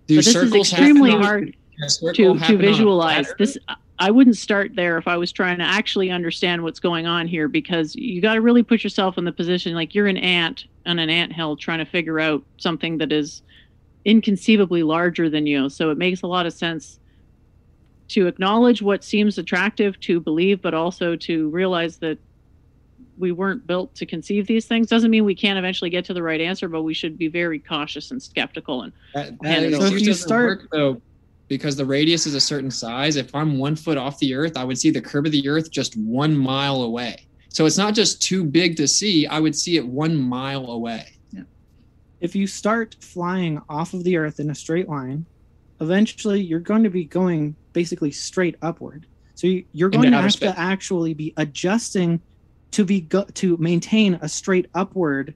Do 0.06 0.16
but 0.16 0.24
this 0.24 0.34
is 0.34 0.54
extremely 0.54 1.10
hard 1.10 1.56
circle 1.88 2.38
to, 2.38 2.46
to 2.46 2.56
visualize. 2.56 3.32
This 3.36 3.58
i 3.98 4.10
wouldn't 4.10 4.36
start 4.36 4.74
there 4.74 4.96
if 4.98 5.08
i 5.08 5.16
was 5.16 5.32
trying 5.32 5.58
to 5.58 5.64
actually 5.64 6.10
understand 6.10 6.62
what's 6.62 6.80
going 6.80 7.06
on 7.06 7.26
here 7.26 7.48
because 7.48 7.94
you 7.96 8.20
got 8.20 8.34
to 8.34 8.40
really 8.40 8.62
put 8.62 8.82
yourself 8.84 9.18
in 9.18 9.24
the 9.24 9.32
position 9.32 9.74
like 9.74 9.94
you're 9.94 10.06
an 10.06 10.16
ant 10.16 10.64
on 10.86 10.98
an 10.98 11.10
ant 11.10 11.32
hill 11.32 11.56
trying 11.56 11.78
to 11.78 11.84
figure 11.84 12.18
out 12.18 12.42
something 12.56 12.98
that 12.98 13.12
is 13.12 13.42
inconceivably 14.04 14.82
larger 14.82 15.28
than 15.28 15.46
you. 15.46 15.68
So 15.68 15.90
it 15.90 15.98
makes 15.98 16.22
a 16.22 16.26
lot 16.26 16.46
of 16.46 16.52
sense 16.54 16.98
to 18.08 18.26
acknowledge 18.26 18.80
what 18.80 19.04
seems 19.04 19.36
attractive 19.36 20.00
to 20.00 20.18
believe 20.18 20.62
but 20.62 20.72
also 20.72 21.14
to 21.14 21.50
realize 21.50 21.98
that 21.98 22.18
we 23.18 23.32
weren't 23.32 23.66
built 23.66 23.94
to 23.96 24.06
conceive 24.06 24.46
these 24.46 24.64
things. 24.64 24.86
Doesn't 24.86 25.10
mean 25.10 25.24
we 25.24 25.34
can't 25.34 25.58
eventually 25.58 25.90
get 25.90 26.06
to 26.06 26.14
the 26.14 26.22
right 26.22 26.40
answer 26.40 26.68
but 26.68 26.84
we 26.84 26.94
should 26.94 27.18
be 27.18 27.28
very 27.28 27.58
cautious 27.58 28.10
and 28.10 28.22
skeptical 28.22 28.82
and 28.82 28.92
That, 29.12 29.34
hand 29.44 29.66
it 29.66 29.70
that 29.72 29.76
over. 29.76 29.96
excuse 29.96 30.22
doesn't 30.22 30.36
work 30.36 30.68
though, 30.72 31.02
because 31.48 31.76
the 31.76 31.84
radius 31.84 32.26
is 32.26 32.34
a 32.34 32.40
certain 32.40 32.70
size. 32.70 33.16
If 33.16 33.34
I'm 33.34 33.58
one 33.58 33.74
foot 33.74 33.96
off 33.98 34.18
the 34.18 34.34
Earth, 34.34 34.56
I 34.56 34.64
would 34.64 34.78
see 34.78 34.90
the 34.90 35.00
curve 35.00 35.26
of 35.26 35.32
the 35.32 35.48
Earth 35.48 35.70
just 35.70 35.96
one 35.96 36.36
mile 36.36 36.82
away. 36.82 37.26
So 37.48 37.64
it's 37.66 37.78
not 37.78 37.94
just 37.94 38.22
too 38.22 38.44
big 38.44 38.76
to 38.76 38.86
see. 38.86 39.26
I 39.26 39.40
would 39.40 39.56
see 39.56 39.76
it 39.76 39.86
one 39.86 40.14
mile 40.16 40.66
away. 40.70 41.06
Yeah. 41.32 41.42
if 42.20 42.36
you 42.36 42.46
start 42.46 42.96
flying 43.00 43.60
off 43.68 43.94
of 43.94 44.04
the 44.04 44.16
earth 44.16 44.40
in 44.40 44.50
a 44.50 44.54
straight 44.54 44.88
line 44.88 45.24
eventually 45.80 46.40
you're 46.40 46.58
going 46.58 46.82
to 46.82 46.90
be 46.90 47.04
going 47.04 47.54
basically 47.72 48.10
straight 48.10 48.56
upward 48.62 49.06
so 49.36 49.46
you- 49.46 49.64
you're 49.72 49.88
going 49.88 50.10
to 50.10 50.20
have 50.20 50.32
space. 50.32 50.50
to 50.52 50.58
actually 50.58 51.14
be 51.14 51.32
adjusting 51.36 52.20
to 52.72 52.84
be 52.84 53.00
go- 53.02 53.26
to 53.34 53.56
maintain 53.58 54.14
a 54.20 54.28
straight 54.28 54.66
upward 54.74 55.32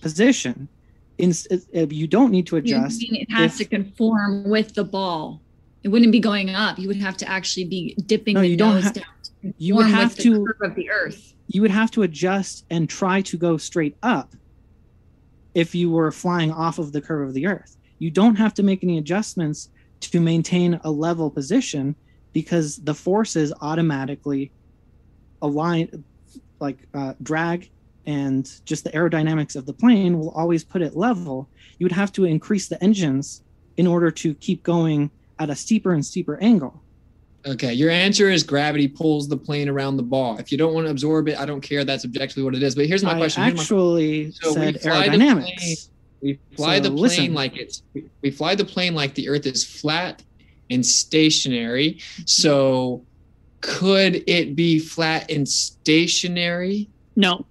position 0.00 0.68
in, 1.18 1.32
if 1.72 1.92
you 1.92 2.06
don't 2.06 2.30
need 2.30 2.46
to 2.48 2.56
You 2.56 2.60
adjust 2.62 3.00
mean 3.00 3.16
it 3.22 3.30
has 3.32 3.52
if- 3.52 3.58
to 3.68 3.76
conform 3.76 4.48
with 4.48 4.74
the 4.74 4.84
ball. 4.84 5.40
It 5.82 5.88
wouldn't 5.88 6.12
be 6.12 6.20
going 6.20 6.50
up. 6.50 6.78
You 6.78 6.86
would 6.88 6.96
have 6.98 7.16
to 7.18 7.28
actually 7.28 7.64
be 7.64 7.94
dipping 8.06 8.34
No, 8.34 8.40
the 8.42 8.48
you 8.48 8.56
nose 8.56 8.84
ha- 8.84 8.90
down. 8.92 9.04
To 9.42 9.54
you 9.58 9.74
would 9.74 9.86
have 9.86 10.14
to 10.16 10.44
curve 10.46 10.70
of 10.70 10.74
the 10.76 10.88
earth. 10.90 11.34
you 11.48 11.60
would 11.62 11.72
have 11.72 11.90
to 11.92 12.02
adjust 12.02 12.64
and 12.70 12.88
try 12.88 13.20
to 13.22 13.36
go 13.36 13.56
straight 13.56 13.96
up 14.02 14.34
if 15.54 15.74
you 15.74 15.90
were 15.90 16.12
flying 16.12 16.52
off 16.52 16.78
of 16.78 16.92
the 16.92 17.00
curve 17.00 17.26
of 17.28 17.34
the 17.34 17.46
earth 17.46 17.76
you 17.98 18.10
don't 18.10 18.36
have 18.36 18.54
to 18.54 18.62
make 18.62 18.82
any 18.84 18.98
adjustments 18.98 19.68
to 20.00 20.20
maintain 20.20 20.80
a 20.84 20.90
level 20.90 21.28
position 21.30 21.94
because 22.32 22.76
the 22.78 22.94
forces 22.94 23.52
automatically 23.60 24.50
align 25.42 26.04
like 26.60 26.78
uh, 26.94 27.14
drag 27.22 27.68
and 28.06 28.50
just 28.64 28.84
the 28.84 28.90
aerodynamics 28.90 29.54
of 29.56 29.66
the 29.66 29.72
plane 29.72 30.18
will 30.18 30.30
always 30.30 30.64
put 30.64 30.82
it 30.82 30.96
level 30.96 31.48
you 31.78 31.84
would 31.84 31.92
have 31.92 32.12
to 32.12 32.24
increase 32.24 32.68
the 32.68 32.82
engines 32.82 33.42
in 33.76 33.86
order 33.86 34.10
to 34.10 34.34
keep 34.34 34.62
going 34.62 35.10
at 35.38 35.50
a 35.50 35.54
steeper 35.56 35.92
and 35.92 36.04
steeper 36.04 36.38
angle 36.42 36.82
Okay, 37.44 37.72
your 37.72 37.90
answer 37.90 38.28
is 38.30 38.44
gravity 38.44 38.86
pulls 38.86 39.26
the 39.26 39.36
plane 39.36 39.68
around 39.68 39.96
the 39.96 40.02
ball. 40.04 40.38
If 40.38 40.52
you 40.52 40.58
don't 40.58 40.74
want 40.74 40.86
to 40.86 40.92
absorb 40.92 41.28
it, 41.28 41.36
I 41.40 41.44
don't 41.44 41.60
care. 41.60 41.84
That's 41.84 42.04
objectively 42.04 42.44
what 42.44 42.54
it 42.54 42.62
is. 42.62 42.76
But 42.76 42.86
here's 42.86 43.02
my 43.02 43.14
I 43.14 43.16
question. 43.16 43.42
Here's 43.42 43.54
my- 43.56 43.60
actually 43.62 44.30
So 44.30 44.52
said 44.54 44.80
fly 44.80 45.08
aerodynamics. 45.08 45.56
plane- 45.56 45.76
We 46.20 46.38
fly 46.54 46.76
So 46.76 46.82
the 46.84 46.88
plane 46.90 47.00
listen. 47.00 47.34
like 47.34 47.56
it's 47.56 47.82
we- 47.94 48.04
we 48.22 48.30
fly 48.30 48.54
the 48.54 48.64
plane 48.64 48.94
like 48.94 49.14
the 49.14 49.28
Earth 49.28 49.44
is 49.44 49.64
flat 49.64 50.22
and 50.70 50.86
stationary. 50.86 51.98
So 52.26 53.02
could 53.60 54.22
it 54.28 54.54
be 54.54 54.78
flat 54.78 55.28
and 55.28 55.48
stationary? 55.48 56.88
No. 57.16 57.44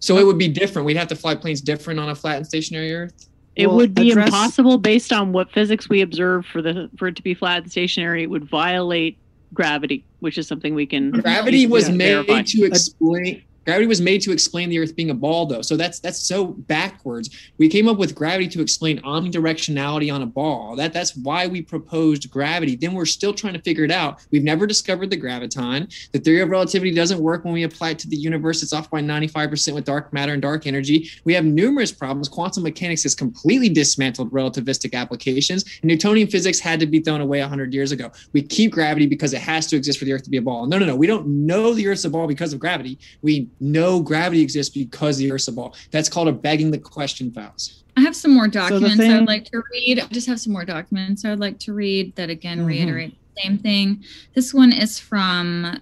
So 0.00 0.16
it 0.18 0.26
would 0.26 0.38
be 0.38 0.48
different. 0.48 0.86
We'd 0.86 0.96
have 0.96 1.08
to 1.08 1.16
fly 1.16 1.34
planes 1.34 1.60
different 1.60 2.00
on 2.00 2.08
a 2.08 2.14
flat 2.14 2.38
and 2.38 2.46
stationary 2.46 2.92
Earth. 2.94 3.28
It 3.56 3.66
Well, 3.66 3.76
would 3.76 3.94
be 3.94 4.10
address- 4.10 4.28
impossible 4.28 4.78
based 4.78 5.12
on 5.12 5.32
what 5.32 5.50
physics 5.52 5.88
we 5.88 6.00
observe 6.00 6.46
for 6.46 6.62
the 6.62 6.88
for 6.96 7.08
it 7.08 7.16
to 7.16 7.22
be 7.22 7.34
flat 7.34 7.62
and 7.62 7.70
stationary. 7.70 8.22
It 8.22 8.30
would 8.30 8.44
violate 8.44 9.18
gravity, 9.52 10.04
which 10.20 10.38
is 10.38 10.46
something 10.46 10.74
we 10.74 10.86
can 10.86 11.10
Gravity 11.10 11.66
was 11.66 11.88
Yeah. 11.88 11.94
made 11.94 12.12
verify. 12.26 12.42
to 12.42 12.64
explain. 12.64 13.42
Gravity 13.64 13.86
was 13.86 14.00
made 14.00 14.22
to 14.22 14.32
explain 14.32 14.70
the 14.70 14.78
Earth 14.78 14.96
being 14.96 15.10
a 15.10 15.14
ball, 15.14 15.46
though. 15.46 15.62
So 15.62 15.76
that's 15.76 16.00
that's 16.00 16.20
so 16.20 16.46
backwards. 16.46 17.30
We 17.58 17.68
came 17.68 17.88
up 17.88 17.98
with 17.98 18.14
gravity 18.14 18.48
to 18.48 18.62
explain 18.62 19.00
omnidirectionality 19.02 20.12
on 20.12 20.22
a 20.22 20.26
ball. 20.26 20.76
That 20.76 20.92
that's 20.92 21.14
why 21.16 21.46
we 21.46 21.62
proposed 21.62 22.30
gravity. 22.30 22.76
Then 22.76 22.94
we're 22.94 23.06
still 23.06 23.34
trying 23.34 23.54
to 23.54 23.62
figure 23.62 23.84
it 23.84 23.90
out. 23.90 24.26
We've 24.30 24.42
never 24.42 24.66
discovered 24.66 25.10
the 25.10 25.20
graviton. 25.20 25.92
The 26.12 26.18
theory 26.18 26.40
of 26.40 26.48
relativity 26.48 26.94
doesn't 26.94 27.20
work 27.20 27.44
when 27.44 27.52
we 27.52 27.64
apply 27.64 27.90
it 27.90 27.98
to 28.00 28.08
the 28.08 28.16
universe. 28.16 28.62
It's 28.62 28.72
off 28.72 28.90
by 28.90 29.02
95% 29.02 29.74
with 29.74 29.84
dark 29.84 30.12
matter 30.12 30.32
and 30.32 30.42
dark 30.42 30.66
energy. 30.66 31.10
We 31.24 31.34
have 31.34 31.44
numerous 31.44 31.92
problems. 31.92 32.28
Quantum 32.28 32.62
mechanics 32.62 33.02
has 33.02 33.14
completely 33.14 33.68
dismantled 33.68 34.30
relativistic 34.32 34.94
applications. 34.94 35.64
Newtonian 35.82 36.28
physics 36.28 36.58
had 36.58 36.80
to 36.80 36.86
be 36.86 37.00
thrown 37.00 37.20
away 37.20 37.40
100 37.40 37.74
years 37.74 37.92
ago. 37.92 38.10
We 38.32 38.42
keep 38.42 38.72
gravity 38.72 39.06
because 39.06 39.34
it 39.34 39.40
has 39.42 39.66
to 39.68 39.76
exist 39.76 39.98
for 39.98 40.06
the 40.06 40.12
Earth 40.12 40.24
to 40.24 40.30
be 40.30 40.38
a 40.38 40.42
ball. 40.42 40.66
No, 40.66 40.78
no, 40.78 40.86
no. 40.86 40.96
We 40.96 41.06
don't 41.06 41.26
know 41.26 41.74
the 41.74 41.86
Earth's 41.86 42.04
a 42.04 42.10
ball 42.10 42.26
because 42.26 42.52
of 42.52 42.58
gravity. 42.58 42.98
We 43.22 43.49
know 43.60 44.00
gravity 44.00 44.40
exists 44.42 44.72
because 44.74 45.16
the 45.18 45.30
Earth's 45.32 45.48
a 45.48 45.52
ball. 45.52 45.74
That's 45.90 46.08
called 46.08 46.28
a 46.28 46.32
begging 46.32 46.70
the 46.70 46.78
question 46.78 47.30
fallacy. 47.32 47.72
I 47.96 48.02
have 48.02 48.14
some 48.14 48.32
more 48.32 48.46
documents 48.48 48.94
I 48.94 48.96
thing- 48.96 49.12
would 49.18 49.26
like 49.26 49.44
to 49.50 49.62
read. 49.72 49.98
I 50.00 50.06
just 50.06 50.26
have 50.28 50.40
some 50.40 50.52
more 50.52 50.64
documents 50.64 51.24
I 51.24 51.30
would 51.30 51.40
like 51.40 51.58
to 51.60 51.72
read 51.72 52.14
that 52.16 52.30
again 52.30 52.60
Mhm. 52.60 52.66
reiterate 52.66 53.14
the 53.34 53.42
same 53.42 53.58
thing. 53.58 54.04
This 54.34 54.54
one 54.54 54.72
is 54.72 54.98
from 54.98 55.78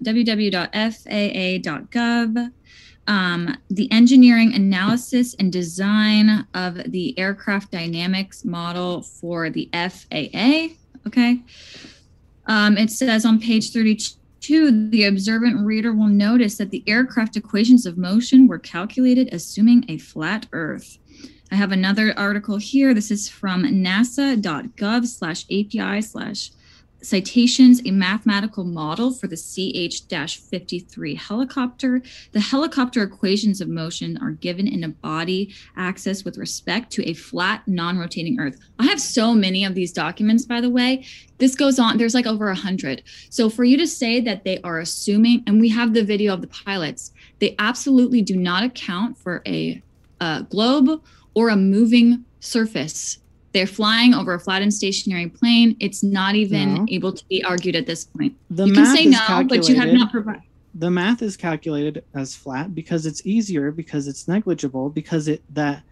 www.faa.gov. 1.28 2.53
Um, 3.07 3.57
the 3.70 3.90
engineering 3.90 4.53
analysis 4.55 5.35
and 5.39 5.51
design 5.51 6.47
of 6.55 6.74
the 6.93 7.19
aircraft 7.19 7.70
dynamics 7.73 8.45
model 8.45 9.01
for 9.03 9.49
the 9.49 9.70
FAA. 9.73 10.77
Okay. 11.07 11.40
Um, 12.47 12.77
it 12.77 12.90
says 12.90 13.24
on 13.24 13.40
page 13.40 13.70
32 13.70 14.18
the 14.40 15.05
observant 15.05 15.65
reader 15.65 15.93
will 15.93 16.09
notice 16.09 16.56
that 16.56 16.70
the 16.70 16.85
aircraft 16.86 17.36
equations 17.36 17.86
of 17.86 17.98
motion 17.98 18.47
were 18.47 18.59
calculated 18.59 19.28
assuming 19.32 19.85
a 19.89 19.98
flat 19.98 20.47
Earth. 20.52 20.98
I 21.51 21.56
have 21.56 21.73
another 21.73 22.19
article 22.19 22.59
here. 22.59 22.93
This 22.93 23.10
is 23.10 23.28
from 23.28 23.65
nasa.gov 23.65 25.06
slash 25.06 25.44
API 25.44 26.02
slash 26.02 26.51
citations, 27.09 27.80
a 27.86 27.90
mathematical 27.90 28.64
model 28.64 29.12
for 29.12 29.26
the 29.26 29.36
CH-53 29.36 31.16
helicopter. 31.16 32.02
The 32.32 32.40
helicopter 32.40 33.02
equations 33.02 33.60
of 33.60 33.68
motion 33.68 34.18
are 34.18 34.32
given 34.32 34.68
in 34.68 34.85
a 34.85 34.90
body 34.90 35.55
axis 35.76 36.24
with 36.24 36.36
respect 36.36 36.93
to 36.93 37.09
a 37.09 37.14
flat, 37.14 37.66
non-rotating 37.66 38.39
Earth. 38.39 38.59
I 38.78 38.85
have 38.86 39.01
so 39.01 39.35
many 39.35 39.64
of 39.64 39.74
these 39.74 39.93
documents, 39.93 40.44
by 40.44 40.60
the 40.60 40.70
way. 40.70 41.05
This 41.39 41.55
goes 41.55 41.78
on, 41.78 41.97
there's 41.97 42.14
like 42.14 42.26
over 42.26 42.51
a 42.51 42.55
hundred. 42.55 43.02
So 43.30 43.48
for 43.48 43.64
you 43.64 43.76
to 43.78 43.86
say 43.86 44.20
that 44.20 44.44
they 44.44 44.60
are 44.62 44.78
assuming, 44.78 45.44
and 45.47 45.60
we 45.60 45.70
have 45.70 45.94
the 45.94 46.05
video 46.05 46.35
of 46.35 46.43
the 46.43 46.48
pilots, 46.48 47.12
they 47.39 47.55
absolutely 47.59 48.22
do 48.22 48.36
not 48.36 48.64
account 48.64 49.16
for 49.16 49.43
a, 49.47 49.80
a 50.20 50.47
globe 50.51 51.02
or 51.35 51.48
a 51.48 51.56
moving 51.56 52.24
surface. 52.40 53.18
They're 53.55 53.66
flying 53.66 54.15
over 54.15 54.35
a 54.35 54.41
flat 54.41 54.62
and 54.62 54.73
stationary 54.73 55.29
plane. 55.29 55.77
It's 55.81 56.05
not 56.05 56.35
even 56.35 56.75
No. 56.75 56.87
able 56.91 57.12
to 57.12 57.25
be 57.29 57.43
argued 57.43 57.77
at 57.77 57.87
this 57.87 58.05
point. 58.05 58.35
The 58.51 58.66
you 58.66 58.73
can 58.75 58.83
math 58.83 58.97
say 58.97 59.05
is 59.05 59.12
no, 59.12 59.45
but 59.49 59.69
you 59.69 59.75
have 59.75 59.85
calculated. 59.85 59.95
not 59.99 60.11
provided. 60.12 60.43
the 60.75 60.91
math 60.91 61.23
is 61.23 61.37
calculated 61.37 62.05
as 62.15 62.35
flat 62.37 62.75
because 62.75 63.07
it's 63.07 63.25
easier 63.27 63.70
because 63.73 64.07
it's 64.07 64.29
negligible 64.29 64.91
because 64.91 65.27
it 65.27 65.43
that 65.49 65.83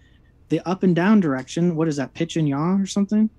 the 0.50 0.60
up 0.68 0.82
and 0.82 0.94
down 0.94 1.18
direction 1.18 1.74
what 1.76 1.88
is 1.88 1.96
that 1.96 2.12
pitch 2.14 2.36
and 2.36 2.46
yaw 2.46 2.76
or 2.76 2.84
something 2.86 3.30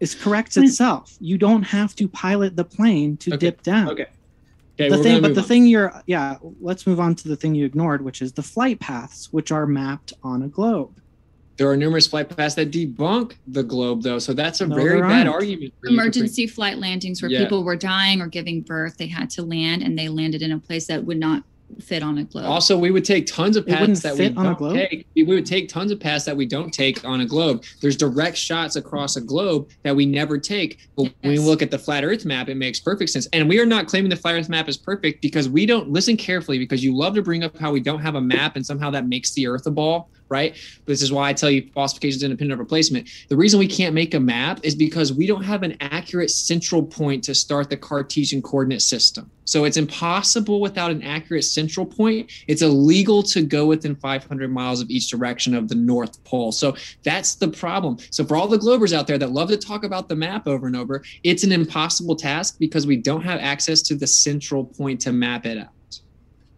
is 0.00 0.14
corrects 0.14 0.56
Mm. 0.56 0.64
itself 0.64 1.14
you 1.20 1.36
don't 1.36 1.62
have 1.64 1.94
to 1.96 2.08
pilot 2.08 2.56
the 2.56 2.64
plane 2.64 3.18
to 3.18 3.34
Okay, 3.34 3.36
dip 3.50 3.62
down 3.62 3.90
Okay. 3.90 4.06
Okay, 4.80 4.88
the 4.88 4.96
thing 4.96 5.20
but 5.20 5.34
the 5.34 5.42
on. 5.42 5.46
thing 5.46 5.66
you're 5.66 5.92
yeah 6.06 6.36
let's 6.60 6.86
move 6.86 6.98
on 6.98 7.14
to 7.16 7.28
the 7.28 7.36
thing 7.36 7.54
you 7.54 7.66
ignored 7.66 8.02
which 8.02 8.22
is 8.22 8.32
the 8.32 8.42
flight 8.42 8.80
paths 8.80 9.28
which 9.30 9.52
are 9.52 9.66
mapped 9.66 10.14
on 10.22 10.42
a 10.42 10.48
globe 10.48 10.98
There 11.58 11.68
are 11.70 11.76
numerous 11.76 12.06
flight 12.06 12.34
paths 12.34 12.54
that 12.56 12.70
debunk 12.70 13.34
the 13.46 13.62
globe, 13.62 14.02
though. 14.02 14.18
So 14.18 14.32
that's 14.32 14.60
a 14.60 14.66
No, 14.66 14.74
very 14.74 15.00
bad 15.00 15.26
argument. 15.26 15.34
for 15.38 15.44
you 15.44 15.68
to 15.68 15.74
bring. 15.82 15.94
Emergency 15.94 16.46
flight 16.46 16.78
landings 16.78 17.20
where 17.22 17.30
Yeah. 17.30 17.42
people 17.42 17.62
were 17.64 17.76
dying 17.76 18.20
or 18.20 18.26
giving 18.26 18.62
birth, 18.62 18.96
they 18.98 19.06
had 19.08 19.28
to 19.30 19.42
land 19.42 19.82
and 19.82 19.98
they 19.98 20.08
landed 20.08 20.42
in 20.42 20.52
a 20.52 20.58
place 20.58 20.86
that 20.86 21.04
would 21.04 21.18
not 21.18 21.42
fit 21.80 22.02
on 22.02 22.18
a 22.18 22.24
globe. 22.24 22.44
Also, 22.44 22.76
we 22.78 22.90
would 22.90 23.04
take 23.04 23.24
tons 23.26 23.56
of 23.56 23.66
paths 23.66 24.00
that 24.02 24.12
we 24.12 24.18
fit 24.18 24.36
on 24.36 24.44
a 24.44 24.48
don't 24.50 24.58
globe? 24.58 24.76
take. 24.76 25.06
We 25.16 25.22
would 25.24 25.46
take 25.46 25.70
tons 25.70 25.90
of 25.90 25.98
paths 25.98 26.26
that 26.26 26.36
we 26.36 26.44
don't 26.44 26.70
take 26.70 27.02
on 27.02 27.22
a 27.22 27.26
globe. 27.26 27.64
There's 27.80 27.96
direct 27.96 28.36
shots 28.36 28.76
across 28.76 29.16
a 29.16 29.22
globe 29.22 29.70
that 29.82 29.96
we 29.96 30.04
never 30.04 30.36
take. 30.36 30.78
But 30.98 31.04
when 31.22 31.32
we 31.32 31.38
look 31.38 31.62
at 31.62 31.70
the 31.70 31.78
flat 31.78 32.04
Earth 32.04 32.26
map, 32.26 32.50
it 32.50 32.56
makes 32.56 32.78
perfect 32.80 33.10
sense. 33.10 33.26
And 33.32 33.48
we 33.48 33.58
are 33.58 33.64
not 33.64 33.86
claiming 33.86 34.10
the 34.10 34.16
flat 34.16 34.34
Earth 34.34 34.50
map 34.50 34.68
is 34.68 34.76
perfect 34.76 35.22
because 35.22 35.48
we 35.48 35.64
don't 35.64 35.90
listen 35.90 36.14
carefully 36.18 36.58
because 36.58 36.84
you 36.84 36.94
love 36.94 37.14
to 37.14 37.22
bring 37.22 37.42
up 37.42 37.56
how 37.56 37.72
we 37.72 37.80
don't 37.80 38.00
have 38.02 38.16
a 38.16 38.20
map 38.20 38.56
and 38.56 38.66
somehow 38.66 38.90
that 38.90 39.08
makes 39.08 39.32
the 39.32 39.46
Earth 39.46 39.64
a 39.66 39.70
ball, 39.70 40.10
right? 40.32 40.56
This 40.86 41.02
is 41.02 41.12
why 41.12 41.28
I 41.28 41.32
tell 41.34 41.50
you 41.50 41.68
falsification 41.74 42.16
is 42.16 42.22
independent 42.24 42.54
of 42.54 42.58
replacement. 42.58 43.08
The 43.28 43.36
reason 43.36 43.60
we 43.60 43.68
can't 43.68 43.94
make 43.94 44.14
a 44.14 44.20
map 44.20 44.60
is 44.64 44.74
because 44.74 45.12
we 45.12 45.26
don't 45.26 45.44
have 45.44 45.62
an 45.62 45.76
accurate 45.80 46.30
central 46.30 46.82
point 46.82 47.22
to 47.24 47.34
start 47.34 47.70
the 47.70 47.76
Cartesian 47.76 48.42
coordinate 48.42 48.82
system. 48.82 49.30
So 49.44 49.64
it's 49.64 49.76
impossible 49.76 50.60
without 50.60 50.90
an 50.90 51.02
accurate 51.02 51.44
central 51.44 51.84
point. 51.84 52.32
It's 52.46 52.62
illegal 52.62 53.22
to 53.24 53.42
go 53.42 53.66
within 53.66 53.94
500 53.94 54.50
miles 54.50 54.80
of 54.80 54.88
each 54.88 55.08
direction 55.08 55.54
of 55.54 55.68
the 55.68 55.74
North 55.74 56.22
Pole. 56.24 56.52
So 56.52 56.76
that's 57.02 57.34
the 57.34 57.48
problem. 57.48 57.98
So 58.10 58.24
for 58.24 58.36
all 58.36 58.48
the 58.48 58.56
Globers 58.56 58.92
out 58.92 59.06
there 59.06 59.18
that 59.18 59.32
love 59.32 59.50
to 59.50 59.56
talk 59.58 59.84
about 59.84 60.08
the 60.08 60.16
map 60.16 60.46
over 60.46 60.66
and 60.66 60.76
over, 60.76 61.02
it's 61.22 61.44
an 61.44 61.52
impossible 61.52 62.16
task 62.16 62.56
because 62.58 62.86
we 62.86 62.96
don't 62.96 63.22
have 63.22 63.40
access 63.40 63.82
to 63.82 63.94
the 63.94 64.06
central 64.06 64.64
point 64.64 65.00
to 65.02 65.12
map 65.12 65.44
it 65.44 65.58
out. 65.58 66.00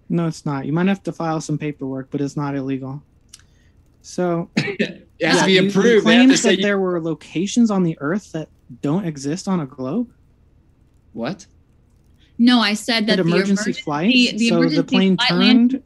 no 0.09 0.27
it's 0.27 0.45
not 0.45 0.67
you 0.67 0.73
might 0.73 0.87
have 0.87 1.03
to 1.03 1.13
file 1.13 1.41
some 1.41 1.59
paperwork 1.59 2.11
but 2.11 2.21
it's 2.21 2.37
not 2.37 2.55
illegal 2.55 3.03
so 4.07 4.51
It 4.57 5.27
has 5.29 5.37
yeah, 5.37 5.41
to 5.41 5.47
be 5.47 5.53
you- 5.55 5.63
you 5.63 5.69
approved. 5.71 6.07
They 6.07 6.17
have 6.17 6.29
to 6.31 6.37
say 6.37 6.57
that 6.57 6.63
there 6.63 6.79
were 6.79 7.01
locations 7.01 7.71
on 7.71 7.83
the 7.85 7.97
earth 8.01 8.33
that 8.33 8.49
don't 8.83 9.05
exist 9.05 9.49
on 9.49 9.61
a 9.61 9.67
globe 9.67 10.11
what? 11.13 11.47
no, 12.39 12.59
I 12.61 12.75
said 12.75 13.07
that 13.07 13.17
Did 13.17 13.27
the 13.27 13.31
emergency 13.31 13.73
flight. 13.73 14.13
flights 14.13 14.33
the 14.39 14.49
so 14.49 14.69
the 14.69 14.83
plane 14.85 15.17
flight 15.17 15.31
land- 15.33 15.71
turned 15.71 15.83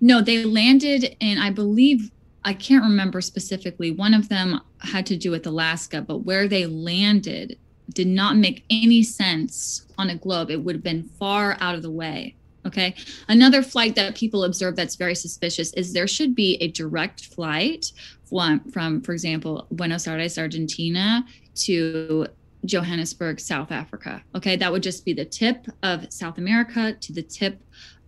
No, 0.00 0.20
they 0.20 0.44
landed 0.44 1.16
and 1.20 1.40
I 1.40 1.50
believe, 1.50 2.10
I 2.44 2.52
can't 2.52 2.84
remember 2.84 3.20
specifically. 3.22 3.90
One 3.92 4.12
of 4.14 4.28
them 4.28 4.60
had 4.80 5.06
to 5.06 5.16
do 5.16 5.30
with 5.30 5.46
Alaska, 5.46 6.02
but 6.02 6.18
where 6.18 6.46
they 6.48 6.66
landed 6.66 7.56
did 7.94 8.08
not 8.08 8.36
make 8.36 8.64
any 8.68 9.02
sense 9.02 9.86
on 9.98 10.10
a 10.10 10.16
globe. 10.16 10.50
It 10.50 10.62
would 10.62 10.74
have 10.74 10.82
been 10.84 11.04
far 11.18 11.56
out 11.60 11.74
of 11.74 11.82
the 11.82 11.90
way. 11.90 12.34
Okay. 12.66 12.94
Another 13.28 13.62
flight 13.62 13.94
that 13.96 14.14
people 14.14 14.44
observe 14.44 14.76
that's 14.76 14.94
very 14.94 15.14
suspicious 15.14 15.72
is 15.72 15.92
there 15.92 16.06
should 16.06 16.34
be 16.34 16.56
a 16.60 16.68
direct 16.68 17.26
flight 17.26 17.92
from, 18.24 18.60
from 18.70 19.00
for 19.02 19.12
example, 19.12 19.66
Buenos 19.72 20.06
Aires, 20.06 20.38
Argentina 20.38 21.24
to 21.56 22.26
Johannesburg, 22.64 23.40
South 23.40 23.72
Africa. 23.72 24.22
Okay. 24.36 24.56
That 24.56 24.70
would 24.70 24.82
just 24.82 25.04
be 25.04 25.12
the 25.12 25.24
tip 25.24 25.66
of 25.82 26.12
South 26.12 26.38
America 26.38 26.94
to 27.00 27.12
the 27.12 27.22
tip 27.22 27.60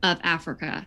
of 0.03 0.19
Africa 0.23 0.87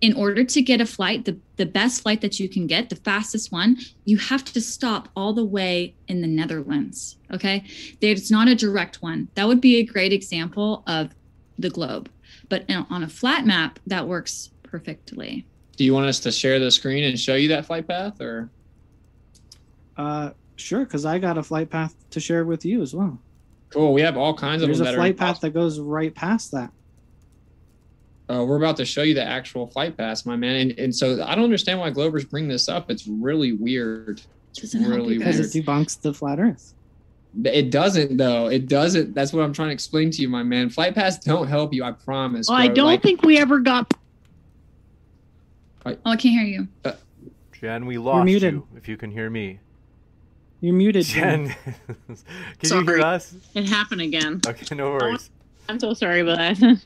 in 0.00 0.12
order 0.12 0.44
to 0.44 0.62
get 0.62 0.80
a 0.80 0.86
flight, 0.86 1.24
the, 1.24 1.38
the 1.56 1.66
best 1.66 2.02
flight 2.02 2.20
that 2.20 2.38
you 2.38 2.48
can 2.48 2.66
get, 2.66 2.90
the 2.90 2.96
fastest 2.96 3.50
one, 3.50 3.78
you 4.04 4.18
have 4.18 4.44
to 4.44 4.60
stop 4.60 5.08
all 5.16 5.32
the 5.32 5.44
way 5.44 5.94
in 6.06 6.20
the 6.20 6.26
Netherlands. 6.26 7.16
Okay. 7.32 7.64
It's 8.00 8.30
not 8.30 8.48
a 8.48 8.54
direct 8.54 9.02
one. 9.02 9.28
That 9.34 9.48
would 9.48 9.60
be 9.60 9.76
a 9.76 9.84
great 9.84 10.12
example 10.12 10.82
of 10.86 11.14
the 11.58 11.70
globe. 11.70 12.10
But 12.48 12.64
in- 12.68 12.86
on 12.90 13.02
a 13.02 13.08
flat 13.08 13.46
map, 13.46 13.78
that 13.86 14.06
works 14.06 14.50
perfectly. 14.62 15.46
Do 15.76 15.84
you 15.84 15.92
want 15.94 16.06
us 16.06 16.20
to 16.20 16.32
share 16.32 16.58
the 16.58 16.70
screen 16.70 17.04
and 17.04 17.18
show 17.18 17.34
you 17.34 17.48
that 17.48 17.66
flight 17.66 17.86
path 17.88 18.20
or? 18.20 18.50
uh 19.98 20.30
sure 20.56 20.80
because 20.84 21.06
i 21.06 21.18
got 21.18 21.38
a 21.38 21.42
flight 21.42 21.70
path 21.70 21.94
to 22.10 22.20
share 22.20 22.44
with 22.44 22.64
you 22.66 22.82
as 22.82 22.94
well 22.94 23.18
Cool. 23.70 23.92
We 23.94 24.00
have 24.02 24.16
all 24.16 24.32
kinds 24.34 24.62
of 24.62 24.68
there's 24.68 24.80
a 24.80 24.92
flight 24.92 25.16
path 25.16 25.40
that 25.40 25.50
goes 25.50 25.80
right 25.80 26.14
past 26.14 26.52
that 26.52 26.70
Uh, 28.28 28.44
we're 28.46 28.56
about 28.58 28.76
to 28.76 28.84
show 28.84 29.02
you 29.02 29.12
the 29.14 29.24
actual 29.24 29.66
flight 29.66 29.96
path, 29.96 30.24
my 30.26 30.36
man. 30.36 30.56
And, 30.56 30.78
and 30.78 30.94
so 30.94 31.22
I 31.24 31.34
don't 31.34 31.44
understand 31.44 31.80
why 31.80 31.90
Globers 31.90 32.28
bring 32.28 32.46
this 32.48 32.68
up. 32.68 32.90
It's 32.90 33.06
really 33.06 33.52
weird. 33.52 34.20
It's 34.50 34.60
Doesn't 34.60 34.84
really 34.88 35.14
you 35.14 35.18
because 35.20 35.38
it 35.40 35.64
debunks 35.64 36.00
the 36.00 36.12
flat 36.14 36.38
earth 36.40 36.74
It 37.44 37.70
doesn't 37.70 38.16
though. 38.16 38.46
It 38.48 38.68
doesn't. 38.68 39.14
That's 39.14 39.32
what 39.32 39.42
I'm 39.42 39.52
trying 39.52 39.68
to 39.68 39.74
explain 39.74 40.10
to 40.12 40.22
you, 40.22 40.28
my 40.28 40.42
man. 40.42 40.70
Flight 40.70 40.94
paths 40.94 41.18
don't 41.18 41.46
help 41.48 41.74
you. 41.74 41.84
I 41.84 41.92
promise. 41.92 42.48
Well, 42.48 42.56
I 42.58 42.68
don't 42.68 42.86
Like, 42.86 43.02
think 43.02 43.22
we 43.22 43.38
ever 43.38 43.58
got. 43.58 43.92
Oh, 45.84 45.94
I 46.04 46.16
can't 46.16 46.22
hear 46.40 46.42
you. 46.44 46.68
Jen, 47.52 47.86
we 47.86 47.98
lost 47.98 48.24
muted. 48.24 48.54
you. 48.54 48.66
If 48.76 48.88
you 48.88 48.96
can 48.96 49.10
hear 49.10 49.30
me, 49.30 49.60
You're 50.60 50.74
muted. 50.74 51.04
Jen. 51.04 51.46
Jen. 51.48 51.56
can 52.06 52.16
you 52.62 52.82
hear 52.84 52.84
Sorry. 52.84 53.02
us? 53.02 53.34
It 53.54 53.68
happened 53.68 54.00
again. 54.00 54.40
Okay, 54.46 54.74
no 54.74 54.90
worries. 54.92 55.30
I'm 55.68 55.78
so 55.78 55.94
sorry 55.94 56.20
about 56.20 56.38
that. 56.58 56.80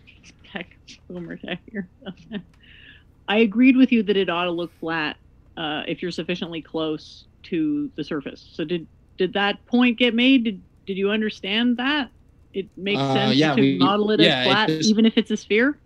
Heck, 0.52 0.77
boomer 1.09 1.36
tech 1.36 1.60
here. 1.70 1.89
I 3.28 3.39
agreed 3.39 3.77
with 3.77 3.93
you 3.93 4.02
that 4.02 4.16
it 4.16 4.28
ought 4.28 4.44
to 4.44 4.51
look 4.51 4.72
flat 4.81 5.16
uh, 5.56 5.82
if 5.86 6.02
you're 6.02 6.10
sufficiently 6.10 6.60
close 6.60 7.24
to 7.44 7.90
the 7.94 8.02
surface. 8.05 8.48
So 8.52 8.64
did 8.64 8.86
did 9.20 9.34
that 9.34 9.64
point 9.66 9.98
get 9.98 10.14
made? 10.14 10.44
Did 10.44 10.62
did 10.86 10.97
you 10.97 11.10
understand 11.10 11.76
that? 11.76 12.10
It 12.55 12.68
makes 12.76 12.98
Uh, 12.98 13.14
sense 13.14 13.36
yeah, 13.36 13.55
to 13.55 13.60
we- 13.60 13.76
model 13.78 14.10
it 14.12 14.18
yeah, 14.20 14.26
as 14.40 14.47
it 14.47 14.51
flat, 14.51 14.68
just- 14.70 14.88
even 14.90 15.05
if 15.05 15.18
it's 15.18 15.30
a 15.30 15.36
sphere. 15.36 15.78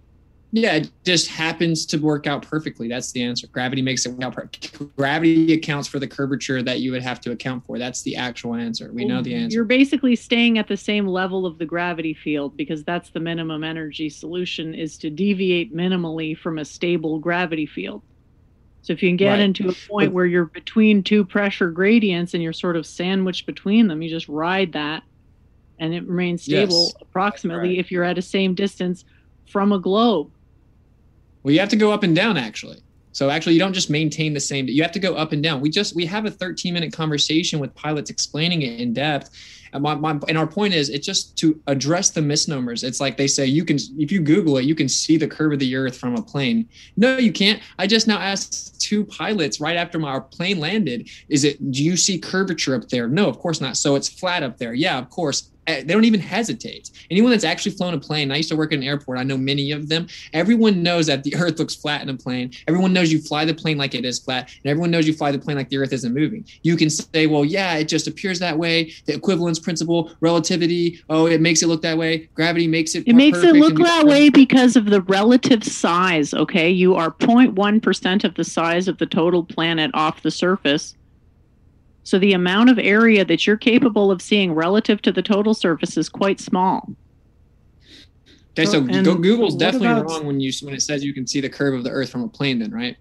Yeah, 0.53 0.75
it 0.77 0.89
just 1.05 1.27
happens 1.27 1.85
to 1.87 1.99
work 1.99 2.29
out 2.29 2.43
perfectly. 2.49 2.87
That's 2.87 3.11
the 3.11 3.25
answer. 3.25 3.49
Gravity 3.49 3.83
makes 3.83 4.07
it 4.07 4.11
work 4.13 4.23
out. 4.23 4.37
per- 4.37 4.85
Gravity 4.97 5.53
accounts 5.53 5.89
for 5.89 5.99
the 5.99 6.07
curvature 6.07 6.63
that 6.63 6.79
you 6.79 6.93
would 6.93 7.03
have 7.03 7.21
to 7.23 7.33
account 7.33 7.67
for. 7.67 7.77
That's 7.77 8.03
the 8.03 8.15
actual 8.15 8.55
answer. 8.55 8.93
We 8.93 9.05
know 9.05 9.21
the 9.21 9.35
answer. 9.35 9.53
You're 9.57 9.65
basically 9.65 10.15
staying 10.15 10.59
at 10.59 10.69
the 10.69 10.77
same 10.77 11.09
level 11.09 11.45
of 11.45 11.59
the 11.59 11.67
gravity 11.67 12.15
field 12.15 12.57
because 12.57 12.85
that's 12.85 13.11
the 13.11 13.19
minimum 13.19 13.65
energy 13.65 14.09
solution 14.09 14.75
is 14.75 14.97
to 14.99 15.11
deviate 15.11 15.75
minimally 15.75 16.39
from 16.39 16.59
a 16.59 16.65
stable 16.65 17.19
gravity 17.19 17.67
field. 17.67 18.03
So 18.85 18.93
if 18.93 19.03
you 19.03 19.09
can 19.09 19.17
get 19.17 19.31
Right. 19.31 19.41
into 19.41 19.71
a 19.71 19.75
point 19.91 20.13
where 20.13 20.27
you're 20.27 20.51
between 20.53 21.03
two 21.03 21.25
pressure 21.25 21.71
gradients 21.71 22.35
and 22.35 22.43
you're 22.43 22.53
sort 22.53 22.77
of 22.77 22.87
sandwiched 22.87 23.47
between 23.47 23.89
them, 23.89 24.03
you 24.03 24.11
just 24.11 24.29
ride 24.29 24.75
that 24.75 25.03
and 25.79 25.95
it 25.95 26.07
remains 26.07 26.45
stable 26.45 26.93
Yes. 26.93 26.95
approximately 27.01 27.79
if 27.79 27.91
you're 27.91 28.05
at 28.05 28.19
a 28.19 28.23
same 28.23 28.55
distance 28.55 29.03
from 29.47 29.73
a 29.73 29.79
globe. 29.79 30.33
Well, 31.43 31.55
you 31.55 31.61
have 31.61 31.71
to 31.71 31.77
go 31.77 31.93
up 31.93 32.03
and 32.03 32.15
down 32.15 32.37
actually. 32.37 32.85
So 33.13 33.31
actually, 33.31 33.53
you 33.55 33.59
don't 33.61 33.73
just 33.73 33.91
maintain 33.91 34.35
the 34.35 34.41
same. 34.41 34.67
You 34.69 34.83
have 34.83 34.93
to 34.93 34.99
go 34.99 35.15
up 35.15 35.33
and 35.33 35.43
down. 35.43 35.61
We 35.63 35.71
just 35.71 35.97
we 35.97 36.05
have 36.05 36.27
a 36.27 36.31
13 36.31 36.75
minute 36.75 36.93
conversation 36.93 37.61
with 37.61 37.75
pilots 37.75 38.11
explaining 38.11 38.63
it 38.63 38.81
in 38.81 38.93
depth. 38.93 39.31
And 39.75 39.83
my, 39.83 39.95
my 39.97 40.19
and 40.29 40.39
our 40.39 40.47
point 40.47 40.73
is 40.73 40.89
it's 40.89 41.05
just 41.05 41.37
to 41.39 41.61
address 41.67 42.11
the 42.11 42.23
misnomers. 42.23 42.85
It's 42.85 43.01
like 43.01 43.17
they 43.17 43.27
say 43.27 43.45
you 43.45 43.65
can 43.65 43.77
if 43.99 44.11
you 44.11 44.21
Google 44.21 44.57
it, 44.59 44.65
you 44.65 44.75
can 44.75 44.89
see 44.89 45.17
the 45.17 45.29
curve 45.29 45.53
of 45.53 45.59
the 45.59 45.77
Earth 45.77 45.99
from 45.99 46.15
a 46.15 46.23
plane. 46.23 46.69
No, 46.97 47.19
you 47.19 47.33
can't. 47.33 47.61
I 47.79 47.87
just 47.87 48.07
now 48.07 48.19
asked 48.19 48.81
two 48.81 49.05
pilots 49.05 49.61
right 49.61 49.77
after 49.77 49.99
my 49.99 50.21
plane 50.21 50.61
landed. 50.61 51.11
Is 51.29 51.45
it? 51.45 51.73
Do 51.73 51.83
you 51.83 51.97
see 51.97 52.19
curvature 52.19 52.77
up 52.77 52.89
there? 52.89 53.09
No, 53.09 53.29
of 53.29 53.39
course 53.39 53.61
not. 53.61 53.77
So 53.77 53.97
it's 53.97 54.09
flat 54.09 54.43
up 54.43 54.59
there. 54.59 54.75
Yeah, 54.75 54.97
of 54.97 55.11
course. 55.11 55.51
Eh, 55.67 55.83
They 55.83 55.95
don't 55.95 56.05
even 56.05 56.21
hesitate. 56.21 56.91
Anyone 57.11 57.31
that's 57.31 57.45
actually 57.45 57.73
flown 57.73 57.95
a 57.95 57.99
plane, 57.99 58.31
I 58.31 58.37
used 58.37 58.49
to 58.51 58.57
work 58.57 58.73
at 58.73 58.79
an 58.79 58.85
airport. 58.85 59.19
I 59.19 59.23
know 59.23 59.37
many 59.39 59.73
of 59.73 59.89
them. 59.89 60.07
Everyone 60.33 60.83
knows 60.83 61.07
that 61.07 61.25
the 61.25 61.35
Earth 61.39 61.59
looks 61.59 61.75
flat 61.75 62.03
in 62.03 62.09
a 62.09 62.15
plane. 62.17 62.53
Everyone 62.69 62.93
knows 62.93 63.13
you 63.13 63.21
fly 63.21 63.45
the 63.45 63.55
plane 63.55 63.79
like 63.79 63.95
it 63.95 64.05
is 64.05 64.19
flat, 64.19 64.51
and 64.63 64.71
everyone 64.71 64.91
knows 64.91 65.07
you 65.07 65.15
fly 65.15 65.33
the 65.33 65.39
plane 65.39 65.57
like 65.57 65.69
the 65.69 65.79
Earth 65.79 65.93
isn't 65.93 66.13
moving. 66.15 66.45
You 66.63 66.77
can 66.77 66.91
say, 66.91 67.27
well, 67.27 67.45
yeah, 67.45 67.75
it 67.77 67.89
just 67.89 68.07
appears 68.07 68.39
that 68.41 68.59
way. 68.59 68.93
The 69.07 69.15
equivalence 69.15 69.59
principle, 69.59 70.11
relativity. 70.21 71.03
Oh, 71.09 71.27
it 71.27 71.41
makes 71.41 71.63
it 71.63 71.69
look 71.69 71.83
that 71.83 71.97
way. 71.97 72.29
Gravity 72.35 72.67
makes 72.67 72.95
it. 72.95 73.07
It 73.07 73.15
makes 73.15 73.39
it 73.39 73.55
look 73.55 73.77
that 73.79 74.07
way 74.07 74.29
because 74.29 74.77
of 74.77 74.87
the 74.87 75.03
relative 75.03 75.65
size, 75.65 76.35
okay? 76.35 76.71
You 76.71 76.95
are 76.95 77.11
0.1% 77.13 78.25
of 78.25 78.35
the 78.35 78.45
size 78.45 78.89
of 78.89 78.99
the 78.99 79.07
total 79.07 79.45
planet 79.45 79.91
off 79.95 80.23
the 80.23 80.31
surface. 80.31 80.95
So 82.05 82.19
the 82.19 82.35
amount 82.35 82.71
of 82.71 82.79
area 82.79 83.25
that 83.25 83.47
you're 83.47 83.57
capable 83.57 84.11
of 84.11 84.21
seeing 84.23 84.53
relative 84.53 85.01
to 85.03 85.13
the 85.13 85.23
total 85.23 85.55
surface 85.55 85.97
is 85.97 86.09
quite 86.09 86.39
small. 86.39 86.91
Okay, 88.53 88.67
so, 88.67 88.87
So- 88.87 89.17
Google's 89.17 89.57
definitely 89.57 89.89
about- 89.89 90.07
wrong 90.07 90.27
when 90.27 90.39
you 90.39 90.53
when 90.63 90.75
it 90.75 90.83
says 90.83 91.03
you 91.03 91.13
can 91.15 91.27
see 91.27 91.41
the 91.41 91.49
curve 91.49 91.75
of 91.75 91.83
the 91.83 91.91
Earth 91.91 92.11
from 92.11 92.23
a 92.23 92.29
plane. 92.29 92.61
Then, 92.61 92.71
right? 92.71 92.97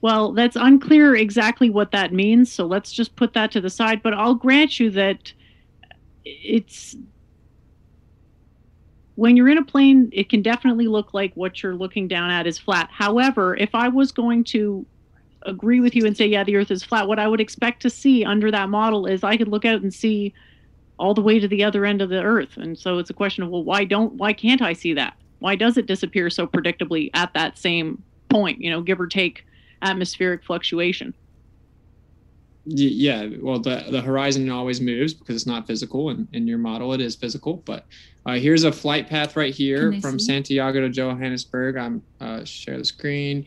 Well, 0.00 0.32
that's 0.32 0.56
unclear 0.56 1.14
exactly 1.14 1.70
what 1.70 1.90
that 1.92 2.12
means, 2.12 2.50
so 2.50 2.66
let's 2.66 2.92
just 2.92 3.14
put 3.14 3.32
that 3.34 3.52
to 3.52 3.60
the 3.60 3.70
side, 3.70 4.02
but 4.02 4.14
I'll 4.14 4.34
grant 4.34 4.80
you 4.80 4.90
that 4.90 5.32
it's 6.24 6.96
when 9.14 9.36
you're 9.36 9.48
in 9.48 9.58
a 9.58 9.64
plane, 9.64 10.10
it 10.12 10.28
can 10.28 10.42
definitely 10.42 10.86
look 10.88 11.14
like 11.14 11.32
what 11.34 11.62
you're 11.62 11.74
looking 11.74 12.06
down 12.08 12.30
at 12.30 12.46
is 12.46 12.58
flat. 12.58 12.88
However, 12.92 13.56
if 13.56 13.74
I 13.74 13.88
was 13.88 14.12
going 14.12 14.44
to 14.44 14.84
agree 15.46 15.80
with 15.80 15.94
you 15.94 16.06
and 16.06 16.16
say, 16.16 16.26
yeah, 16.26 16.44
the 16.44 16.56
Earth 16.56 16.70
is 16.70 16.82
flat, 16.82 17.08
what 17.08 17.18
I 17.18 17.28
would 17.28 17.40
expect 17.40 17.82
to 17.82 17.90
see 17.90 18.24
under 18.24 18.50
that 18.50 18.68
model 18.68 19.06
is 19.06 19.24
I 19.24 19.36
could 19.36 19.48
look 19.48 19.64
out 19.64 19.82
and 19.82 19.92
see 19.92 20.34
all 20.98 21.14
the 21.14 21.22
way 21.22 21.38
to 21.38 21.48
the 21.48 21.64
other 21.64 21.84
end 21.84 22.02
of 22.02 22.08
the 22.08 22.22
Earth. 22.22 22.56
And 22.56 22.78
so 22.78 22.98
it's 22.98 23.10
a 23.10 23.14
question 23.14 23.44
of, 23.44 23.50
well, 23.50 23.64
why 23.64 23.84
don't, 23.84 24.14
why 24.14 24.32
can't 24.32 24.62
I 24.62 24.72
see 24.72 24.94
that? 24.94 25.16
Why 25.38 25.54
does 25.54 25.76
it 25.76 25.86
disappear 25.86 26.30
so 26.30 26.46
predictably 26.46 27.10
at 27.14 27.32
that 27.34 27.58
same 27.58 28.02
point, 28.28 28.60
you 28.60 28.70
know, 28.70 28.80
give 28.80 29.00
or 29.00 29.06
take 29.06 29.44
atmospheric 29.82 30.44
fluctuation? 30.44 31.14
Yeah, 32.68 33.28
well, 33.40 33.60
the, 33.60 33.84
the 33.90 34.00
horizon 34.00 34.50
always 34.50 34.80
moves 34.80 35.14
because 35.14 35.36
it's 35.36 35.46
not 35.46 35.68
physical, 35.68 36.10
and 36.10 36.26
in 36.32 36.48
your 36.48 36.58
model 36.58 36.92
it 36.94 37.00
is 37.00 37.14
physical. 37.14 37.58
But 37.58 37.86
uh, 38.24 38.32
here's 38.32 38.64
a 38.64 38.72
flight 38.72 39.08
path 39.08 39.36
right 39.36 39.54
here 39.54 39.92
from 40.00 40.18
see? 40.18 40.26
Santiago 40.26 40.80
to 40.80 40.88
Johannesburg. 40.88 41.76
I'm 41.76 42.02
uh, 42.20 42.42
share 42.44 42.76
the 42.76 42.84
screen. 42.84 43.46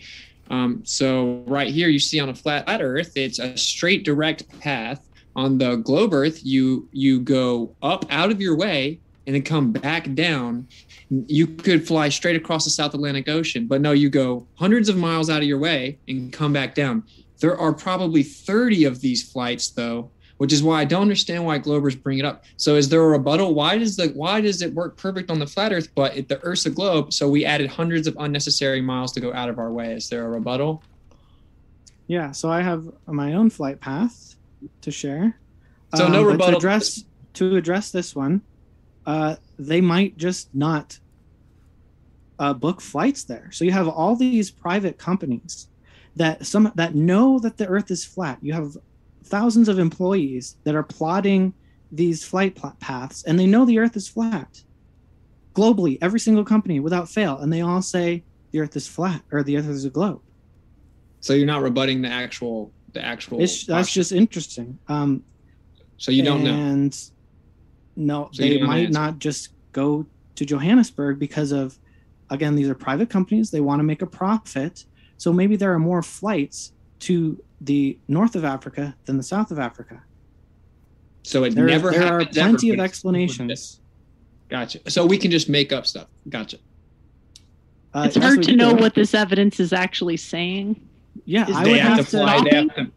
Um, 0.50 0.82
so 0.84 1.44
right 1.48 1.72
here, 1.72 1.90
you 1.90 2.00
see 2.00 2.20
on 2.20 2.30
a 2.30 2.36
flat 2.36 2.66
Earth, 2.68 3.16
it's 3.16 3.40
a 3.40 3.56
straight 3.58 4.04
direct 4.04 4.48
path. 4.60 5.06
On 5.36 5.58
the 5.58 5.78
globe 5.78 6.14
Earth, 6.14 6.44
you 6.44 6.90
you 6.92 7.20
go 7.20 7.76
up 7.82 8.06
out 8.10 8.32
of 8.32 8.42
your 8.42 8.58
way 8.58 9.00
and 9.26 9.36
then 9.36 9.44
come 9.44 9.72
back 9.72 10.14
down. 10.16 10.68
You 11.10 11.46
could 11.46 11.88
fly 11.88 12.10
straight 12.10 12.36
across 12.36 12.66
the 12.66 12.72
South 12.72 12.94
Atlantic 12.96 13.30
Ocean, 13.30 13.68
but 13.68 13.80
no, 13.80 13.92
you 13.92 14.10
go 14.10 14.48
hundreds 14.56 14.90
of 14.90 14.98
miles 14.98 15.30
out 15.30 15.42
of 15.42 15.48
your 15.48 15.60
way 15.60 16.00
and 16.08 16.34
come 16.34 16.52
back 16.52 16.74
down. 16.74 17.04
There 17.40 17.58
are 17.58 17.72
probably 17.72 18.24
30 18.24 18.86
of 18.86 19.02
these 19.02 19.32
flights 19.32 19.70
though, 19.70 20.12
which 20.40 20.54
is 20.54 20.64
why 20.64 20.80
I 20.80 20.86
don't 20.86 21.02
understand 21.02 21.46
why 21.46 21.60
Globers 21.60 22.02
bring 22.02 22.18
it 22.18 22.24
up. 22.24 22.46
So 22.56 22.76
is 22.76 22.88
there 22.88 23.02
a 23.02 23.08
rebuttal? 23.08 23.54
Why 23.54 23.78
does 23.78 23.98
the 23.98 24.08
why 24.08 24.40
does 24.40 24.62
it 24.62 24.74
work 24.74 24.96
perfect 24.96 25.30
on 25.30 25.38
the 25.38 25.46
flat 25.46 25.74
Earth, 25.74 25.90
but 25.96 26.16
it, 26.16 26.30
the 26.30 26.42
Earth's 26.44 26.66
a 26.66 26.70
globe? 26.70 27.12
So 27.12 27.30
we 27.30 27.44
added 27.44 27.70
hundreds 27.70 28.08
of 28.08 28.16
unnecessary 28.18 28.80
miles 28.80 29.12
to 29.14 29.20
go 29.20 29.34
out 29.34 29.50
of 29.50 29.60
our 29.60 29.70
way. 29.70 29.94
Is 29.94 30.08
there 30.08 30.26
a 30.26 30.30
rebuttal? 30.30 30.82
Yeah, 32.08 32.32
so 32.32 32.50
I 32.50 32.62
have 32.62 32.90
my 33.06 33.34
own 33.34 33.50
flight 33.50 33.82
path 33.82 34.38
to 34.82 34.92
share. 34.92 35.38
So 35.94 36.08
no 36.08 36.24
but 36.24 36.32
rebuttal. 36.32 36.52
To 36.52 36.58
address 36.58 37.04
to 37.34 37.58
address 37.58 37.92
this 37.92 38.16
one, 38.16 38.42
uh, 39.06 39.36
they 39.58 39.82
might 39.82 40.18
just 40.18 40.56
not 40.56 41.00
uh, 42.40 42.54
book 42.54 42.80
flights 42.80 43.26
there. 43.26 43.50
So 43.52 43.66
you 43.66 43.72
have 43.72 43.90
all 43.90 44.16
these 44.16 44.50
private 44.50 44.98
companies 44.98 45.68
that 46.16 46.46
some 46.46 46.72
that 46.76 46.96
know 46.96 47.40
that 47.40 47.58
the 47.58 47.68
Earth 47.68 47.92
is 47.92 48.06
flat. 48.06 48.40
You 48.42 48.54
have 48.54 48.78
thousands 49.30 49.70
of 49.70 49.80
employees 49.80 50.58
that 50.64 50.76
are 50.76 50.84
plotting 50.84 51.54
these 51.92 52.24
flight 52.24 52.56
pl- 52.56 52.76
paths, 52.80 53.24
and 53.24 53.40
they 53.40 53.46
know 53.48 53.66
the 53.66 53.80
Earth 53.80 53.96
is 53.96 54.08
flat. 54.08 54.64
Globally, 55.54 55.98
every 56.02 56.20
single 56.20 56.46
company 56.46 56.80
without 56.80 57.10
fail, 57.10 57.38
and 57.40 57.52
they 57.52 57.62
all 57.62 57.82
say 57.82 58.24
the 58.52 58.60
Earth 58.60 58.76
is 58.76 58.88
flat 58.88 59.22
or 59.32 59.44
the 59.44 59.58
Earth 59.58 59.68
is 59.68 59.86
a 59.86 59.90
globe. 59.90 60.22
So 61.22 61.34
you're 61.34 61.46
not 61.48 61.62
rebutting 61.62 62.02
the 62.02 62.10
actual 62.10 62.72
the 62.94 63.04
actual. 63.04 63.42
It's 63.42 63.66
that's 63.66 63.92
just 63.92 64.12
interesting. 64.12 64.80
Um, 64.88 65.24
so 65.98 66.12
you 66.12 66.24
don't 66.24 66.44
know. 66.44 66.54
and 66.54 66.98
no, 67.96 68.30
So 68.32 68.44
they 68.44 68.62
might 68.62 68.86
answer. 68.86 69.00
not 69.00 69.20
just 69.20 69.50
go 69.74 70.06
to 70.36 70.46
Johannesburg 70.46 71.20
because 71.20 71.52
of, 71.52 71.78
again, 72.30 72.56
these 72.56 72.70
are 72.70 72.76
private 72.76 73.10
companies. 73.10 73.52
They 73.52 73.60
want 73.60 73.80
to 73.80 73.84
make 73.84 74.02
a 74.02 74.08
profit. 74.08 74.86
So 75.18 75.34
maybe 75.34 75.58
there 75.58 75.74
are 75.74 75.80
more 75.80 76.02
flights 76.02 76.72
to 77.00 77.44
the 77.62 77.98
north 78.08 78.36
of 78.36 78.46
Africa 78.46 78.96
than 79.06 79.18
the 79.18 79.24
south 79.24 79.52
of 79.52 79.60
Africa. 79.60 80.02
So 81.24 81.44
it 81.44 81.56
There, 81.56 81.66
never 81.66 81.92
there 81.92 82.02
are 82.02 82.20
happens 82.20 82.38
ever, 82.38 82.50
plenty 82.50 82.70
of 82.72 82.80
explanations. 82.80 83.82
Gotcha. 84.50 84.80
So 84.90 85.06
we 85.06 85.18
can 85.18 85.30
just 85.32 85.50
make 85.50 85.72
up 85.74 85.86
stuff. 85.86 86.08
Gotcha. 86.30 86.58
Uh, 87.94 88.04
it's 88.08 88.16
hard 88.16 88.44
to 88.44 88.56
know 88.56 88.76
do. 88.76 88.82
what 88.82 88.94
this 88.96 89.14
evidence 89.14 89.60
is 89.60 89.74
actually 89.74 90.18
saying. 90.18 90.80
Yeah, 91.26 91.50
Is 91.50 91.56
I 91.56 91.64
they 91.64 91.72
would 91.72 91.80
have, 91.82 91.98
have 91.98 92.06
to 92.06 92.12
to. 92.12 92.18
fly. 92.18 92.42
They 92.50 92.56
have 92.56 92.76
to. 92.76 92.92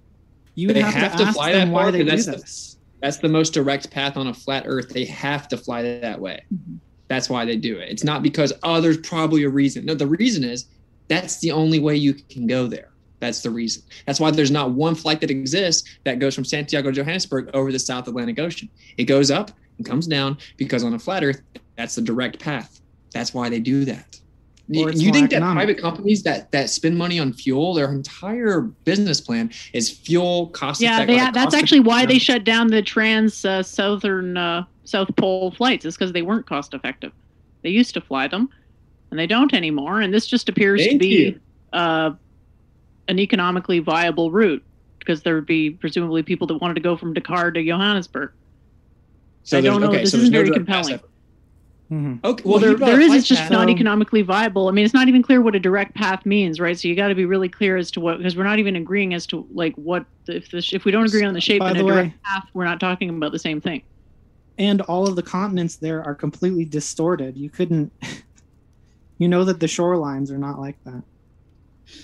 You 0.55 0.66
would 0.68 0.76
have, 0.76 0.94
have 0.94 1.12
to, 1.12 1.18
to 1.18 1.24
ask 1.24 1.34
fly 1.34 1.52
them 1.52 1.68
that 1.68 1.74
why 1.74 1.82
far, 1.84 1.93
they 1.93 2.05
do 2.05 2.10
'cause 2.10 2.26
that's 2.26 2.36
the- 2.36 2.43
this. 2.43 2.68
That's 3.01 3.16
the 3.16 3.28
most 3.28 3.52
direct 3.52 3.90
path 3.90 4.16
on 4.16 4.28
a 4.28 4.34
flat 4.34 4.62
Earth. 4.64 4.90
They 4.90 5.05
have 5.06 5.48
to 5.48 5.56
fly 5.56 5.82
that 5.82 6.20
way. 6.20 6.40
Mm-hmm. 6.55 6.76
That's 7.09 7.28
why 7.28 7.44
they 7.44 7.56
do 7.56 7.76
it. 7.78 7.89
It's 7.90 8.05
not 8.05 8.22
because 8.22 8.52
oh, 8.62 8.80
there's 8.80 8.98
probably 8.98 9.43
a 9.43 9.48
reason. 9.48 9.84
No, 9.84 9.94
the 9.94 10.06
reason 10.06 10.44
is 10.44 10.66
that's 11.09 11.40
the 11.40 11.51
only 11.51 11.80
way 11.80 11.97
you 11.97 12.14
can 12.14 12.47
go 12.47 12.68
there. 12.68 12.91
That's 13.23 13.40
the 13.40 13.51
reason. 13.51 13.85
That's 14.05 14.19
why 14.19 14.32
there's 14.32 14.51
not 14.51 14.73
one 14.73 14.97
flight 14.97 15.20
that 15.20 15.31
exists 15.31 15.89
that 16.03 16.19
goes 16.19 16.35
from 16.35 16.44
Santiago 16.44 16.90
to 16.90 16.97
Johannesburg 16.97 17.51
over 17.55 17.70
the 17.70 17.78
South 17.78 18.09
Atlantic 18.09 18.40
Ocean. 18.40 18.69
It 18.97 19.05
goes 19.05 19.31
up 19.31 19.53
and 19.78 19.86
comes 19.86 20.09
down 20.09 20.39
because 20.57 20.82
on 20.82 20.94
a 20.94 20.99
flat 20.99 21.23
Earth, 21.23 21.40
that's 21.77 21.94
the 21.94 22.03
direct 22.03 22.40
path. 22.40 22.81
That's 23.15 23.32
why 23.32 23.49
they 23.49 23.61
do 23.61 23.85
that. 23.85 24.19
You, 24.66 24.86
or 24.86 24.90
it's 24.90 25.01
you 25.01 25.11
more 25.11 25.15
think 25.15 25.31
that 25.31 25.40
private 25.40 25.78
companies 25.78 26.24
that 26.24 26.51
that 26.51 26.69
spend 26.69 26.99
money 26.99 27.20
on 27.20 27.32
fuel, 27.32 27.74
their 27.74 27.93
entire 27.93 28.62
business 28.62 29.20
plan 29.20 29.53
is 29.73 29.89
fuel 29.89 30.49
cost. 30.49 30.81
Yeah, 30.81 30.97
effect- 30.97 31.07
they, 31.07 31.19
like 31.19 31.32
that's 31.32 31.55
cost 31.55 31.62
actually 31.62 31.81
why 31.81 32.05
they 32.05 32.19
shut 32.19 32.43
down 32.43 32.66
the 32.66 32.82
trans 32.82 33.44
uh, 33.44 33.62
southern 33.62 34.36
uh, 34.36 34.65
South 34.82 35.15
Pole 35.15 35.53
flights. 35.53 35.85
Is 35.85 35.94
because 35.94 36.12
they 36.12 36.23
weren't 36.23 36.47
cost 36.47 36.74
effective. 36.74 37.12
They 37.62 37.70
used 37.70 37.94
to 37.94 38.01
fly 38.01 38.27
them, 38.27 38.49
and 39.11 39.19
they 39.20 39.28
don't 39.28 39.55
anymore. 39.55 40.01
And 40.01 40.12
this 40.12 40.27
just 40.27 40.49
appears 40.49 40.82
to 40.82 40.89
Thank 40.89 41.01
be 41.01 41.07
you. 41.07 41.40
uh, 41.73 42.15
an 43.09 43.19
economically 43.19 43.79
viable 43.81 44.31
route 44.31 44.62
because 44.99 45.23
there 45.23 45.35
would 45.35 45.47
be 45.47 45.70
presumably 45.70 46.23
people 46.23 46.47
that 46.47 46.57
wanted 46.59 46.74
to 46.74 46.81
go 46.81 46.97
from 46.97 47.12
Dakar 47.12 47.51
to 47.51 47.62
Johannesburg. 47.65 48.33
So 49.43 49.59
I 49.59 49.61
don't 49.61 49.81
know. 49.81 49.89
okay, 49.89 50.03
this 50.03 50.12
so 50.12 50.19
isn't 50.19 50.33
no 50.33 50.39
very 50.39 50.51
compelling. 50.53 50.95
effort. 50.95 51.09
Mhm. 51.91 52.20
Okay, 52.24 52.43
Well, 52.45 52.53
well, 52.53 52.61
there, 52.61 52.70
you 52.70 52.77
brought 52.79 52.87
there 52.87 52.95
up 52.95 53.01
is. 53.03 53.07
flight 53.09 53.19
It's 53.19 53.29
just 53.29 53.41
path. 53.43 53.51
not 53.51 53.69
economically 53.69 54.23
viable. 54.23 54.69
I 54.69 54.70
mean, 54.70 54.85
it's 54.85 54.95
not 54.95 55.09
even 55.09 55.23
clear 55.23 55.43
what 55.43 55.55
a 55.55 55.61
direct 55.61 55.95
path 55.95 56.24
means, 56.24 56.59
right? 56.61 56.79
So 56.79 56.89
you 56.89 56.95
got 56.95 57.09
to 57.09 57.15
be 57.15 57.24
really 57.27 57.49
clear 57.51 57.77
as 57.77 57.91
to 57.91 58.01
what 58.01 58.16
because 58.19 58.35
we're 58.37 58.45
not 58.45 58.59
even 58.61 58.77
agreeing 58.77 59.12
as 59.12 59.27
to 59.27 59.47
like 59.53 59.74
what 59.74 60.07
if 60.29 60.51
the 60.51 60.66
if 60.73 60.85
we 60.87 60.93
don't 60.93 61.05
agree 61.07 61.24
on 61.24 61.35
the 61.35 61.41
shape 61.41 61.59
By 61.61 61.70
and 61.70 61.77
a 61.79 61.81
the 61.81 61.85
way- 61.87 61.95
direct 61.95 62.23
path, 62.23 62.45
we're 62.55 62.65
not 62.65 62.81
talking 62.81 63.11
about 63.11 63.33
the 63.33 63.39
same 63.39 63.61
thing. 63.61 63.83
and 64.59 64.81
all 64.83 65.07
of 65.09 65.16
the 65.16 65.23
continents 65.23 65.77
there 65.77 66.03
are 66.05 66.15
completely 66.15 66.65
distorted. 66.65 67.37
You 67.37 67.51
couldn't, 67.51 67.91
you 69.19 69.27
know 69.29 69.45
that 69.45 69.61
the 69.61 69.66
shorelines 69.66 70.31
are 70.31 70.39
not 70.39 70.61
like 70.61 70.77
that, 70.85 71.03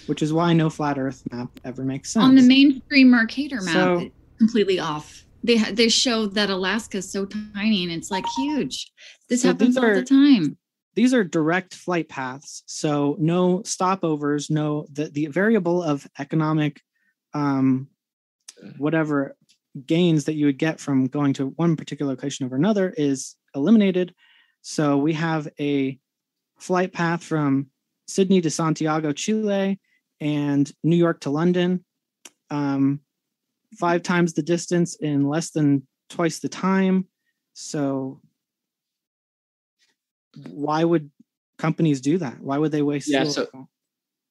which 0.06 0.22
is 0.22 0.32
why 0.32 0.52
no 0.52 0.70
flat 0.70 0.98
Earth 0.98 1.22
map 1.32 1.48
ever 1.64 1.84
makes 1.84 2.10
sense. 2.12 2.24
On 2.24 2.34
the 2.34 2.42
mainstream 2.42 3.10
Mercator 3.10 3.60
map, 3.62 3.74
So- 3.74 4.10
completely 4.38 4.78
off. 4.78 5.24
They 5.44 5.58
they 5.58 5.88
showed 5.88 6.34
that 6.34 6.50
Alaska 6.50 6.98
is 6.98 7.10
so 7.10 7.24
tiny 7.24 7.84
and 7.84 7.92
it's 7.92 8.10
like 8.10 8.24
huge. 8.36 8.90
This 9.28 9.42
So 9.42 9.48
happens 9.48 9.76
all 9.76 9.84
are- 9.84 9.94
the 9.94 10.04
time. 10.04 10.58
these 10.94 11.14
are 11.14 11.22
direct 11.22 11.74
flight 11.74 12.08
paths, 12.08 12.62
so 12.66 13.16
no 13.20 13.60
stopovers, 13.60 14.50
no 14.50 14.86
the 14.92 15.08
the 15.10 15.26
variable 15.26 15.82
of 15.82 16.06
economic, 16.18 16.80
um, 17.34 17.88
whatever 18.78 19.36
gains 19.86 20.24
that 20.24 20.34
you 20.34 20.46
would 20.46 20.58
get 20.58 20.80
from 20.80 21.06
going 21.06 21.32
to 21.34 21.48
one 21.50 21.76
particular 21.76 22.10
location 22.12 22.44
over 22.46 22.56
another 22.56 22.92
is 22.96 23.36
eliminated. 23.54 24.14
So 24.62 24.96
we 24.98 25.12
have 25.12 25.46
a 25.60 25.98
flight 26.58 26.92
path 26.92 27.22
from 27.22 27.70
Sydney 28.08 28.40
to 28.40 28.50
Santiago, 28.50 29.12
Chile, 29.12 29.78
and 30.20 30.72
New 30.82 30.96
York 30.96 31.20
to 31.20 31.30
London. 31.30 31.84
Um, 32.50 33.00
five 33.78 34.02
times 34.02 34.32
the 34.32 34.42
distance 34.42 34.96
in 34.96 35.28
less 35.28 35.50
than 35.50 35.86
twice 36.08 36.38
the 36.38 36.48
time. 36.48 37.06
So 37.52 38.20
why 40.50 40.84
would 40.84 41.10
companies 41.58 42.00
do 42.00 42.18
that? 42.18 42.40
Why 42.40 42.58
would 42.58 42.72
they 42.72 42.82
waste? 42.82 43.08
Yeah, 43.10 43.24
so- 43.24 43.68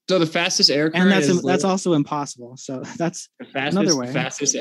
So 0.10 0.20
the 0.20 0.26
fastest 0.26 0.70
air 0.72 0.90
current 0.90 1.04
and 1.04 1.12
that's 1.12 1.42
that's 1.44 1.64
also 1.64 1.94
impossible. 1.94 2.58
So 2.58 2.82
that's 2.98 3.30
the 3.40 3.46
fastest, 3.46 3.78
another 3.78 3.96
way. 3.98 4.12
fastest. 4.12 4.56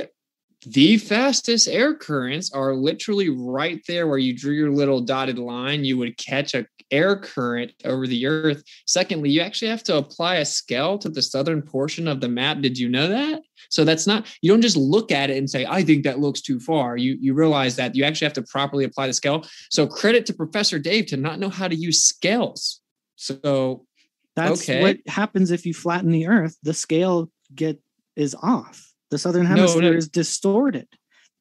The 0.67 0.99
fastest 0.99 1.69
air 1.69 1.95
currents 1.95 2.53
are 2.53 2.75
literally 2.75 3.29
right 3.29 3.81
there 3.87 4.09
where 4.09 4.19
you 4.19 4.37
drew 4.37 4.53
your 4.53 4.73
little 4.73 5.01
dotted 5.01 5.39
line. 5.39 5.85
You 5.85 5.97
would 5.99 6.19
catch 6.19 6.55
a 6.55 6.67
air 6.91 7.17
current 7.17 7.73
over 7.85 8.07
the 8.07 8.27
earth. 8.27 8.63
Secondly, 8.87 9.31
you 9.31 9.41
actually 9.41 9.69
have 9.69 9.83
to 9.85 9.97
apply 9.97 10.37
a 10.37 10.45
scale 10.45 10.99
to 10.99 11.09
the 11.09 11.23
southern 11.23 11.63
portion 11.63 12.07
of 12.09 12.21
the 12.21 12.29
map. 12.29 12.61
Did 12.61 12.79
you 12.79 12.89
know 12.89 13.09
that? 13.09 13.43
So 13.71 13.85
that's 13.85 14.07
not 14.07 14.27
you 14.43 14.51
don't 14.51 14.63
just 14.63 14.77
look 14.77 15.11
at 15.11 15.31
it 15.31 15.37
and 15.37 15.51
say, 15.51 15.67
I 15.67 15.83
think 15.83 16.05
that 16.05 16.21
looks 16.21 16.41
too 16.41 16.61
far. 16.61 16.97
You 16.97 17.17
you 17.21 17.35
realize 17.35 17.77
that 17.77 17.95
you 17.95 18.05
actually 18.05 18.27
have 18.27 18.35
to 18.35 18.43
properly 18.43 18.85
apply 18.85 19.09
the 19.09 19.13
scale. 19.13 19.45
So 19.71 19.87
credit 19.87 20.27
to 20.27 20.35
Professor 20.35 20.79
Dave 20.79 21.07
to 21.07 21.17
not 21.17 21.41
know 21.41 21.49
how 21.49 21.69
to 21.69 21.75
use 21.75 22.03
scales. 22.03 22.81
So 23.17 23.85
that's 24.35 24.63
okay. 24.63 24.83
what 24.83 24.99
happens 25.07 25.51
if 25.51 25.67
you 25.67 25.75
flatten 25.75 26.11
the 26.11 26.27
Earth. 26.27 26.57
The 26.63 26.75
scale 26.75 27.31
get 27.55 27.81
is 28.15 28.35
off. 28.43 28.86
The 29.11 29.19
southern 29.19 29.47
hemisphere 29.47 29.93
no. 29.93 29.97
is 29.97 30.09
distorted. 30.09 30.89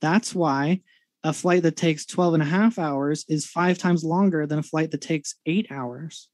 That's 0.01 0.35
why 0.35 0.81
a 1.23 1.33
flight 1.33 1.63
that 1.63 1.75
takes 1.75 2.05
12 2.05 2.35
and 2.35 2.43
a 2.43 2.45
half 2.45 2.77
hours 2.77 3.25
is 3.27 3.47
five 3.47 3.77
times 3.77 4.03
longer 4.03 4.45
than 4.45 4.59
a 4.59 4.63
flight 4.63 4.91
that 4.91 5.01
takes 5.01 5.35
eight 5.45 5.67
hours. 5.71 6.29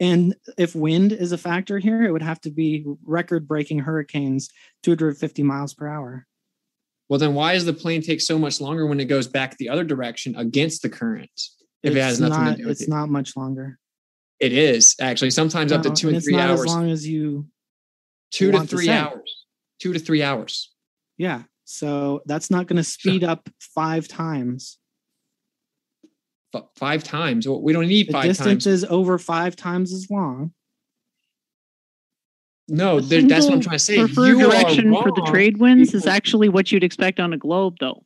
And 0.00 0.34
if 0.56 0.74
wind 0.74 1.12
is 1.12 1.32
a 1.32 1.38
factor 1.38 1.78
here, 1.78 2.02
it 2.04 2.12
would 2.12 2.22
have 2.22 2.40
to 2.42 2.50
be 2.50 2.84
record 3.04 3.46
breaking 3.48 3.80
hurricanes 3.80 4.48
250 4.84 5.42
miles 5.42 5.74
per 5.74 5.88
hour. 5.88 6.26
Well, 7.08 7.18
then 7.18 7.34
why 7.34 7.54
does 7.54 7.64
the 7.64 7.72
plane 7.72 8.02
take 8.02 8.20
so 8.20 8.38
much 8.38 8.60
longer 8.60 8.86
when 8.86 9.00
it 9.00 9.06
goes 9.06 9.26
back 9.26 9.56
the 9.56 9.68
other 9.70 9.84
direction 9.84 10.36
against 10.36 10.82
the 10.82 10.88
current? 10.88 11.30
If 11.82 11.94
it 11.96 12.00
has 12.00 12.14
It's 12.14 12.20
nothing 12.20 12.44
not, 12.44 12.50
to 12.52 12.56
do 12.62 12.68
with 12.68 12.72
it's 12.72 12.82
it. 12.82 12.88
not 12.88 13.08
much 13.08 13.36
longer. 13.36 13.78
It 14.40 14.52
is 14.52 14.94
actually 15.00 15.30
sometimes 15.30 15.72
up 15.72 15.82
to 15.82 15.90
two 15.90 16.08
and 16.08 16.14
and 16.14 16.16
it's 16.18 16.26
three 16.26 16.36
not 16.36 16.50
hours. 16.50 16.60
as 16.60 16.66
long 16.66 16.90
as 16.90 17.06
you 17.08 17.46
two 18.30 18.52
to 18.52 18.58
to 18.60 18.66
three 18.66 18.86
say. 18.86 18.92
hours. 18.92 19.37
Two 19.80 19.92
to 19.92 19.98
three 19.98 20.22
hours. 20.22 20.72
Yeah. 21.16 21.42
So 21.64 22.22
that's 22.26 22.50
not 22.50 22.66
going 22.66 22.78
to 22.78 22.84
speed 22.84 23.24
up 23.24 23.48
five 23.60 24.08
times. 24.08 24.78
F- 26.54 26.64
five 26.76 27.04
times. 27.04 27.46
Well, 27.46 27.60
we 27.60 27.72
don't 27.72 27.88
need 27.88 28.08
The 28.08 28.12
five 28.12 28.24
distance 28.24 28.64
times. 28.64 28.66
is 28.66 28.84
over 28.84 29.18
five 29.18 29.54
times 29.54 29.92
as 29.92 30.10
long. 30.10 30.52
No, 32.68 33.00
there, 33.00 33.22
that's 33.22 33.46
what 33.46 33.54
I'm 33.54 33.60
trying 33.60 33.76
to 33.76 33.78
say. 33.78 33.98
Preferred 33.98 34.28
You 34.28 34.40
direction 34.40 34.94
for 34.94 35.10
the 35.10 35.26
trade 35.30 35.58
winds 35.58 35.94
is 35.94 36.06
actually 36.06 36.48
what 36.48 36.70
you'd 36.70 36.84
expect 36.84 37.18
on 37.18 37.32
a 37.32 37.38
globe, 37.38 37.76
though. 37.80 38.04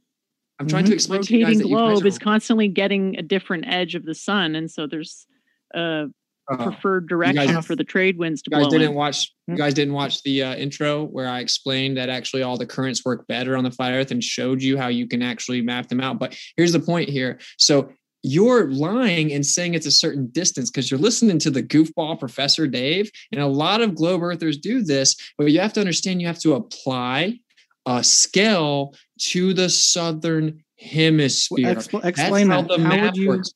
I'm 0.60 0.68
trying 0.68 0.84
to 0.84 0.90
mm-hmm. 0.90 0.94
explain 0.94 1.22
to 1.22 1.36
you 1.36 1.44
guys 1.44 1.56
rotating 1.56 1.58
that 1.58 1.68
you 1.68 1.76
guys 1.76 1.92
globe 1.94 2.04
are 2.04 2.08
is 2.08 2.18
constantly 2.18 2.68
getting 2.68 3.18
a 3.18 3.22
different 3.22 3.66
edge 3.66 3.96
of 3.96 4.04
the 4.04 4.14
sun, 4.14 4.54
and 4.54 4.70
so 4.70 4.86
there's 4.86 5.26
a 5.74 5.78
Oh. 5.78 6.10
Preferred 6.56 7.08
You 7.10 7.18
guys- 7.18 7.34
direction 7.34 7.62
for 7.62 7.76
the 7.76 7.84
trade 7.84 8.18
winds 8.18 8.42
to 8.42 8.50
You 8.50 8.56
guys 8.58 8.66
blow 8.68 8.78
didn't 8.78 8.90
in. 8.90 8.94
watch. 8.96 9.32
You 9.48 9.56
guys 9.56 9.74
didn't 9.74 9.94
watch 9.94 10.22
the 10.22 10.42
uh, 10.42 10.54
intro 10.56 11.04
where 11.06 11.28
I 11.28 11.40
explained 11.40 11.96
that 11.96 12.08
actually 12.08 12.42
all 12.42 12.56
the 12.56 12.66
currents 12.66 13.04
work 13.04 13.26
better 13.26 13.56
on 13.56 13.64
the 13.64 13.70
flat 13.70 13.92
Earth 13.92 14.10
and 14.10 14.22
showed 14.22 14.62
you 14.62 14.78
how 14.78 14.88
you 14.88 15.06
can 15.08 15.22
actually 15.22 15.60
map 15.62 15.88
them 15.88 16.00
out. 16.00 16.18
But 16.18 16.36
here's 16.56 16.72
the 16.72 16.80
point 16.80 17.08
here. 17.08 17.38
So 17.58 17.90
you're 18.24 18.70
lying 18.70 19.32
and 19.32 19.44
saying 19.44 19.74
it's 19.74 19.86
a 19.86 19.90
certain 19.90 20.28
distance 20.28 20.70
because 20.70 20.90
you're 20.90 21.00
listening 21.00 21.38
to 21.40 21.50
the 21.50 21.62
goofball 21.62 22.20
Professor 22.20 22.68
Dave, 22.68 23.10
and 23.32 23.40
a 23.40 23.46
lot 23.48 23.80
of 23.80 23.96
globe 23.96 24.22
Earthers 24.22 24.58
do 24.58 24.82
this. 24.82 25.16
But 25.36 25.50
you 25.50 25.58
have 25.60 25.72
to 25.72 25.80
understand 25.80 26.20
you 26.20 26.28
have 26.28 26.38
to 26.40 26.54
apply 26.54 27.40
a 27.84 28.04
scale 28.04 28.94
to 29.18 29.52
the 29.52 29.68
southern 29.68 30.62
hemisphere. 30.78 31.74
Expl- 31.74 32.02
That's 32.02 32.20
explain 32.20 32.48
how 32.48 32.62
that. 32.62 32.76
the 32.76 32.82
How 32.84 32.88
map 32.90 33.02
would 33.06 33.16
you? 33.16 33.28
works. 33.28 33.52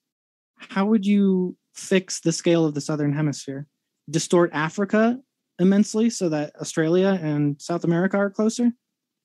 How 0.58 0.86
would 0.86 1.06
you 1.06 1.56
fix 1.76 2.20
the 2.20 2.32
scale 2.32 2.64
of 2.64 2.74
the 2.74 2.80
southern 2.80 3.12
hemisphere? 3.12 3.66
Distort 4.10 4.50
Africa 4.52 5.18
immensely 5.58 6.10
so 6.10 6.28
that 6.28 6.54
Australia 6.60 7.18
and 7.22 7.60
South 7.60 7.84
America 7.84 8.16
are 8.16 8.30
closer. 8.30 8.72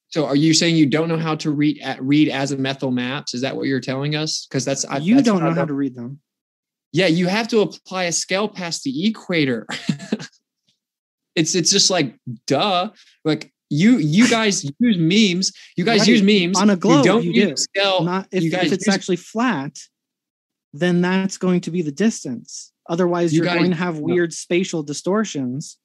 So 0.10 0.26
are 0.26 0.36
you 0.36 0.54
saying 0.54 0.76
you 0.76 0.86
don't 0.88 1.08
know 1.08 1.18
how 1.18 1.36
to 1.36 1.52
read 1.52 1.80
at 1.82 2.02
read 2.02 2.28
azimuthal 2.30 2.92
maps? 2.94 3.34
Is 3.34 3.42
that 3.42 3.56
what 3.56 3.68
you're 3.68 3.80
telling 3.80 4.16
us? 4.16 4.46
Because 4.50 4.66
that's 4.66 4.84
I, 4.86 4.98
you 4.98 5.16
that's 5.16 5.26
don't 5.26 5.42
know 5.44 5.54
how 5.54 5.66
to 5.66 5.74
read 5.74 5.96
them. 5.96 6.20
Yeah, 6.94 7.08
you 7.08 7.28
have 7.28 7.48
to 7.50 7.62
apply 7.62 8.04
a 8.06 8.12
scale 8.12 8.50
past 8.50 8.84
the 8.84 9.08
equator. 9.08 9.66
it's 11.36 11.56
it's 11.56 11.72
just 11.72 11.90
like 11.90 12.16
duh. 12.48 12.90
Like 13.24 13.54
you 13.70 13.98
you 13.98 14.28
guys 14.30 14.66
use 14.80 14.98
memes. 14.98 15.54
You 15.78 15.86
guys 15.86 16.02
Right. 16.02 16.10
use 16.10 16.22
memes 16.22 16.58
on 16.60 16.70
a 16.70 16.76
globe. 16.76 17.06
You 17.06 17.12
don't 17.12 17.24
you 17.24 17.32
use 17.32 17.50
do. 17.50 17.56
scale. 17.58 18.04
Not 18.04 18.28
if, 18.32 18.44
you 18.44 18.52
guys 18.52 18.66
if 18.66 18.74
it's 18.74 18.88
use- 18.88 18.96
actually 18.96 19.16
flat, 19.18 19.78
then 20.74 21.02
that's 21.02 21.38
going 21.38 21.62
to 21.62 21.72
be 21.72 21.82
the 21.82 21.92
distance. 21.92 22.72
Otherwise, 22.90 23.34
You 23.34 23.38
you're 23.38 23.46
guys- 23.46 23.58
going 23.60 23.72
to 23.72 23.78
have 23.78 24.00
weird 24.00 24.34
spatial 24.34 24.84
distortions, 24.84 25.78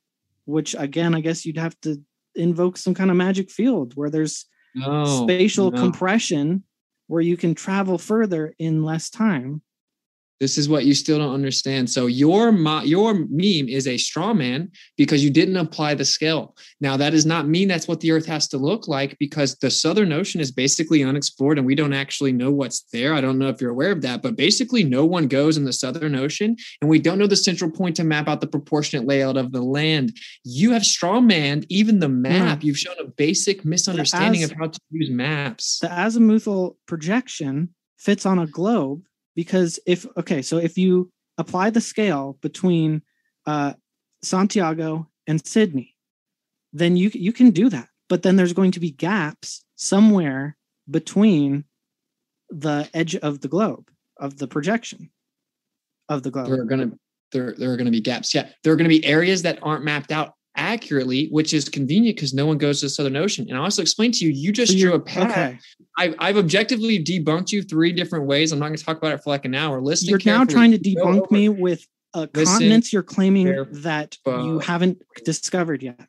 which 0.45 0.75
again, 0.79 1.15
I 1.15 1.21
guess 1.21 1.45
you'd 1.45 1.59
have 1.59 1.79
to 1.81 2.01
invoke 2.35 2.77
some 2.77 2.95
kind 2.95 3.11
of 3.11 3.17
magic 3.17 3.51
field 3.51 3.93
where 3.95 4.11
there's 4.11 4.45
No, 4.75 5.05
spatial 5.25 5.71
no. 5.71 5.79
compression 5.81 6.63
where 7.07 7.23
you 7.23 7.37
can 7.37 7.55
travel 7.55 7.99
further 7.99 8.55
in 8.59 8.83
less 8.83 9.11
time. 9.11 9.63
This 10.39 10.59
is 10.59 10.69
what 10.69 10.85
you 10.85 10.95
still 10.95 11.19
don't 11.19 11.33
understand. 11.33 11.89
So 11.89 12.07
your 12.07 12.53
your 12.85 13.15
meme 13.15 13.69
is 13.69 13.87
a 13.87 13.97
straw 13.97 14.35
man 14.35 14.71
because 14.97 15.25
you 15.25 15.31
didn't 15.31 15.57
apply 15.57 15.95
the 15.95 16.05
scale. 16.05 16.55
Now 16.81 16.97
that 16.99 17.11
does 17.11 17.25
not 17.25 17.49
mean 17.49 17.69
that's 17.69 17.89
what 17.89 18.01
the 18.01 18.11
Earth 18.11 18.27
has 18.27 18.47
to 18.49 18.59
look 18.59 18.87
like 18.87 19.17
because 19.19 19.57
the 19.57 19.71
Southern 19.71 20.13
Ocean 20.13 20.41
is 20.41 20.53
basically 20.53 21.03
unexplored 21.03 21.57
and 21.59 21.67
we 21.67 21.75
don't 21.75 21.95
actually 21.95 22.33
know 22.33 22.51
what's 22.51 22.83
there. 22.93 23.15
I 23.15 23.21
don't 23.23 23.39
know 23.39 23.49
if 23.49 23.61
you're 23.61 23.71
aware 23.71 23.93
of 23.93 24.03
that, 24.03 24.23
but 24.23 24.37
basically 24.37 24.85
no 24.85 25.07
one 25.07 25.27
goes 25.27 25.57
in 25.57 25.65
the 25.65 25.73
Southern 25.73 26.15
Ocean 26.15 26.57
and 26.81 26.91
we 26.91 26.99
don't 26.99 27.19
know 27.19 27.27
the 27.27 27.37
central 27.37 27.71
point 27.71 27.97
to 27.97 28.05
map 28.05 28.29
out 28.29 28.41
the 28.43 28.47
proportionate 28.47 29.07
layout 29.07 29.39
of 29.39 29.53
the 29.53 29.63
land. 29.63 30.17
You 30.45 30.73
have 30.73 30.85
straw 30.85 31.21
manned 31.21 31.65
even 31.71 32.01
the 32.01 32.09
map. 32.09 32.63
You've 32.63 32.79
shown 32.79 32.97
a 33.01 33.05
basic 33.05 33.65
misunderstanding 33.65 34.43
as- 34.43 34.51
of 34.51 34.59
how 34.59 34.67
to 34.69 34.81
use 34.91 35.11
maps. 35.11 35.79
The 35.81 35.89
azimuthal 35.89 36.77
projection 36.87 37.71
fits 37.97 38.27
on 38.27 38.39
a 38.39 38.47
globe 38.47 39.03
because 39.37 39.79
if 39.87 40.07
okay, 40.17 40.43
so 40.43 40.57
if 40.57 40.77
you 40.77 41.13
apply 41.39 41.71
the 41.71 41.81
scale 41.81 42.39
between 42.41 43.03
uh, 43.47 43.75
Santiago 44.23 45.09
and 45.29 45.47
Sydney, 45.47 45.95
then 46.73 46.97
you 46.97 47.11
you 47.15 47.33
can 47.33 47.51
do 47.51 47.69
that. 47.69 47.89
But 48.09 48.23
then 48.23 48.37
there's 48.37 48.53
going 48.53 48.73
to 48.73 48.81
be 48.81 48.91
gaps 48.91 49.65
somewhere 49.77 50.57
between 50.91 51.65
the 52.51 52.89
edge 52.95 53.15
of 53.17 53.41
the 53.41 53.49
globe 53.49 53.91
of 54.19 54.39
the 54.39 54.49
projection 54.49 55.11
of 56.09 56.23
the 56.23 56.31
globe. 56.31 56.49
There 56.49 56.61
are 56.61 56.65
gonna 56.65 56.93
there, 57.33 57.55
there 57.59 57.73
are 57.73 57.77
going 57.77 57.87
to 57.87 57.93
be 57.93 58.01
gaps. 58.01 58.35
Yeah, 58.35 58.49
there 58.63 58.73
are 58.73 58.77
going 58.77 58.89
to 58.89 59.01
be 59.01 59.05
areas 59.05 59.43
that 59.43 59.59
aren't 59.63 59.85
mapped 59.85 60.13
out 60.13 60.35
accurately, 60.57 61.29
which 61.29 61.53
is 61.55 61.69
convenient 61.69 62.17
because 62.17 62.35
no 62.35 62.47
one 62.47 62.59
goes 62.59 62.81
to 62.81 62.87
the 62.87 62.91
Southern 62.91 63.17
Ocean. 63.17 63.47
And 63.49 63.57
I 63.59 63.63
also 63.63 63.83
explained 63.83 64.15
to 64.15 64.25
you, 64.25 64.31
you 64.33 64.53
just 64.53 64.73
So 64.73 64.79
drew 64.79 64.95
a 64.95 65.01
path. 65.01 65.31
okay. 65.31 65.59
I've, 65.99 66.15
I've 66.19 66.37
objectively 66.37 67.03
debunked 67.03 67.53
you 67.53 67.63
three 67.63 67.93
different 67.93 68.27
ways. 68.27 68.53
I'm 68.53 68.59
not 68.59 68.67
going 68.67 68.77
to 68.79 68.85
talk 68.85 68.99
about 68.99 69.13
it 69.13 69.23
for 69.23 69.31
like 69.31 69.45
an 69.45 69.55
hour. 69.55 69.81
Listen, 69.81 70.09
You're 70.09 70.21
now 70.25 70.45
trying 70.45 70.73
to 70.73 70.79
debunk 70.79 71.31
me 71.31 71.49
with 71.49 71.87
a 72.15 72.29
Listen 72.35 72.55
continents 72.55 72.93
you're 72.93 73.03
claiming 73.03 73.65
that 73.71 74.17
you 74.27 74.59
haven't 74.59 75.03
discovered 75.25 75.83
yet. 75.83 76.09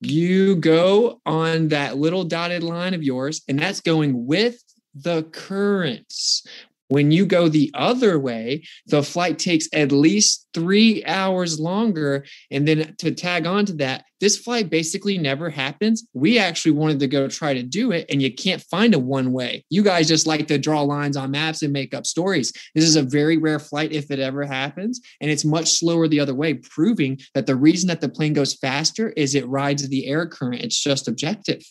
you 0.00 0.56
go 0.56 1.20
on 1.24 1.68
that 1.68 1.96
little 1.96 2.24
dotted 2.24 2.62
line 2.62 2.92
of 2.94 3.02
yours, 3.02 3.42
and 3.48 3.58
that's 3.58 3.80
going 3.80 4.26
with 4.26 4.62
the 4.94 5.22
currents. 5.32 6.46
When 6.88 7.10
you 7.10 7.24
go 7.24 7.48
the 7.48 7.70
other 7.74 8.18
way, 8.18 8.64
the 8.86 9.02
flight 9.02 9.38
takes 9.38 9.68
at 9.72 9.90
least 9.90 10.48
three 10.52 11.04
hours 11.04 11.58
longer. 11.58 12.24
And 12.50 12.68
then 12.68 12.94
to 12.98 13.10
tag 13.10 13.46
on 13.46 13.64
to 13.66 13.72
that, 13.74 14.04
this 14.20 14.38
flight 14.38 14.70
basically 14.70 15.18
never 15.18 15.50
happens. 15.50 16.06
We 16.14 16.38
actually 16.38 16.72
wanted 16.72 17.00
to 17.00 17.08
go 17.08 17.28
try 17.28 17.52
to 17.54 17.62
do 17.62 17.90
it, 17.92 18.06
and 18.08 18.22
you 18.22 18.32
can't 18.32 18.62
find 18.62 18.94
a 18.94 18.98
one 18.98 19.32
way. 19.32 19.64
You 19.70 19.82
guys 19.82 20.08
just 20.08 20.26
like 20.26 20.46
to 20.48 20.58
draw 20.58 20.82
lines 20.82 21.16
on 21.16 21.30
maps 21.30 21.62
and 21.62 21.72
make 21.72 21.92
up 21.94 22.06
stories. 22.06 22.52
This 22.74 22.84
is 22.84 22.96
a 22.96 23.02
very 23.02 23.36
rare 23.36 23.58
flight 23.58 23.92
if 23.92 24.10
it 24.10 24.20
ever 24.20 24.44
happens, 24.44 25.00
and 25.20 25.30
it's 25.30 25.44
much 25.44 25.72
slower 25.72 26.08
the 26.08 26.20
other 26.20 26.34
way, 26.34 26.54
proving 26.54 27.18
that 27.34 27.46
the 27.46 27.56
reason 27.56 27.88
that 27.88 28.00
the 28.00 28.08
plane 28.08 28.32
goes 28.32 28.54
faster 28.54 29.10
is 29.10 29.34
it 29.34 29.46
rides 29.48 29.88
the 29.88 30.06
air 30.06 30.26
current. 30.26 30.62
It's 30.62 30.82
just 30.82 31.08
objective. 31.08 31.62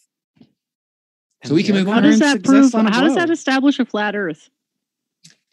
So 1.45 1.56
we 1.56 1.64
can 1.64 1.76
move 1.76 1.88
How 1.88 1.98
on. 1.98 2.03
does 2.03 2.19
that 2.19 2.44
prove? 2.44 2.72
How 2.72 3.02
does 3.02 3.15
that 3.15 3.30
establish 3.30 3.80
a 3.80 3.85
flat 3.85 4.15
Earth? 4.15 4.49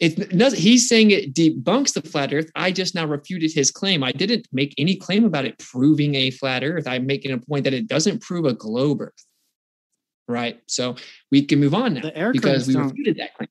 It 0.01 0.35
does. 0.35 0.53
He's 0.53 0.89
saying 0.89 1.11
it 1.11 1.33
debunks 1.33 1.93
the 1.93 2.01
flat 2.01 2.33
Earth. 2.33 2.49
I 2.55 2.71
just 2.71 2.95
now 2.95 3.05
refuted 3.05 3.53
his 3.53 3.69
claim. 3.69 4.03
I 4.03 4.11
didn't 4.11 4.47
make 4.51 4.73
any 4.79 4.95
claim 4.95 5.23
about 5.23 5.45
it 5.45 5.59
proving 5.59 6.15
a 6.15 6.31
flat 6.31 6.63
Earth. 6.63 6.87
I'm 6.87 7.05
making 7.05 7.31
a 7.31 7.37
point 7.37 7.65
that 7.65 7.73
it 7.73 7.87
doesn't 7.87 8.19
prove 8.21 8.45
a 8.45 8.53
globe 8.53 9.01
Earth. 9.01 9.25
Right. 10.27 10.59
So 10.65 10.95
we 11.31 11.45
can 11.45 11.59
move 11.59 11.75
on 11.75 11.93
now 11.93 12.01
The 12.01 12.17
air 12.17 12.33
because 12.33 12.67
we 12.67 12.73
don't. 12.73 12.87
refuted 12.89 13.17
that 13.17 13.35
claim. 13.35 13.49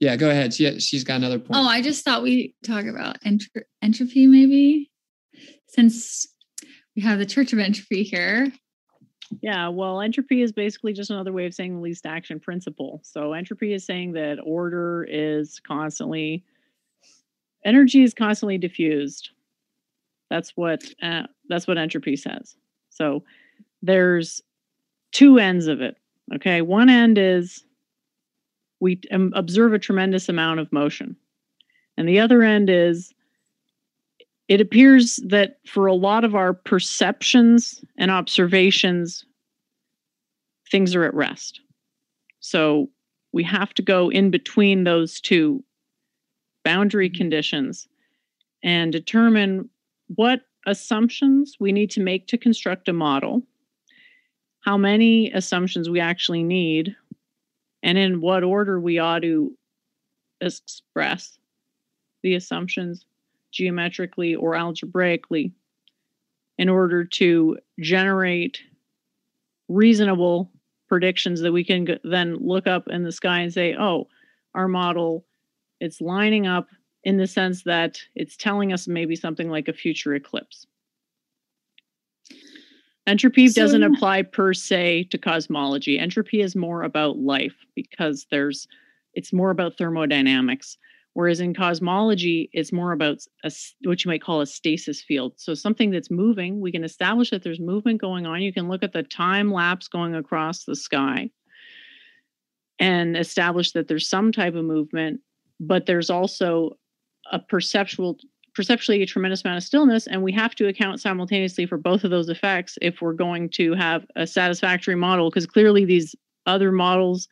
Yeah, 0.00 0.16
go 0.16 0.28
ahead. 0.28 0.52
She, 0.52 0.80
she's 0.80 1.04
got 1.04 1.16
another 1.16 1.38
point. 1.38 1.52
Oh, 1.54 1.66
I 1.68 1.80
just 1.80 2.04
thought 2.04 2.22
we 2.22 2.54
talk 2.64 2.84
about 2.84 3.20
entr- 3.22 3.62
entropy 3.80 4.26
maybe, 4.26 4.90
since 5.68 6.26
we 6.96 7.02
have 7.02 7.18
the 7.18 7.26
Church 7.26 7.52
of 7.52 7.60
Entropy 7.60 8.02
here. 8.02 8.52
Yeah, 9.42 9.68
well, 9.68 10.00
entropy 10.00 10.42
is 10.42 10.52
basically 10.52 10.92
just 10.92 11.10
another 11.10 11.32
way 11.32 11.46
of 11.46 11.54
saying 11.54 11.74
the 11.74 11.80
least 11.80 12.06
action 12.06 12.40
principle. 12.40 13.00
So 13.02 13.32
entropy 13.32 13.72
is 13.72 13.84
saying 13.84 14.12
that 14.12 14.38
order 14.44 15.06
is 15.08 15.60
constantly 15.60 16.44
energy 17.64 18.02
is 18.02 18.14
constantly 18.14 18.58
diffused. 18.58 19.30
That's 20.30 20.50
what 20.56 20.84
uh, 21.02 21.22
that's 21.48 21.66
what 21.66 21.78
entropy 21.78 22.16
says. 22.16 22.56
So 22.90 23.22
there's 23.82 24.42
two 25.12 25.38
ends 25.38 25.66
of 25.66 25.80
it. 25.80 25.96
Okay, 26.34 26.62
one 26.62 26.88
end 26.88 27.18
is 27.18 27.64
we 28.80 29.00
um, 29.12 29.32
observe 29.34 29.72
a 29.72 29.78
tremendous 29.78 30.28
amount 30.28 30.60
of 30.60 30.72
motion, 30.72 31.16
and 31.96 32.08
the 32.08 32.20
other 32.20 32.42
end 32.42 32.68
is 32.68 33.13
it 34.48 34.60
appears 34.60 35.20
that 35.26 35.58
for 35.66 35.86
a 35.86 35.94
lot 35.94 36.24
of 36.24 36.34
our 36.34 36.52
perceptions 36.52 37.82
and 37.96 38.10
observations, 38.10 39.24
things 40.70 40.94
are 40.94 41.04
at 41.04 41.14
rest. 41.14 41.60
So 42.40 42.90
we 43.32 43.42
have 43.44 43.72
to 43.74 43.82
go 43.82 44.10
in 44.10 44.30
between 44.30 44.84
those 44.84 45.20
two 45.20 45.64
boundary 46.64 47.08
mm-hmm. 47.08 47.18
conditions 47.18 47.88
and 48.62 48.92
determine 48.92 49.68
what 50.14 50.42
assumptions 50.66 51.56
we 51.58 51.72
need 51.72 51.90
to 51.90 52.00
make 52.00 52.26
to 52.28 52.38
construct 52.38 52.88
a 52.88 52.92
model, 52.92 53.42
how 54.60 54.76
many 54.76 55.30
assumptions 55.32 55.90
we 55.90 56.00
actually 56.00 56.42
need, 56.42 56.94
and 57.82 57.98
in 57.98 58.20
what 58.20 58.42
order 58.42 58.80
we 58.80 58.98
ought 58.98 59.20
to 59.20 59.52
express 60.40 61.38
the 62.22 62.34
assumptions 62.34 63.04
geometrically 63.54 64.34
or 64.34 64.54
algebraically 64.54 65.52
in 66.58 66.68
order 66.68 67.04
to 67.04 67.56
generate 67.80 68.60
reasonable 69.68 70.50
predictions 70.88 71.40
that 71.40 71.52
we 71.52 71.64
can 71.64 71.98
then 72.04 72.36
look 72.36 72.66
up 72.66 72.86
in 72.88 73.02
the 73.02 73.12
sky 73.12 73.40
and 73.40 73.52
say, 73.52 73.74
oh, 73.78 74.06
our 74.54 74.68
model, 74.68 75.24
it's 75.80 76.00
lining 76.00 76.46
up 76.46 76.68
in 77.02 77.16
the 77.16 77.26
sense 77.26 77.62
that 77.64 77.98
it's 78.14 78.36
telling 78.36 78.72
us 78.72 78.86
maybe 78.86 79.16
something 79.16 79.50
like 79.50 79.68
a 79.68 79.72
future 79.72 80.14
eclipse. 80.14 80.66
Entropy 83.06 83.48
So- 83.48 83.62
doesn't 83.62 83.82
apply 83.82 84.22
per 84.22 84.54
se 84.54 85.04
to 85.10 85.18
cosmology. 85.18 85.98
Entropy 85.98 86.40
is 86.40 86.56
more 86.56 86.82
about 86.82 87.18
life 87.18 87.56
because 87.74 88.26
there's 88.30 88.66
it's 89.14 89.32
more 89.32 89.50
about 89.50 89.78
thermodynamics. 89.78 90.76
Whereas 91.14 91.38
in 91.38 91.54
cosmology, 91.54 92.50
it's 92.52 92.72
more 92.72 92.92
about 92.92 93.18
a, 93.44 93.52
what 93.84 94.04
you 94.04 94.10
might 94.10 94.22
call 94.22 94.40
a 94.40 94.46
stasis 94.46 95.00
field. 95.00 95.34
So 95.36 95.54
something 95.54 95.90
that's 95.90 96.10
moving, 96.10 96.60
we 96.60 96.72
can 96.72 96.82
establish 96.82 97.30
that 97.30 97.44
there's 97.44 97.60
movement 97.60 98.00
going 98.00 98.26
on. 98.26 98.42
You 98.42 98.52
can 98.52 98.68
look 98.68 98.82
at 98.82 98.92
the 98.92 99.04
time 99.04 99.52
lapse 99.52 99.86
going 99.86 100.16
across 100.16 100.64
the 100.64 100.74
sky 100.74 101.30
and 102.80 103.16
establish 103.16 103.72
that 103.72 103.86
there's 103.86 104.08
some 104.08 104.32
type 104.32 104.56
of 104.56 104.64
movement, 104.64 105.20
but 105.60 105.86
there's 105.86 106.10
also 106.10 106.72
a 107.30 107.38
perceptual 107.38 108.18
perceptually 108.54 109.02
a 109.02 109.06
tremendous 109.06 109.44
amount 109.44 109.56
of 109.56 109.64
stillness 109.64 110.06
and 110.06 110.22
we 110.22 110.30
have 110.30 110.54
to 110.54 110.68
account 110.68 111.00
simultaneously 111.00 111.66
for 111.66 111.76
both 111.76 112.04
of 112.04 112.12
those 112.12 112.28
effects 112.28 112.78
if 112.80 113.02
we're 113.02 113.12
going 113.12 113.48
to 113.48 113.74
have 113.74 114.06
a 114.14 114.24
satisfactory 114.24 114.94
model 114.94 115.28
because 115.28 115.44
clearly 115.44 115.84
these 115.84 116.14
other 116.46 116.70
models 116.70 117.26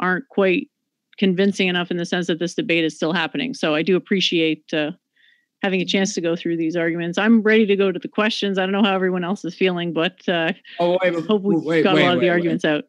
aren't 0.00 0.26
quite 0.30 0.70
convincing 1.18 1.68
enough 1.68 1.90
in 1.90 1.96
the 1.96 2.06
sense 2.06 2.26
that 2.26 2.38
this 2.38 2.54
debate 2.54 2.84
is 2.84 2.94
still 2.94 3.12
happening. 3.12 3.54
So 3.54 3.74
i 3.74 3.82
do 3.82 3.96
appreciate 3.96 4.72
uh, 4.72 4.92
having 5.62 5.80
a 5.80 5.84
chance 5.84 6.14
to 6.14 6.20
go 6.20 6.36
through 6.36 6.56
these 6.56 6.76
arguments. 6.76 7.18
I'm 7.18 7.42
ready 7.42 7.66
to 7.66 7.76
go 7.76 7.90
to 7.90 7.98
the 7.98 8.08
questions. 8.08 8.58
I 8.58 8.62
don't 8.62 8.72
know 8.72 8.82
how 8.82 8.94
everyone 8.94 9.24
else 9.24 9.44
is 9.44 9.54
feeling 9.54 9.92
but 9.92 10.28
uh, 10.28 10.52
Oh, 10.78 10.98
wait, 11.02 11.14
hope 11.26 11.42
we 11.42 11.56
wait, 11.56 11.82
got 11.82 11.94
wait, 11.94 12.02
a 12.02 12.06
lot 12.06 12.14
of 12.14 12.20
the 12.20 12.28
arguments 12.28 12.64
out 12.64 12.84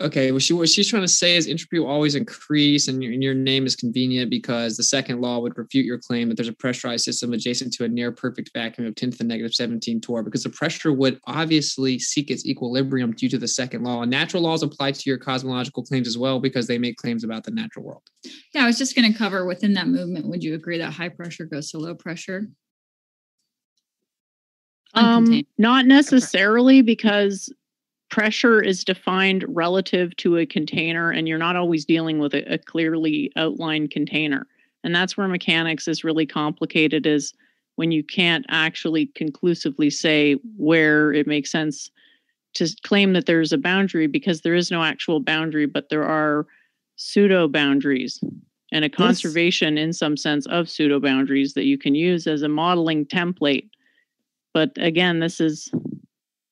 Okay, 0.00 0.30
well, 0.30 0.38
she, 0.38 0.52
what 0.52 0.68
she's 0.68 0.88
trying 0.88 1.02
to 1.02 1.08
say 1.08 1.36
is 1.36 1.46
entropy 1.46 1.78
will 1.78 1.88
always 1.88 2.14
increase, 2.14 2.88
and 2.88 3.02
your, 3.02 3.12
and 3.12 3.22
your 3.22 3.34
name 3.34 3.66
is 3.66 3.76
convenient 3.76 4.30
because 4.30 4.76
the 4.76 4.82
second 4.82 5.20
law 5.20 5.38
would 5.38 5.56
refute 5.56 5.86
your 5.86 5.98
claim 5.98 6.28
that 6.28 6.36
there's 6.36 6.48
a 6.48 6.52
pressurized 6.52 7.04
system 7.04 7.32
adjacent 7.32 7.72
to 7.74 7.84
a 7.84 7.88
near 7.88 8.12
perfect 8.12 8.50
vacuum 8.54 8.86
of 8.86 8.94
10 8.94 9.12
to 9.12 9.18
the 9.18 9.24
negative 9.24 9.54
17 9.54 10.00
torr, 10.00 10.22
because 10.22 10.42
the 10.42 10.50
pressure 10.50 10.92
would 10.92 11.20
obviously 11.26 11.98
seek 11.98 12.30
its 12.30 12.46
equilibrium 12.46 13.12
due 13.12 13.28
to 13.28 13.38
the 13.38 13.48
second 13.48 13.84
law. 13.84 14.02
And 14.02 14.10
natural 14.10 14.42
laws 14.42 14.62
apply 14.62 14.92
to 14.92 15.02
your 15.10 15.18
cosmological 15.18 15.84
claims 15.84 16.06
as 16.06 16.18
well 16.18 16.40
because 16.40 16.66
they 16.66 16.78
make 16.78 16.96
claims 16.96 17.24
about 17.24 17.44
the 17.44 17.50
natural 17.50 17.84
world. 17.84 18.02
Yeah, 18.54 18.64
I 18.64 18.66
was 18.66 18.78
just 18.78 18.94
going 18.94 19.10
to 19.10 19.16
cover 19.16 19.46
within 19.46 19.74
that 19.74 19.88
movement. 19.88 20.26
Would 20.28 20.44
you 20.44 20.54
agree 20.54 20.78
that 20.78 20.92
high 20.92 21.08
pressure 21.08 21.44
goes 21.44 21.70
to 21.70 21.78
low 21.78 21.94
pressure? 21.94 22.48
Um, 24.94 25.42
not 25.56 25.86
necessarily 25.86 26.82
because 26.82 27.52
pressure 28.12 28.60
is 28.60 28.84
defined 28.84 29.42
relative 29.48 30.14
to 30.18 30.36
a 30.36 30.44
container 30.44 31.10
and 31.10 31.26
you're 31.26 31.38
not 31.38 31.56
always 31.56 31.86
dealing 31.86 32.18
with 32.18 32.34
a, 32.34 32.44
a 32.52 32.58
clearly 32.58 33.32
outlined 33.36 33.90
container. 33.90 34.46
And 34.84 34.94
that's 34.94 35.16
where 35.16 35.26
mechanics 35.26 35.88
is 35.88 36.04
really 36.04 36.26
complicated 36.26 37.06
is 37.06 37.32
when 37.76 37.90
you 37.90 38.04
can't 38.04 38.44
actually 38.50 39.06
conclusively 39.14 39.88
say 39.88 40.36
where 40.58 41.10
it 41.14 41.26
makes 41.26 41.50
sense 41.50 41.90
to 42.52 42.68
claim 42.84 43.14
that 43.14 43.24
there's 43.24 43.50
a 43.50 43.56
boundary 43.56 44.06
because 44.06 44.42
there 44.42 44.54
is 44.54 44.70
no 44.70 44.84
actual 44.84 45.18
boundary, 45.18 45.64
but 45.64 45.88
there 45.88 46.04
are 46.04 46.46
pseudo 46.96 47.48
boundaries 47.48 48.22
and 48.72 48.84
a 48.84 48.90
conservation 48.90 49.78
in 49.78 49.90
some 49.90 50.18
sense 50.18 50.44
of 50.48 50.68
pseudo 50.68 51.00
boundaries 51.00 51.54
that 51.54 51.64
you 51.64 51.78
can 51.78 51.94
use 51.94 52.26
as 52.26 52.42
a 52.42 52.48
modeling 52.48 53.06
template. 53.06 53.70
But 54.52 54.72
again, 54.76 55.20
this 55.20 55.40
is 55.40 55.70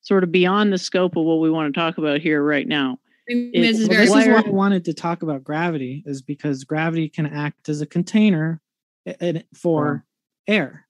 sort 0.01 0.23
of 0.23 0.31
beyond 0.31 0.73
the 0.73 0.77
scope 0.77 1.15
of 1.15 1.23
what 1.23 1.39
we 1.39 1.49
want 1.49 1.73
to 1.73 1.79
talk 1.79 1.97
about 1.97 2.19
here 2.21 2.43
right 2.43 2.67
now. 2.67 2.97
It- 3.27 3.51
This 3.61 3.79
is 3.79 3.87
Well, 3.87 3.97
this 3.99 4.09
is 4.09 4.27
why 4.27 4.43
I 4.45 4.49
wanted 4.49 4.83
to 4.85 4.93
talk 4.93 5.21
about 5.23 5.43
gravity, 5.43 6.03
is 6.05 6.21
because 6.21 6.63
gravity 6.63 7.07
can 7.07 7.25
act 7.27 7.69
as 7.69 7.81
a 7.81 7.85
container 7.85 8.61
i- 9.07 9.15
i- 9.21 9.43
for 9.53 10.05
air. 10.47 10.87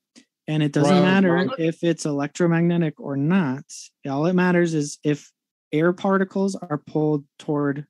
And 0.47 0.63
it 0.63 0.71
doesn't 0.71 0.91
Right, 0.95 1.01
matter 1.01 1.31
right. 1.33 1.49
if 1.59 1.83
it's 1.83 2.05
electromagnetic 2.05 2.99
or 2.99 3.15
not. 3.15 3.63
All 4.09 4.25
it 4.25 4.33
matters 4.33 4.73
is 4.73 4.97
if 5.03 5.31
air 5.71 5.93
particles 5.93 6.55
are 6.55 6.77
pulled 6.79 7.25
toward 7.37 7.85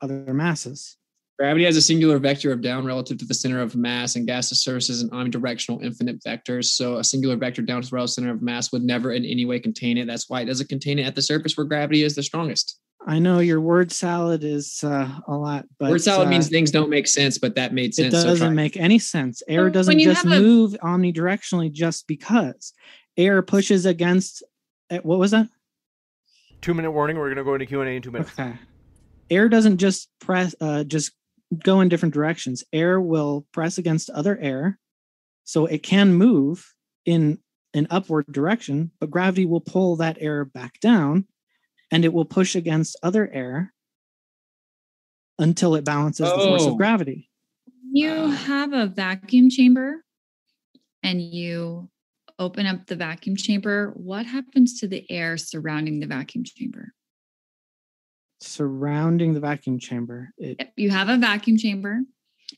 other 0.00 0.34
masses. 0.34 0.96
Gravity 1.38 1.66
has 1.66 1.76
a 1.76 1.82
singular 1.82 2.18
vector 2.18 2.50
of 2.50 2.62
down 2.62 2.86
relative 2.86 3.18
to 3.18 3.26
the 3.26 3.34
center 3.34 3.60
of 3.60 3.76
mass, 3.76 4.16
and 4.16 4.26
gaseous 4.26 4.62
surfaces 4.62 5.02
and 5.02 5.10
omnidirectional 5.12 5.82
infinite 5.84 6.18
vectors. 6.24 6.66
So 6.66 6.96
a 6.96 7.04
singular 7.04 7.36
vector 7.36 7.60
down 7.60 7.82
to 7.82 7.90
the 7.90 7.94
relative 7.94 8.14
center 8.14 8.30
of 8.30 8.40
mass 8.40 8.72
would 8.72 8.82
never 8.82 9.12
in 9.12 9.24
any 9.26 9.44
way 9.44 9.60
contain 9.60 9.98
it. 9.98 10.06
That's 10.06 10.30
why 10.30 10.40
it 10.40 10.46
doesn't 10.46 10.68
contain 10.70 10.98
it 10.98 11.06
at 11.06 11.14
the 11.14 11.20
surface 11.20 11.54
where 11.56 11.66
gravity 11.66 12.02
is 12.02 12.14
the 12.14 12.22
strongest. 12.22 12.78
I 13.06 13.18
know 13.18 13.38
your 13.40 13.60
word 13.60 13.92
salad 13.92 14.42
is 14.44 14.82
uh, 14.82 15.08
a 15.28 15.34
lot, 15.34 15.66
but 15.78 15.90
Word 15.90 16.00
salad 16.00 16.26
uh, 16.26 16.30
means 16.30 16.48
things 16.48 16.70
don't 16.70 16.88
make 16.90 17.06
sense, 17.06 17.36
but 17.38 17.54
that 17.54 17.72
made 17.74 17.94
sense. 17.94 18.14
it 18.14 18.16
doesn't 18.26 18.48
try. 18.48 18.54
make 18.54 18.76
any 18.78 18.98
sense. 18.98 19.42
Air 19.46 19.68
doesn't 19.70 19.98
just 20.00 20.22
have 20.24 20.32
a- 20.32 20.40
move 20.40 20.72
omnidirectionally 20.82 21.70
just 21.70 22.06
because. 22.08 22.72
Air 23.18 23.42
pushes 23.42 23.84
against. 23.86 24.42
eh, 24.90 24.98
What 25.02 25.18
was 25.18 25.30
that? 25.32 25.48
Two 26.62 26.72
minute 26.74 26.90
warning. 26.90 27.18
We're 27.18 27.28
gonna 27.28 27.44
go 27.44 27.54
into 27.54 27.66
Q 27.66 27.82
and 27.82 27.90
A 27.90 27.92
in 27.92 28.02
two 28.02 28.10
minutes. 28.10 28.32
Okay. 28.32 28.54
Air 29.30 29.48
doesn't 29.50 29.76
just 29.76 30.08
press, 30.20 30.54
uh, 30.60 30.82
just 30.82 31.12
go 31.62 31.80
in 31.80 31.88
different 31.88 32.14
directions. 32.14 32.64
Air 32.72 33.00
will 33.00 33.46
press 33.52 33.78
against 33.78 34.10
other 34.10 34.38
air, 34.38 34.78
so 35.44 35.66
it 35.66 35.82
can 35.82 36.14
move 36.14 36.74
in 37.04 37.38
an 37.74 37.86
upward 37.90 38.26
direction, 38.30 38.90
but 39.00 39.10
gravity 39.10 39.44
will 39.44 39.60
pull 39.60 39.96
that 39.96 40.16
air 40.20 40.44
back 40.44 40.80
down, 40.80 41.26
and 41.90 42.04
it 42.04 42.12
will 42.12 42.24
push 42.24 42.54
against 42.56 42.98
other 43.02 43.28
air 43.32 43.72
until 45.38 45.74
it 45.74 45.84
balances 45.84 46.28
the 46.30 46.36
force 46.36 46.62
Oh. 46.62 46.72
of 46.72 46.76
gravity. 46.78 47.30
You 47.92 48.10
have 48.30 48.72
a 48.72 48.86
vacuum 48.86 49.48
chamber 49.50 50.04
and 51.02 51.20
you 51.22 51.90
open 52.38 52.66
up 52.66 52.86
the 52.86 52.96
vacuum 52.96 53.36
chamber. 53.36 53.92
What 53.96 54.26
happens 54.26 54.80
to 54.80 54.88
the 54.88 55.08
air 55.10 55.36
surrounding 55.36 56.00
the 56.00 56.06
vacuum 56.06 56.44
chamber? 56.44 56.92
Surrounding 58.40 59.32
the 59.34 59.40
vacuum 59.40 59.78
chamber, 59.78 60.30
it 60.36 60.70
You 60.76 60.90
have 60.90 61.08
a 61.08 61.16
vacuum 61.16 61.56
chamber 61.56 62.00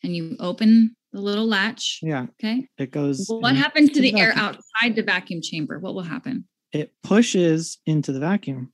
and 0.02 0.16
you 0.16 0.36
open 0.40 0.96
the 1.12 1.20
little 1.20 1.46
latch. 1.46 2.00
yeah, 2.02 2.26
Okay. 2.30 2.68
it 2.78 2.90
goes. 2.90 3.26
What 3.28 3.54
happens 3.56 3.90
to 3.90 4.00
the 4.00 4.12
the 4.12 4.20
air 4.20 4.32
outside 4.34 4.96
the 4.96 5.02
vacuum 5.02 5.40
chamber? 5.42 5.78
What 5.78 5.94
will 5.94 6.02
happen? 6.02 6.46
It 6.72 6.92
pushes 7.02 7.78
into 7.86 8.12
the 8.12 8.20
vacuum 8.20 8.72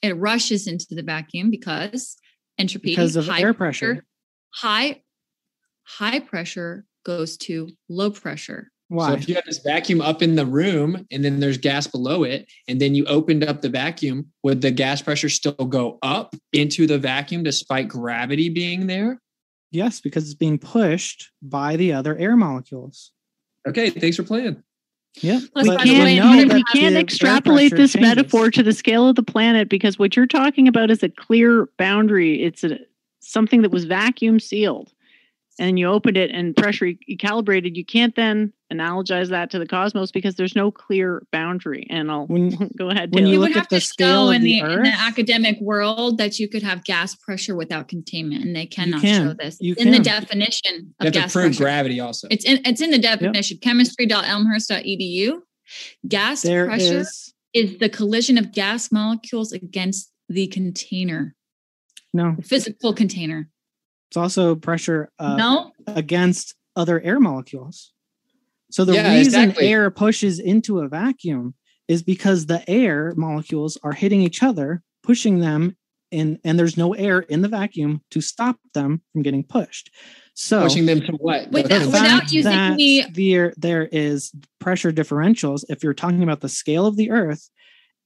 It 0.00 0.16
rushes 0.16 0.66
into 0.66 0.86
the 0.94 1.02
vacuum 1.02 1.50
because 1.50 2.16
entropy 2.56 2.90
because 2.90 3.16
of 3.16 3.28
air 3.28 3.52
pressure. 3.52 4.04
High 4.54 5.02
high 5.82 6.20
pressure 6.20 6.86
goes 7.04 7.36
to 7.38 7.68
low 7.88 8.10
pressure. 8.10 8.70
So 8.90 9.12
if 9.12 9.28
you 9.28 9.36
have 9.36 9.44
this 9.44 9.60
vacuum 9.60 10.00
up 10.00 10.20
in 10.20 10.34
the 10.34 10.46
room 10.46 11.06
and 11.12 11.24
then 11.24 11.38
there's 11.38 11.58
gas 11.58 11.86
below 11.86 12.24
it, 12.24 12.50
and 12.66 12.80
then 12.80 12.94
you 12.94 13.04
opened 13.06 13.44
up 13.44 13.62
the 13.62 13.68
vacuum, 13.68 14.26
would 14.42 14.62
the 14.62 14.72
gas 14.72 15.00
pressure 15.00 15.28
still 15.28 15.52
go 15.52 15.98
up 16.02 16.34
into 16.52 16.88
the 16.88 16.98
vacuum 16.98 17.44
despite 17.44 17.86
gravity 17.86 18.48
being 18.48 18.88
there? 18.88 19.20
Yes, 19.70 20.00
because 20.00 20.24
it's 20.24 20.34
being 20.34 20.58
pushed 20.58 21.30
by 21.40 21.76
the 21.76 21.92
other 21.92 22.16
air 22.16 22.36
molecules. 22.36 23.12
Okay, 23.68 23.90
thanks 23.90 24.16
for 24.16 24.24
playing. 24.24 24.62
Yeah, 25.20 25.40
we 25.54 25.68
by 25.68 25.84
can't, 25.84 26.04
way, 26.04 26.18
know 26.18 26.54
we 26.54 26.64
can't 26.72 26.96
extrapolate 26.96 27.72
this 27.72 27.92
changes. 27.92 28.08
metaphor 28.08 28.50
to 28.50 28.62
the 28.62 28.72
scale 28.72 29.08
of 29.08 29.16
the 29.16 29.22
planet 29.22 29.68
because 29.68 29.98
what 29.98 30.16
you're 30.16 30.26
talking 30.26 30.66
about 30.68 30.90
is 30.90 31.02
a 31.02 31.08
clear 31.08 31.68
boundary. 31.78 32.42
It's 32.42 32.64
a, 32.64 32.78
something 33.20 33.62
that 33.62 33.70
was 33.70 33.84
vacuum 33.84 34.40
sealed 34.40 34.92
and 35.60 35.78
you 35.78 35.86
opened 35.86 36.16
it 36.16 36.30
and 36.32 36.56
pressure 36.56 36.86
e- 36.86 37.16
calibrated. 37.18 37.76
You 37.76 37.84
can't 37.84 38.16
then 38.16 38.52
analogize 38.72 39.28
that 39.28 39.50
to 39.50 39.58
the 39.58 39.66
cosmos 39.66 40.10
because 40.10 40.34
there's 40.34 40.56
no 40.56 40.70
clear 40.70 41.22
boundary. 41.30 41.86
And 41.90 42.10
I'll 42.10 42.26
When- 42.26 42.70
go 42.78 42.88
ahead. 42.90 43.12
when 43.14 43.26
you 43.26 43.34
you 43.34 43.38
look 43.38 43.50
would 43.50 43.56
at 43.58 43.62
have 43.64 43.68
the 43.68 43.80
to 43.80 43.86
scale 43.86 44.28
show 44.28 44.30
in 44.32 44.42
the 44.42 44.60
the, 44.62 44.72
in 44.72 44.82
the 44.84 44.88
academic 44.98 45.60
world 45.60 46.18
that 46.18 46.38
you 46.40 46.48
could 46.48 46.62
have 46.62 46.82
gas 46.84 47.14
pressure 47.14 47.54
without 47.54 47.86
containment, 47.88 48.44
and 48.44 48.56
they 48.56 48.66
cannot 48.66 49.02
can. 49.02 49.28
show 49.28 49.34
this. 49.34 49.58
You 49.60 49.72
It's 49.72 49.82
in 49.82 49.90
the 49.92 49.98
definition 50.00 50.74
You 50.74 50.94
of 51.00 51.04
have 51.06 51.12
to 51.14 51.20
gas 51.20 51.32
prove 51.32 51.44
pressure. 51.44 51.64
gravity 51.64 52.00
also. 52.00 52.26
It's 52.30 52.44
in 52.44 52.60
it's 52.64 52.80
in 52.80 52.90
the 52.90 52.98
definition. 52.98 53.58
Chemistry.elmhurst.edu. 53.58 55.40
Gas 56.08 56.42
There 56.42 56.66
pressure 56.66 56.98
is 57.00 57.34
is 57.52 57.78
the 57.78 57.88
collision 57.88 58.38
of 58.38 58.52
gas 58.52 58.90
molecules 58.92 59.52
against 59.52 60.10
the 60.28 60.46
container, 60.46 61.34
no. 62.14 62.34
the 62.36 62.42
physical 62.42 62.92
container. 62.94 63.48
It's 64.10 64.16
also 64.16 64.56
pressure 64.56 65.08
uh, 65.20 65.36
no, 65.36 65.72
against 65.86 66.56
other 66.74 67.00
air 67.00 67.20
molecules. 67.20 67.92
So 68.72 68.84
the 68.84 68.94
Yeah, 68.94 69.14
reason 69.16 69.42
exactly. 69.50 69.68
air 69.68 69.88
pushes 69.92 70.40
into 70.40 70.80
a 70.80 70.88
vacuum 70.88 71.54
is 71.86 72.02
because 72.02 72.46
the 72.46 72.68
air 72.68 73.14
molecules 73.16 73.78
are 73.84 73.92
hitting 73.92 74.20
each 74.22 74.42
other, 74.42 74.82
pushing 75.04 75.38
them 75.38 75.76
in, 76.10 76.40
and 76.42 76.58
there's 76.58 76.76
no 76.76 76.92
air 76.94 77.20
in 77.20 77.42
the 77.42 77.48
vacuum 77.48 78.02
to 78.10 78.20
stop 78.20 78.56
them 78.74 79.00
from 79.12 79.22
getting 79.22 79.44
pushed. 79.44 79.92
So 80.34 80.62
Pushing 80.62 80.86
them 80.86 81.02
to 81.02 81.12
what? 81.12 81.48
Wait, 81.52 81.62
The- 81.62 81.68
that- 81.68 81.86
without 81.86 82.32
using 82.32 82.50
that 82.50 82.76
the- 82.78 83.04
there 83.12 83.54
there 83.58 83.86
is 83.92 84.32
pressure 84.58 84.90
differentials 84.90 85.64
if 85.68 85.84
you're 85.84 85.94
talking 85.94 86.24
about 86.24 86.40
the 86.40 86.48
scale 86.48 86.84
of 86.86 86.96
the 86.96 87.12
earth 87.12 87.48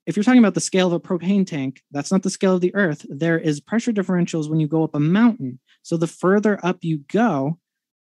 if 0.06 0.16
you're 0.16 0.24
talking 0.24 0.38
about 0.38 0.54
the 0.54 0.60
scale 0.60 0.86
of 0.86 0.92
a 0.92 1.00
propane 1.00 1.46
tank 1.46 1.82
that's 1.90 2.12
not 2.12 2.22
the 2.22 2.30
scale 2.30 2.54
of 2.54 2.60
the 2.60 2.74
earth. 2.74 3.06
There 3.08 3.38
is 3.38 3.60
pressure 3.60 3.92
differentials 3.92 4.50
when 4.50 4.60
you 4.60 4.68
go 4.68 4.84
up 4.84 4.94
a 4.94 5.00
mountain. 5.00 5.58
So 5.82 5.96
the 5.96 6.06
further 6.06 6.58
up 6.64 6.78
you 6.82 6.98
go 7.12 7.58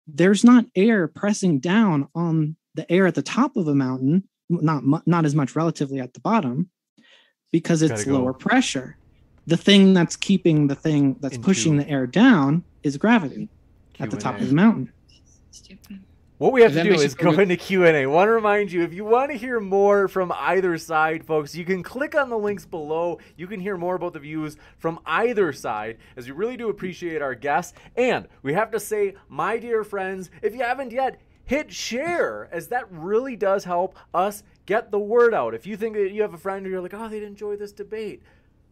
there's 0.07 0.43
not 0.43 0.65
air 0.75 1.07
pressing 1.07 1.59
down 1.59 2.07
on 2.15 2.55
the 2.75 2.91
air 2.91 3.05
at 3.05 3.15
the 3.15 3.21
top 3.21 3.55
of 3.55 3.67
a 3.67 3.75
mountain 3.75 4.27
not 4.49 4.83
not 5.07 5.25
as 5.25 5.35
much 5.35 5.55
relatively 5.55 5.99
at 5.99 6.13
the 6.13 6.19
bottom 6.19 6.69
because 7.51 7.81
it's 7.81 7.91
Gotta 7.91 8.05
go. 8.05 8.13
lower 8.19 8.33
pressure. 8.33 8.97
The 9.47 9.57
thing 9.57 9.93
that's 9.93 10.15
keeping 10.15 10.67
the 10.67 10.75
thing 10.75 11.17
that's 11.19 11.37
pushing 11.37 11.77
the 11.77 11.87
air 11.87 12.07
down 12.07 12.63
is 12.83 12.97
gravity 12.97 13.49
at 13.99 14.11
the 14.11 14.17
top 14.17 14.39
of 14.39 14.47
the 14.47 14.53
mountain 14.53 14.91
What 16.41 16.53
we 16.53 16.63
have 16.63 16.73
to 16.73 16.81
do 16.81 16.93
is 16.93 17.13
go 17.13 17.39
into 17.39 17.55
Q 17.55 17.85
and 17.85 17.95
A. 17.95 18.07
Want 18.07 18.27
to 18.27 18.31
remind 18.31 18.71
you, 18.71 18.81
if 18.81 18.95
you 18.95 19.05
want 19.05 19.29
to 19.29 19.37
hear 19.37 19.59
more 19.59 20.07
from 20.07 20.33
either 20.35 20.75
side, 20.79 21.23
folks, 21.23 21.53
you 21.53 21.63
can 21.63 21.83
click 21.83 22.15
on 22.15 22.31
the 22.31 22.37
links 22.37 22.65
below. 22.65 23.19
You 23.37 23.45
can 23.45 23.59
hear 23.59 23.77
more 23.77 23.93
about 23.93 24.13
the 24.13 24.19
views 24.21 24.57
from 24.79 24.99
either 25.05 25.53
side, 25.53 25.99
as 26.17 26.25
we 26.25 26.31
really 26.31 26.57
do 26.57 26.69
appreciate 26.69 27.21
our 27.21 27.35
guests. 27.35 27.77
And 27.95 28.27
we 28.41 28.53
have 28.53 28.71
to 28.71 28.79
say, 28.79 29.13
my 29.29 29.59
dear 29.59 29.83
friends, 29.83 30.31
if 30.41 30.55
you 30.55 30.63
haven't 30.63 30.91
yet, 30.91 31.21
hit 31.45 31.71
share, 31.71 32.49
as 32.51 32.69
that 32.69 32.91
really 32.91 33.35
does 33.35 33.63
help 33.65 33.95
us 34.11 34.41
get 34.65 34.89
the 34.89 34.97
word 34.97 35.35
out. 35.35 35.53
If 35.53 35.67
you 35.67 35.77
think 35.77 35.93
that 35.93 36.09
you 36.09 36.23
have 36.23 36.33
a 36.33 36.39
friend 36.39 36.65
who 36.65 36.71
you're 36.71 36.81
like, 36.81 36.95
oh, 36.95 37.07
they'd 37.07 37.21
enjoy 37.21 37.55
this 37.55 37.71
debate, 37.71 38.23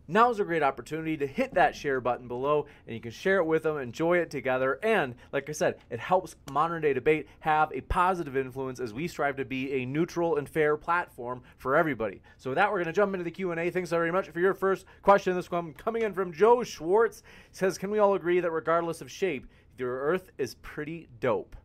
Now's 0.09 0.39
a 0.39 0.43
great 0.43 0.63
opportunity 0.63 1.15
to 1.17 1.27
hit 1.27 1.53
that 1.53 1.75
share 1.75 2.01
button 2.01 2.27
below 2.27 2.65
and 2.87 2.95
you 2.95 2.99
can 2.99 3.11
share 3.11 3.37
it 3.37 3.45
with 3.45 3.61
them, 3.61 3.77
enjoy 3.77 4.17
it 4.17 4.31
together. 4.31 4.79
And 4.81 5.13
like 5.31 5.47
I 5.47 5.51
said, 5.51 5.75
it 5.91 5.99
helps 5.99 6.35
modern 6.51 6.81
day 6.81 6.93
debate 6.93 7.27
have 7.41 7.71
a 7.71 7.81
positive 7.81 8.35
influence 8.35 8.79
as 8.79 8.91
we 8.91 9.07
strive 9.07 9.35
to 9.35 9.45
be 9.45 9.71
a 9.73 9.85
neutral 9.85 10.37
and 10.37 10.49
fair 10.49 10.77
platform 10.77 11.43
for 11.57 11.75
everybody. 11.75 12.23
So 12.37 12.49
with 12.49 12.55
that, 12.57 12.71
we're 12.71 12.77
going 12.77 12.87
to 12.87 12.93
jump 12.93 13.13
into 13.13 13.23
the 13.23 13.29
Q&A. 13.29 13.69
Thanks 13.69 13.91
very 13.91 14.11
much 14.11 14.29
for 14.29 14.39
your 14.39 14.55
first 14.55 14.85
question. 15.03 15.35
This 15.35 15.51
one 15.51 15.73
coming 15.73 16.01
in 16.01 16.13
from 16.13 16.33
Joe 16.33 16.63
Schwartz 16.63 17.21
says, 17.51 17.77
can 17.77 17.91
we 17.91 17.99
all 17.99 18.15
agree 18.15 18.39
that 18.39 18.49
regardless 18.49 19.01
of 19.01 19.11
shape, 19.11 19.45
the 19.77 19.83
Earth 19.83 20.31
is 20.39 20.55
pretty 20.55 21.07
dope? 21.19 21.55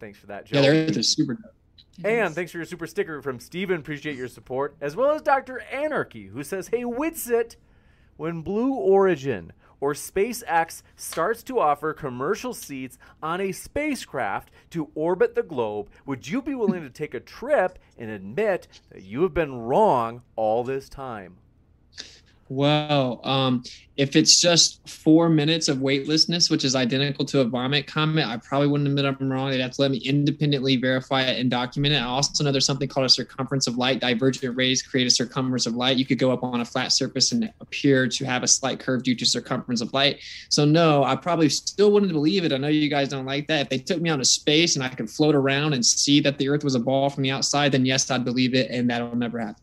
Thanks 0.00 0.18
for 0.18 0.26
that, 0.26 0.46
Joe. 0.46 0.60
yeah, 0.60 0.70
the 0.70 0.88
Earth 0.88 0.96
is 0.96 1.12
super 1.12 1.34
dope. 1.34 1.54
And 2.04 2.34
thanks 2.34 2.52
for 2.52 2.58
your 2.58 2.66
super 2.66 2.86
sticker 2.86 3.20
from 3.20 3.40
Steven. 3.40 3.80
Appreciate 3.80 4.16
your 4.16 4.28
support. 4.28 4.76
As 4.80 4.96
well 4.96 5.12
as 5.12 5.22
Dr. 5.22 5.60
Anarchy, 5.72 6.28
who 6.28 6.42
says, 6.42 6.68
Hey, 6.68 6.82
Witsit, 6.82 7.56
when 8.16 8.42
Blue 8.42 8.74
Origin 8.74 9.52
or 9.80 9.94
SpaceX 9.94 10.82
starts 10.94 11.42
to 11.44 11.58
offer 11.58 11.92
commercial 11.92 12.52
seats 12.52 12.98
on 13.22 13.40
a 13.40 13.52
spacecraft 13.52 14.50
to 14.70 14.90
orbit 14.94 15.34
the 15.34 15.42
globe, 15.42 15.88
would 16.06 16.28
you 16.28 16.42
be 16.42 16.54
willing 16.54 16.82
to 16.82 16.90
take 16.90 17.14
a 17.14 17.20
trip 17.20 17.78
and 17.98 18.10
admit 18.10 18.68
that 18.90 19.02
you 19.02 19.22
have 19.22 19.34
been 19.34 19.60
wrong 19.60 20.22
all 20.36 20.62
this 20.64 20.88
time? 20.88 21.38
Well, 22.50 23.20
um, 23.22 23.62
if 23.96 24.16
it's 24.16 24.40
just 24.40 24.88
four 24.88 25.28
minutes 25.28 25.68
of 25.68 25.82
weightlessness, 25.82 26.50
which 26.50 26.64
is 26.64 26.74
identical 26.74 27.24
to 27.26 27.40
a 27.40 27.44
vomit 27.44 27.86
comet, 27.86 28.26
I 28.26 28.38
probably 28.38 28.66
wouldn't 28.66 28.88
admit 28.88 29.04
I'm 29.04 29.30
wrong. 29.30 29.50
They'd 29.50 29.60
have 29.60 29.70
to 29.70 29.82
let 29.82 29.92
me 29.92 29.98
independently 29.98 30.74
verify 30.74 31.22
it 31.22 31.38
and 31.38 31.48
document 31.48 31.94
it. 31.94 31.98
I 31.98 32.06
also 32.06 32.42
know 32.42 32.50
there's 32.50 32.66
something 32.66 32.88
called 32.88 33.06
a 33.06 33.08
circumference 33.08 33.68
of 33.68 33.76
light. 33.76 34.00
Divergent 34.00 34.56
rays 34.56 34.82
create 34.82 35.06
a 35.06 35.10
circumference 35.10 35.66
of 35.66 35.76
light. 35.76 35.96
You 35.96 36.04
could 36.04 36.18
go 36.18 36.32
up 36.32 36.42
on 36.42 36.60
a 36.60 36.64
flat 36.64 36.90
surface 36.90 37.30
and 37.30 37.52
appear 37.60 38.08
to 38.08 38.24
have 38.24 38.42
a 38.42 38.48
slight 38.48 38.80
curve 38.80 39.04
due 39.04 39.14
to 39.14 39.24
circumference 39.24 39.80
of 39.80 39.92
light. 39.92 40.18
So 40.48 40.64
no, 40.64 41.04
I 41.04 41.14
probably 41.14 41.50
still 41.50 41.92
wouldn't 41.92 42.10
believe 42.10 42.44
it. 42.44 42.52
I 42.52 42.56
know 42.56 42.66
you 42.66 42.90
guys 42.90 43.10
don't 43.10 43.26
like 43.26 43.46
that. 43.46 43.60
If 43.60 43.68
they 43.68 43.78
took 43.78 44.00
me 44.00 44.10
out 44.10 44.18
of 44.18 44.26
space 44.26 44.74
and 44.74 44.84
I 44.84 44.88
could 44.88 45.08
float 45.08 45.36
around 45.36 45.74
and 45.74 45.86
see 45.86 46.18
that 46.22 46.36
the 46.38 46.48
Earth 46.48 46.64
was 46.64 46.74
a 46.74 46.80
ball 46.80 47.10
from 47.10 47.22
the 47.22 47.30
outside, 47.30 47.70
then 47.70 47.86
yes, 47.86 48.10
I'd 48.10 48.24
believe 48.24 48.54
it, 48.54 48.72
and 48.72 48.90
that'll 48.90 49.14
never 49.14 49.38
happen. 49.38 49.62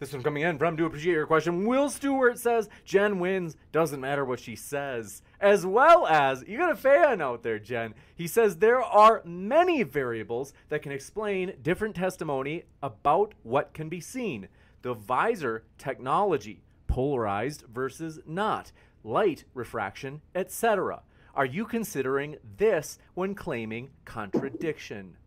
This 0.00 0.14
one 0.14 0.22
coming 0.22 0.44
in 0.44 0.56
from 0.56 0.76
Do 0.76 0.86
Appreciate 0.86 1.12
Your 1.12 1.26
Question. 1.26 1.66
Will 1.66 1.90
Stewart 1.90 2.38
says 2.38 2.70
Jen 2.86 3.18
wins, 3.18 3.58
doesn't 3.70 4.00
matter 4.00 4.24
what 4.24 4.40
she 4.40 4.56
says. 4.56 5.20
As 5.38 5.66
well 5.66 6.06
as, 6.06 6.42
you 6.48 6.56
got 6.56 6.72
a 6.72 6.74
fan 6.74 7.20
out 7.20 7.42
there, 7.42 7.58
Jen. 7.58 7.92
He 8.14 8.26
says 8.26 8.56
there 8.56 8.80
are 8.80 9.20
many 9.26 9.82
variables 9.82 10.54
that 10.70 10.80
can 10.80 10.90
explain 10.90 11.52
different 11.62 11.96
testimony 11.96 12.62
about 12.82 13.34
what 13.42 13.74
can 13.74 13.90
be 13.90 14.00
seen. 14.00 14.48
The 14.80 14.94
visor 14.94 15.64
technology, 15.76 16.62
polarized 16.86 17.64
versus 17.70 18.20
not, 18.26 18.72
light 19.04 19.44
refraction, 19.52 20.22
etc. 20.34 21.02
Are 21.34 21.44
you 21.44 21.66
considering 21.66 22.36
this 22.56 22.98
when 23.12 23.34
claiming 23.34 23.90
contradiction? 24.06 25.18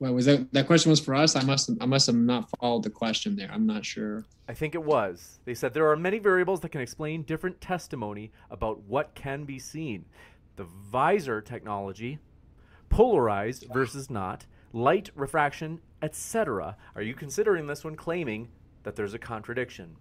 Well, 0.00 0.12
was 0.12 0.26
that 0.26 0.52
that 0.52 0.66
question 0.66 0.90
was 0.90 1.00
for 1.00 1.14
us? 1.14 1.36
I 1.36 1.42
must 1.42 1.68
have, 1.68 1.78
I 1.80 1.86
must 1.86 2.06
have 2.06 2.16
not 2.16 2.50
followed 2.58 2.82
the 2.82 2.90
question 2.90 3.36
there. 3.36 3.50
I'm 3.52 3.66
not 3.66 3.84
sure. 3.84 4.24
I 4.48 4.54
think 4.54 4.74
it 4.74 4.82
was. 4.82 5.38
They 5.44 5.54
said 5.54 5.72
there 5.72 5.90
are 5.90 5.96
many 5.96 6.18
variables 6.18 6.60
that 6.60 6.70
can 6.70 6.80
explain 6.80 7.22
different 7.22 7.60
testimony 7.60 8.32
about 8.50 8.82
what 8.82 9.14
can 9.14 9.44
be 9.44 9.58
seen. 9.58 10.04
The 10.56 10.64
visor 10.64 11.40
technology, 11.40 12.18
polarized 12.88 13.66
versus 13.72 14.10
not, 14.10 14.46
light 14.72 15.10
refraction, 15.14 15.80
etc. 16.02 16.76
Are 16.94 17.02
you 17.02 17.14
considering 17.14 17.66
this 17.66 17.84
when 17.84 17.96
claiming 17.96 18.48
that 18.82 18.96
there's 18.96 19.14
a 19.14 19.18
contradiction? 19.18 19.96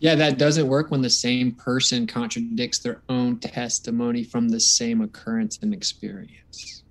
Yeah, 0.00 0.16
that 0.16 0.36
doesn't 0.36 0.66
work 0.66 0.90
when 0.90 1.00
the 1.00 1.08
same 1.08 1.52
person 1.52 2.08
contradicts 2.08 2.80
their 2.80 3.02
own 3.08 3.38
testimony 3.38 4.24
from 4.24 4.48
the 4.48 4.58
same 4.58 5.00
occurrence 5.00 5.60
and 5.62 5.72
experience. 5.72 6.81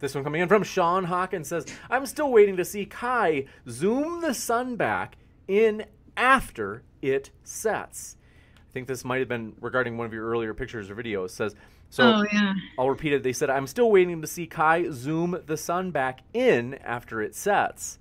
This 0.00 0.14
one 0.14 0.24
coming 0.24 0.42
in 0.42 0.48
from 0.48 0.62
Sean 0.62 1.04
Hawkins 1.04 1.48
says, 1.48 1.66
I'm 1.88 2.06
still 2.06 2.30
waiting 2.30 2.56
to 2.56 2.64
see 2.64 2.84
Kai 2.84 3.46
zoom 3.68 4.20
the 4.20 4.34
sun 4.34 4.76
back 4.76 5.16
in 5.48 5.86
after 6.16 6.82
it 7.00 7.30
sets. 7.42 8.16
I 8.56 8.72
think 8.72 8.86
this 8.88 9.04
might 9.04 9.20
have 9.20 9.28
been 9.28 9.54
regarding 9.60 9.96
one 9.96 10.06
of 10.06 10.12
your 10.12 10.26
earlier 10.28 10.52
pictures 10.52 10.90
or 10.90 10.96
videos. 10.96 11.26
It 11.26 11.30
says, 11.30 11.54
so 11.90 12.02
Oh, 12.04 12.24
yeah. 12.32 12.54
I'll 12.78 12.90
repeat 12.90 13.12
it. 13.12 13.22
They 13.22 13.32
said, 13.32 13.50
I'm 13.50 13.68
still 13.68 13.90
waiting 13.90 14.20
to 14.20 14.26
see 14.26 14.46
Kai 14.46 14.90
zoom 14.90 15.40
the 15.46 15.56
sun 15.56 15.90
back 15.90 16.22
in 16.32 16.74
after 16.82 17.22
it 17.22 17.34
sets. 17.34 17.98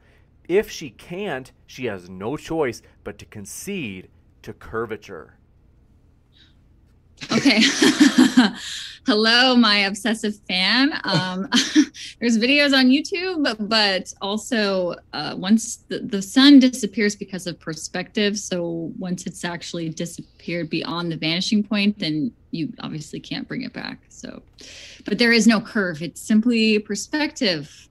If 0.49 0.70
she 0.70 0.90
can't, 0.90 1.52
she 1.68 1.86
has 1.86 2.10
no 2.10 2.36
choice 2.36 2.82
but 3.03 3.18
to 3.20 3.26
concede 3.26 4.10
to 4.41 4.52
curvature. 4.53 5.38
Okay. 7.32 7.62
Hello, 9.06 9.54
my 9.54 9.80
obsessive 9.80 10.38
fan. 10.48 10.94
Um, 11.04 11.50
there's 12.22 12.38
videos 12.38 12.74
on 12.74 12.86
YouTube, 12.88 13.68
but, 13.68 14.14
also 14.22 14.95
uh, 15.12 15.36
once 15.38 15.84
the, 15.90 16.00
the 16.00 16.22
sun 16.22 16.60
disappears 16.60 17.14
because 17.14 17.45
of 17.45 17.60
perspective, 17.60 18.40
so 18.40 18.94
once 18.98 19.28
it's 19.28 19.44
actually 19.44 19.90
disappeared 19.90 20.70
beyond 20.70 21.12
the 21.12 21.18
vanishing 21.18 21.64
point, 21.64 22.00
then 22.00 22.32
you 22.52 22.72
obviously 22.80 23.20
can't 23.20 23.45
bring 23.45 23.64
it 23.64 23.74
back. 23.74 24.00
So, 24.08 24.41
but 25.04 25.18
there 25.18 25.34
is 25.34 25.48
no 25.48 25.60
curve. 25.60 26.02
It's 26.02 26.22
simply 26.22 26.80
perspective. 26.80 27.90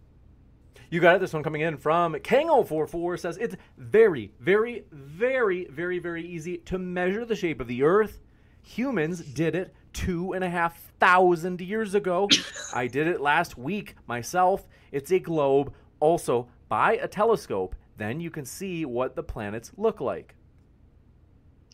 You 0.88 1.00
got 1.00 1.16
it. 1.16 1.20
This 1.20 1.34
one 1.34 1.42
coming 1.42 1.60
in 1.60 1.76
from 1.76 2.14
Kango44 2.14 3.18
says 3.18 3.36
it's 3.36 3.56
very, 3.76 4.32
very, 4.40 4.84
very, 4.92 5.66
very, 5.66 5.98
very 5.98 6.26
easy 6.26 6.59
to 6.59 6.78
measure 6.78 7.26
the 7.26 7.36
shape 7.36 7.60
of 7.60 7.66
the 7.66 7.82
Earth. 7.82 8.18
Humans 8.62 9.20
did 9.20 9.55
it 9.55 9.74
two 9.93 10.32
and 10.32 10.43
a 10.43 10.48
half 10.48 10.93
thousand 10.98 11.60
years 11.60 11.94
ago. 11.94 12.28
I 12.74 12.86
did 12.86 13.06
it 13.06 13.20
last 13.20 13.59
week 13.59 13.97
myself. 14.06 14.66
It's 14.90 15.10
a 15.10 15.18
globe. 15.18 15.72
Also, 16.01 16.48
buy 16.68 16.94
a 16.94 17.09
telescope. 17.09 17.76
Then 17.97 18.20
you 18.20 18.30
can 18.30 18.44
see 18.44 18.84
what 18.84 19.14
the 19.14 19.22
planets 19.22 19.72
look 19.76 20.01
like. 20.01 20.34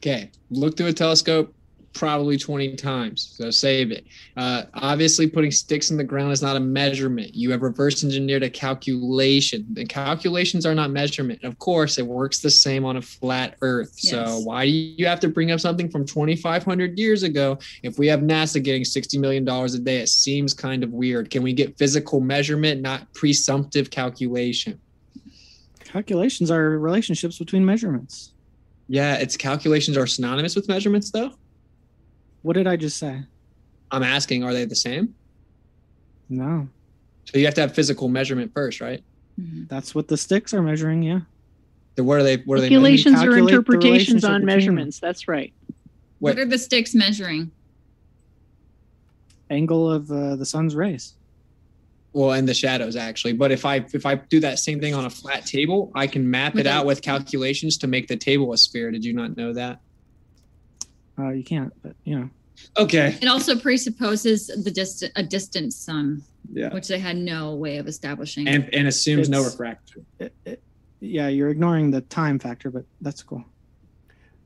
Okay, 0.00 0.30
look 0.50 0.76
through 0.76 0.88
a 0.88 0.92
telescope 0.92 1.54
probably 1.98 2.38
20 2.38 2.76
times. 2.76 3.34
So 3.36 3.50
save 3.50 3.90
it. 3.90 4.06
Uh, 4.36 4.62
obviously, 4.74 5.26
putting 5.26 5.50
sticks 5.50 5.90
in 5.90 5.96
the 5.96 6.04
ground 6.04 6.30
is 6.30 6.40
not 6.40 6.56
a 6.56 6.60
measurement. 6.60 7.34
You 7.34 7.50
have 7.50 7.62
reverse 7.62 8.04
engineered 8.04 8.44
a 8.44 8.50
calculation. 8.50 9.66
The 9.72 9.84
calculations 9.84 10.64
are 10.64 10.76
not 10.76 10.90
measurement. 10.90 11.42
Of 11.42 11.58
course, 11.58 11.98
it 11.98 12.06
works 12.06 12.38
the 12.38 12.50
same 12.50 12.84
on 12.84 12.98
a 12.98 13.02
flat 13.02 13.56
Earth. 13.62 13.98
So 13.98 14.38
why 14.44 14.66
do 14.66 14.70
you 14.70 15.06
have 15.06 15.18
to 15.20 15.28
bring 15.28 15.50
up 15.50 15.58
something 15.58 15.90
from 15.90 16.06
2,500 16.06 16.96
years 16.96 17.24
ago? 17.24 17.58
If 17.82 17.98
we 17.98 18.06
have 18.06 18.20
NASA 18.20 18.62
getting 18.62 18.84
60 18.84 19.18
million 19.18 19.44
dollars 19.44 19.74
a 19.74 19.80
day, 19.80 19.98
it 19.98 20.08
seems 20.08 20.54
kind 20.54 20.84
of 20.84 20.92
weird. 20.92 21.30
Can 21.30 21.42
we 21.42 21.52
get 21.52 21.76
physical 21.76 22.20
measurement, 22.20 22.80
not 22.80 23.12
presumptive 23.12 23.90
calculation? 23.90 24.78
Calculations 25.80 26.50
are 26.50 26.78
relationships 26.78 27.38
between 27.38 27.64
measurements. 27.64 28.32
Yeah, 28.86 29.16
its 29.16 29.36
calculations 29.36 29.96
are 29.96 30.06
synonymous 30.06 30.54
with 30.54 30.68
measurements, 30.68 31.10
though. 31.10 31.32
What 32.42 32.54
did 32.54 32.66
I 32.66 32.76
just 32.76 32.96
say? 32.98 33.22
I'm 33.90 34.02
asking, 34.02 34.44
are 34.44 34.52
they 34.52 34.64
the 34.64 34.76
same? 34.76 35.14
No. 36.28 36.68
So 37.24 37.38
you 37.38 37.44
have 37.46 37.54
to 37.54 37.60
have 37.62 37.74
physical 37.74 38.08
measurement 38.08 38.52
first, 38.54 38.80
right? 38.80 39.02
That's 39.68 39.94
what 39.94 40.08
the 40.08 40.16
sticks 40.16 40.52
are 40.52 40.62
measuring, 40.62 41.02
yeah. 41.02 41.20
Then 41.94 42.06
what 42.06 42.18
are 42.18 42.22
they? 42.24 42.38
What 42.38 42.58
are 42.58 42.60
they? 42.60 42.68
Calculations 42.68 43.22
or 43.22 43.36
interpretations 43.36 44.24
on 44.24 44.32
between 44.32 44.38
them. 44.40 44.46
measurements. 44.46 44.98
That's 44.98 45.28
right. 45.28 45.52
What, 46.18 46.34
What- 46.34 46.38
are 46.38 46.44
the 46.44 46.58
sticks 46.58 46.94
measuring? 46.94 47.50
Angle 49.50 49.90
of 49.90 50.10
uh, 50.10 50.36
the 50.36 50.44
sun's 50.44 50.74
rays. 50.74 51.14
Well, 52.12 52.32
and 52.32 52.48
the 52.48 52.54
shadows 52.54 52.96
actually. 52.96 53.34
But 53.34 53.52
if 53.52 53.64
I 53.64 53.76
if 53.92 54.04
I 54.06 54.16
do 54.16 54.40
that 54.40 54.58
same 54.58 54.80
thing 54.80 54.94
on 54.94 55.04
a 55.04 55.10
flat 55.10 55.46
table, 55.46 55.92
I 55.94 56.06
can 56.06 56.28
map 56.28 56.54
With 56.54 56.66
it 56.66 56.66
out 56.66 56.84
with 56.84 57.00
calculations 57.00 57.78
to 57.78 57.86
make 57.86 58.08
the 58.08 58.16
table 58.16 58.52
a 58.52 58.58
sphere. 58.58 58.90
Did 58.90 59.04
you 59.04 59.12
not 59.12 59.36
know 59.36 59.52
that? 59.52 59.80
Uh, 61.18 61.30
you 61.30 61.42
can't, 61.44 61.72
but 61.82 61.94
you 62.04 62.18
know. 62.18 62.30
Okay. 62.76 63.16
It 63.22 63.26
also 63.28 63.56
presupposes 63.58 64.48
the 64.48 64.70
distant 64.70 65.12
a 65.16 65.22
distant 65.22 65.72
sun, 65.72 66.22
Yeah. 66.52 66.72
which 66.72 66.88
they 66.88 66.98
had 66.98 67.16
no 67.16 67.54
way 67.54 67.78
of 67.78 67.86
establishing. 67.86 68.48
And 68.48 68.72
and 68.74 68.88
assumes 68.88 69.28
no 69.28 69.38
It's- 69.40 69.52
refraction. 69.52 70.06
It, 70.18 70.34
it, 70.44 70.62
yeah, 71.00 71.28
you're 71.28 71.50
ignoring 71.50 71.90
the 71.92 72.00
time 72.02 72.38
factor, 72.38 72.70
but 72.70 72.84
that's 73.00 73.22
cool. 73.22 73.44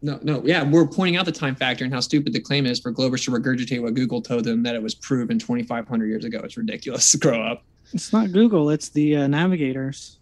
No, 0.05 0.19
no, 0.23 0.43
yeah, 0.45 0.65
we're 0.69 0.87
pointing 0.87 1.17
out 1.17 1.25
the 1.27 1.33
time 1.33 1.55
factor 1.55 1.85
and 1.85 1.95
how 1.95 2.01
stupid 2.01 2.33
the 2.33 2.41
claim 2.41 2.67
is 2.67 2.81
for 2.81 2.93
Globers 2.93 3.25
to 3.25 3.31
regurgitate 3.31 3.81
what 3.81 3.95
Google 3.95 4.21
told 4.21 4.45
them 4.45 4.63
that 4.65 4.75
it 4.75 4.83
was 4.83 4.95
proven 4.97 5.39
2,500 5.39 6.07
years 6.07 6.25
ago. 6.25 6.41
It's 6.43 6.57
ridiculous. 6.57 7.13
To 7.13 7.19
grow 7.19 7.41
up. 7.41 7.65
It's 7.93 8.13
not 8.13 8.33
Google, 8.33 8.69
it's 8.71 8.89
the 8.89 9.17
uh, 9.17 9.27
navigators. 9.29 10.19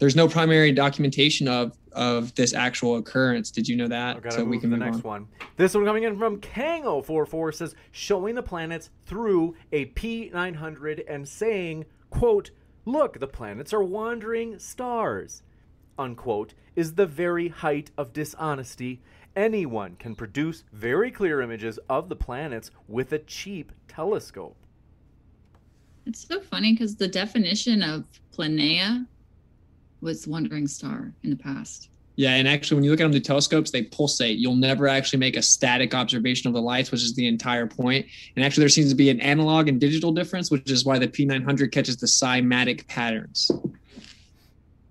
There's 0.00 0.16
no 0.16 0.26
primary 0.26 0.72
documentation 0.72 1.46
of 1.46 1.76
of 1.92 2.34
this 2.34 2.54
actual 2.54 2.96
occurrence. 2.96 3.50
Did 3.50 3.68
you 3.68 3.76
know 3.76 3.88
that? 3.88 4.24
I 4.24 4.30
so 4.30 4.44
we 4.44 4.56
to 4.56 4.60
can 4.62 4.70
the 4.70 4.76
move 4.76 4.86
next 4.86 4.96
on. 4.98 5.02
one. 5.02 5.28
This 5.56 5.74
one 5.74 5.84
coming 5.84 6.04
in 6.04 6.18
from 6.18 6.40
Kango44 6.40 7.54
says, 7.54 7.74
showing 7.90 8.34
the 8.34 8.42
planets 8.42 8.90
through 9.06 9.56
a 9.72 9.86
P900 9.86 11.04
and 11.08 11.28
saying, 11.28 11.84
quote, 12.08 12.50
look, 12.84 13.18
the 13.18 13.26
planets 13.26 13.72
are 13.72 13.82
wandering 13.82 14.58
stars, 14.58 15.42
unquote, 15.98 16.54
is 16.76 16.94
the 16.94 17.06
very 17.06 17.48
height 17.48 17.90
of 17.98 18.12
dishonesty. 18.12 19.02
Anyone 19.36 19.96
can 19.96 20.14
produce 20.14 20.64
very 20.72 21.10
clear 21.10 21.40
images 21.40 21.78
of 21.88 22.08
the 22.08 22.16
planets 22.16 22.70
with 22.88 23.12
a 23.12 23.18
cheap 23.18 23.72
telescope. 23.86 24.56
It's 26.06 26.26
so 26.26 26.40
funny 26.40 26.72
because 26.72 26.96
the 26.96 27.08
definition 27.08 27.82
of 27.82 28.04
planea 28.32 29.06
was 30.00 30.26
wandering 30.26 30.66
star 30.66 31.12
in 31.22 31.30
the 31.30 31.36
past. 31.36 31.88
Yeah, 32.16 32.34
and 32.34 32.46
actually, 32.46 32.74
when 32.74 32.84
you 32.84 32.90
look 32.90 33.00
at 33.00 33.04
them 33.04 33.12
through 33.12 33.20
telescopes, 33.20 33.70
they 33.70 33.84
pulsate. 33.84 34.38
You'll 34.38 34.56
never 34.56 34.86
actually 34.86 35.20
make 35.20 35.36
a 35.36 35.42
static 35.42 35.94
observation 35.94 36.48
of 36.48 36.54
the 36.54 36.60
lights, 36.60 36.90
which 36.90 37.02
is 37.02 37.14
the 37.14 37.26
entire 37.26 37.66
point. 37.66 38.06
And 38.36 38.44
actually, 38.44 38.62
there 38.62 38.68
seems 38.68 38.90
to 38.90 38.94
be 38.94 39.08
an 39.08 39.20
analog 39.20 39.68
and 39.68 39.80
digital 39.80 40.12
difference, 40.12 40.50
which 40.50 40.70
is 40.70 40.84
why 40.84 40.98
the 40.98 41.08
P900 41.08 41.72
catches 41.72 41.96
the 41.96 42.06
cymatic 42.06 42.86
patterns. 42.88 43.50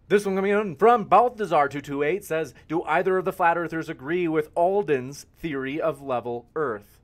This 0.07 0.25
one 0.25 0.35
coming 0.35 0.51
in 0.51 0.75
from 0.75 1.05
Balthazar228 1.05 2.23
says, 2.23 2.55
do 2.67 2.81
either 2.83 3.19
of 3.19 3.25
the 3.25 3.33
flat 3.33 3.59
earthers 3.59 3.89
agree 3.89 4.27
with 4.27 4.49
Alden's 4.55 5.27
theory 5.37 5.79
of 5.79 6.01
level 6.01 6.47
Earth? 6.55 6.98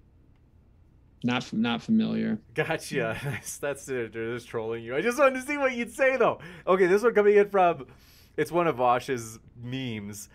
Not 1.25 1.51
not 1.53 1.81
familiar. 1.81 2.37
Gotcha. 2.53 3.17
That's 3.59 3.89
it. 3.89 4.13
They're 4.13 4.35
just 4.35 4.47
trolling 4.47 4.83
you. 4.83 4.95
I 4.95 5.01
just 5.01 5.17
wanted 5.17 5.41
to 5.41 5.41
see 5.41 5.57
what 5.57 5.73
you'd 5.73 5.91
say 5.91 6.17
though. 6.17 6.39
Okay, 6.67 6.85
this 6.85 7.01
one 7.01 7.15
coming 7.15 7.35
in 7.35 7.49
from 7.49 7.87
it's 8.37 8.51
one 8.51 8.67
of 8.67 8.75
Vosh's 8.75 9.39
memes. 9.59 10.29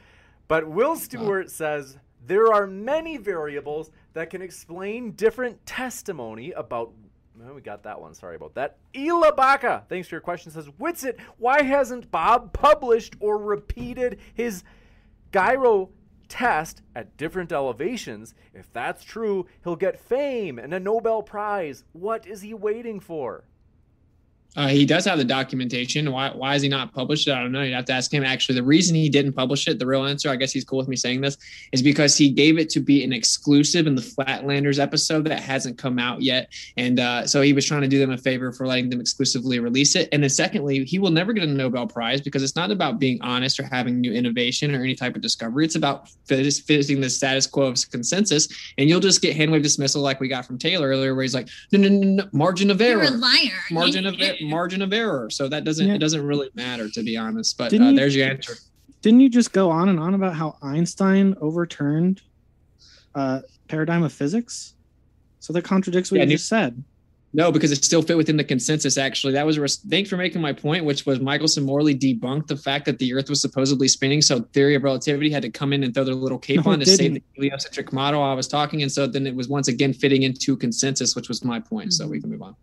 But 0.48 0.68
Will 0.68 0.96
Stewart 0.96 1.48
says 1.48 1.96
there 2.26 2.52
are 2.52 2.66
many 2.66 3.18
variables 3.18 3.92
that 4.14 4.30
can 4.30 4.42
explain 4.42 5.12
different 5.12 5.64
testimony 5.64 6.50
about 6.52 6.92
well, 7.38 7.54
we 7.54 7.60
got 7.60 7.84
that 7.84 8.00
one. 8.00 8.12
Sorry 8.12 8.34
about 8.34 8.54
that. 8.54 8.78
Ela 8.92 9.32
Baca, 9.32 9.84
thanks 9.88 10.08
for 10.08 10.16
your 10.16 10.20
question, 10.20 10.50
says, 10.50 10.68
Witsit, 10.80 11.18
why 11.38 11.62
hasn't 11.62 12.10
Bob 12.10 12.52
published 12.52 13.14
or 13.20 13.38
repeated 13.38 14.18
his 14.34 14.64
gyro 15.32 15.88
test 16.30 16.80
at 16.94 17.18
different 17.18 17.52
elevations? 17.52 18.34
If 18.54 18.72
that's 18.72 19.04
true, 19.04 19.46
he'll 19.62 19.76
get 19.76 20.00
fame 20.00 20.58
and 20.58 20.72
a 20.72 20.80
Nobel 20.80 21.22
Prize. 21.22 21.84
What 21.92 22.26
is 22.26 22.40
he 22.40 22.54
waiting 22.54 23.00
for? 23.00 23.44
Uh, 24.56 24.68
he 24.68 24.84
does 24.84 25.04
have 25.04 25.18
the 25.18 25.24
documentation. 25.24 26.10
Why, 26.10 26.30
why 26.30 26.54
is 26.56 26.62
he 26.62 26.68
not 26.68 26.92
published 26.92 27.28
it? 27.28 27.32
I 27.32 27.40
don't 27.40 27.52
know. 27.52 27.62
You'd 27.62 27.74
have 27.74 27.84
to 27.86 27.92
ask 27.92 28.12
him. 28.12 28.24
Actually, 28.24 28.56
the 28.56 28.64
reason 28.64 28.96
he 28.96 29.08
didn't 29.08 29.34
publish 29.34 29.68
it, 29.68 29.78
the 29.78 29.86
real 29.86 30.04
answer, 30.04 30.28
I 30.28 30.36
guess 30.36 30.52
he's 30.52 30.64
cool 30.64 30.78
with 30.78 30.88
me 30.88 30.96
saying 30.96 31.20
this, 31.20 31.38
is 31.72 31.82
because 31.82 32.16
he 32.16 32.30
gave 32.30 32.58
it 32.58 32.68
to 32.70 32.80
be 32.80 33.04
an 33.04 33.12
exclusive 33.12 33.86
in 33.86 33.94
the 33.94 34.02
Flatlanders 34.02 34.78
episode 34.78 35.24
that 35.26 35.40
hasn't 35.40 35.78
come 35.78 35.98
out 35.98 36.20
yet. 36.20 36.52
And 36.76 36.98
uh, 36.98 37.26
so 37.26 37.42
he 37.42 37.52
was 37.52 37.64
trying 37.64 37.82
to 37.82 37.88
do 37.88 37.98
them 37.98 38.10
a 38.10 38.18
favor 38.18 38.52
for 38.52 38.66
letting 38.66 38.90
them 38.90 39.00
exclusively 39.00 39.60
release 39.60 39.94
it. 39.94 40.08
And 40.12 40.22
then, 40.22 40.30
secondly, 40.30 40.84
he 40.84 40.98
will 40.98 41.10
never 41.10 41.32
get 41.32 41.44
a 41.44 41.46
Nobel 41.46 41.86
Prize 41.86 42.20
because 42.20 42.42
it's 42.42 42.56
not 42.56 42.70
about 42.70 42.98
being 42.98 43.20
honest 43.22 43.60
or 43.60 43.64
having 43.64 44.00
new 44.00 44.12
innovation 44.12 44.74
or 44.74 44.82
any 44.82 44.94
type 44.94 45.14
of 45.14 45.22
discovery. 45.22 45.64
It's 45.64 45.76
about 45.76 46.08
fitting 46.26 47.00
the 47.00 47.10
status 47.10 47.46
quo 47.46 47.66
of 47.66 47.90
consensus. 47.90 48.48
And 48.78 48.88
you'll 48.88 49.00
just 49.00 49.22
get 49.22 49.36
hand 49.36 49.52
wave 49.52 49.62
dismissal 49.62 50.02
like 50.02 50.18
we 50.18 50.28
got 50.28 50.44
from 50.44 50.58
Taylor 50.58 50.88
earlier, 50.88 51.14
where 51.14 51.22
he's 51.22 51.34
like, 51.34 51.48
no, 51.72 51.78
no, 51.78 51.88
no, 51.88 52.24
no 52.24 52.28
margin 52.32 52.70
of 52.70 52.80
error. 52.80 53.04
You're 53.04 53.14
a 53.14 53.16
liar. 53.16 53.60
Margin 53.70 54.06
of 54.06 54.20
error. 54.20 54.36
Margin 54.44 54.82
of 54.82 54.92
error. 54.92 55.30
So 55.30 55.48
that 55.48 55.64
doesn't 55.64 55.86
Yeah. 55.86 55.94
it 55.94 55.98
doesn't 55.98 56.22
really 56.24 56.48
matter 56.54 56.88
to 56.88 57.02
be 57.02 57.16
honest. 57.16 57.56
But 57.58 57.72
uh, 57.72 57.76
you- 57.76 57.96
there's 57.96 58.14
your 58.16 58.28
answer. 58.28 58.54
Didn't 59.02 59.20
you 59.20 59.30
just 59.30 59.52
go 59.52 59.70
on 59.70 59.88
and 59.88 59.98
on 59.98 60.12
about 60.14 60.34
how 60.34 60.56
Einstein 60.62 61.34
overturned 61.40 62.20
uh, 63.14 63.40
paradigm 63.68 64.02
of 64.02 64.12
physics? 64.12 64.74
So 65.38 65.52
that 65.54 65.62
contradicts 65.62 66.10
what 66.10 66.18
Yeah, 66.18 66.24
you 66.24 66.28
New- 66.28 66.34
just 66.36 66.48
said. 66.48 66.84
No, 67.32 67.52
because 67.52 67.70
it 67.70 67.84
still 67.84 68.02
fit 68.02 68.16
within 68.16 68.36
the 68.36 68.42
consensus. 68.42 68.98
Actually, 68.98 69.34
that 69.34 69.46
was 69.46 69.56
a 69.56 69.60
res- 69.60 69.76
thanks 69.76 70.10
for 70.10 70.16
making 70.16 70.40
my 70.42 70.52
point, 70.52 70.84
which 70.84 71.06
was 71.06 71.20
Michelson 71.20 71.62
Morley 71.62 71.96
debunked 71.96 72.48
the 72.48 72.56
fact 72.56 72.86
that 72.86 72.98
the 72.98 73.14
Earth 73.14 73.30
was 73.30 73.40
supposedly 73.40 73.86
spinning. 73.86 74.20
So 74.20 74.40
theory 74.52 74.74
of 74.74 74.82
relativity 74.82 75.30
had 75.30 75.42
to 75.42 75.50
come 75.50 75.72
in 75.72 75.84
and 75.84 75.94
throw 75.94 76.02
their 76.02 76.16
little 76.16 76.40
cape 76.40 76.64
No, 76.66 76.72
on 76.72 76.80
to 76.80 76.86
save 76.86 77.14
the 77.14 77.22
heliocentric 77.34 77.92
model 77.92 78.20
I 78.20 78.34
was 78.34 78.48
talking. 78.48 78.82
And 78.82 78.90
so 78.90 79.06
then 79.06 79.28
it 79.28 79.34
was 79.36 79.46
once 79.48 79.68
again 79.68 79.92
fitting 79.94 80.24
into 80.24 80.56
consensus, 80.56 81.14
which 81.14 81.28
was 81.28 81.44
my 81.44 81.60
point. 81.60 81.92
So 81.92 82.08
we 82.08 82.20
can 82.20 82.30
move 82.30 82.42
on. 82.42 82.56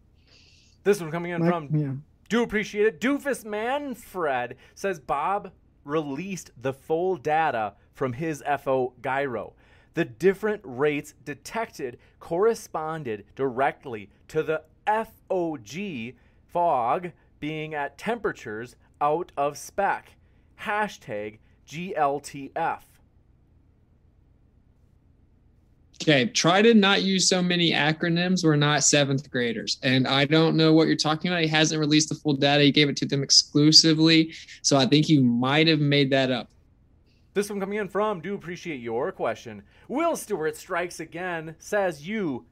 This 0.87 1.01
one 1.01 1.11
coming 1.11 1.31
in 1.31 1.41
Like, 1.41 1.49
from 1.51 1.75
yeah. 1.75 1.91
Do 2.29 2.43
appreciate 2.43 2.85
it. 2.85 3.01
Doofus 3.01 3.43
Manfred 3.43 4.55
says 4.73 5.01
Bob 5.01 5.51
released 5.83 6.51
the 6.61 6.71
full 6.71 7.17
data 7.17 7.73
from 7.91 8.13
his 8.13 8.41
FO 8.63 8.93
gyro. 9.03 9.53
The 9.95 10.05
different 10.05 10.61
rates 10.63 11.13
detected 11.25 11.97
corresponded 12.21 13.25
directly 13.35 14.09
to 14.29 14.41
the 14.41 14.63
FOG 14.85 16.15
fog 16.45 17.11
being 17.41 17.73
at 17.73 17.97
temperatures 17.97 18.77
out 19.01 19.33
of 19.35 19.57
spec. 19.57 20.15
Hashtag 20.61 21.39
GLTF. 21.67 22.81
Okay, 26.01 26.27
try 26.27 26.61
to 26.61 26.73
not 26.73 27.01
use 27.01 27.27
so 27.27 27.41
many 27.41 27.71
acronyms. 27.71 28.43
We're 28.43 28.55
not 28.55 28.83
seventh 28.83 29.29
graders. 29.31 29.79
And 29.81 30.07
I 30.07 30.25
don't 30.25 30.55
know 30.55 30.71
what 30.71 30.87
you're 30.87 30.95
talking 30.95 31.31
about. 31.31 31.41
He 31.41 31.47
hasn't 31.47 31.79
released 31.79 32.09
the 32.09 32.15
full 32.15 32.33
data. 32.33 32.63
He 32.63 32.71
gave 32.71 32.87
it 32.87 32.95
to 32.97 33.05
them 33.05 33.23
exclusively. 33.23 34.33
So 34.61 34.77
I 34.77 34.85
think 34.85 35.09
you 35.09 35.23
might 35.23 35.67
have 35.67 35.79
made 35.79 36.11
that 36.11 36.29
up. 36.29 36.49
This 37.33 37.49
one 37.49 37.59
coming 37.59 37.79
in 37.79 37.87
from 37.87 38.21
Do 38.21 38.35
appreciate 38.35 38.79
your 38.79 39.11
question. 39.11 39.63
Will 39.87 40.15
Stewart 40.15 40.55
strikes 40.55 40.99
again, 40.99 41.55
says 41.59 42.07
you 42.07 42.45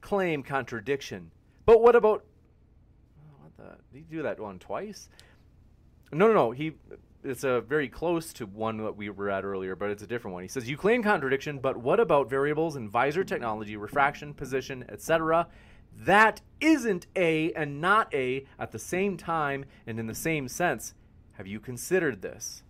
claim 0.00 0.42
contradiction. 0.42 1.30
But 1.64 1.82
what 1.82 1.96
about. 1.96 2.24
oh, 3.18 3.42
What 3.42 3.56
the? 3.56 3.76
Did 3.92 4.04
he 4.08 4.16
do 4.16 4.22
that 4.22 4.38
one 4.38 4.58
twice? 4.58 5.08
No, 6.12 6.28
no, 6.28 6.34
no. 6.34 6.50
He. 6.50 6.72
It's 7.26 7.44
a 7.44 7.60
very 7.60 7.88
close 7.88 8.32
to 8.34 8.46
one 8.46 8.78
that 8.78 8.96
we 8.96 9.10
were 9.10 9.30
at 9.30 9.44
earlier, 9.44 9.74
but 9.74 9.90
it's 9.90 10.02
a 10.02 10.06
different 10.06 10.34
one. 10.34 10.42
He 10.42 10.48
says 10.48 10.68
you 10.68 10.76
claim 10.76 11.02
contradiction, 11.02 11.58
but 11.58 11.76
what 11.76 12.00
about 12.00 12.30
variables 12.30 12.76
in 12.76 12.88
visor 12.88 13.24
technology, 13.24 13.76
refraction, 13.76 14.32
position, 14.32 14.84
etc.? 14.88 15.48
That 15.98 16.40
isn't 16.60 17.06
A 17.16 17.52
and 17.52 17.80
not 17.80 18.14
A 18.14 18.46
at 18.58 18.72
the 18.72 18.78
same 18.78 19.16
time 19.16 19.64
and 19.86 19.98
in 19.98 20.06
the 20.06 20.14
same 20.14 20.48
sense. 20.48 20.94
Have 21.32 21.46
you 21.46 21.60
considered 21.60 22.22
this? 22.22 22.62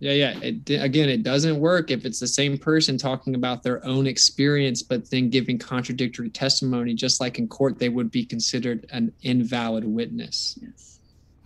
Yeah, 0.00 0.12
yeah. 0.12 0.38
It, 0.40 0.68
again, 0.82 1.08
it 1.08 1.22
doesn't 1.22 1.60
work 1.60 1.92
if 1.92 2.04
it's 2.04 2.18
the 2.18 2.26
same 2.26 2.58
person 2.58 2.98
talking 2.98 3.36
about 3.36 3.62
their 3.62 3.84
own 3.86 4.08
experience, 4.08 4.82
but 4.82 5.08
then 5.10 5.30
giving 5.30 5.58
contradictory 5.58 6.28
testimony. 6.28 6.94
Just 6.94 7.20
like 7.20 7.38
in 7.38 7.46
court, 7.46 7.78
they 7.78 7.88
would 7.88 8.10
be 8.10 8.24
considered 8.24 8.84
an 8.90 9.12
invalid 9.22 9.84
witness. 9.84 10.58
You 10.60 10.72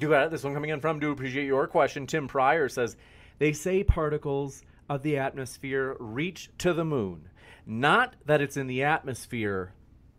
got 0.01 0.27
it. 0.27 0.31
This 0.31 0.45
one 0.45 0.55
coming 0.55 0.71
in 0.71 0.81
from 0.81 1.01
Do 1.01 1.11
appreciate 1.11 1.47
your 1.47 1.67
question. 1.67 2.07
Tim 2.07 2.29
Pryor 2.29 2.69
says 2.69 2.97
they 3.39 3.53
say 3.53 3.83
particles 3.83 4.63
of 4.89 5.03
the 5.03 5.17
atmosphere 5.17 5.97
reach 5.99 6.51
to 6.59 6.73
the 6.73 6.85
moon. 6.85 7.29
Not 7.67 8.15
that 8.27 8.41
it's 8.41 8.57
in 8.57 8.67
the 8.67 8.85
atmosphere. 8.85 9.73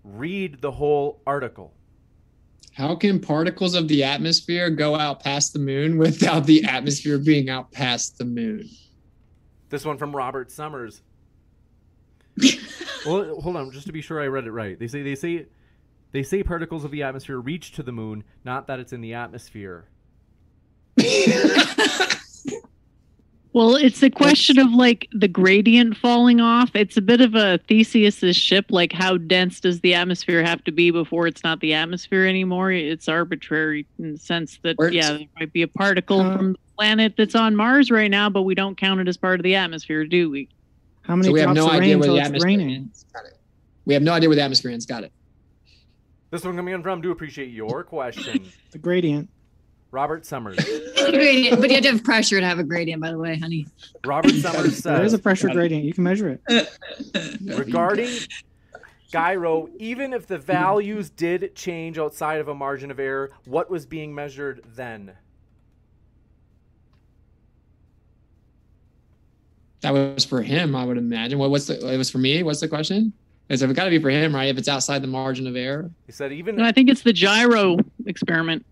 Read 0.04 0.62
the 0.62 0.72
whole 0.72 1.22
article. 1.26 1.74
How 2.74 2.96
can 2.96 3.20
particles 3.20 3.74
of 3.74 3.88
the 3.88 4.04
atmosphere 4.04 4.70
go 4.70 4.96
out 4.96 5.24
past 5.24 5.54
the 5.54 5.60
moon 5.60 5.98
without 5.98 6.46
the 6.46 6.64
atmosphere 6.66 7.18
being 7.18 7.50
out 7.50 7.72
past 7.72 8.18
the 8.18 8.26
moon? 8.26 8.70
This 9.70 9.86
one 9.86 9.98
from 9.98 10.16
Robert 10.16 10.52
Summers. 10.52 11.02
well, 13.06 13.42
hold 13.42 13.56
on, 13.56 13.72
just 13.72 13.88
to 13.88 13.94
be 13.94 14.02
sure 14.02 14.22
I 14.22 14.28
read 14.28 14.46
it 14.46 14.52
right. 14.52 14.78
They 14.78 14.88
say 14.88 15.02
they 15.02 15.16
say 15.16 15.48
they 16.12 16.24
say 16.24 16.44
particles 16.44 16.84
of 16.84 16.92
the 16.92 17.04
atmosphere 17.04 17.40
reach 17.40 17.72
to 17.74 17.84
the 17.84 17.92
moon, 17.92 18.24
not 18.44 18.68
that 18.68 18.80
it's 18.80 18.94
in 18.94 19.02
the 19.02 19.14
atmosphere. 19.14 19.86
Well, 23.54 23.76
it's 23.76 24.04
a 24.04 24.10
question 24.12 24.60
of 24.60 24.72
like 24.72 25.08
the 25.14 25.28
gradient 25.28 25.98
falling 25.98 26.40
off. 26.40 26.70
It's 26.76 26.96
a 26.96 27.02
bit 27.02 27.22
of 27.22 27.34
a 27.34 27.58
Theseus's 27.68 28.36
ship. 28.36 28.68
Like, 28.70 28.92
how 28.94 29.18
dense 29.18 29.60
does 29.62 29.80
the 29.80 29.96
atmosphere 29.96 30.44
have 30.44 30.64
to 30.66 30.72
be 30.72 30.92
before 30.92 31.26
it's 31.26 31.44
not 31.44 31.60
the 31.60 31.74
atmosphere 31.74 32.28
anymore? 32.28 32.72
It's 32.72 33.08
arbitrary 33.10 33.88
in 33.98 34.12
the 34.12 34.20
sense 34.20 34.60
that, 34.62 34.78
Where- 34.78 34.92
yeah, 34.94 35.14
there 35.14 35.28
might 35.40 35.54
be 35.54 35.64
a 35.64 35.68
particle 35.68 36.20
Uh, 36.22 36.38
from 36.38 36.52
the 36.52 36.60
planet 36.78 37.16
that's 37.18 37.34
on 37.34 37.56
Mars 37.56 37.90
right 37.90 38.12
now, 38.12 38.30
but 38.30 38.44
we 38.44 38.54
don't 38.54 38.78
count 38.78 39.00
it 39.00 39.08
as 39.08 39.18
part 39.18 39.40
of 39.40 39.44
the 39.44 39.56
atmosphere, 39.56 40.06
do 40.06 40.30
we? 40.30 40.50
How 41.02 41.16
many 41.16 41.30
So 41.30 41.34
we 41.34 41.40
have 41.40 41.48
drops 41.56 41.58
no 41.58 41.66
of 41.66 41.72
idea 41.72 41.80
rain 41.96 42.00
where 42.00 42.10
the 42.10 42.16
it's 42.18 42.26
atmosphere 42.28 42.48
raining? 42.48 42.76
ends. 42.76 43.06
Got 43.12 43.26
it. 43.26 43.38
We 43.86 43.94
have 43.96 44.04
no 44.04 44.14
idea 44.14 44.30
where 44.30 44.36
the 44.36 44.44
atmosphere 44.44 44.70
ends. 44.72 44.86
Got 44.86 45.04
it. 45.06 45.12
This 46.30 46.44
one 46.44 46.56
coming 46.56 46.74
in 46.74 46.84
from 46.84 47.02
Do 47.02 47.12
appreciate 47.12 47.50
your 47.50 47.84
question. 47.84 48.46
The 48.72 48.78
gradient. 48.78 49.30
Robert 49.92 50.26
Summers. 50.26 50.58
Gradient, 50.96 51.62
but 51.62 51.70
you 51.70 51.76
have 51.76 51.84
to 51.86 51.92
have 51.92 52.04
pressure 52.04 52.42
to 52.42 52.46
have 52.46 52.60
a 52.60 52.64
gradient, 52.64 53.02
by 53.02 53.12
the 53.12 53.18
way, 53.18 53.40
honey. 53.40 53.66
Robert 54.06 54.34
Summers 54.34 54.76
says. 54.76 54.84
There 54.84 55.06
is 55.06 55.14
a 55.14 55.20
pressure 55.20 55.48
gradient. 55.48 55.86
You 55.86 55.94
can 55.94 56.04
measure 56.04 56.38
it. 56.48 56.70
regarding 57.58 58.10
gyro, 59.08 59.70
even 59.80 60.12
if 60.14 60.28
the 60.28 60.38
values 60.38 61.10
did 61.10 61.56
change 61.56 61.98
outside 61.98 62.42
of 62.42 62.50
a 62.50 62.54
margin 62.54 62.92
of 62.92 63.00
error, 63.00 63.32
what 63.46 63.70
was 63.70 63.86
being 63.86 64.14
measured 64.14 64.62
then? 64.76 65.14
That 69.82 69.94
was 69.94 70.26
for 70.26 70.42
him, 70.42 70.76
I 70.76 70.84
would 70.84 70.98
imagine. 70.98 71.40
What 71.40 71.52
what's 71.52 71.68
the? 71.68 71.94
It 71.94 71.98
was 71.98 72.10
for 72.10 72.18
me. 72.18 72.44
What's 72.44 72.60
the 72.60 72.68
question? 72.68 73.14
Is 73.50 73.62
it 73.62 73.74
got 73.76 73.86
to 73.86 73.90
be 73.90 74.00
for 74.00 74.10
him, 74.10 74.36
right? 74.36 74.46
If 74.50 74.58
it's 74.58 74.68
outside 74.68 75.02
the 75.02 75.08
margin 75.08 75.48
of 75.48 75.56
error, 75.56 75.90
He 76.06 76.12
said 76.12 76.34
even 76.34 76.56
No, 76.58 76.66
I 76.66 76.72
think 76.72 76.90
it's 76.90 77.02
the 77.02 77.14
gyro 77.14 77.78
experiment. 78.06 78.66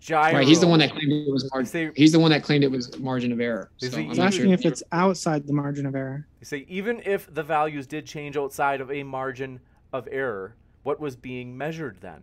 gyro. 0.00 0.38
right? 0.38 0.46
He's 0.46 0.60
the 0.60 0.66
one 0.66 0.78
that 0.78 0.90
claimed 0.92 1.12
it 1.12 1.30
was 1.30 1.48
margin. 1.52 1.66
say- 1.66 1.90
He's 1.94 2.12
the 2.12 2.18
one 2.18 2.30
that 2.30 2.42
claimed 2.42 2.64
it 2.64 2.70
was 2.70 2.98
margin 2.98 3.30
of 3.32 3.40
error. 3.40 3.70
Is 3.82 3.90
So 3.92 3.98
he 3.98 4.04
I'm 4.04 4.10
It's 4.10 4.18
not 4.18 4.26
asking 4.28 4.44
sure. 4.46 4.54
if 4.54 4.64
it's 4.64 4.82
outside 4.92 5.46
the 5.46 5.52
margin 5.52 5.84
of 5.86 5.94
error. 5.94 6.26
They 6.40 6.44
say 6.44 6.66
even 6.68 7.02
if 7.04 7.32
the 7.34 7.42
values 7.42 7.86
did 7.86 8.06
change 8.06 8.36
outside 8.36 8.80
of 8.80 8.90
a 8.90 9.02
margin 9.02 9.60
of 9.92 10.08
error, 10.10 10.54
what 10.82 10.98
was 10.98 11.14
being 11.16 11.56
measured 11.56 11.98
then? 12.00 12.22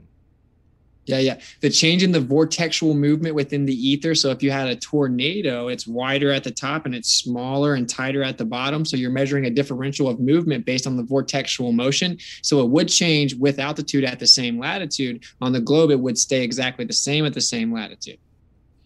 Yeah, 1.05 1.19
yeah. 1.19 1.39
The 1.59 1.69
change 1.69 2.01
in 2.01 2.13
the 2.13 2.19
vortexual 2.19 2.95
movement 2.95 3.35
within 3.35 3.65
the 3.65 3.75
ether. 3.75 4.15
So 4.15 4.29
if 4.31 4.41
you 4.41 4.51
had 4.51 4.67
a 4.69 4.75
tornado, 4.75 5.67
it's 5.67 5.85
wider 5.85 6.31
at 6.31 6.43
the 6.43 6.51
top 6.51 6.85
and 6.85 6.95
it's 6.95 7.11
smaller 7.11 7.73
and 7.73 7.89
tighter 7.89 8.23
at 8.23 8.37
the 8.37 8.45
bottom. 8.45 8.85
So 8.85 8.95
you're 8.95 9.11
measuring 9.11 9.45
a 9.45 9.49
differential 9.49 10.07
of 10.07 10.19
movement 10.21 10.65
based 10.65 10.87
on 10.87 10.95
the 10.95 11.03
vortexual 11.03 11.73
motion. 11.73 12.17
So 12.41 12.61
it 12.61 12.69
would 12.69 12.87
change 12.87 13.35
with 13.35 13.59
altitude 13.59 14.05
at 14.05 14.19
the 14.19 14.27
same 14.27 14.57
latitude. 14.57 15.25
On 15.41 15.51
the 15.51 15.59
globe, 15.59 15.91
it 15.91 15.99
would 15.99 16.17
stay 16.17 16.41
exactly 16.41 16.85
the 16.85 16.93
same 16.93 17.25
at 17.25 17.33
the 17.33 17.41
same 17.41 17.73
latitude. 17.73 18.17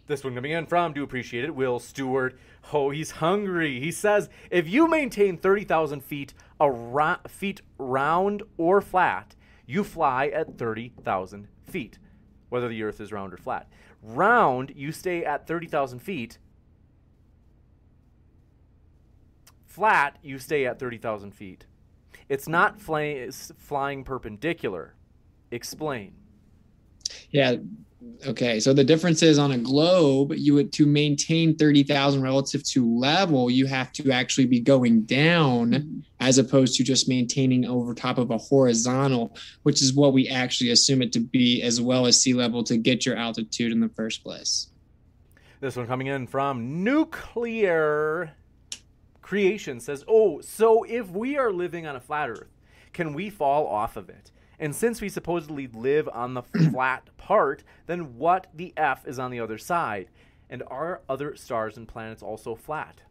This 0.07 0.23
one 0.23 0.33
coming 0.33 0.51
in 0.51 0.65
from, 0.65 0.93
do 0.93 1.03
appreciate 1.03 1.43
it, 1.43 1.53
Will 1.53 1.79
Stewart. 1.79 2.39
Oh, 2.71 2.89
he's 2.89 3.11
hungry. 3.11 3.79
He 3.79 3.91
says, 3.91 4.29
if 4.49 4.67
you 4.67 4.87
maintain 4.87 5.37
30,000 5.37 6.01
feet, 6.01 6.33
ara- 6.61 7.19
feet 7.27 7.61
round 7.77 8.41
or 8.57 8.81
flat, 8.81 9.35
you 9.65 9.83
fly 9.83 10.27
at 10.27 10.57
30,000 10.57 11.49
feet, 11.67 11.99
whether 12.49 12.67
the 12.67 12.83
earth 12.83 12.99
is 12.99 13.11
round 13.11 13.33
or 13.33 13.37
flat. 13.37 13.67
Round, 14.01 14.71
you 14.75 14.91
stay 14.91 15.25
at 15.25 15.47
30,000 15.47 15.99
feet. 15.99 16.37
Flat, 19.65 20.17
you 20.21 20.39
stay 20.39 20.65
at 20.65 20.79
30,000 20.79 21.31
feet. 21.31 21.65
It's 22.29 22.47
not 22.47 22.79
fly- 22.79 23.03
it's 23.03 23.51
flying 23.57 24.03
perpendicular. 24.03 24.95
Explain. 25.51 26.13
Yeah. 27.29 27.57
Okay. 28.25 28.59
So 28.59 28.73
the 28.73 28.83
difference 28.83 29.21
is 29.21 29.37
on 29.37 29.51
a 29.51 29.57
globe, 29.57 30.33
you 30.35 30.53
would 30.55 30.73
to 30.73 30.85
maintain 30.85 31.55
30,000 31.55 32.21
relative 32.21 32.63
to 32.69 32.97
level, 32.97 33.49
you 33.49 33.65
have 33.67 33.91
to 33.93 34.11
actually 34.11 34.45
be 34.45 34.59
going 34.59 35.01
down 35.01 35.71
mm-hmm. 35.71 35.99
as 36.19 36.37
opposed 36.37 36.75
to 36.77 36.83
just 36.83 37.07
maintaining 37.07 37.65
over 37.65 37.93
top 37.93 38.17
of 38.17 38.31
a 38.31 38.37
horizontal, 38.37 39.35
which 39.63 39.81
is 39.81 39.93
what 39.93 40.13
we 40.13 40.27
actually 40.27 40.71
assume 40.71 41.01
it 41.01 41.13
to 41.13 41.19
be, 41.19 41.61
as 41.61 41.79
well 41.79 42.05
as 42.05 42.19
sea 42.19 42.33
level 42.33 42.63
to 42.63 42.77
get 42.77 43.05
your 43.05 43.15
altitude 43.15 43.71
in 43.71 43.79
the 43.79 43.89
first 43.89 44.23
place. 44.23 44.69
This 45.59 45.75
one 45.75 45.87
coming 45.87 46.07
in 46.07 46.27
from 46.27 46.83
Nuclear 46.83 48.33
Creation 49.21 49.79
says, 49.79 50.03
Oh, 50.07 50.39
so 50.41 50.83
if 50.83 51.09
we 51.09 51.37
are 51.37 51.51
living 51.51 51.87
on 51.87 51.95
a 51.95 51.99
flat 51.99 52.29
Earth, 52.29 52.51
can 52.93 53.13
we 53.13 53.29
fall 53.29 53.67
off 53.67 53.97
of 53.97 54.09
it? 54.09 54.31
And 54.59 54.75
since 54.75 55.01
we 55.01 55.09
supposedly 55.09 55.67
live 55.67 56.09
on 56.11 56.33
the 56.33 56.41
flat 56.71 57.09
part, 57.17 57.63
then 57.85 58.17
what 58.17 58.47
the 58.53 58.73
F 58.75 59.05
is 59.07 59.19
on 59.19 59.31
the 59.31 59.39
other 59.39 59.57
side? 59.57 60.09
And 60.49 60.63
are 60.67 61.01
other 61.09 61.35
stars 61.35 61.77
and 61.77 61.87
planets 61.87 62.23
also 62.23 62.55
flat? 62.55 63.01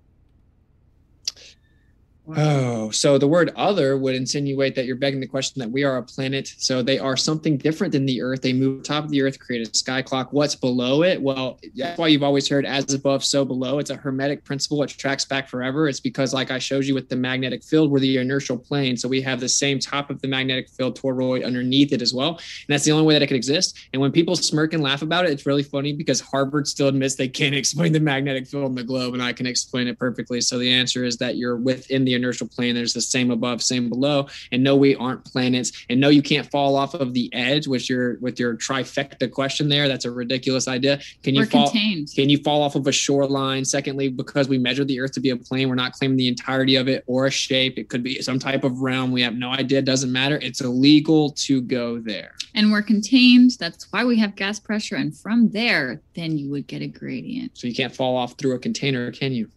Oh, 2.34 2.90
so 2.90 3.18
the 3.18 3.28
word 3.28 3.52
other 3.54 3.96
would 3.96 4.14
insinuate 4.14 4.74
that 4.74 4.84
you're 4.84 4.96
begging 4.96 5.20
the 5.20 5.26
question 5.26 5.60
that 5.60 5.70
we 5.70 5.84
are 5.84 5.96
a 5.98 6.02
planet. 6.02 6.52
So 6.58 6.82
they 6.82 6.98
are 6.98 7.16
something 7.16 7.56
different 7.56 7.92
than 7.92 8.04
the 8.04 8.20
Earth. 8.20 8.42
They 8.42 8.52
move 8.52 8.82
top 8.82 9.04
of 9.04 9.10
the 9.10 9.22
Earth, 9.22 9.38
create 9.38 9.66
a 9.66 9.76
sky 9.76 10.02
clock. 10.02 10.32
What's 10.32 10.56
below 10.56 11.04
it? 11.04 11.22
Well, 11.22 11.60
that's 11.76 11.98
why 11.98 12.08
you've 12.08 12.24
always 12.24 12.48
heard 12.48 12.66
as 12.66 12.92
above, 12.92 13.24
so 13.24 13.44
below. 13.44 13.78
It's 13.78 13.90
a 13.90 13.96
hermetic 13.96 14.44
principle. 14.44 14.82
It 14.82 14.88
tracks 14.88 15.24
back 15.24 15.48
forever. 15.48 15.88
It's 15.88 16.00
because, 16.00 16.34
like 16.34 16.50
I 16.50 16.58
showed 16.58 16.84
you 16.84 16.94
with 16.94 17.08
the 17.08 17.16
magnetic 17.16 17.62
field, 17.62 17.90
we're 17.90 18.00
the 18.00 18.16
inertial 18.16 18.58
plane. 18.58 18.96
So 18.96 19.08
we 19.08 19.20
have 19.20 19.38
the 19.38 19.48
same 19.48 19.78
top 19.78 20.10
of 20.10 20.20
the 20.20 20.28
magnetic 20.28 20.68
field 20.68 20.98
toroid 20.98 21.44
underneath 21.44 21.92
it 21.92 22.02
as 22.02 22.12
well. 22.12 22.30
And 22.30 22.68
that's 22.68 22.84
the 22.84 22.92
only 22.92 23.06
way 23.06 23.14
that 23.14 23.22
it 23.22 23.28
could 23.28 23.36
exist. 23.36 23.78
And 23.92 24.02
when 24.02 24.10
people 24.10 24.34
smirk 24.34 24.72
and 24.72 24.82
laugh 24.82 25.02
about 25.02 25.26
it, 25.26 25.30
it's 25.30 25.46
really 25.46 25.62
funny 25.62 25.92
because 25.92 26.20
Harvard 26.20 26.66
still 26.66 26.88
admits 26.88 27.14
they 27.14 27.28
can't 27.28 27.54
explain 27.66 27.92
the 27.92 28.00
magnetic 28.00 28.48
field 28.48 28.70
in 28.70 28.74
the 28.74 28.82
globe, 28.82 29.14
and 29.14 29.22
I 29.22 29.32
can 29.32 29.46
explain 29.46 29.86
it 29.86 29.96
perfectly. 29.98 30.40
So 30.40 30.58
the 30.58 30.72
answer 30.72 31.04
is 31.04 31.18
that 31.18 31.36
you're 31.36 31.56
within 31.56 32.04
the 32.04 32.15
inertial 32.16 32.48
plane. 32.48 32.74
There's 32.74 32.92
the 32.92 33.00
same 33.00 33.30
above, 33.30 33.62
same 33.62 33.88
below, 33.88 34.28
and 34.52 34.62
no, 34.62 34.76
we 34.76 34.96
aren't 34.96 35.24
planets. 35.24 35.72
And 35.88 36.00
no, 36.00 36.08
you 36.08 36.22
can't 36.22 36.50
fall 36.50 36.76
off 36.76 36.94
of 36.94 37.14
the 37.14 37.32
edge, 37.32 37.66
which 37.66 37.88
your 37.88 38.18
with 38.18 38.40
your 38.40 38.56
trifecta 38.56 39.30
question 39.30 39.68
there. 39.68 39.88
That's 39.88 40.04
a 40.04 40.10
ridiculous 40.10 40.68
idea. 40.68 41.00
Can 41.22 41.34
you 41.34 41.42
We're 41.42 41.46
fall? 41.46 41.70
contained. 41.70 42.08
Can 42.14 42.28
you 42.28 42.38
fall 42.38 42.62
off 42.62 42.74
of 42.74 42.86
a 42.86 42.92
shoreline? 42.92 43.64
Secondly, 43.64 44.08
because 44.08 44.48
we 44.48 44.58
measure 44.58 44.84
the 44.84 45.00
Earth 45.00 45.12
to 45.12 45.20
be 45.20 45.30
a 45.30 45.36
plane, 45.36 45.68
we're 45.68 45.74
not 45.74 45.92
claiming 45.92 46.16
the 46.16 46.28
entirety 46.28 46.76
of 46.76 46.88
it 46.88 47.04
or 47.06 47.26
a 47.26 47.30
shape. 47.30 47.78
It 47.78 47.88
could 47.88 48.02
be 48.02 48.20
some 48.22 48.38
type 48.38 48.64
of 48.64 48.80
realm. 48.80 49.12
We 49.12 49.22
have 49.22 49.34
no 49.34 49.50
idea. 49.50 49.78
It 49.78 49.84
doesn't 49.84 50.12
matter. 50.12 50.38
It's 50.42 50.60
illegal 50.60 51.30
to 51.30 51.60
go 51.60 51.98
there. 51.98 52.34
And 52.54 52.72
we're 52.72 52.82
contained. 52.82 53.52
That's 53.58 53.90
why 53.92 54.04
we 54.04 54.18
have 54.18 54.34
gas 54.34 54.58
pressure. 54.58 54.96
And 54.96 55.16
from 55.16 55.50
there, 55.50 56.00
then 56.14 56.38
you 56.38 56.50
would 56.50 56.66
get 56.66 56.82
a 56.82 56.86
gradient. 56.86 57.52
So 57.58 57.66
you 57.66 57.74
can't 57.74 57.94
fall 57.94 58.16
off 58.16 58.34
through 58.38 58.54
a 58.54 58.58
container, 58.58 59.12
can 59.12 59.32
you? 59.32 59.50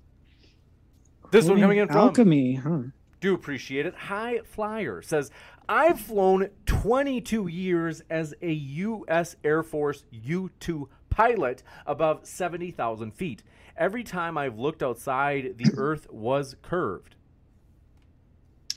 This 1.32 1.46
one 1.46 1.60
coming 1.60 1.78
in 1.78 1.88
from 1.88 1.98
alchemy, 1.98 2.56
huh? 2.56 2.80
Do 3.22 3.34
appreciate 3.34 3.86
it. 3.86 3.94
High 3.94 4.40
Flyer 4.46 5.02
says, 5.02 5.30
I've 5.68 6.00
flown 6.00 6.50
22 6.66 7.48
years 7.48 8.02
as 8.10 8.34
a 8.42 8.52
U.S. 8.52 9.36
Air 9.44 9.62
Force 9.62 10.06
U 10.12 10.50
2 10.60 10.90
pilot 11.10 11.64
above 11.86 12.26
70,000 12.26 13.12
feet. 13.12 13.44
Every 13.78 14.04
time 14.04 14.38
I've 14.38 14.58
looked 14.58 14.82
outside, 14.82 15.56
the 15.58 15.72
Earth 15.78 16.08
was 16.10 16.56
curved. 16.62 17.16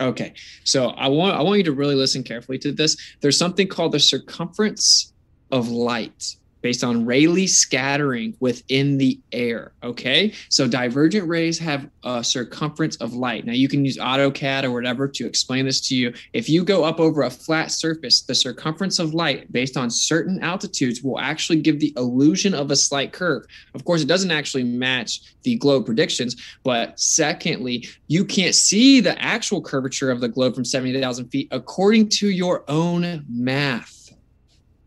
Okay, 0.00 0.34
so 0.64 0.88
I 0.88 1.06
want 1.08 1.36
I 1.36 1.42
want 1.42 1.58
you 1.58 1.64
to 1.64 1.72
really 1.72 1.94
listen 1.94 2.24
carefully 2.24 2.58
to 2.58 2.72
this. 2.72 2.96
There's 3.20 3.38
something 3.38 3.68
called 3.68 3.92
the 3.92 4.00
circumference 4.00 5.12
of 5.52 5.68
light 5.68 6.36
based 6.62 6.82
on 6.82 7.04
Rayleigh 7.04 7.46
scattering 7.46 8.34
within 8.40 8.98
the 8.98 9.20
air. 9.32 9.72
Okay, 9.82 10.32
so 10.48 10.66
divergent 10.66 11.28
rays 11.28 11.58
have 11.58 11.88
a 12.04 12.24
circumference 12.24 12.96
of 12.96 13.14
light. 13.14 13.44
Now 13.44 13.52
you 13.52 13.68
can 13.68 13.84
use 13.84 13.98
AutoCAD 13.98 14.64
or 14.64 14.70
whatever 14.70 15.06
to 15.08 15.26
explain 15.26 15.66
this 15.66 15.80
to 15.88 15.96
you. 15.96 16.14
If 16.32 16.48
you 16.48 16.64
go 16.64 16.84
up 16.84 17.00
over 17.00 17.22
a 17.22 17.30
flat 17.30 17.70
surface, 17.70 18.22
the 18.22 18.34
circumference 18.34 18.98
of 18.98 19.14
light 19.14 19.52
based 19.52 19.76
on 19.76 19.90
certain 19.90 20.42
altitudes 20.42 21.02
will 21.02 21.18
actually 21.18 21.60
give 21.60 21.80
the 21.80 21.92
illusion 21.96 22.54
of 22.54 22.70
a 22.70 22.76
slight 22.76 23.12
curve. 23.12 23.44
Of 23.74 23.84
course, 23.84 24.02
it 24.02 24.08
doesn't 24.08 24.30
actually 24.30 24.64
match 24.64 25.20
the 25.42 25.56
globe 25.56 25.86
predictions, 25.86 26.36
but 26.62 26.98
secondly, 26.98 27.88
you 28.06 28.24
can't 28.24 28.54
see 28.54 29.00
the 29.00 29.20
actual 29.20 29.60
curvature 29.60 30.10
of 30.10 30.20
the 30.20 30.28
globe 30.28 30.54
from 30.54 30.64
70,000 30.64 31.28
feet 31.28 31.48
according 31.50 32.08
to 32.08 32.28
your 32.28 32.64
own 32.68 33.24
math 33.28 34.12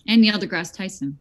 And 0.08 0.22
Neil 0.22 0.38
deGrasse 0.38 0.74
Tyson. 0.74 1.18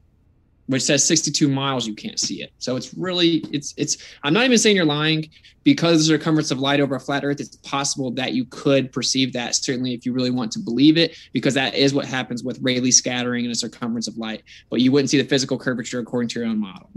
Which 0.66 0.82
says 0.82 1.07
62 1.07 1.49
miles 1.49 1.86
you 1.86 1.95
can't 1.95 2.19
see 2.19 2.43
it. 2.43 2.53
So 2.59 2.77
it's 2.77 2.95
really 2.95 3.45
it's 3.53 3.74
it's 3.77 3.99
i'm 4.23 4.32
not 4.32 4.45
even 4.45 4.59
saying 4.59 4.77
you're 4.77 4.85
lying. 4.85 5.28
Because 5.62 6.01
the 6.01 6.05
circumference 6.05 6.51
of 6.51 6.59
light 6.59 6.78
over 6.81 6.95
a 6.95 7.01
flat 7.01 7.24
earth 7.24 7.41
it's 7.41 7.57
possible 7.57 8.11
that 8.12 8.35
you 8.35 8.45
could 8.45 8.93
perceive 8.93 9.32
that 9.32 9.55
certainly 9.55 9.95
if 9.95 10.05
you 10.05 10.12
really 10.12 10.31
want 10.31 10.53
to 10.53 10.59
believe 10.59 10.99
it 10.99 11.16
because 11.32 11.55
that 11.55 11.74
is 11.74 11.95
what 11.95 12.05
happens 12.05 12.45
with 12.45 12.59
rayleigh 12.61 12.91
scattering 12.91 13.47
and 13.47 13.53
a 13.53 13.55
circumference 13.55 14.07
of 14.07 14.19
light. 14.19 14.43
But 14.69 14.81
you 14.81 14.93
wouldn't 14.93 15.09
see 15.09 15.20
the 15.20 15.27
physical 15.27 15.59
curvature 15.59 16.01
according 16.01 16.28
to 16.31 16.41
your 16.41 16.49
own 16.49 16.61
model. 16.61 16.91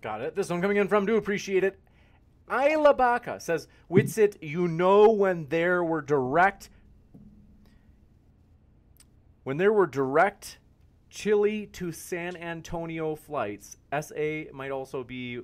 Got 0.00 0.22
it. 0.22 0.34
This 0.34 0.48
one 0.48 0.62
coming 0.62 0.78
in 0.78 0.88
from. 0.88 1.04
Do 1.04 1.16
appreciate 1.16 1.64
it. 1.64 1.78
Isla 2.50 2.94
Baca 2.94 3.40
says, 3.40 3.68
Witsit, 3.90 4.36
you 4.40 4.68
know 4.68 5.10
when 5.10 5.46
there 5.48 5.84
were 5.84 6.00
direct 6.00 6.70
when 9.44 9.56
there 9.56 9.72
were 9.72 9.86
direct 9.86 10.57
Chile 11.10 11.66
to 11.72 11.90
San 11.92 12.36
Antonio 12.36 13.14
flights, 13.16 13.76
SA 14.00 14.44
might 14.52 14.70
also 14.70 15.02
be 15.04 15.40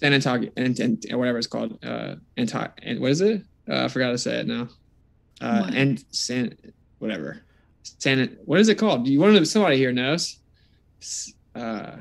san 0.00 0.12
antonio 0.14 0.50
and, 0.56 0.80
and 0.80 1.04
whatever 1.14 1.38
it's 1.38 1.46
called 1.46 1.78
uh 1.84 2.16
Anto- 2.36 2.72
and 2.82 2.98
what 2.98 3.12
is 3.12 3.20
it 3.20 3.40
uh, 3.68 3.84
i 3.84 3.88
forgot 3.88 4.10
to 4.10 4.18
say 4.18 4.40
it 4.40 4.48
now 4.48 4.66
uh 5.40 5.60
What? 5.60 5.74
and 5.74 6.04
san 6.10 6.56
whatever 6.98 7.44
san 7.84 8.36
what 8.44 8.58
is 8.58 8.68
it 8.68 8.78
called 8.78 9.04
do 9.04 9.12
you 9.12 9.20
want 9.20 9.36
to 9.36 9.46
somebody 9.46 9.76
here 9.76 9.92
knows 9.92 10.38
uh 11.54 11.98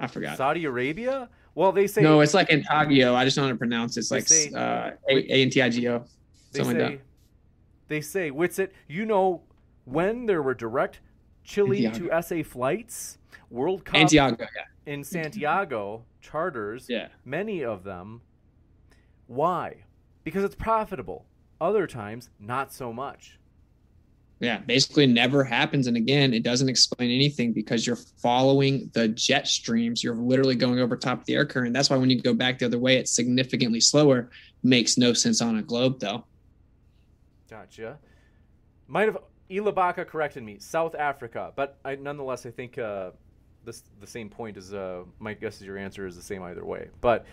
i 0.00 0.06
forgot 0.08 0.36
Saudi 0.36 0.64
Arabia? 0.64 1.28
Well, 1.54 1.70
they 1.70 1.86
say 1.86 2.02
no, 2.02 2.20
it's 2.20 2.34
like 2.34 2.48
Antagio. 2.48 3.14
I 3.14 3.24
just 3.24 3.36
don't 3.36 3.44
know 3.44 3.48
how 3.50 3.52
to 3.52 3.58
pronounce 3.58 3.96
it. 3.96 4.00
It's 4.00 4.10
like 4.10 4.26
say- 4.26 4.50
uh, 4.52 4.90
A 5.08 5.32
A 5.32 5.42
N 5.42 5.50
T 5.50 5.62
I 5.62 5.68
G 5.68 5.86
O. 5.86 6.04
they 6.50 6.58
Something 6.58 6.76
say 6.76 6.84
like 6.86 7.00
they 7.86 8.00
say 8.00 8.30
Witsit, 8.32 8.70
you 8.88 9.06
know 9.06 9.42
when 9.84 10.26
there 10.26 10.42
were 10.42 10.54
direct 10.54 10.98
Chile 11.44 11.82
Santiago. 11.82 12.08
to 12.08 12.22
SA 12.22 12.42
flights, 12.42 13.18
World. 13.50 13.84
Cup 13.84 13.96
Santiago, 13.96 14.36
yeah. 14.56 14.92
in 14.92 15.04
Santiago 15.04 16.04
charters, 16.20 16.86
Yeah. 16.88 17.08
many 17.24 17.62
of 17.62 17.84
them. 17.84 18.22
Why? 19.26 19.84
Because 20.24 20.42
it's 20.44 20.54
profitable. 20.54 21.26
Other 21.60 21.86
times, 21.86 22.30
not 22.40 22.72
so 22.72 22.92
much. 22.92 23.38
Yeah, 24.40 24.58
basically 24.58 25.06
never 25.06 25.44
happens. 25.44 25.86
And 25.86 25.96
again, 25.96 26.34
it 26.34 26.42
doesn't 26.42 26.68
explain 26.68 27.10
anything 27.10 27.52
because 27.52 27.86
you're 27.86 27.96
following 27.96 28.90
the 28.92 29.08
jet 29.08 29.46
streams. 29.46 30.02
You're 30.02 30.16
literally 30.16 30.56
going 30.56 30.80
over 30.80 30.96
top 30.96 31.20
of 31.20 31.26
the 31.26 31.34
air 31.34 31.46
current. 31.46 31.72
That's 31.72 31.88
why 31.88 31.96
when 31.96 32.10
you 32.10 32.20
go 32.20 32.34
back 32.34 32.58
the 32.58 32.66
other 32.66 32.78
way, 32.78 32.96
it's 32.96 33.12
significantly 33.12 33.80
slower. 33.80 34.30
Makes 34.62 34.98
no 34.98 35.12
sense 35.12 35.40
on 35.40 35.56
a 35.58 35.62
globe, 35.62 36.00
though. 36.00 36.24
Gotcha. 37.48 37.98
Might 38.88 39.06
have 39.06 39.18
Ilabaka 39.50 40.06
corrected 40.06 40.42
me. 40.42 40.58
South 40.58 40.94
Africa, 40.94 41.52
but 41.54 41.78
I, 41.84 41.96
nonetheless, 41.96 42.46
I 42.46 42.50
think 42.50 42.78
uh, 42.78 43.10
this 43.64 43.82
the 44.00 44.06
same 44.06 44.28
point 44.28 44.56
is. 44.56 44.72
Uh, 44.72 45.04
my 45.18 45.34
guess 45.34 45.56
is 45.56 45.62
your 45.62 45.78
answer 45.78 46.06
is 46.06 46.16
the 46.16 46.22
same 46.22 46.42
either 46.42 46.64
way. 46.64 46.88
But 47.00 47.26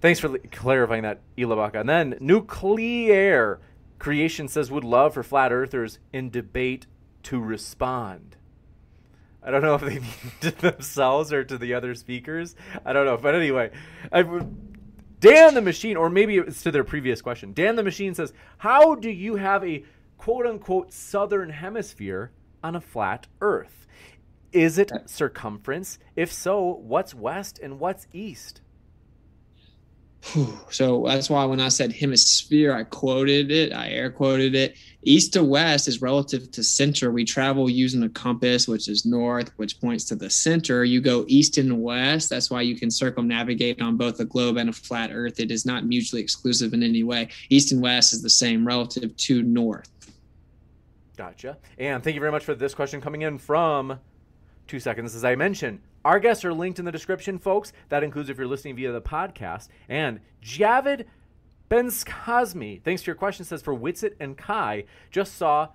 thanks 0.00 0.20
for 0.20 0.36
clarifying 0.50 1.02
that, 1.02 1.20
Ilabaka. 1.38 1.80
And 1.80 1.88
then 1.88 2.16
nuclear 2.20 3.60
creation 3.98 4.48
says 4.48 4.70
would 4.70 4.84
love 4.84 5.14
for 5.14 5.22
flat 5.22 5.52
earthers 5.52 5.98
in 6.12 6.30
debate 6.30 6.86
to 7.24 7.40
respond. 7.40 8.36
I 9.44 9.50
don't 9.50 9.62
know 9.62 9.74
if 9.74 9.80
they 9.80 9.98
mean 10.00 10.32
to 10.40 10.50
themselves 10.50 11.32
or 11.32 11.44
to 11.44 11.58
the 11.58 11.74
other 11.74 11.94
speakers. 11.94 12.54
I 12.84 12.92
don't 12.92 13.06
know, 13.06 13.16
but 13.16 13.34
anyway, 13.34 13.70
I. 14.12 14.24
Dan 15.20 15.54
the 15.54 15.62
Machine, 15.62 15.96
or 15.96 16.10
maybe 16.10 16.38
it's 16.38 16.64
to 16.64 16.72
their 16.72 16.82
previous 16.82 17.22
question. 17.22 17.52
Dan 17.52 17.76
the 17.76 17.84
Machine 17.84 18.12
says, 18.12 18.32
How 18.58 18.96
do 18.96 19.08
you 19.08 19.36
have 19.36 19.62
a 19.62 19.84
quote 20.22 20.46
unquote 20.46 20.92
southern 20.92 21.50
hemisphere 21.50 22.30
on 22.62 22.76
a 22.76 22.80
flat 22.80 23.26
earth? 23.40 23.88
Is 24.52 24.78
it 24.78 24.92
circumference? 25.06 25.98
If 26.14 26.32
so, 26.32 26.62
what's 26.62 27.12
west 27.12 27.58
and 27.60 27.80
what's 27.80 28.06
east? 28.12 28.60
So 30.70 31.02
that's 31.04 31.28
why 31.28 31.44
when 31.46 31.58
I 31.58 31.68
said 31.68 31.92
hemisphere, 31.92 32.72
I 32.72 32.84
quoted 32.84 33.50
it, 33.50 33.72
I 33.72 33.88
air 33.88 34.10
quoted 34.12 34.54
it. 34.54 34.76
East 35.02 35.32
to 35.32 35.42
west 35.42 35.88
is 35.88 36.00
relative 36.00 36.52
to 36.52 36.62
center. 36.62 37.10
We 37.10 37.24
travel 37.24 37.68
using 37.68 38.04
a 38.04 38.08
compass, 38.08 38.68
which 38.68 38.88
is 38.88 39.04
north, 39.04 39.50
which 39.56 39.80
points 39.80 40.04
to 40.04 40.14
the 40.14 40.30
center. 40.30 40.84
You 40.84 41.00
go 41.00 41.24
east 41.26 41.58
and 41.58 41.82
west. 41.82 42.30
That's 42.30 42.48
why 42.48 42.62
you 42.62 42.76
can 42.76 42.92
circumnavigate 42.92 43.82
on 43.82 43.96
both 43.96 44.20
a 44.20 44.24
globe 44.24 44.56
and 44.58 44.70
a 44.70 44.72
flat 44.72 45.10
earth. 45.12 45.40
It 45.40 45.50
is 45.50 45.66
not 45.66 45.84
mutually 45.84 46.22
exclusive 46.22 46.72
in 46.72 46.84
any 46.84 47.02
way. 47.02 47.28
East 47.50 47.72
and 47.72 47.82
west 47.82 48.12
is 48.12 48.22
the 48.22 48.30
same 48.30 48.64
relative 48.64 49.16
to 49.16 49.42
north. 49.42 49.90
Gotcha. 51.16 51.58
And 51.78 52.02
thank 52.02 52.14
you 52.14 52.20
very 52.20 52.32
much 52.32 52.44
for 52.44 52.54
this 52.54 52.74
question 52.74 53.00
coming 53.00 53.22
in 53.22 53.38
from 53.38 53.98
two 54.66 54.80
seconds. 54.80 55.14
As 55.14 55.24
I 55.24 55.34
mentioned, 55.34 55.80
our 56.04 56.18
guests 56.18 56.44
are 56.44 56.54
linked 56.54 56.78
in 56.78 56.84
the 56.84 56.92
description, 56.92 57.38
folks. 57.38 57.72
That 57.90 58.02
includes 58.02 58.30
if 58.30 58.38
you're 58.38 58.46
listening 58.46 58.76
via 58.76 58.92
the 58.92 59.00
podcast. 59.00 59.68
And 59.88 60.20
Javid 60.42 61.04
Benskazmi, 61.70 62.82
thanks 62.82 63.02
for 63.02 63.10
your 63.10 63.16
question, 63.16 63.44
says 63.44 63.62
for 63.62 63.74
Witsit 63.74 64.14
and 64.20 64.36
Kai, 64.36 64.84
just 65.10 65.36
saw 65.36 65.68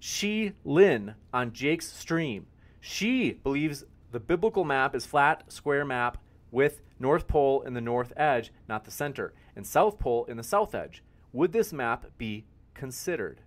Shi 0.00 0.52
Lin 0.64 1.14
on 1.32 1.52
Jake's 1.52 1.90
stream. 1.90 2.46
She 2.80 3.32
believes 3.32 3.84
the 4.12 4.20
biblical 4.20 4.64
map 4.64 4.94
is 4.94 5.06
flat, 5.06 5.50
square 5.50 5.84
map 5.84 6.18
with 6.50 6.82
North 7.00 7.26
Pole 7.26 7.62
in 7.62 7.74
the 7.74 7.80
north 7.80 8.12
edge, 8.16 8.52
not 8.68 8.84
the 8.84 8.90
center, 8.90 9.32
and 9.56 9.66
South 9.66 9.98
Pole 9.98 10.24
in 10.26 10.36
the 10.36 10.42
south 10.42 10.74
edge. 10.74 11.02
Would 11.32 11.52
this 11.52 11.72
map 11.72 12.06
be 12.18 12.44
considered? 12.74 13.40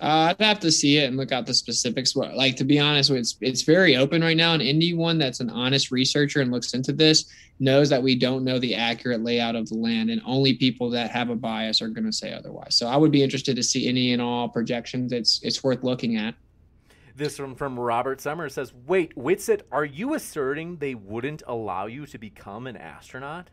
Uh, 0.00 0.32
I'd 0.38 0.44
have 0.44 0.60
to 0.60 0.70
see 0.70 0.98
it 0.98 1.08
and 1.08 1.16
look 1.16 1.32
out 1.32 1.46
the 1.46 1.54
specifics. 1.54 2.14
What, 2.14 2.34
like 2.34 2.56
to 2.56 2.64
be 2.64 2.78
honest, 2.78 3.10
it's 3.10 3.36
it's 3.40 3.62
very 3.62 3.96
open 3.96 4.22
right 4.22 4.36
now. 4.36 4.52
And 4.52 4.62
anyone 4.62 5.18
that's 5.18 5.40
an 5.40 5.50
honest 5.50 5.90
researcher 5.90 6.40
and 6.40 6.52
looks 6.52 6.72
into 6.72 6.92
this 6.92 7.24
knows 7.58 7.88
that 7.88 8.02
we 8.02 8.14
don't 8.14 8.44
know 8.44 8.60
the 8.60 8.74
accurate 8.74 9.24
layout 9.24 9.56
of 9.56 9.68
the 9.68 9.74
land, 9.74 10.10
and 10.10 10.22
only 10.24 10.54
people 10.54 10.88
that 10.90 11.10
have 11.10 11.30
a 11.30 11.34
bias 11.34 11.82
are 11.82 11.88
going 11.88 12.06
to 12.06 12.12
say 12.12 12.32
otherwise. 12.32 12.76
So 12.76 12.86
I 12.86 12.96
would 12.96 13.10
be 13.10 13.22
interested 13.24 13.56
to 13.56 13.62
see 13.62 13.88
any 13.88 14.12
and 14.12 14.22
all 14.22 14.48
projections. 14.48 15.12
It's 15.12 15.40
it's 15.42 15.64
worth 15.64 15.82
looking 15.82 16.16
at. 16.16 16.34
This 17.16 17.36
from 17.36 17.56
from 17.56 17.76
Robert 17.76 18.20
Summer 18.20 18.48
says, 18.48 18.72
"Wait, 18.86 19.16
Witsit, 19.16 19.62
are 19.72 19.84
you 19.84 20.14
asserting 20.14 20.76
they 20.76 20.94
wouldn't 20.94 21.42
allow 21.48 21.86
you 21.86 22.06
to 22.06 22.18
become 22.18 22.68
an 22.68 22.76
astronaut?" 22.76 23.50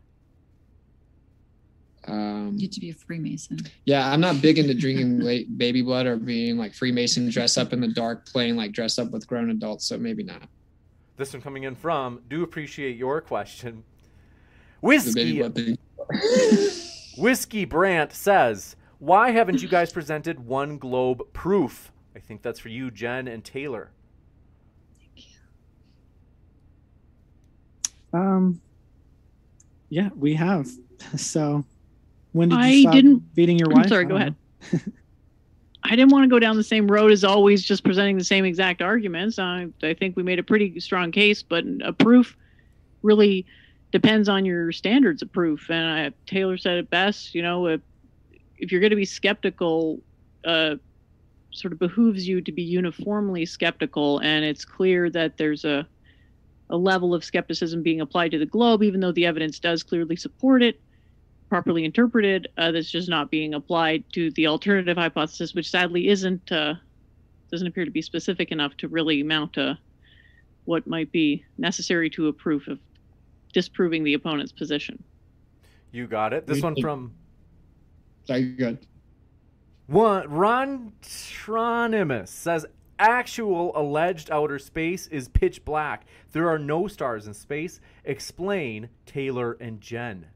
Um, 2.08 2.54
You 2.58 2.68
to 2.68 2.80
be 2.80 2.92
a 2.92 2.94
Freemason. 2.94 3.60
yeah, 3.86 4.12
I'm 4.12 4.22
not 4.22 4.42
big 4.42 4.60
into 4.60 4.74
drinking 4.74 5.20
late 5.22 5.58
baby 5.58 5.82
blood 5.82 6.06
or 6.06 6.18
being 6.18 6.58
like 6.58 6.74
Freemason, 6.74 7.30
dress 7.30 7.58
up 7.58 7.74
in 7.74 7.82
the 7.82 7.88
dark, 7.88 8.26
playing 8.28 8.56
like 8.56 8.72
dress 8.72 9.00
up 9.00 9.12
with 9.12 9.26
grown 9.28 9.50
adults. 9.50 9.86
So 9.88 9.98
maybe 9.98 10.24
not. 10.24 10.44
This 11.18 11.34
one 11.34 11.42
coming 11.42 11.64
in 11.64 11.76
from, 11.76 12.22
do 12.30 12.44
appreciate 12.44 12.98
your 12.98 13.22
question. 13.22 13.84
Whiskey. 14.82 15.42
Whiskey 17.18 17.66
Brandt 17.66 18.12
says, 18.14 18.76
"Why 19.00 19.32
haven't 19.32 19.62
you 19.62 19.68
guys 19.70 19.92
presented 19.92 20.46
one 20.46 20.78
globe 20.78 21.24
proof?" 21.34 21.92
I 22.16 22.20
think 22.20 22.42
that's 22.42 22.60
for 22.60 22.70
you, 22.70 22.92
Jen 22.92 23.28
and 23.28 23.44
Taylor. 23.44 23.92
Thank 25.00 25.28
you. 28.14 28.20
Um, 28.20 28.62
yeah, 29.90 30.10
we 30.16 30.36
have. 30.36 30.68
So, 31.18 31.66
when 32.36 32.50
did 32.50 32.56
you 32.60 32.90
I 32.90 32.92
didn't- 32.94 33.34
beating 33.34 33.58
your 33.58 33.70
I'm 33.72 33.78
wife? 33.80 33.88
sorry, 33.90 34.06
I 34.06 34.08
go 34.08 34.16
ahead. 34.18 34.36
I 35.84 35.90
didn't 35.92 36.10
want 36.12 36.24
to 36.24 36.28
go 36.28 36.40
down 36.40 36.58
the 36.58 36.64
same 36.64 36.88
road 36.88 37.12
as 37.12 37.24
always, 37.24 37.64
just 37.64 37.84
presenting 37.84 38.18
the 38.18 38.24
same 38.24 38.44
exact 38.44 38.82
arguments. 38.82 39.38
I, 39.40 39.68
I 39.84 39.94
think 39.94 40.16
we 40.18 40.24
made 40.24 40.40
a 40.40 40.44
pretty 40.44 40.80
strong 40.80 41.12
case, 41.12 41.44
but 41.44 41.64
a 41.84 41.94
proof 41.94 42.36
really 43.04 43.46
depends 43.92 44.28
on 44.28 44.46
your 44.46 44.72
standards 44.72 45.22
of 45.22 45.32
proof. 45.32 45.70
And 45.70 45.88
I, 45.88 46.12
Taylor 46.26 46.58
said 46.58 46.80
it 46.80 46.90
best. 46.90 47.36
You 47.36 47.44
know, 47.44 47.68
if, 47.68 47.82
if 48.58 48.72
you're 48.72 48.82
going 48.82 48.90
to 48.90 48.96
be 48.96 49.06
skeptical, 49.06 50.02
uh, 50.44 50.76
sort 51.52 51.72
of 51.72 51.78
behooves 51.80 52.28
you 52.28 52.42
to 52.42 52.52
be 52.52 52.64
uniformly 52.64 53.46
skeptical. 53.46 54.20
And 54.20 54.44
it's 54.44 54.66
clear 54.66 55.10
that 55.12 55.38
there's 55.38 55.64
a 55.66 55.88
a 56.72 56.76
level 56.78 57.14
of 57.14 57.24
skepticism 57.24 57.84
being 57.84 58.02
applied 58.02 58.32
to 58.32 58.40
the 58.40 58.46
globe, 58.48 58.82
even 58.82 59.00
though 59.00 59.12
the 59.12 59.28
evidence 59.28 59.60
does 59.60 59.84
clearly 59.84 60.16
support 60.16 60.64
it 60.64 60.82
properly 61.50 61.86
interpreted, 61.86 62.48
uh, 62.58 62.72
that's 62.72 62.90
just 62.90 63.10
not 63.10 63.32
being 63.32 63.54
applied 63.54 64.04
to 64.14 64.32
the 64.32 64.48
alternative 64.48 64.98
hypothesis, 64.98 65.54
which 65.54 65.70
sadly 65.70 66.08
isn't 66.08 66.52
uh, 66.52 66.76
doesn't 67.52 67.68
appear 67.68 67.86
to 67.86 67.92
be 67.92 68.02
specific 68.02 68.52
enough 68.52 68.76
to 68.78 68.88
really 68.88 69.24
mount 69.24 69.58
a 69.58 69.78
what 70.66 70.88
might 70.88 71.12
be 71.12 71.46
necessary 71.58 72.10
to 72.10 72.28
a 72.28 72.34
proof 72.34 72.68
of 72.68 72.80
disproving 73.54 74.04
the 74.04 74.16
opponent's 74.16 74.52
position. 74.52 75.02
You 75.92 76.08
got 76.08 76.34
it. 76.34 76.48
This 76.48 76.62
one 76.62 76.76
from 76.82 77.14
Sorry, 78.26 78.44
good. 78.44 78.80
One 79.88 80.28
Ron 80.28 80.94
Tronimus 81.02 82.30
says 82.30 82.66
actual 82.98 83.72
alleged 83.76 84.32
outer 84.32 84.58
space 84.58 85.08
is 85.08 85.28
pitch 85.28 85.64
black. 85.64 86.06
There 86.32 86.50
are 86.50 86.60
no 86.60 86.88
stars 86.88 87.28
in 87.28 87.34
space. 87.34 87.80
Explain 88.04 88.90
Taylor 89.06 89.54
and 89.60 89.80
Jen. 89.80 90.28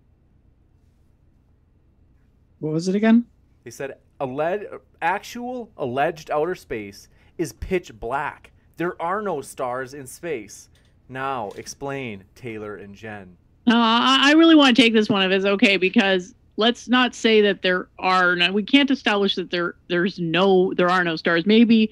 What 2.59 2.73
was 2.73 2.87
it 2.87 2.95
again? 2.95 3.25
They 3.63 3.71
said 3.71 3.97
alleged 4.19 4.65
actual 5.01 5.71
alleged 5.77 6.29
outer 6.29 6.55
space 6.55 7.07
is 7.37 7.53
pitch 7.53 7.97
black. 7.99 8.51
There 8.77 9.01
are 9.01 9.21
no 9.21 9.41
stars 9.41 9.93
in 9.93 10.07
space. 10.07 10.69
Now 11.07 11.51
explain 11.55 12.23
Taylor 12.35 12.75
and 12.75 12.95
Jen. 12.95 13.37
No, 13.65 13.75
I, 13.75 14.29
I 14.29 14.33
really 14.33 14.55
want 14.55 14.75
to 14.75 14.81
take 14.81 14.93
this 14.93 15.09
one 15.09 15.23
if 15.23 15.31
it's 15.31 15.45
okay 15.45 15.77
because 15.77 16.33
let's 16.57 16.87
not 16.87 17.15
say 17.15 17.41
that 17.41 17.61
there 17.61 17.87
are 17.97 18.35
no. 18.35 18.51
We 18.51 18.63
can't 18.63 18.91
establish 18.91 19.35
that 19.35 19.51
there 19.51 19.75
there's 19.87 20.19
no 20.19 20.73
there 20.75 20.89
are 20.89 21.03
no 21.03 21.15
stars. 21.15 21.45
Maybe 21.45 21.91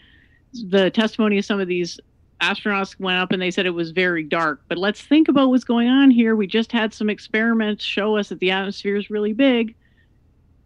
the 0.53 0.89
testimony 0.91 1.37
of 1.37 1.45
some 1.45 1.59
of 1.59 1.67
these 1.67 1.99
astronauts 2.41 2.99
went 2.99 3.17
up 3.17 3.31
and 3.31 3.41
they 3.41 3.51
said 3.51 3.65
it 3.65 3.71
was 3.71 3.91
very 3.91 4.23
dark. 4.23 4.61
But 4.67 4.77
let's 4.77 5.01
think 5.01 5.27
about 5.27 5.49
what's 5.49 5.63
going 5.63 5.87
on 5.87 6.11
here. 6.11 6.35
We 6.35 6.47
just 6.47 6.71
had 6.71 6.93
some 6.93 7.09
experiments 7.09 7.83
show 7.83 8.17
us 8.17 8.29
that 8.29 8.39
the 8.39 8.51
atmosphere 8.51 8.95
is 8.95 9.09
really 9.09 9.33
big. 9.33 9.75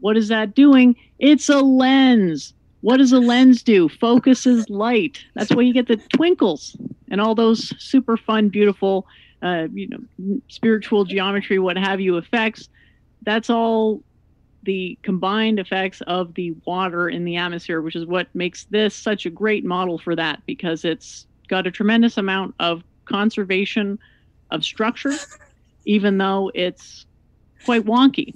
What 0.01 0.17
is 0.17 0.27
that 0.27 0.53
doing? 0.53 0.95
It's 1.19 1.47
a 1.49 1.61
lens. 1.61 2.53
What 2.81 2.97
does 2.97 3.13
a 3.13 3.19
lens 3.19 3.63
do? 3.63 3.87
Focuses 3.87 4.69
light. 4.69 5.23
That's 5.35 5.51
why 5.51 5.61
you 5.61 5.73
get 5.73 5.87
the 5.87 5.97
twinkles 5.97 6.75
and 7.09 7.21
all 7.21 7.35
those 7.35 7.73
super 7.81 8.17
fun, 8.17 8.49
beautiful, 8.49 9.05
uh, 9.41 9.67
you 9.71 9.87
know, 9.87 10.41
spiritual 10.47 11.05
geometry, 11.05 11.59
what 11.59 11.77
have 11.77 12.01
you 12.01 12.17
effects. 12.17 12.69
That's 13.23 13.49
all 13.49 14.01
the 14.63 14.97
combined 15.03 15.59
effects 15.59 16.01
of 16.01 16.33
the 16.33 16.55
water 16.65 17.09
in 17.09 17.23
the 17.23 17.37
atmosphere, 17.37 17.81
which 17.81 17.95
is 17.95 18.05
what 18.05 18.27
makes 18.33 18.65
this 18.65 18.95
such 18.95 19.25
a 19.25 19.29
great 19.29 19.63
model 19.65 19.97
for 19.99 20.15
that 20.15 20.41
because 20.45 20.83
it's 20.85 21.27
got 21.47 21.67
a 21.67 21.71
tremendous 21.71 22.17
amount 22.17 22.55
of 22.59 22.83
conservation 23.05 23.99
of 24.49 24.63
structure, 24.63 25.13
even 25.85 26.17
though 26.17 26.51
it's 26.53 27.05
quite 27.65 27.85
wonky. 27.85 28.35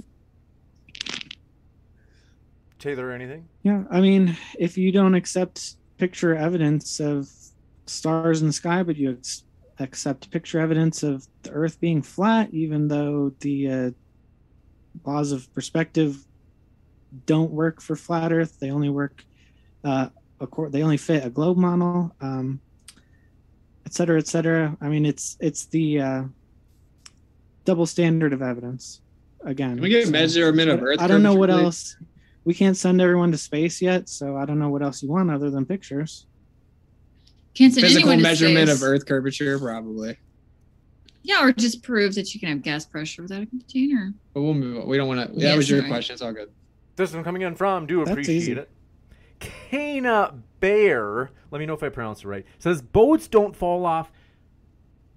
Taylor, 2.86 3.12
anything? 3.12 3.50
Yeah, 3.64 3.84
I 3.90 4.00
mean, 4.00 4.38
if 4.60 4.78
you 4.78 4.92
don't 4.92 5.16
accept 5.16 5.78
picture 5.98 6.36
evidence 6.36 7.00
of 7.00 7.28
stars 7.88 8.42
in 8.42 8.48
the 8.48 8.54
sky, 8.54 8.84
but 8.84 8.96
you 8.96 9.14
ex- 9.14 9.44
accept 9.80 10.30
picture 10.30 10.60
evidence 10.60 11.02
of 11.02 11.26
the 11.42 11.50
Earth 11.50 11.80
being 11.82 12.04
flat, 12.04 12.50
even 12.54 12.88
though 12.88 13.34
the 13.40 13.70
uh, 13.72 13.92
laws 15.04 15.32
of 15.32 15.52
perspective 15.56 16.16
don't 17.26 17.50
work 17.50 17.82
for 17.82 17.96
flat 17.96 18.32
Earth, 18.32 18.60
they 18.60 18.70
only 18.70 18.90
work, 18.90 19.24
uh, 19.84 20.10
accord- 20.40 20.72
they 20.72 20.84
only 20.84 20.98
fit 20.98 21.26
a 21.26 21.30
globe 21.32 21.58
model, 21.58 22.16
um, 22.22 22.60
et 23.88 23.96
cetera, 23.96 24.20
et 24.20 24.28
cetera. 24.28 24.78
I 24.80 24.90
mean, 24.90 25.08
it's 25.08 25.38
it's 25.40 25.66
the 25.66 26.02
uh, 26.02 26.24
double 27.66 27.88
standard 27.88 28.32
of 28.32 28.44
evidence. 28.44 29.02
Again, 29.44 29.74
Can 29.76 29.82
we 29.82 29.90
get 29.90 30.08
a 30.08 30.12
measurement 30.12 30.70
of 30.70 30.82
I- 30.82 30.84
Earth 30.84 31.02
I 31.02 31.08
don't 31.08 31.24
know 31.24 31.34
what 31.34 31.50
please? 31.50 31.64
else. 31.64 31.98
We 32.46 32.54
can't 32.54 32.78
send 32.78 33.02
everyone 33.02 33.32
to 33.32 33.38
space 33.38 33.82
yet, 33.82 34.08
so 34.08 34.38
I 34.38 34.46
don't 34.46 34.60
know 34.60 34.70
what 34.70 34.82
else 34.84 35.02
you 35.02 35.10
want 35.10 35.32
other 35.32 35.50
than 35.50 35.66
pictures. 35.66 36.28
Can't 37.56 37.74
send 37.74 37.86
Physical 37.88 38.10
anyone 38.12 38.18
to 38.20 38.24
measurement 38.30 38.70
space. 38.70 38.82
of 38.82 38.84
Earth 38.88 39.06
curvature, 39.06 39.58
probably. 39.60 40.18
Yeah, 41.24 41.44
or 41.44 41.52
just 41.52 41.82
prove 41.82 42.14
that 42.16 42.34
you 42.34 42.40
can 42.40 42.50
have 42.50 42.62
gas 42.62 42.86
pressure 42.86 43.24
without 43.24 43.42
a 43.42 43.46
container. 43.48 44.14
But 44.34 44.42
we'll 44.42 44.54
move 44.54 44.78
on. 44.84 44.88
We 44.88 44.98
don't 44.98 45.08
want 45.08 45.28
to. 45.28 45.34
That 45.40 45.42
Yeah, 45.42 45.56
was 45.56 45.68
your 45.70 45.80
sorry. 45.80 45.90
question. 45.90 46.14
It's 46.14 46.22
all 46.22 46.34
good. 46.34 46.50
This 46.98 47.14
one 47.14 47.24
coming 47.24 47.42
in 47.42 47.56
from, 47.56 47.88
do 47.88 48.00
That's 48.00 48.12
appreciate 48.12 48.36
easy. 48.36 48.52
it. 48.54 48.70
Kana 49.40 50.34
Bear, 50.60 51.32
let 51.52 51.60
me 51.60 51.66
know 51.66 51.74
if 51.74 51.84
I 51.84 51.90
pronounced 51.90 52.24
it 52.24 52.28
right, 52.28 52.46
says 52.60 52.82
boats 52.82 53.28
don't 53.28 53.56
fall 53.56 53.86
off, 53.86 54.12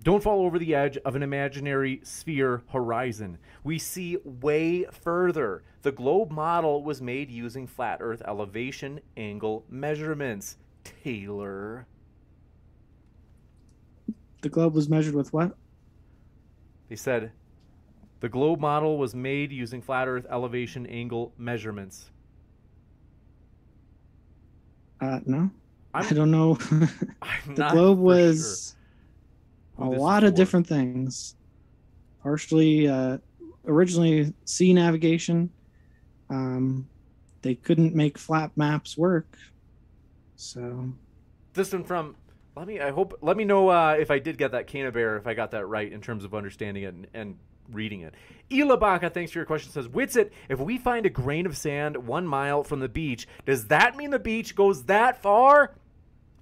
don't 0.03 0.23
fall 0.23 0.45
over 0.45 0.59
the 0.59 0.75
edge 0.75 0.97
of 0.99 1.17
an 1.17 1.23
imaginary 1.23 2.01
sphere 2.05 2.63
horizon. 2.69 3.39
We 3.65 3.79
see 3.79 4.17
way 4.25 4.85
further. 4.91 5.63
The 5.83 5.93
globe 5.93 6.31
model 6.31 6.83
was 6.85 7.03
made 7.03 7.31
using 7.31 7.67
flat 7.67 7.99
Earth 8.01 8.23
elevation 8.27 9.01
angle 9.17 9.65
measurements. 9.69 10.57
Taylor. 10.85 11.87
The 14.41 14.49
globe 14.49 14.75
was 14.75 14.89
measured 14.89 15.15
with 15.15 15.33
what? 15.33 15.57
They 16.89 16.97
said 16.97 17.33
the 18.21 18.29
globe 18.29 18.61
model 18.61 18.99
was 18.99 19.15
made 19.15 19.53
using 19.53 19.83
flat 19.83 20.09
Earth 20.09 20.27
elevation 20.31 20.87
angle 20.87 21.33
measurements. 21.39 22.11
Uh, 25.01 25.21
no, 25.27 25.39
I'm- 25.39 25.51
I 25.95 26.13
don't 26.13 26.31
know. 26.31 26.59
I'm 27.23 27.55
the 27.55 27.61
not 27.63 27.73
globe 27.73 27.99
was 27.99 28.75
sure 28.75 28.78
a 29.79 29.85
who 29.85 29.91
this 29.91 29.97
is 29.97 30.03
lot 30.03 30.25
of 30.25 30.35
different 30.35 30.67
things. 30.67 31.35
Partially, 32.23 32.89
uh, 32.89 33.19
originally 33.67 34.35
sea 34.45 34.73
navigation. 34.73 35.51
Um, 36.31 36.89
they 37.43 37.55
couldn't 37.55 37.95
make 37.95 38.19
flat 38.19 38.51
maps 38.57 38.99
work, 38.99 39.37
so. 40.37 40.93
This 41.55 41.73
one 41.73 41.83
from 41.85 42.15
let 42.59 42.67
me 42.67 42.81
i 42.81 42.91
hope 42.91 43.19
let 43.21 43.37
me 43.37 43.45
know 43.45 43.69
uh, 43.69 43.97
if 43.99 44.11
i 44.11 44.19
did 44.19 44.37
get 44.37 44.53
that 44.53 44.67
Kana 44.67 44.91
bear 44.91 45.17
if 45.17 45.27
i 45.27 45.35
got 45.35 45.53
that 45.53 45.67
right 45.67 45.91
in 45.91 46.01
terms 46.01 46.25
of 46.25 46.35
understanding 46.35 46.83
it 46.83 46.95
and, 46.95 47.07
and 47.15 47.39
reading 47.71 48.01
it. 48.01 48.15
Ilabaka, 48.51 49.13
thanks 49.13 49.31
for 49.31 49.39
your 49.39 49.47
question. 49.47 49.71
Says 49.71 49.89
witsit 49.89 50.31
if 50.49 50.59
we 50.59 50.79
find 50.79 51.05
a 51.05 51.11
grain 51.11 51.45
of 51.45 51.57
sand 51.57 51.97
one 51.97 52.27
mile 52.27 52.65
from 52.65 52.81
the 52.81 52.89
beach 52.89 53.29
does 53.45 53.67
that 53.67 53.97
mean 53.97 54.11
the 54.11 54.19
beach 54.19 54.55
goes 54.55 54.85
that 54.85 55.23
far? 55.23 55.75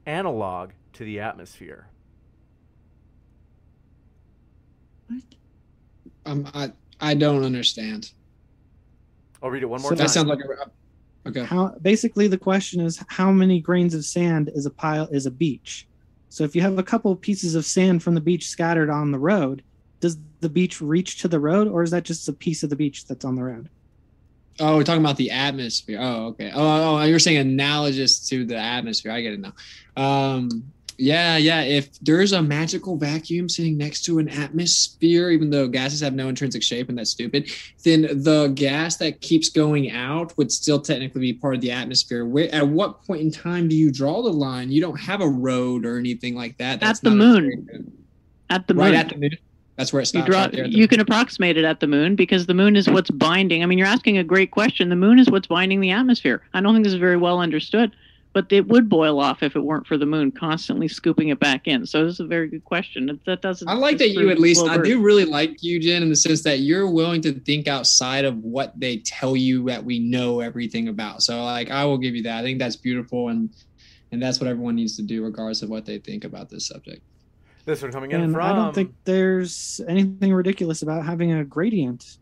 Analog 0.06 0.70
to 0.94 1.04
the 1.04 1.20
atmosphere 1.20 1.88
Um, 6.24 6.48
I 6.54 6.72
I 7.00 7.14
don't 7.14 7.44
understand. 7.44 8.10
i'll 9.42 9.50
read 9.50 9.62
it 9.62 9.66
one 9.66 9.80
more 9.80 9.90
that 9.90 9.96
time 9.96 10.06
That 10.06 10.12
sounds 10.12 10.28
like 10.28 10.40
a 10.40 10.70
Okay. 11.28 11.44
How 11.44 11.74
basically 11.82 12.28
the 12.28 12.38
question 12.38 12.80
is 12.80 13.02
how 13.08 13.32
many 13.32 13.60
grains 13.60 13.94
of 13.94 14.04
sand 14.04 14.50
is 14.54 14.64
a 14.64 14.70
pile 14.70 15.08
is 15.08 15.26
a 15.26 15.30
beach? 15.30 15.88
So 16.28 16.44
if 16.44 16.54
you 16.54 16.62
have 16.62 16.78
a 16.78 16.82
couple 16.84 17.14
pieces 17.16 17.54
of 17.54 17.66
sand 17.66 18.02
from 18.02 18.14
the 18.14 18.20
beach 18.20 18.46
scattered 18.46 18.90
on 18.90 19.10
the 19.10 19.18
road, 19.18 19.64
does 20.00 20.18
the 20.40 20.48
beach 20.48 20.80
reach 20.80 21.20
to 21.22 21.28
the 21.28 21.40
road 21.40 21.66
or 21.68 21.82
is 21.82 21.90
that 21.90 22.04
just 22.04 22.28
a 22.28 22.32
piece 22.32 22.62
of 22.62 22.70
the 22.70 22.76
beach 22.76 23.06
that's 23.06 23.24
on 23.24 23.34
the 23.34 23.42
road? 23.42 23.70
Oh, 24.58 24.76
we're 24.76 24.84
talking 24.84 25.02
about 25.02 25.16
the 25.16 25.32
atmosphere. 25.32 25.98
Oh, 26.00 26.26
okay. 26.28 26.50
Oh, 26.54 26.98
oh, 26.98 27.02
you're 27.02 27.18
saying 27.18 27.38
analogous 27.38 28.26
to 28.28 28.46
the 28.46 28.56
atmosphere. 28.56 29.12
I 29.12 29.20
get 29.20 29.34
it 29.34 29.40
now. 29.40 29.52
Um, 29.96 30.72
yeah, 30.98 31.36
yeah. 31.36 31.62
If 31.62 31.98
there's 32.00 32.32
a 32.32 32.42
magical 32.42 32.96
vacuum 32.96 33.48
sitting 33.48 33.76
next 33.76 34.04
to 34.04 34.18
an 34.18 34.28
atmosphere, 34.28 35.30
even 35.30 35.50
though 35.50 35.68
gases 35.68 36.00
have 36.00 36.14
no 36.14 36.28
intrinsic 36.28 36.62
shape 36.62 36.88
and 36.88 36.98
that's 36.98 37.10
stupid, 37.10 37.50
then 37.84 38.02
the 38.02 38.52
gas 38.54 38.96
that 38.96 39.20
keeps 39.20 39.48
going 39.48 39.90
out 39.90 40.36
would 40.38 40.50
still 40.50 40.80
technically 40.80 41.20
be 41.20 41.32
part 41.32 41.54
of 41.54 41.60
the 41.60 41.70
atmosphere. 41.70 42.24
Where 42.24 42.52
at 42.54 42.66
what 42.66 43.04
point 43.04 43.20
in 43.20 43.30
time 43.30 43.68
do 43.68 43.76
you 43.76 43.92
draw 43.92 44.22
the 44.22 44.32
line? 44.32 44.70
You 44.70 44.80
don't 44.80 44.98
have 45.00 45.20
a 45.20 45.28
road 45.28 45.84
or 45.84 45.98
anything 45.98 46.34
like 46.34 46.56
that. 46.58 46.80
That's 46.80 47.00
at 47.00 47.04
the 47.04 47.10
moon. 47.10 47.92
At 48.48 48.66
the 48.66 48.74
right 48.74 48.86
moon. 48.86 48.94
Right 48.94 49.04
at 49.04 49.08
the 49.10 49.18
moon. 49.18 49.30
That's 49.76 49.92
where 49.92 50.00
it 50.00 50.14
you 50.14 50.20
stops. 50.22 50.26
draw 50.26 50.40
right 50.44 50.66
you 50.68 50.88
can 50.88 51.00
approximate 51.00 51.58
it 51.58 51.64
at 51.64 51.80
the 51.80 51.86
moon 51.86 52.16
because 52.16 52.46
the 52.46 52.54
moon 52.54 52.76
is 52.76 52.88
what's 52.88 53.10
binding 53.10 53.62
i 53.62 53.66
mean 53.66 53.76
you're 53.76 53.86
asking 53.86 54.16
a 54.16 54.24
great 54.24 54.50
question 54.50 54.88
the 54.88 54.96
moon 54.96 55.18
is 55.18 55.30
what's 55.30 55.46
binding 55.46 55.80
the 55.80 55.90
atmosphere 55.90 56.42
i 56.54 56.60
don't 56.62 56.72
think 56.72 56.84
this 56.84 56.94
is 56.94 56.98
very 56.98 57.18
well 57.18 57.40
understood 57.40 57.94
but 58.36 58.52
it 58.52 58.68
would 58.68 58.86
boil 58.86 59.18
off 59.18 59.42
if 59.42 59.56
it 59.56 59.60
weren't 59.60 59.86
for 59.86 59.96
the 59.96 60.04
moon 60.04 60.30
constantly 60.30 60.86
scooping 60.88 61.28
it 61.28 61.40
back 61.40 61.66
in 61.66 61.86
so 61.86 62.04
this 62.04 62.12
is 62.14 62.20
a 62.20 62.26
very 62.26 62.48
good 62.48 62.62
question 62.64 63.06
That- 63.06 63.24
that 63.24 63.40
doesn't 63.40 63.66
I 63.66 63.72
like 63.72 63.96
that 63.96 64.10
you 64.10 64.28
at 64.28 64.38
least. 64.38 64.60
slow 64.60 64.68
I 64.68 64.76
do 64.76 65.00
really 65.00 65.24
like 65.24 65.62
you, 65.62 65.80
Jen, 65.80 66.02
in 66.02 66.10
the 66.10 66.16
sense 66.16 66.42
that 66.42 66.58
you're 66.60 66.86
willing 66.90 67.22
to 67.22 67.32
think 67.32 67.66
outside 67.66 68.26
of 68.26 68.36
what 68.44 68.78
they 68.78 68.98
tell 68.98 69.36
you 69.38 69.64
that 69.68 69.82
we 69.82 69.98
know 70.00 70.40
everything 70.40 70.88
about. 70.88 71.22
So, 71.22 71.42
like, 71.42 71.70
I 71.70 71.86
will 71.86 71.96
give 71.96 72.14
you 72.14 72.24
that. 72.24 72.40
I 72.40 72.42
think 72.42 72.58
that's 72.58 72.76
beautiful, 72.76 73.30
and 73.30 73.48
and 74.12 74.22
that's 74.22 74.38
what 74.38 74.48
everyone 74.50 74.74
needs 74.76 74.96
to 74.96 75.02
do, 75.02 75.24
regardless 75.24 75.62
of 75.62 75.70
what 75.70 75.86
they 75.86 75.98
think 75.98 76.24
about 76.24 76.50
this 76.50 76.66
subject. 76.66 77.00
This 77.64 77.80
one 77.80 77.90
coming 77.90 78.10
in 78.10 78.20
And 78.20 78.32
from. 78.34 78.42
I 78.42 78.52
don't 78.54 78.74
think 78.74 78.92
there's 79.04 79.80
anything 79.88 80.34
ridiculous 80.34 80.82
about 80.82 81.06
having 81.06 81.32
a 81.32 81.42
gradient. 81.42 82.18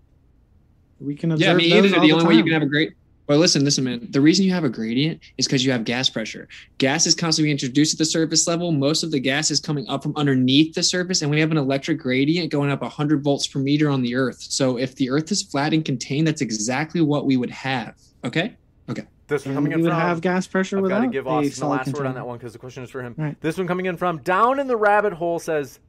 We 1.00 1.16
can 1.16 1.32
observe 1.32 1.46
Yeah, 1.48 1.54
me 1.54 1.70
those 1.70 1.86
either. 1.86 1.96
all 1.96 2.02
The 2.02 2.06
the 2.08 2.12
only 2.14 2.26
way 2.26 2.34
you 2.36 2.44
can 2.44 2.52
have 2.52 2.62
a 2.62 2.66
great. 2.66 2.92
Well, 3.26 3.38
listen, 3.38 3.64
listen, 3.64 3.84
man. 3.84 4.06
The 4.10 4.20
reason 4.20 4.44
you 4.44 4.52
have 4.52 4.64
a 4.64 4.68
gradient 4.68 5.20
is 5.38 5.46
because 5.46 5.64
you 5.64 5.72
have 5.72 5.84
gas 5.84 6.10
pressure. 6.10 6.46
Gas 6.76 7.06
is 7.06 7.14
constantly 7.14 7.46
being 7.46 7.54
introduced 7.54 7.94
at 7.94 7.98
the 7.98 8.04
surface 8.04 8.46
level. 8.46 8.70
Most 8.70 9.02
of 9.02 9.10
the 9.10 9.18
gas 9.18 9.50
is 9.50 9.60
coming 9.60 9.88
up 9.88 10.02
from 10.02 10.12
underneath 10.16 10.74
the 10.74 10.82
surface, 10.82 11.22
and 11.22 11.30
we 11.30 11.40
have 11.40 11.50
an 11.50 11.56
electric 11.56 11.98
gradient 11.98 12.50
going 12.50 12.70
up 12.70 12.82
100 12.82 13.22
volts 13.24 13.46
per 13.46 13.58
meter 13.60 13.88
on 13.88 14.02
the 14.02 14.14
Earth. 14.14 14.42
So 14.42 14.76
if 14.76 14.94
the 14.96 15.08
Earth 15.08 15.32
is 15.32 15.42
flat 15.42 15.72
and 15.72 15.82
contained, 15.84 16.26
that's 16.26 16.42
exactly 16.42 17.00
what 17.00 17.24
we 17.24 17.38
would 17.38 17.50
have. 17.50 17.94
Okay. 18.24 18.56
Okay. 18.90 19.04
This 19.26 19.46
one 19.46 19.52
And 19.52 19.56
coming 19.56 19.72
in 19.72 19.78
you 19.78 19.84
would 19.84 19.92
from. 19.92 20.00
have 20.00 20.20
gas 20.20 20.46
pressure 20.46 20.78
I've 20.78 20.88
got 20.88 21.00
to 21.00 21.08
give 21.08 21.26
a 21.26 21.30
Austin 21.30 21.48
the 21.48 21.56
solid 21.56 21.76
last 21.78 21.94
word 21.94 22.06
on 22.06 22.14
that 22.16 22.26
one 22.26 22.36
because 22.36 22.52
the 22.52 22.58
question 22.58 22.82
is 22.84 22.90
for 22.90 23.02
him. 23.02 23.14
Right. 23.16 23.40
This 23.40 23.56
one 23.56 23.66
coming 23.66 23.86
in 23.86 23.96
from 23.96 24.18
down 24.18 24.58
in 24.58 24.66
the 24.66 24.76
rabbit 24.76 25.14
hole 25.14 25.38
says, 25.38 25.80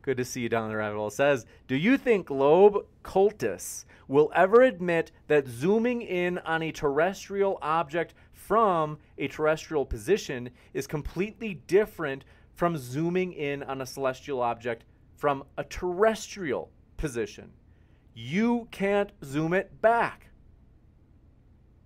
"Good 0.00 0.16
to 0.16 0.24
see 0.24 0.40
you 0.40 0.48
down 0.48 0.64
in 0.64 0.70
the 0.70 0.76
rabbit 0.78 0.96
hole." 0.96 1.10
Says, 1.10 1.44
"Do 1.68 1.76
you 1.76 1.98
think 1.98 2.28
globe 2.28 2.86
cultists 3.04 3.84
will 4.10 4.32
ever 4.34 4.62
admit 4.62 5.12
that 5.28 5.46
zooming 5.46 6.02
in 6.02 6.36
on 6.38 6.64
a 6.64 6.72
terrestrial 6.72 7.56
object 7.62 8.12
from 8.32 8.98
a 9.16 9.28
terrestrial 9.28 9.86
position 9.86 10.50
is 10.74 10.88
completely 10.88 11.54
different 11.68 12.24
from 12.56 12.76
zooming 12.76 13.32
in 13.32 13.62
on 13.62 13.80
a 13.80 13.86
celestial 13.86 14.42
object 14.42 14.84
from 15.16 15.44
a 15.56 15.62
terrestrial 15.62 16.72
position? 16.96 17.52
You 18.12 18.66
can't 18.72 19.12
zoom 19.22 19.54
it 19.54 19.80
back." 19.80 20.30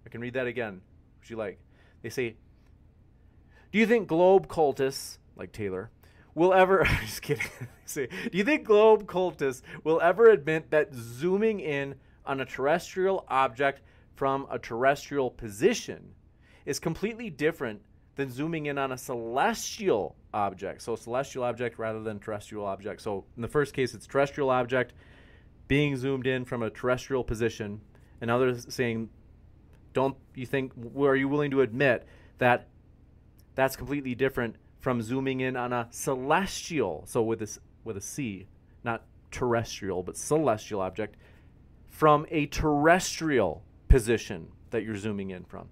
I 0.07 0.09
can 0.09 0.23
read 0.23 0.33
that 0.33 0.47
again. 0.47 0.81
Would 1.21 1.29
you 1.29 1.37
like? 1.37 1.59
They 2.01 2.09
say, 2.09 2.37
Do 3.71 3.79
you 3.79 3.87
think 3.87 4.09
globe 4.09 4.49
cultists, 4.49 5.19
like 5.37 5.53
Taylor, 5.53 5.91
will 6.35 6.55
ever. 6.55 6.87
i 6.87 7.01
just 7.03 7.21
kidding. 7.21 7.47
Say, 7.85 8.07
Do 8.07 8.39
you 8.39 8.45
think 8.45 8.65
globe 8.65 9.07
cultists 9.07 9.61
will 9.85 10.01
ever 10.01 10.31
admit 10.31 10.71
that 10.71 10.95
zooming 10.95 11.61
in 11.61 11.97
on 12.27 12.41
a 12.41 12.45
terrestrial 12.45 13.25
object 13.29 13.83
from 14.15 14.47
a 14.51 14.59
terrestrial 14.59 15.31
position 15.31 16.15
is 16.67 16.79
completely 16.79 17.31
different 17.31 17.83
than 18.17 18.31
zooming 18.31 18.67
in 18.67 18.79
on 18.79 18.93
a 18.93 18.99
celestial 18.99 20.17
object? 20.33 20.83
So, 20.83 20.97
celestial 20.97 21.45
object 21.45 21.79
rather 21.79 22.03
than 22.03 22.19
terrestrial 22.19 22.67
object. 22.67 23.01
So, 23.01 23.25
in 23.37 23.43
the 23.43 23.49
first 23.49 23.75
case, 23.75 23.95
it's 23.95 24.07
terrestrial 24.07 24.51
object 24.51 24.93
being 25.69 25.97
zoomed 25.97 26.27
in 26.27 26.45
from 26.45 26.63
a 26.63 26.71
terrestrial 26.71 27.25
position. 27.25 27.81
And 28.21 28.31
others 28.31 28.67
saying 28.69 29.11
don't 29.95 30.17
you 30.35 30.45
think 30.45 30.73
are 30.99 31.17
you 31.17 31.29
willing 31.29 31.51
to 31.53 31.63
admit 31.63 32.07
that 32.39 32.69
that's 33.55 33.77
completely 33.77 34.15
different 34.15 34.57
from 34.81 35.01
zooming 35.01 35.41
in 35.41 35.57
on 35.57 35.73
a 35.73 35.87
celestial 35.91 37.05
so 37.07 37.23
with 37.23 37.39
this 37.39 37.59
with 37.85 37.97
a 37.97 38.01
c 38.01 38.47
not 38.83 39.05
terrestrial 39.31 40.03
but 40.03 40.17
celestial 40.17 40.81
object 40.81 41.17
from 41.95 42.27
a 42.31 42.47
terrestrial 42.47 43.63
position 43.89 44.49
that 44.71 44.83
you're 44.83 44.97
zooming 44.97 45.31
in 45.31 45.45
from 45.45 45.69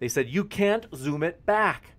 they 0.00 0.08
said 0.08 0.28
you 0.28 0.42
can't 0.44 0.86
zoom 0.94 1.22
it 1.22 1.46
back 1.46 1.94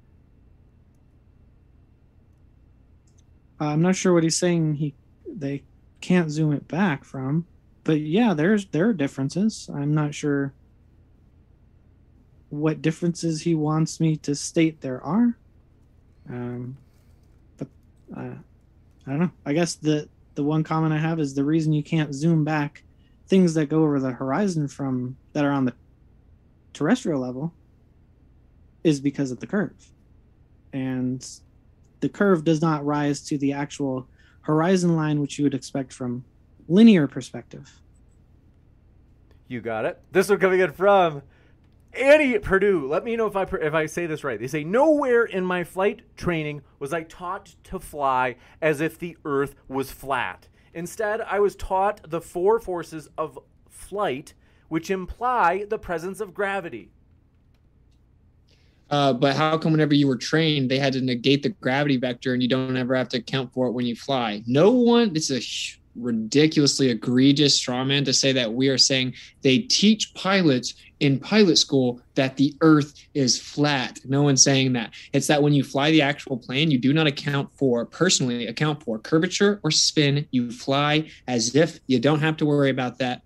Uh, 3.61 3.65
I'm 3.65 3.81
not 3.84 3.95
sure 3.95 4.11
what 4.11 4.23
he's 4.23 4.38
saying. 4.38 4.73
He 4.76 4.95
they 5.27 5.61
can't 6.02 6.31
zoom 6.31 6.52
it 6.52 6.68
back 6.68 7.06
from, 7.06 7.45
but 7.84 8.02
yeah, 8.02 8.34
there's 8.34 8.65
there 8.68 8.89
are 8.89 8.93
differences. 8.93 9.69
I'm 9.72 9.93
not 9.93 10.15
sure 10.15 10.52
what 12.49 12.81
differences 12.81 13.43
he 13.43 13.53
wants 13.53 13.99
me 13.99 14.15
to 14.18 14.34
state 14.34 14.81
there 14.81 15.02
are. 15.03 15.38
Um, 16.27 16.76
but 17.57 17.68
uh, 18.18 18.34
I 19.06 19.10
don't 19.10 19.19
know. 19.19 19.31
I 19.45 19.53
guess 19.53 19.76
the 19.76 20.10
the 20.34 20.43
one 20.43 20.64
comment 20.64 20.91
I 20.91 20.98
have 20.98 21.19
is 21.19 21.35
the 21.35 21.43
reason 21.43 21.72
you 21.72 21.84
can't 21.84 22.15
zoom 22.15 22.43
back 22.43 22.84
things 23.31 23.53
that 23.53 23.67
go 23.67 23.83
over 23.83 23.97
the 23.97 24.11
horizon 24.11 24.67
from 24.67 25.15
that 25.31 25.45
are 25.45 25.51
on 25.51 25.63
the 25.63 25.73
terrestrial 26.73 27.21
level 27.21 27.53
is 28.83 28.99
because 28.99 29.31
of 29.31 29.39
the 29.39 29.47
curve, 29.47 29.93
and 30.73 31.25
the 32.01 32.09
curve 32.09 32.43
does 32.43 32.61
not 32.61 32.85
rise 32.85 33.21
to 33.21 33.37
the 33.37 33.53
actual 33.53 34.05
horizon 34.41 34.97
line, 34.97 35.21
which 35.21 35.39
you 35.39 35.45
would 35.45 35.53
expect 35.53 35.93
from 35.93 36.25
linear 36.67 37.07
perspective. 37.07 37.79
You 39.47 39.61
got 39.61 39.85
it. 39.85 40.01
This 40.11 40.27
one 40.27 40.37
coming 40.37 40.59
in 40.59 40.73
from 40.73 41.21
Annie 41.93 42.37
Purdue. 42.37 42.85
Let 42.85 43.05
me 43.05 43.15
know 43.15 43.27
if 43.27 43.37
I 43.37 43.43
if 43.61 43.73
I 43.73 43.85
say 43.85 44.07
this 44.07 44.25
right. 44.25 44.41
They 44.41 44.47
say 44.47 44.65
nowhere 44.65 45.23
in 45.23 45.45
my 45.45 45.63
flight 45.63 46.01
training 46.17 46.63
was 46.79 46.91
I 46.91 47.03
taught 47.03 47.55
to 47.63 47.79
fly 47.79 48.35
as 48.61 48.81
if 48.81 48.99
the 48.99 49.17
Earth 49.23 49.55
was 49.69 49.89
flat. 49.89 50.49
Instead, 50.73 51.22
I 51.22 51.39
was 51.39 51.56
taught 51.56 52.10
the 52.10 52.22
four 52.22 52.60
forces 52.60 53.10
of 53.18 53.38
flight, 53.69 54.34
which 54.69 54.89
imply 54.89 55.65
the 55.69 55.77
presence 55.77 56.19
of 56.19 56.34
gravity. 56.34 56.91
Uh, 58.89 59.14
but 59.14 59.35
how 59.35 59.57
come 59.57 59.72
whenever 59.72 59.95
you 59.95 60.07
were 60.07 60.18
trained, 60.18 60.69
they 60.69 60.77
had 60.77 60.93
to 60.93 61.02
negate 61.02 61.43
the 61.43 61.49
gravity 61.49 61.95
vector 61.95 62.34
and 62.34 62.41
you 62.41 62.49
don't 62.49 62.76
ever 62.76 62.93
have 62.93 63.07
to 63.10 63.18
account 63.18 63.53
for 63.53 63.68
it 63.68 63.72
when 63.72 63.85
you 63.85 63.95
fly? 63.95 64.43
No 64.45 64.72
one, 64.72 65.15
it's 65.15 65.31
a 65.31 65.35
hu- 65.35 65.80
ridiculously 65.95 66.89
egregious 66.89 67.55
straw 67.55 67.84
man 67.84 68.03
to 68.05 68.13
say 68.13 68.31
that 68.31 68.53
we 68.53 68.69
are 68.69 68.77
saying 68.77 69.13
they 69.41 69.59
teach 69.59 70.13
pilots 70.13 70.73
in 70.99 71.19
pilot 71.19 71.57
school 71.57 71.99
that 72.15 72.38
the 72.38 72.55
earth 72.61 72.93
is 73.13 73.39
flat. 73.39 73.99
No 74.05 74.22
one's 74.22 74.43
saying 74.43 74.73
that. 74.73 74.91
It's 75.13 75.27
that 75.27 75.41
when 75.41 75.53
you 75.53 75.63
fly 75.63 75.91
the 75.91 76.01
actual 76.01 76.38
plane, 76.38 76.72
you 76.72 76.77
do 76.77 76.93
not 76.93 77.07
account 77.07 77.49
for, 77.55 77.85
personally, 77.85 78.47
account 78.47 78.84
for 78.84 78.99
curvature 78.99 79.59
or 79.63 79.72
spin. 79.72 80.27
You 80.31 80.51
fly 80.51 81.09
as 81.27 81.55
if 81.55 81.80
you 81.88 81.99
don't 81.99 82.19
have 82.19 82.38
to 82.38 82.45
worry 82.45 82.69
about 82.69 82.99
that 82.99 83.23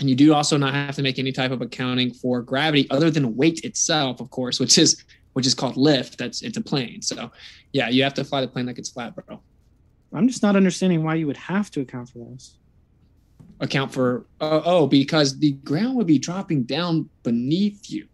and 0.00 0.08
you 0.08 0.16
do 0.16 0.32
also 0.32 0.56
not 0.56 0.74
have 0.74 0.96
to 0.96 1.02
make 1.02 1.18
any 1.18 1.30
type 1.30 1.50
of 1.50 1.60
accounting 1.60 2.12
for 2.12 2.40
gravity 2.42 2.88
other 2.90 3.10
than 3.10 3.36
weight 3.36 3.60
itself 3.64 4.20
of 4.20 4.30
course 4.30 4.58
which 4.58 4.78
is 4.78 5.04
which 5.34 5.46
is 5.46 5.54
called 5.54 5.76
lift 5.76 6.18
that's 6.18 6.42
it's 6.42 6.56
a 6.56 6.60
plane 6.60 7.02
so 7.02 7.30
yeah 7.72 7.88
you 7.88 8.02
have 8.02 8.14
to 8.14 8.24
fly 8.24 8.40
the 8.40 8.48
plane 8.48 8.66
like 8.66 8.78
it's 8.78 8.88
flat 8.88 9.14
bro 9.14 9.40
I'm 10.12 10.28
just 10.28 10.42
not 10.42 10.56
understanding 10.56 11.04
why 11.04 11.14
you 11.16 11.26
would 11.26 11.36
have 11.36 11.70
to 11.72 11.80
account 11.80 12.08
for 12.08 12.18
those. 12.18 12.56
account 13.60 13.92
for 13.92 14.26
uh, 14.40 14.62
oh 14.64 14.86
because 14.86 15.38
the 15.38 15.52
ground 15.52 15.96
would 15.96 16.06
be 16.06 16.18
dropping 16.18 16.64
down 16.64 17.08
beneath 17.22 17.90
you 17.90 18.06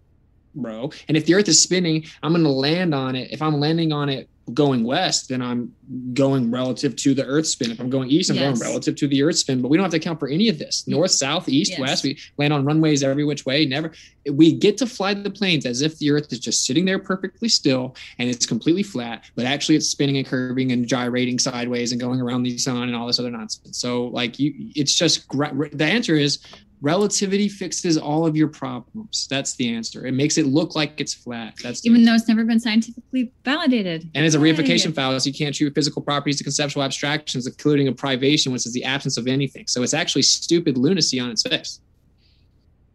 bro 0.54 0.90
and 1.08 1.16
if 1.16 1.26
the 1.26 1.34
earth 1.34 1.48
is 1.48 1.62
spinning 1.62 2.04
i'm 2.22 2.34
to 2.34 2.48
land 2.48 2.94
on 2.94 3.14
it 3.14 3.30
if 3.30 3.40
i'm 3.42 3.60
landing 3.60 3.92
on 3.92 4.08
it 4.08 4.28
going 4.54 4.84
west 4.84 5.28
then 5.28 5.42
i'm 5.42 5.72
going 6.12 6.50
relative 6.50 6.94
to 6.94 7.14
the 7.14 7.24
earth 7.26 7.46
spin. 7.46 7.70
If 7.70 7.80
i'm 7.80 7.90
going 7.90 8.08
east 8.10 8.30
i'm 8.30 8.36
Yes. 8.36 8.58
going 8.58 8.68
relative 8.70 8.94
to 8.96 9.08
the 9.08 9.22
earth 9.22 9.38
spin 9.38 9.60
but 9.60 9.68
we 9.68 9.76
don't 9.76 9.84
have 9.84 9.90
to 9.92 9.96
account 9.96 10.20
for 10.20 10.28
any 10.28 10.48
of 10.48 10.58
this. 10.58 10.86
North 10.86 11.10
south 11.10 11.48
east 11.48 11.72
Yes. 11.72 11.80
west 11.80 12.04
we 12.04 12.18
land 12.38 12.52
on 12.52 12.64
runways 12.64 13.02
every 13.02 13.24
which 13.24 13.44
way 13.44 13.66
never. 13.66 13.92
We 14.30 14.52
get 14.52 14.76
to 14.78 14.86
fly 14.86 15.14
the 15.14 15.30
planes 15.30 15.66
as 15.66 15.82
if 15.82 15.98
the 15.98 16.10
earth 16.10 16.32
is 16.32 16.38
just 16.40 16.64
sitting 16.64 16.84
there 16.84 16.98
perfectly 16.98 17.48
still 17.48 17.96
and 18.18 18.28
it's 18.28 18.46
completely 18.46 18.82
flat 18.82 19.24
but 19.36 19.44
actually 19.46 19.76
it's 19.76 19.88
spinning 19.88 20.16
and 20.18 20.26
curving 20.26 20.72
and 20.72 20.86
gyrating 20.86 21.38
sideways 21.38 21.92
and 21.92 22.00
going 22.00 22.20
around 22.20 22.42
the 22.44 22.56
sun 22.58 22.82
and 22.84 22.94
all 22.96 23.06
this 23.06 23.18
other 23.18 23.30
nonsense. 23.30 23.78
So 23.78 24.06
like 24.08 24.38
you 24.38 24.52
it's 24.74 24.94
just 24.94 25.28
the 25.30 25.84
answer 25.84 26.14
is 26.14 26.38
Relativity 26.82 27.48
fixes 27.48 27.96
all 27.96 28.26
of 28.26 28.36
your 28.36 28.48
problems. 28.48 29.26
That's 29.30 29.54
the 29.54 29.72
answer. 29.74 30.06
It 30.06 30.12
makes 30.12 30.36
it 30.36 30.46
look 30.46 30.74
like 30.74 31.00
it's 31.00 31.14
flat. 31.14 31.54
That's 31.62 31.80
the 31.80 31.88
Even 31.88 32.04
though 32.04 32.14
it's 32.14 32.28
never 32.28 32.44
been 32.44 32.60
scientifically 32.60 33.32
validated. 33.44 34.10
and 34.14 34.26
it's 34.26 34.34
a 34.34 34.38
reification 34.38 34.94
fallacy. 34.94 35.30
You 35.30 35.36
can't 35.36 35.54
treat 35.54 35.74
physical 35.74 36.02
properties 36.02 36.36
to 36.38 36.44
conceptual 36.44 36.82
abstractions, 36.82 37.46
including 37.46 37.88
a 37.88 37.92
privation, 37.92 38.52
which 38.52 38.66
is 38.66 38.72
the 38.74 38.84
absence 38.84 39.16
of 39.16 39.26
anything. 39.26 39.66
So 39.68 39.82
it's 39.82 39.94
actually 39.94 40.22
stupid 40.22 40.76
lunacy 40.76 41.18
on 41.18 41.30
its 41.30 41.42
face. 41.42 41.80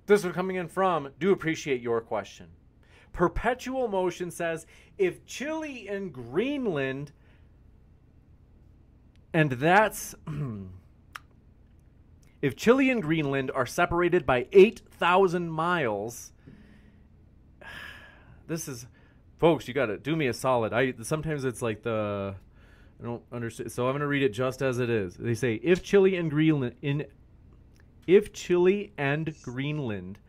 This 0.06 0.24
one 0.24 0.34
coming 0.34 0.58
in 0.58 0.68
from 0.68 1.10
do 1.20 1.32
appreciate 1.32 1.82
your 1.82 2.02
question. 2.02 2.48
Perpetual 3.14 3.88
Motion 3.88 4.30
says 4.30 4.66
if 4.98 5.26
Chile 5.26 5.88
and 5.90 6.14
Greenland, 6.14 7.12
and 9.34 9.52
that's 9.54 10.14
if 12.42 12.56
Chile 12.56 12.90
and 12.90 13.02
Greenland 13.02 13.52
are 13.52 13.66
separated 13.66 14.26
by 14.26 14.48
8,000 14.52 15.50
miles, 15.50 16.32
this 18.48 18.68
is, 18.68 18.88
folks, 19.40 19.68
you 19.68 19.74
got 19.74 19.88
to 19.88 19.98
do 19.98 20.16
me 20.16 20.28
a 20.28 20.34
solid. 20.34 20.74
I 20.74 20.94
sometimes 21.02 21.46
it's 21.46 21.62
like 21.62 21.84
the, 21.84 22.36
I 23.00 23.04
don't 23.04 23.24
understand. 23.32 23.72
So 23.72 23.88
I'm 23.88 23.94
going 23.94 24.02
to 24.02 24.08
read 24.08 24.24
it 24.24 24.34
just 24.34 24.62
as 24.62 24.80
it 24.80 24.90
is. 24.90 25.16
They 25.16 25.36
say 25.36 25.56
if 25.64 25.84
Chile 25.84 26.16
and 26.16 26.30
Greenland 26.30 26.76
in 26.82 27.06
if 28.08 28.34
Chile 28.34 28.92
and 28.98 29.34
Greenland, 29.44 30.20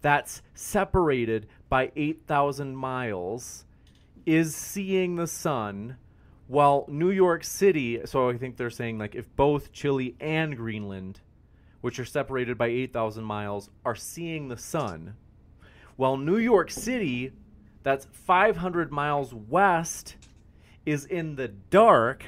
that's 0.00 0.42
separated 0.54 1.46
by 1.68 1.92
8,000 1.94 2.74
miles, 2.74 3.66
is 4.24 4.54
seeing 4.54 5.16
the 5.16 5.26
sun, 5.26 5.96
while 6.46 6.86
New 6.88 7.10
York 7.10 7.44
City, 7.44 8.00
so 8.06 8.30
I 8.30 8.38
think 8.38 8.56
they're 8.56 8.70
saying 8.70 8.98
like 8.98 9.14
if 9.14 9.34
both 9.36 9.72
Chile 9.72 10.16
and 10.20 10.56
Greenland, 10.56 11.20
which 11.80 11.98
are 11.98 12.04
separated 12.04 12.58
by 12.58 12.66
8,000 12.68 13.24
miles, 13.24 13.70
are 13.84 13.94
seeing 13.94 14.48
the 14.48 14.56
sun, 14.56 15.14
while 15.96 16.16
New 16.16 16.38
York 16.38 16.70
City, 16.70 17.32
that's 17.82 18.06
500 18.12 18.92
miles 18.92 19.34
west, 19.34 20.16
is 20.86 21.04
in 21.04 21.36
the 21.36 21.48
dark, 21.48 22.24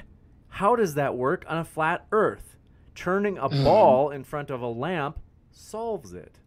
how 0.49 0.75
does 0.77 0.95
that 0.95 1.17
work 1.17 1.45
on 1.49 1.59
a 1.59 1.65
flat 1.65 2.07
Earth? 2.13 2.57
Turning 2.95 3.39
a 3.39 3.47
Um. 3.47 3.65
ball 3.65 4.11
in 4.11 4.25
front 4.25 4.51
of 4.51 4.61
a 4.61 4.67
lamp 4.67 5.19
solves 5.53 6.13
it. 6.13 6.39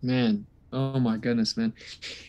Man, 0.00 0.46
oh 0.72 0.98
my 0.98 1.16
goodness, 1.16 1.56
man. 1.56 1.72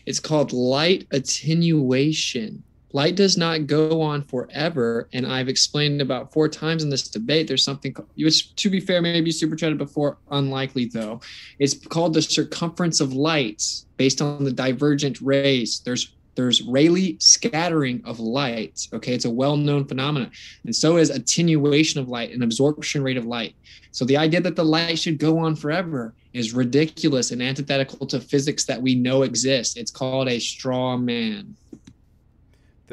It's 0.06 0.20
called 0.20 0.52
light 0.52 1.06
attenuation. 1.10 2.62
Light 2.94 3.16
does 3.16 3.36
not 3.36 3.66
go 3.66 4.00
on 4.00 4.22
forever. 4.22 5.08
And 5.12 5.26
I've 5.26 5.48
explained 5.48 6.00
about 6.00 6.32
four 6.32 6.48
times 6.48 6.84
in 6.84 6.90
this 6.90 7.08
debate. 7.08 7.48
There's 7.48 7.64
something, 7.64 7.94
which 8.16 8.54
to 8.54 8.70
be 8.70 8.78
fair, 8.78 9.02
maybe 9.02 9.32
super 9.32 9.56
chatted 9.56 9.78
before, 9.78 10.16
unlikely 10.30 10.86
though. 10.86 11.20
It's 11.58 11.74
called 11.74 12.14
the 12.14 12.22
circumference 12.22 13.00
of 13.00 13.12
light 13.12 13.62
based 13.96 14.22
on 14.22 14.44
the 14.44 14.52
divergent 14.52 15.20
rays. 15.20 15.82
There's 15.84 16.14
there's 16.36 16.62
Rayleigh 16.62 17.16
scattering 17.20 18.02
of 18.04 18.18
light. 18.18 18.88
Okay, 18.92 19.14
it's 19.14 19.24
a 19.24 19.30
well-known 19.30 19.84
phenomenon, 19.84 20.32
and 20.64 20.74
so 20.74 20.96
is 20.96 21.10
attenuation 21.10 22.00
of 22.00 22.08
light 22.08 22.32
and 22.32 22.42
absorption 22.42 23.04
rate 23.04 23.16
of 23.16 23.24
light. 23.24 23.54
So 23.92 24.04
the 24.04 24.16
idea 24.16 24.40
that 24.40 24.56
the 24.56 24.64
light 24.64 24.98
should 24.98 25.18
go 25.18 25.38
on 25.38 25.54
forever 25.54 26.12
is 26.32 26.52
ridiculous 26.52 27.30
and 27.30 27.40
antithetical 27.40 28.06
to 28.08 28.20
physics 28.20 28.64
that 28.64 28.82
we 28.82 28.96
know 28.96 29.22
exists. 29.22 29.76
It's 29.76 29.92
called 29.92 30.28
a 30.28 30.40
straw 30.40 30.96
man. 30.96 31.54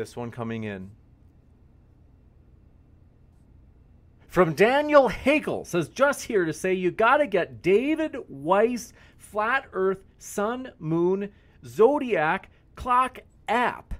This 0.01 0.17
one 0.17 0.31
coming 0.31 0.63
in. 0.63 0.89
From 4.27 4.55
Daniel 4.55 5.09
Hagel 5.09 5.63
says, 5.63 5.89
just 5.89 6.23
here 6.23 6.43
to 6.43 6.53
say 6.53 6.73
you 6.73 6.89
got 6.89 7.17
to 7.17 7.27
get 7.27 7.61
David 7.61 8.17
Weiss 8.27 8.93
Flat 9.19 9.67
Earth 9.73 9.99
Sun 10.17 10.71
Moon 10.79 11.31
Zodiac 11.63 12.49
Clock 12.73 13.19
app 13.47 13.93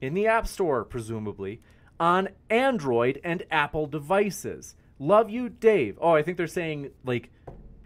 in 0.00 0.14
the 0.14 0.26
App 0.26 0.48
Store, 0.48 0.84
presumably, 0.84 1.62
on 2.00 2.30
Android 2.50 3.20
and 3.22 3.44
Apple 3.48 3.86
devices. 3.86 4.74
Love 4.98 5.30
you, 5.30 5.48
Dave. 5.48 5.96
Oh, 6.00 6.16
I 6.16 6.24
think 6.24 6.36
they're 6.36 6.48
saying, 6.48 6.90
like, 7.04 7.30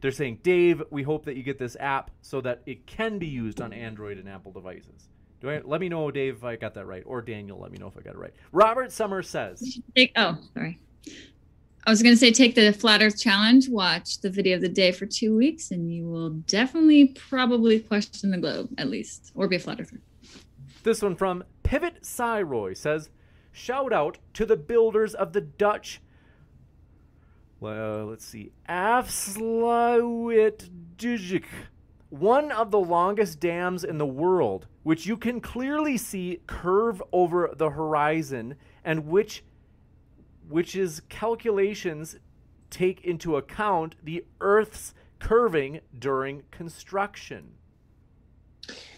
they're 0.01 0.11
saying, 0.11 0.39
Dave, 0.43 0.83
we 0.89 1.03
hope 1.03 1.27
that 1.27 1.37
you 1.37 1.43
get 1.43 1.59
this 1.59 1.77
app 1.79 2.13
so 2.23 2.41
that 2.41 2.63
it 2.65 2.87
can 2.87 3.19
be 3.19 3.27
used 3.27 3.61
on 3.61 3.75
Android 3.75 4.17
and 4.17 4.27
Apple 4.27 4.53
devices. 4.53 5.11
Do 5.43 5.51
I, 5.51 5.61
let 5.65 5.81
me 5.81 5.89
know, 5.89 6.09
Dave, 6.13 6.37
if 6.37 6.45
I 6.45 6.55
got 6.55 6.75
that 6.75 6.87
right, 6.87 7.03
or 7.05 7.21
Daniel, 7.21 7.59
let 7.59 7.73
me 7.73 7.79
know 7.79 7.89
if 7.89 7.99
I 7.99 8.01
got 8.01 8.15
it 8.15 8.19
right. 8.19 8.33
Robert 8.53 8.93
Summer 8.93 9.23
says, 9.23 9.81
Take, 9.97 10.13
oh, 10.15 10.39
sorry. 10.55 10.79
I 11.85 11.91
was 11.91 12.01
going 12.01 12.15
to 12.15 12.19
say 12.19 12.31
take 12.31 12.55
the 12.55 12.73
Flat 12.73 13.03
Earth 13.03 13.21
Challenge, 13.21 13.69
watch 13.69 14.21
the 14.21 14.31
video 14.31 14.55
of 14.55 14.61
the 14.61 14.69
day 14.69 14.93
for 14.93 15.05
two 15.05 15.37
weeks, 15.37 15.73
and 15.73 15.93
you 15.93 16.09
will 16.09 16.31
definitely 16.31 17.17
probably 17.29 17.81
question 17.81 18.31
the 18.31 18.39
globe, 18.39 18.71
at 18.79 18.89
least, 18.89 19.33
or 19.35 19.49
be 19.49 19.57
a 19.57 19.59
flat 19.59 19.81
earther. 19.81 20.01
This 20.85 21.03
one 21.03 21.17
from 21.17 21.43
Pivot 21.65 22.03
Cyroy 22.03 22.77
says, 22.77 23.11
shout 23.51 23.93
out 23.93 24.19
to 24.35 24.47
the 24.47 24.57
builders 24.57 25.13
of 25.13 25.33
the 25.33 25.41
Dutch. 25.41 26.01
Well, 27.59 28.07
let's 28.07 28.25
see. 28.25 28.53
Afsluit 28.69 30.71
Dijk, 30.97 31.45
one 32.11 32.53
of 32.53 32.71
the 32.71 32.79
longest 32.79 33.41
dams 33.41 33.83
in 33.83 33.99
the 33.99 34.07
world, 34.07 34.69
which 34.83 35.07
you 35.07 35.17
can 35.17 35.41
clearly 35.41 35.97
see 35.97 36.41
curve 36.47 37.03
over 37.13 37.53
the 37.57 37.71
horizon, 37.71 38.57
and 38.85 39.07
which 39.07 39.45
which 40.49 40.75
is 40.75 41.01
calculations 41.09 42.17
take 42.69 43.05
into 43.05 43.37
account 43.37 43.95
the 44.03 44.25
Earth's 44.41 44.93
curving 45.19 45.81
during 45.97 46.43
construction. 46.51 47.53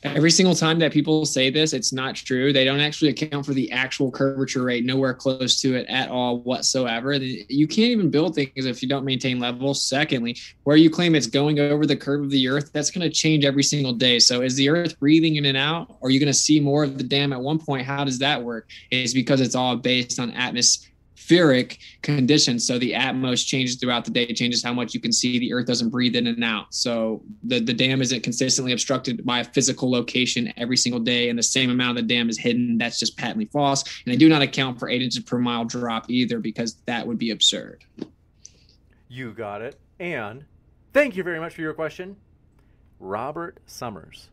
Every 0.03 0.31
single 0.31 0.55
time 0.55 0.79
that 0.81 0.93
people 0.93 1.25
say 1.25 1.49
this, 1.49 1.73
it's 1.73 1.91
not 1.91 2.15
true. 2.15 2.53
They 2.53 2.67
don't 2.67 2.81
actually 2.81 3.09
account 3.09 3.47
for 3.47 3.55
the 3.55 3.73
actual 3.73 4.11
curvature 4.11 4.63
rate, 4.63 4.85
nowhere 4.85 5.15
close 5.15 5.59
to 5.63 5.77
it 5.77 5.87
at 5.89 6.11
all 6.11 6.41
whatsoever. 6.41 7.15
You 7.15 7.67
can't 7.67 7.89
even 7.89 8.11
build 8.11 8.35
things 8.35 8.67
if 8.67 8.83
you 8.83 8.89
don't 8.89 9.07
maintain 9.07 9.41
level. 9.41 9.73
Secondly, 9.73 10.37
where 10.65 10.77
you 10.77 10.91
claim 10.91 11.15
it's 11.15 11.27
going 11.27 11.59
over 11.59 11.87
the 11.87 11.97
curve 11.97 12.23
of 12.23 12.31
the 12.31 12.49
earth, 12.49 12.71
that's 12.75 12.91
going 12.91 13.09
to 13.09 13.15
change 13.15 13.47
every 13.47 13.63
single 13.63 13.95
day. 13.95 14.19
So 14.19 14.43
is 14.43 14.57
the 14.57 14.69
earth 14.69 15.01
breathing 15.01 15.37
in 15.37 15.47
and 15.47 15.57
out? 15.57 15.97
Or 16.01 16.09
are 16.09 16.11
you 16.11 16.21
going 16.21 16.27
to 16.27 16.39
see 16.39 16.61
more 16.61 16.85
of 16.85 16.99
the 16.99 17.05
dam 17.05 17.33
at 17.33 17.41
one 17.41 17.59
point? 17.59 17.87
How 17.87 18.05
does 18.05 18.19
that 18.19 18.43
work? 18.43 18.69
It's 18.91 19.15
because 19.15 19.41
it's 19.41 19.55
all 19.55 19.77
based 19.77 20.21
on 20.21 20.33
atmosphere 20.33 20.91
atmospheric 21.25 21.79
conditions. 22.03 22.67
So 22.67 22.79
the 22.79 22.93
atmos 22.93 23.47
changes 23.47 23.77
throughout 23.77 24.05
the 24.05 24.11
day, 24.11 24.33
changes 24.33 24.63
how 24.63 24.73
much 24.73 24.95
you 24.95 25.01
can 25.01 25.13
see. 25.13 25.39
The 25.39 25.53
earth 25.53 25.67
doesn't 25.67 25.91
breathe 25.91 26.17
in 26.17 26.27
and 26.27 26.45
out. 26.45 26.75
So 26.75 27.23
the, 27.43 27.61
the 27.61 27.73
dam 27.73 28.03
isn't 28.03 28.23
consistently 28.23 28.73
obstructed 28.73 29.25
by 29.25 29.41
a 29.41 29.45
physical 29.45 29.91
location 29.91 30.53
every 30.57 30.77
single 30.77 31.01
day, 31.01 31.29
and 31.31 31.39
the 31.39 31.43
same 31.43 31.71
amount 31.71 31.99
of 31.99 32.07
the 32.07 32.15
dam 32.15 32.29
is 32.29 32.39
hidden. 32.39 32.79
That's 32.79 32.99
just 32.99 33.17
patently 33.17 33.47
false. 33.47 33.83
And 34.05 34.13
they 34.13 34.17
do 34.17 34.29
not 34.29 34.43
account 34.43 34.79
for 34.79 34.89
eight 34.89 35.03
inches 35.03 35.23
per 35.23 35.39
mile 35.39 35.65
drop 35.65 36.11
either, 36.11 36.39
because 36.41 36.77
that 36.87 37.07
would 37.07 37.19
be 37.19 37.31
absurd. 37.31 37.85
You 39.09 39.33
got 39.33 39.63
it. 39.63 39.79
And 39.99 40.45
thank 40.93 41.17
you 41.17 41.23
very 41.23 41.41
much 41.41 41.55
for 41.55 41.63
your 41.63 41.75
question. 41.75 42.17
Robert 43.01 43.61
Summers 43.67 44.29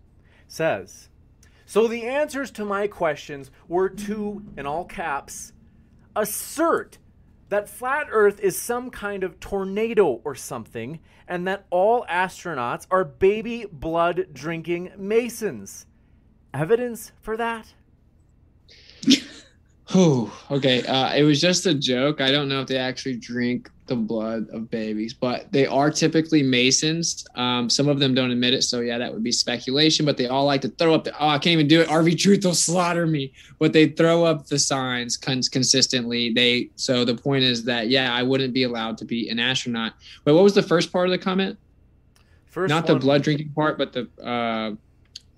says, 0.48 1.10
So 1.66 1.88
the 1.88 2.04
answers 2.04 2.52
to 2.52 2.66
my 2.66 2.88
questions 2.88 3.52
were 3.68 3.90
two 3.90 4.44
in 4.58 4.66
all 4.66 4.86
caps, 4.86 5.54
assert 6.16 6.98
that 7.50 7.68
flat 7.68 8.08
Earth 8.10 8.40
is 8.40 8.58
some 8.58 8.90
kind 8.90 9.24
of 9.24 9.40
tornado 9.40 10.22
or 10.24 10.36
something, 10.36 11.00
and 11.28 11.46
that 11.48 11.66
all 11.70 12.06
astronauts 12.10 12.88
are 12.90 13.04
baby 13.04 13.66
blood 13.72 14.28
drinking 14.34 14.92
Masons. 14.98 15.86
Evidence 16.54 17.12
for 17.20 17.36
that? 17.38 17.74
Oh, 19.94 20.34
okay. 20.50 20.86
Uh, 20.86 21.14
it 21.14 21.24
was 21.24 21.42
just 21.42 21.66
a 21.66 21.74
joke. 21.74 22.22
I 22.22 22.32
don't 22.32 22.48
know 22.48 22.62
if 22.62 22.68
they 22.68 22.78
actually 22.78 23.18
drink 23.18 23.70
the 23.92 23.96
blood 23.98 24.48
of 24.54 24.70
babies, 24.70 25.14
but 25.14 25.52
they 25.52 25.66
are 25.66 25.92
typically 25.92 26.42
Masons. 26.42 27.28
Um, 27.36 27.70
some 27.70 27.90
of 27.90 28.00
them 28.00 28.16
don't 28.16 28.32
admit 28.32 28.54
it, 28.54 28.62
so 28.62 28.80
yeah, 28.80 28.98
that 28.98 29.12
would 29.12 29.22
be 29.22 29.34
speculation. 29.34 30.06
But 30.06 30.16
they 30.16 30.28
all 30.28 30.46
like 30.46 30.62
to 30.62 30.70
throw 30.70 30.96
up 30.96 31.04
the. 31.04 31.12
Oh, 31.22 31.28
I 31.28 31.38
can't 31.38 31.54
even 31.54 31.68
do 31.68 31.82
it. 31.82 31.90
RV 31.90 32.18
Truth 32.18 32.46
will 32.46 32.54
slaughter 32.54 33.06
me. 33.06 33.34
But 33.60 33.74
they 33.74 33.90
throw 33.90 34.24
up 34.24 34.48
the 34.48 34.58
signs 34.58 35.18
cons- 35.18 35.50
consistently. 35.50 36.32
They. 36.32 36.70
So 36.78 37.04
the 37.04 37.16
point 37.16 37.44
is 37.44 37.66
that 37.66 37.90
yeah, 37.90 38.16
I 38.16 38.24
wouldn't 38.24 38.54
be 38.54 38.64
allowed 38.64 38.98
to 39.00 39.06
be 39.06 39.28
an 39.28 39.40
astronaut. 39.40 39.94
But 40.24 40.36
what 40.36 40.46
was 40.46 40.56
the 40.56 40.64
first 40.64 40.94
part 40.94 41.08
of 41.08 41.12
the 41.12 41.18
comment? 41.18 41.60
First 42.46 42.70
Not 42.70 42.88
the 42.88 42.96
blood 42.96 43.24
drinking 43.24 43.50
part, 43.50 43.78
but 43.78 43.92
the. 43.92 44.08
Uh, 44.24 44.76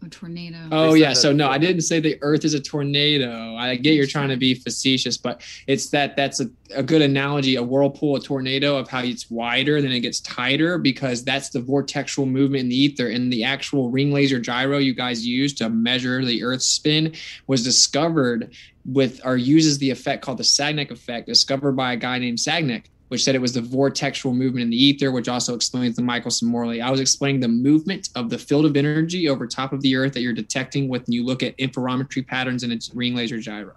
A 0.05 0.09
tornado. 0.09 0.57
Oh 0.71 0.93
yeah, 0.93 1.13
so 1.13 1.31
no, 1.31 1.49
I 1.49 1.57
didn't 1.57 1.81
say 1.81 1.99
the 1.99 2.17
Earth 2.21 2.45
is 2.45 2.53
a 2.53 2.59
tornado. 2.59 3.55
I 3.55 3.75
get 3.75 3.95
you're 3.95 4.07
trying 4.07 4.29
to 4.29 4.37
be 4.37 4.53
facetious, 4.53 5.17
but 5.17 5.41
it's 5.67 5.89
that 5.89 6.15
that's 6.15 6.39
a, 6.39 6.49
a 6.75 6.83
good 6.83 7.01
analogy. 7.01 7.55
A 7.55 7.63
whirlpool, 7.63 8.15
a 8.15 8.19
tornado, 8.19 8.77
of 8.77 8.89
how 8.89 9.01
it's 9.01 9.29
wider, 9.29 9.81
then 9.81 9.91
it 9.91 10.01
gets 10.01 10.19
tighter 10.21 10.77
because 10.77 11.23
that's 11.23 11.49
the 11.49 11.59
vortexual 11.59 12.29
movement 12.29 12.63
in 12.63 12.69
the 12.69 12.75
ether. 12.75 13.09
And 13.09 13.31
the 13.31 13.43
actual 13.43 13.89
ring 13.89 14.11
laser 14.11 14.39
gyro 14.39 14.77
you 14.77 14.93
guys 14.93 15.25
use 15.25 15.53
to 15.55 15.69
measure 15.69 16.25
the 16.25 16.43
Earth's 16.43 16.65
spin 16.65 17.13
was 17.47 17.63
discovered 17.63 18.53
with 18.85 19.21
or 19.23 19.37
uses 19.37 19.77
the 19.77 19.89
effect 19.89 20.23
called 20.23 20.37
the 20.37 20.43
Sagnac 20.43 20.91
effect, 20.91 21.27
discovered 21.27 21.73
by 21.73 21.93
a 21.93 21.97
guy 21.97 22.19
named 22.19 22.37
Sagnac 22.37 22.85
which 23.13 23.23
said 23.23 23.35
it 23.35 23.41
was 23.41 23.53
the 23.53 23.61
vortexual 23.61 24.35
movement 24.35 24.63
in 24.63 24.69
the 24.71 24.83
ether, 24.83 25.11
which 25.11 25.29
also 25.29 25.53
explains 25.53 25.95
the 25.95 26.01
Michelson-Morley. 26.01 26.81
I 26.81 26.89
was 26.89 26.99
explaining 26.99 27.41
the 27.41 27.47
movement 27.47 28.09
of 28.15 28.31
the 28.31 28.39
field 28.39 28.65
of 28.65 28.75
energy 28.75 29.29
over 29.29 29.45
top 29.45 29.71
of 29.71 29.83
the 29.83 29.95
Earth 29.95 30.13
that 30.13 30.21
you're 30.21 30.33
detecting 30.33 30.87
when 30.87 31.03
you 31.05 31.23
look 31.23 31.43
at 31.43 31.55
interferometry 31.59 32.25
patterns 32.25 32.63
in 32.63 32.71
its 32.71 32.91
ring 32.95 33.13
laser 33.13 33.37
gyro. 33.37 33.75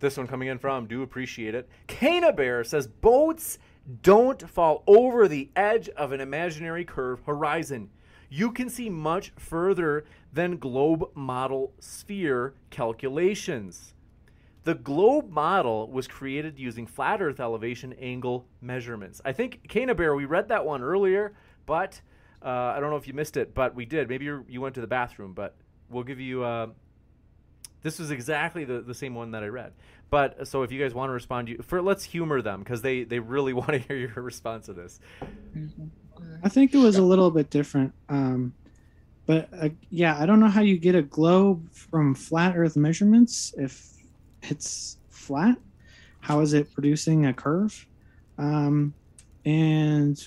This 0.00 0.18
one 0.18 0.26
coming 0.26 0.48
in 0.48 0.58
from, 0.58 0.86
do 0.86 1.00
appreciate 1.00 1.54
it. 1.54 1.70
Cana 1.86 2.30
Bear 2.30 2.64
says 2.64 2.86
boats 2.86 3.58
don't 4.02 4.46
fall 4.46 4.82
over 4.86 5.26
the 5.26 5.48
edge 5.56 5.88
of 5.88 6.12
an 6.12 6.20
imaginary 6.20 6.84
curve 6.84 7.20
horizon. 7.24 7.88
You 8.28 8.52
can 8.52 8.68
see 8.68 8.90
much 8.90 9.32
further 9.38 10.04
than 10.34 10.58
globe 10.58 11.08
model 11.14 11.72
sphere 11.80 12.52
calculations. 12.68 13.94
The 14.64 14.74
globe 14.74 15.30
model 15.30 15.90
was 15.90 16.06
created 16.06 16.58
using 16.58 16.86
flat 16.86 17.22
Earth 17.22 17.40
elevation 17.40 17.94
angle 17.94 18.46
measurements. 18.60 19.20
I 19.24 19.32
think 19.32 19.68
Cana 19.68 19.94
Bear, 19.94 20.14
we 20.14 20.24
read 20.24 20.48
that 20.48 20.64
one 20.64 20.82
earlier, 20.82 21.34
but 21.64 22.00
uh, 22.44 22.48
I 22.48 22.80
don't 22.80 22.90
know 22.90 22.96
if 22.96 23.08
you 23.08 23.14
missed 23.14 23.36
it, 23.36 23.54
but 23.54 23.74
we 23.74 23.84
did. 23.84 24.08
Maybe 24.08 24.24
you 24.24 24.60
went 24.60 24.74
to 24.74 24.80
the 24.80 24.86
bathroom, 24.86 25.32
but 25.32 25.54
we'll 25.88 26.04
give 26.04 26.20
you. 26.20 26.44
Uh, 26.44 26.68
this 27.82 27.98
was 27.98 28.10
exactly 28.10 28.64
the, 28.64 28.80
the 28.80 28.94
same 28.94 29.14
one 29.14 29.30
that 29.30 29.42
I 29.42 29.48
read. 29.48 29.72
But 30.10 30.48
so 30.48 30.62
if 30.62 30.72
you 30.72 30.80
guys 30.80 30.94
want 30.94 31.10
to 31.10 31.12
respond, 31.12 31.48
you 31.48 31.62
for 31.62 31.82
let's 31.82 32.04
humor 32.04 32.42
them 32.42 32.60
because 32.60 32.82
they 32.82 33.04
they 33.04 33.18
really 33.18 33.52
want 33.54 33.70
to 33.70 33.78
hear 33.78 33.96
your 33.96 34.22
response 34.22 34.66
to 34.66 34.72
this. 34.72 35.00
I 36.42 36.48
think 36.48 36.74
it 36.74 36.78
was 36.78 36.96
a 36.96 37.02
little 37.02 37.30
bit 37.30 37.50
different. 37.50 37.92
Um, 38.08 38.54
but 39.26 39.48
uh, 39.52 39.68
yeah, 39.90 40.18
I 40.18 40.26
don't 40.26 40.40
know 40.40 40.48
how 40.48 40.62
you 40.62 40.78
get 40.78 40.94
a 40.94 41.02
globe 41.02 41.70
from 41.72 42.14
flat 42.14 42.56
Earth 42.56 42.76
measurements 42.76 43.54
if 43.58 43.97
it's 44.50 44.98
flat. 45.10 45.58
How 46.20 46.40
is 46.40 46.52
it 46.52 46.72
producing 46.72 47.26
a 47.26 47.32
curve? 47.32 47.86
Um, 48.38 48.94
and 49.44 50.22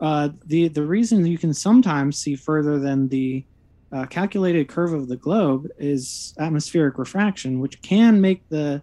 uh, 0.00 0.30
the 0.44 0.68
the 0.68 0.82
reason 0.82 1.26
you 1.26 1.38
can 1.38 1.54
sometimes 1.54 2.18
see 2.18 2.36
further 2.36 2.78
than 2.78 3.08
the 3.08 3.44
uh, 3.92 4.06
calculated 4.06 4.68
curve 4.68 4.92
of 4.92 5.08
the 5.08 5.16
globe 5.16 5.68
is 5.78 6.34
atmospheric 6.38 6.98
refraction, 6.98 7.60
which 7.60 7.80
can 7.82 8.20
make 8.20 8.48
the 8.48 8.82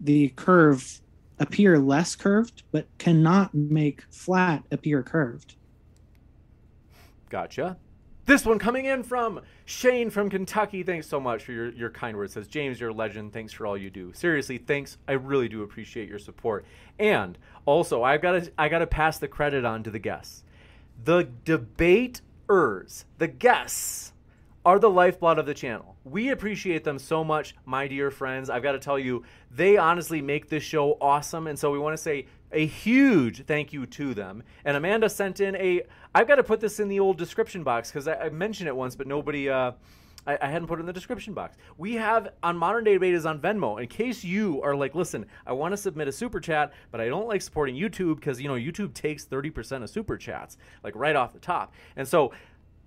the 0.00 0.28
curve 0.30 1.00
appear 1.38 1.78
less 1.78 2.14
curved, 2.14 2.62
but 2.70 2.86
cannot 2.98 3.52
make 3.54 4.02
flat 4.10 4.62
appear 4.70 5.02
curved. 5.02 5.56
Gotcha. 7.28 7.76
This 8.26 8.44
one 8.44 8.58
coming 8.58 8.86
in 8.86 9.04
from 9.04 9.40
Shane 9.66 10.10
from 10.10 10.30
Kentucky. 10.30 10.82
Thanks 10.82 11.06
so 11.06 11.20
much 11.20 11.44
for 11.44 11.52
your, 11.52 11.70
your 11.70 11.90
kind 11.90 12.16
words. 12.16 12.32
Says 12.32 12.48
James, 12.48 12.80
you're 12.80 12.90
a 12.90 12.92
legend. 12.92 13.32
Thanks 13.32 13.52
for 13.52 13.68
all 13.68 13.78
you 13.78 13.88
do. 13.88 14.12
Seriously, 14.14 14.58
thanks. 14.58 14.98
I 15.06 15.12
really 15.12 15.48
do 15.48 15.62
appreciate 15.62 16.08
your 16.08 16.18
support. 16.18 16.64
And 16.98 17.38
also, 17.66 18.02
I've 18.02 18.20
got 18.20 18.32
to 18.32 18.52
I 18.58 18.68
got 18.68 18.80
to 18.80 18.86
pass 18.88 19.20
the 19.20 19.28
credit 19.28 19.64
on 19.64 19.84
to 19.84 19.92
the 19.92 20.00
guests. 20.00 20.42
The 21.04 21.28
debaters, 21.44 23.04
the 23.18 23.28
guests, 23.28 24.12
are 24.64 24.80
the 24.80 24.90
lifeblood 24.90 25.38
of 25.38 25.46
the 25.46 25.54
channel. 25.54 25.94
We 26.02 26.30
appreciate 26.30 26.82
them 26.82 26.98
so 26.98 27.22
much, 27.22 27.54
my 27.64 27.86
dear 27.86 28.10
friends. 28.10 28.50
I've 28.50 28.64
got 28.64 28.72
to 28.72 28.80
tell 28.80 28.98
you, 28.98 29.22
they 29.52 29.76
honestly 29.76 30.20
make 30.20 30.48
this 30.48 30.64
show 30.64 30.98
awesome. 31.00 31.46
And 31.46 31.56
so 31.56 31.70
we 31.70 31.78
want 31.78 31.96
to 31.96 32.02
say 32.02 32.26
a 32.56 32.66
huge 32.66 33.44
thank 33.44 33.72
you 33.72 33.86
to 33.86 34.14
them. 34.14 34.42
And 34.64 34.76
Amanda 34.76 35.08
sent 35.10 35.40
in 35.40 35.54
a, 35.56 35.82
I've 36.14 36.26
got 36.26 36.36
to 36.36 36.42
put 36.42 36.58
this 36.58 36.80
in 36.80 36.88
the 36.88 36.98
old 36.98 37.18
description 37.18 37.62
box 37.62 37.90
because 37.90 38.08
I, 38.08 38.14
I, 38.14 38.28
mentioned 38.30 38.66
it 38.66 38.74
once, 38.74 38.96
but 38.96 39.06
nobody, 39.06 39.50
uh, 39.50 39.72
I, 40.26 40.38
I, 40.40 40.48
hadn't 40.48 40.66
put 40.66 40.78
it 40.78 40.80
in 40.80 40.86
the 40.86 40.92
description 40.92 41.34
box. 41.34 41.56
We 41.76 41.94
have 41.96 42.30
on 42.42 42.56
Modern 42.56 42.82
Day 42.82 42.94
Debaters 42.94 43.26
on 43.26 43.40
Venmo. 43.40 43.80
In 43.80 43.86
case 43.88 44.24
you 44.24 44.62
are 44.62 44.74
like, 44.74 44.94
listen, 44.94 45.26
I 45.46 45.52
want 45.52 45.72
to 45.72 45.76
submit 45.76 46.08
a 46.08 46.12
super 46.12 46.40
chat, 46.40 46.72
but 46.90 47.00
I 47.00 47.08
don't 47.08 47.28
like 47.28 47.42
supporting 47.42 47.76
YouTube 47.76 48.16
because, 48.16 48.40
you 48.40 48.48
know, 48.48 48.54
YouTube 48.54 48.94
takes 48.94 49.26
30% 49.26 49.82
of 49.82 49.90
super 49.90 50.16
chats, 50.16 50.56
like 50.82 50.96
right 50.96 51.14
off 51.14 51.34
the 51.34 51.38
top. 51.38 51.74
And 51.94 52.08
so 52.08 52.32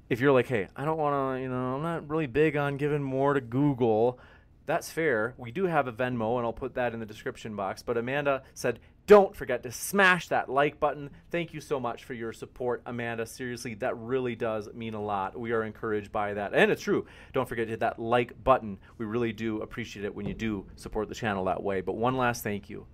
if 0.10 0.20
you're 0.20 0.32
like, 0.32 0.48
hey, 0.48 0.68
I 0.76 0.84
don't 0.84 0.98
want 0.98 1.38
to, 1.38 1.42
you 1.44 1.50
know, 1.50 1.76
I'm 1.76 1.84
not 1.84 2.10
really 2.10 2.28
big 2.28 2.58
on 2.58 2.78
giving 2.78 3.04
more 3.04 3.36
to 3.36 3.42
Google. 3.42 4.20
That's 4.66 4.90
fair. 4.92 5.34
We 5.38 5.52
do 5.52 5.66
have 5.66 5.88
a 5.88 5.92
Venmo, 5.92 6.38
and 6.38 6.46
I'll 6.46 6.54
put 6.54 6.76
that 6.76 6.94
in 6.94 7.00
the 7.00 7.06
description 7.06 7.56
box. 7.56 7.82
But 7.82 7.98
Amanda 7.98 8.44
said, 8.54 8.80
don't 9.10 9.36
forget 9.36 9.64
to 9.64 9.72
smash 9.72 10.28
that 10.28 10.50
like 10.50 10.80
button. 10.80 11.10
Thank 11.32 11.52
you 11.52 11.62
so 11.62 11.80
much 11.80 12.04
for 12.04 12.14
your 12.14 12.32
support, 12.32 12.84
Amanda. 12.86 13.26
Seriously, 13.26 13.74
that 13.76 13.98
really 13.98 14.36
does 14.36 14.72
mean 14.76 14.94
a 14.94 15.02
lot. 15.02 15.38
We 15.38 15.52
are 15.52 15.64
encouraged 15.64 16.12
by 16.12 16.36
that. 16.36 16.54
And 16.54 16.70
it's 16.70 16.84
true. 16.84 17.08
Don't 17.34 17.50
forget 17.50 17.66
to 17.66 17.72
hit 17.72 17.80
that 17.80 17.98
like 17.98 18.44
button. 18.44 18.78
We 19.00 19.08
really 19.08 19.34
do 19.34 19.64
appreciate 19.64 20.06
it 20.06 20.14
when 20.14 20.28
you 20.28 20.36
do 20.36 20.68
support 20.76 21.10
the 21.10 21.16
channel 21.16 21.46
that 21.46 21.64
way. 21.64 21.82
But 21.82 21.94
one 21.94 22.18
last 22.18 22.44
thank 22.44 22.70
you. 22.70 22.86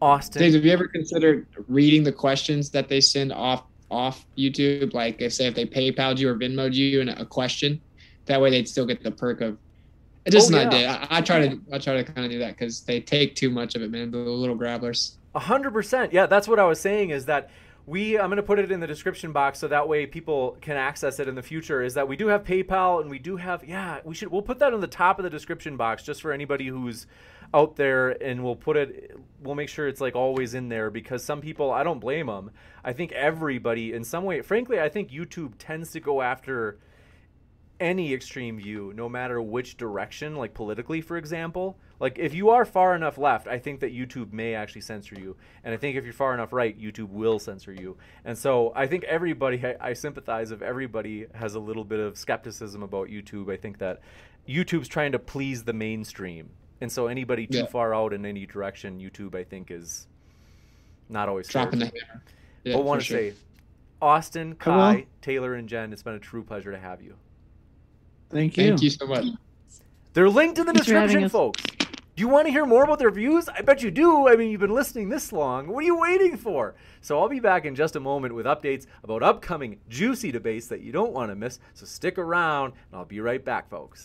Austin. 0.00 0.40
Dave, 0.40 0.54
have 0.54 0.64
you 0.64 0.70
ever 0.70 0.86
considered 0.86 1.48
reading 1.66 2.04
the 2.04 2.12
questions 2.12 2.70
that 2.70 2.88
they 2.88 3.00
send 3.00 3.32
off 3.32 3.64
off 3.90 4.24
YouTube? 4.38 4.94
Like 4.94 5.20
if 5.20 5.32
say 5.32 5.48
if 5.48 5.56
they 5.56 5.66
PayPal 5.66 6.16
you 6.16 6.28
or 6.28 6.36
Venmoed 6.36 6.74
you 6.74 7.00
and 7.00 7.10
a 7.10 7.26
question, 7.26 7.80
that 8.26 8.40
way 8.40 8.50
they'd 8.50 8.68
still 8.68 8.86
get 8.86 9.02
the 9.02 9.10
perk 9.10 9.40
of 9.40 9.58
just 10.28 10.52
oh, 10.52 10.56
an 10.56 10.62
yeah. 10.62 10.68
idea. 10.68 10.90
I, 11.10 11.18
I, 11.18 11.20
try 11.22 11.48
to 11.48 11.60
I 11.72 11.78
try 11.78 12.00
to 12.00 12.04
kind 12.04 12.24
of 12.24 12.30
do 12.30 12.38
that 12.38 12.56
because 12.56 12.82
they 12.82 13.00
take 13.00 13.34
too 13.34 13.50
much 13.50 13.74
of 13.74 13.82
it, 13.82 13.90
man. 13.90 14.12
The 14.12 14.18
little 14.18 14.56
grabblers. 14.56 15.16
A 15.34 15.38
hundred 15.38 15.72
percent. 15.72 16.12
Yeah, 16.12 16.26
that's 16.26 16.48
what 16.48 16.58
I 16.58 16.64
was 16.64 16.80
saying. 16.80 17.10
Is 17.10 17.26
that 17.26 17.50
we? 17.86 18.18
I'm 18.18 18.28
going 18.28 18.36
to 18.36 18.42
put 18.42 18.58
it 18.58 18.72
in 18.72 18.80
the 18.80 18.86
description 18.86 19.32
box 19.32 19.58
so 19.58 19.68
that 19.68 19.88
way 19.88 20.06
people 20.06 20.56
can 20.60 20.76
access 20.76 21.20
it 21.20 21.28
in 21.28 21.34
the 21.34 21.42
future. 21.42 21.82
Is 21.82 21.94
that 21.94 22.08
we 22.08 22.16
do 22.16 22.26
have 22.28 22.42
PayPal 22.42 23.00
and 23.00 23.10
we 23.10 23.18
do 23.18 23.36
have 23.36 23.64
yeah. 23.64 24.00
We 24.04 24.14
should 24.14 24.28
we'll 24.30 24.42
put 24.42 24.58
that 24.58 24.74
on 24.74 24.80
the 24.80 24.88
top 24.88 25.18
of 25.18 25.22
the 25.22 25.30
description 25.30 25.76
box 25.76 26.02
just 26.02 26.20
for 26.20 26.32
anybody 26.32 26.66
who's 26.66 27.06
out 27.52 27.76
there 27.76 28.10
and 28.22 28.44
we'll 28.44 28.56
put 28.56 28.76
it 28.76 29.18
we'll 29.42 29.56
make 29.56 29.68
sure 29.68 29.88
it's 29.88 30.00
like 30.00 30.14
always 30.14 30.54
in 30.54 30.68
there 30.68 30.88
because 30.88 31.24
some 31.24 31.40
people 31.40 31.70
I 31.70 31.82
don't 31.82 32.00
blame 32.00 32.26
them. 32.26 32.50
I 32.84 32.92
think 32.92 33.12
everybody 33.12 33.92
in 33.92 34.04
some 34.04 34.24
way 34.24 34.40
frankly 34.42 34.80
I 34.80 34.88
think 34.88 35.10
YouTube 35.10 35.52
tends 35.58 35.92
to 35.92 36.00
go 36.00 36.22
after 36.22 36.78
any 37.80 38.12
extreme 38.12 38.58
view, 38.58 38.92
no 38.94 39.08
matter 39.08 39.40
which 39.40 39.76
direction, 39.76 40.36
like 40.36 40.54
politically, 40.54 41.00
for 41.00 41.16
example. 41.16 41.78
Like, 41.98 42.18
if 42.18 42.34
you 42.34 42.50
are 42.50 42.64
far 42.64 42.94
enough 42.94 43.18
left, 43.18 43.46
I 43.48 43.58
think 43.58 43.80
that 43.80 43.92
YouTube 43.92 44.32
may 44.32 44.54
actually 44.54 44.82
censor 44.82 45.16
you. 45.18 45.36
And 45.64 45.74
I 45.74 45.76
think 45.76 45.96
if 45.96 46.04
you're 46.04 46.12
far 46.12 46.32
enough 46.32 46.52
right, 46.52 46.78
YouTube 46.80 47.08
will 47.08 47.38
censor 47.38 47.72
you. 47.72 47.96
And 48.24 48.38
so 48.38 48.72
I 48.76 48.86
think 48.86 49.04
everybody, 49.04 49.64
I, 49.64 49.76
I 49.80 49.92
sympathize 49.94 50.50
if 50.50 50.62
everybody 50.62 51.26
has 51.34 51.54
a 51.54 51.60
little 51.60 51.84
bit 51.84 52.00
of 52.00 52.16
skepticism 52.16 52.82
about 52.82 53.08
YouTube. 53.08 53.52
I 53.52 53.56
think 53.56 53.78
that 53.78 54.00
YouTube's 54.48 54.88
trying 54.88 55.12
to 55.12 55.18
please 55.18 55.64
the 55.64 55.72
mainstream. 55.72 56.50
And 56.80 56.90
so 56.90 57.06
anybody 57.06 57.46
too 57.46 57.58
yeah. 57.58 57.66
far 57.66 57.94
out 57.94 58.12
in 58.12 58.24
any 58.24 58.46
direction, 58.46 59.00
YouTube, 59.00 59.34
I 59.34 59.44
think, 59.44 59.70
is 59.70 60.06
not 61.08 61.28
always 61.28 61.48
dropping 61.48 61.80
the 61.80 61.86
hammer. 61.86 62.22
Yeah, 62.64 62.76
but 62.76 62.84
want 62.84 63.00
to 63.00 63.06
sure. 63.06 63.18
say, 63.18 63.34
Austin, 64.00 64.54
Kai, 64.54 65.06
Taylor, 65.20 65.54
and 65.54 65.68
Jen, 65.68 65.92
it's 65.92 66.02
been 66.02 66.14
a 66.14 66.18
true 66.18 66.42
pleasure 66.42 66.72
to 66.72 66.78
have 66.78 67.02
you. 67.02 67.16
Thank 68.30 68.56
you. 68.56 68.68
Thank 68.68 68.82
you 68.82 68.90
so 68.90 69.06
much. 69.06 69.26
They're 70.12 70.28
linked 70.28 70.58
in 70.58 70.66
the 70.66 70.72
Thanks 70.72 70.86
description, 70.86 71.28
folks. 71.28 71.62
Do 72.20 72.22
you 72.22 72.28
want 72.28 72.46
to 72.46 72.52
hear 72.52 72.66
more 72.66 72.84
about 72.84 72.98
their 72.98 73.10
views? 73.10 73.48
I 73.48 73.62
bet 73.62 73.82
you 73.82 73.90
do. 73.90 74.28
I 74.28 74.36
mean, 74.36 74.50
you've 74.50 74.60
been 74.60 74.74
listening 74.74 75.08
this 75.08 75.32
long. 75.32 75.68
What 75.68 75.82
are 75.82 75.86
you 75.86 75.98
waiting 75.98 76.36
for? 76.36 76.74
So 77.00 77.18
I'll 77.18 77.28
be 77.28 77.40
back 77.40 77.64
in 77.64 77.74
just 77.74 77.96
a 77.96 78.00
moment 78.00 78.34
with 78.34 78.46
updates 78.46 78.86
about 79.02 79.22
upcoming 79.22 79.78
juicy 79.88 80.30
debates 80.30 80.66
that 80.66 80.80
you 80.80 80.92
don't 80.92 81.12
want 81.12 81.30
to 81.30 81.34
miss. 81.34 81.60
So 81.74 81.86
stick 81.86 82.18
around, 82.18 82.74
and 82.90 82.98
I'll 82.98 83.04
be 83.04 83.20
right 83.20 83.42
back, 83.42 83.70
folks. 83.70 84.04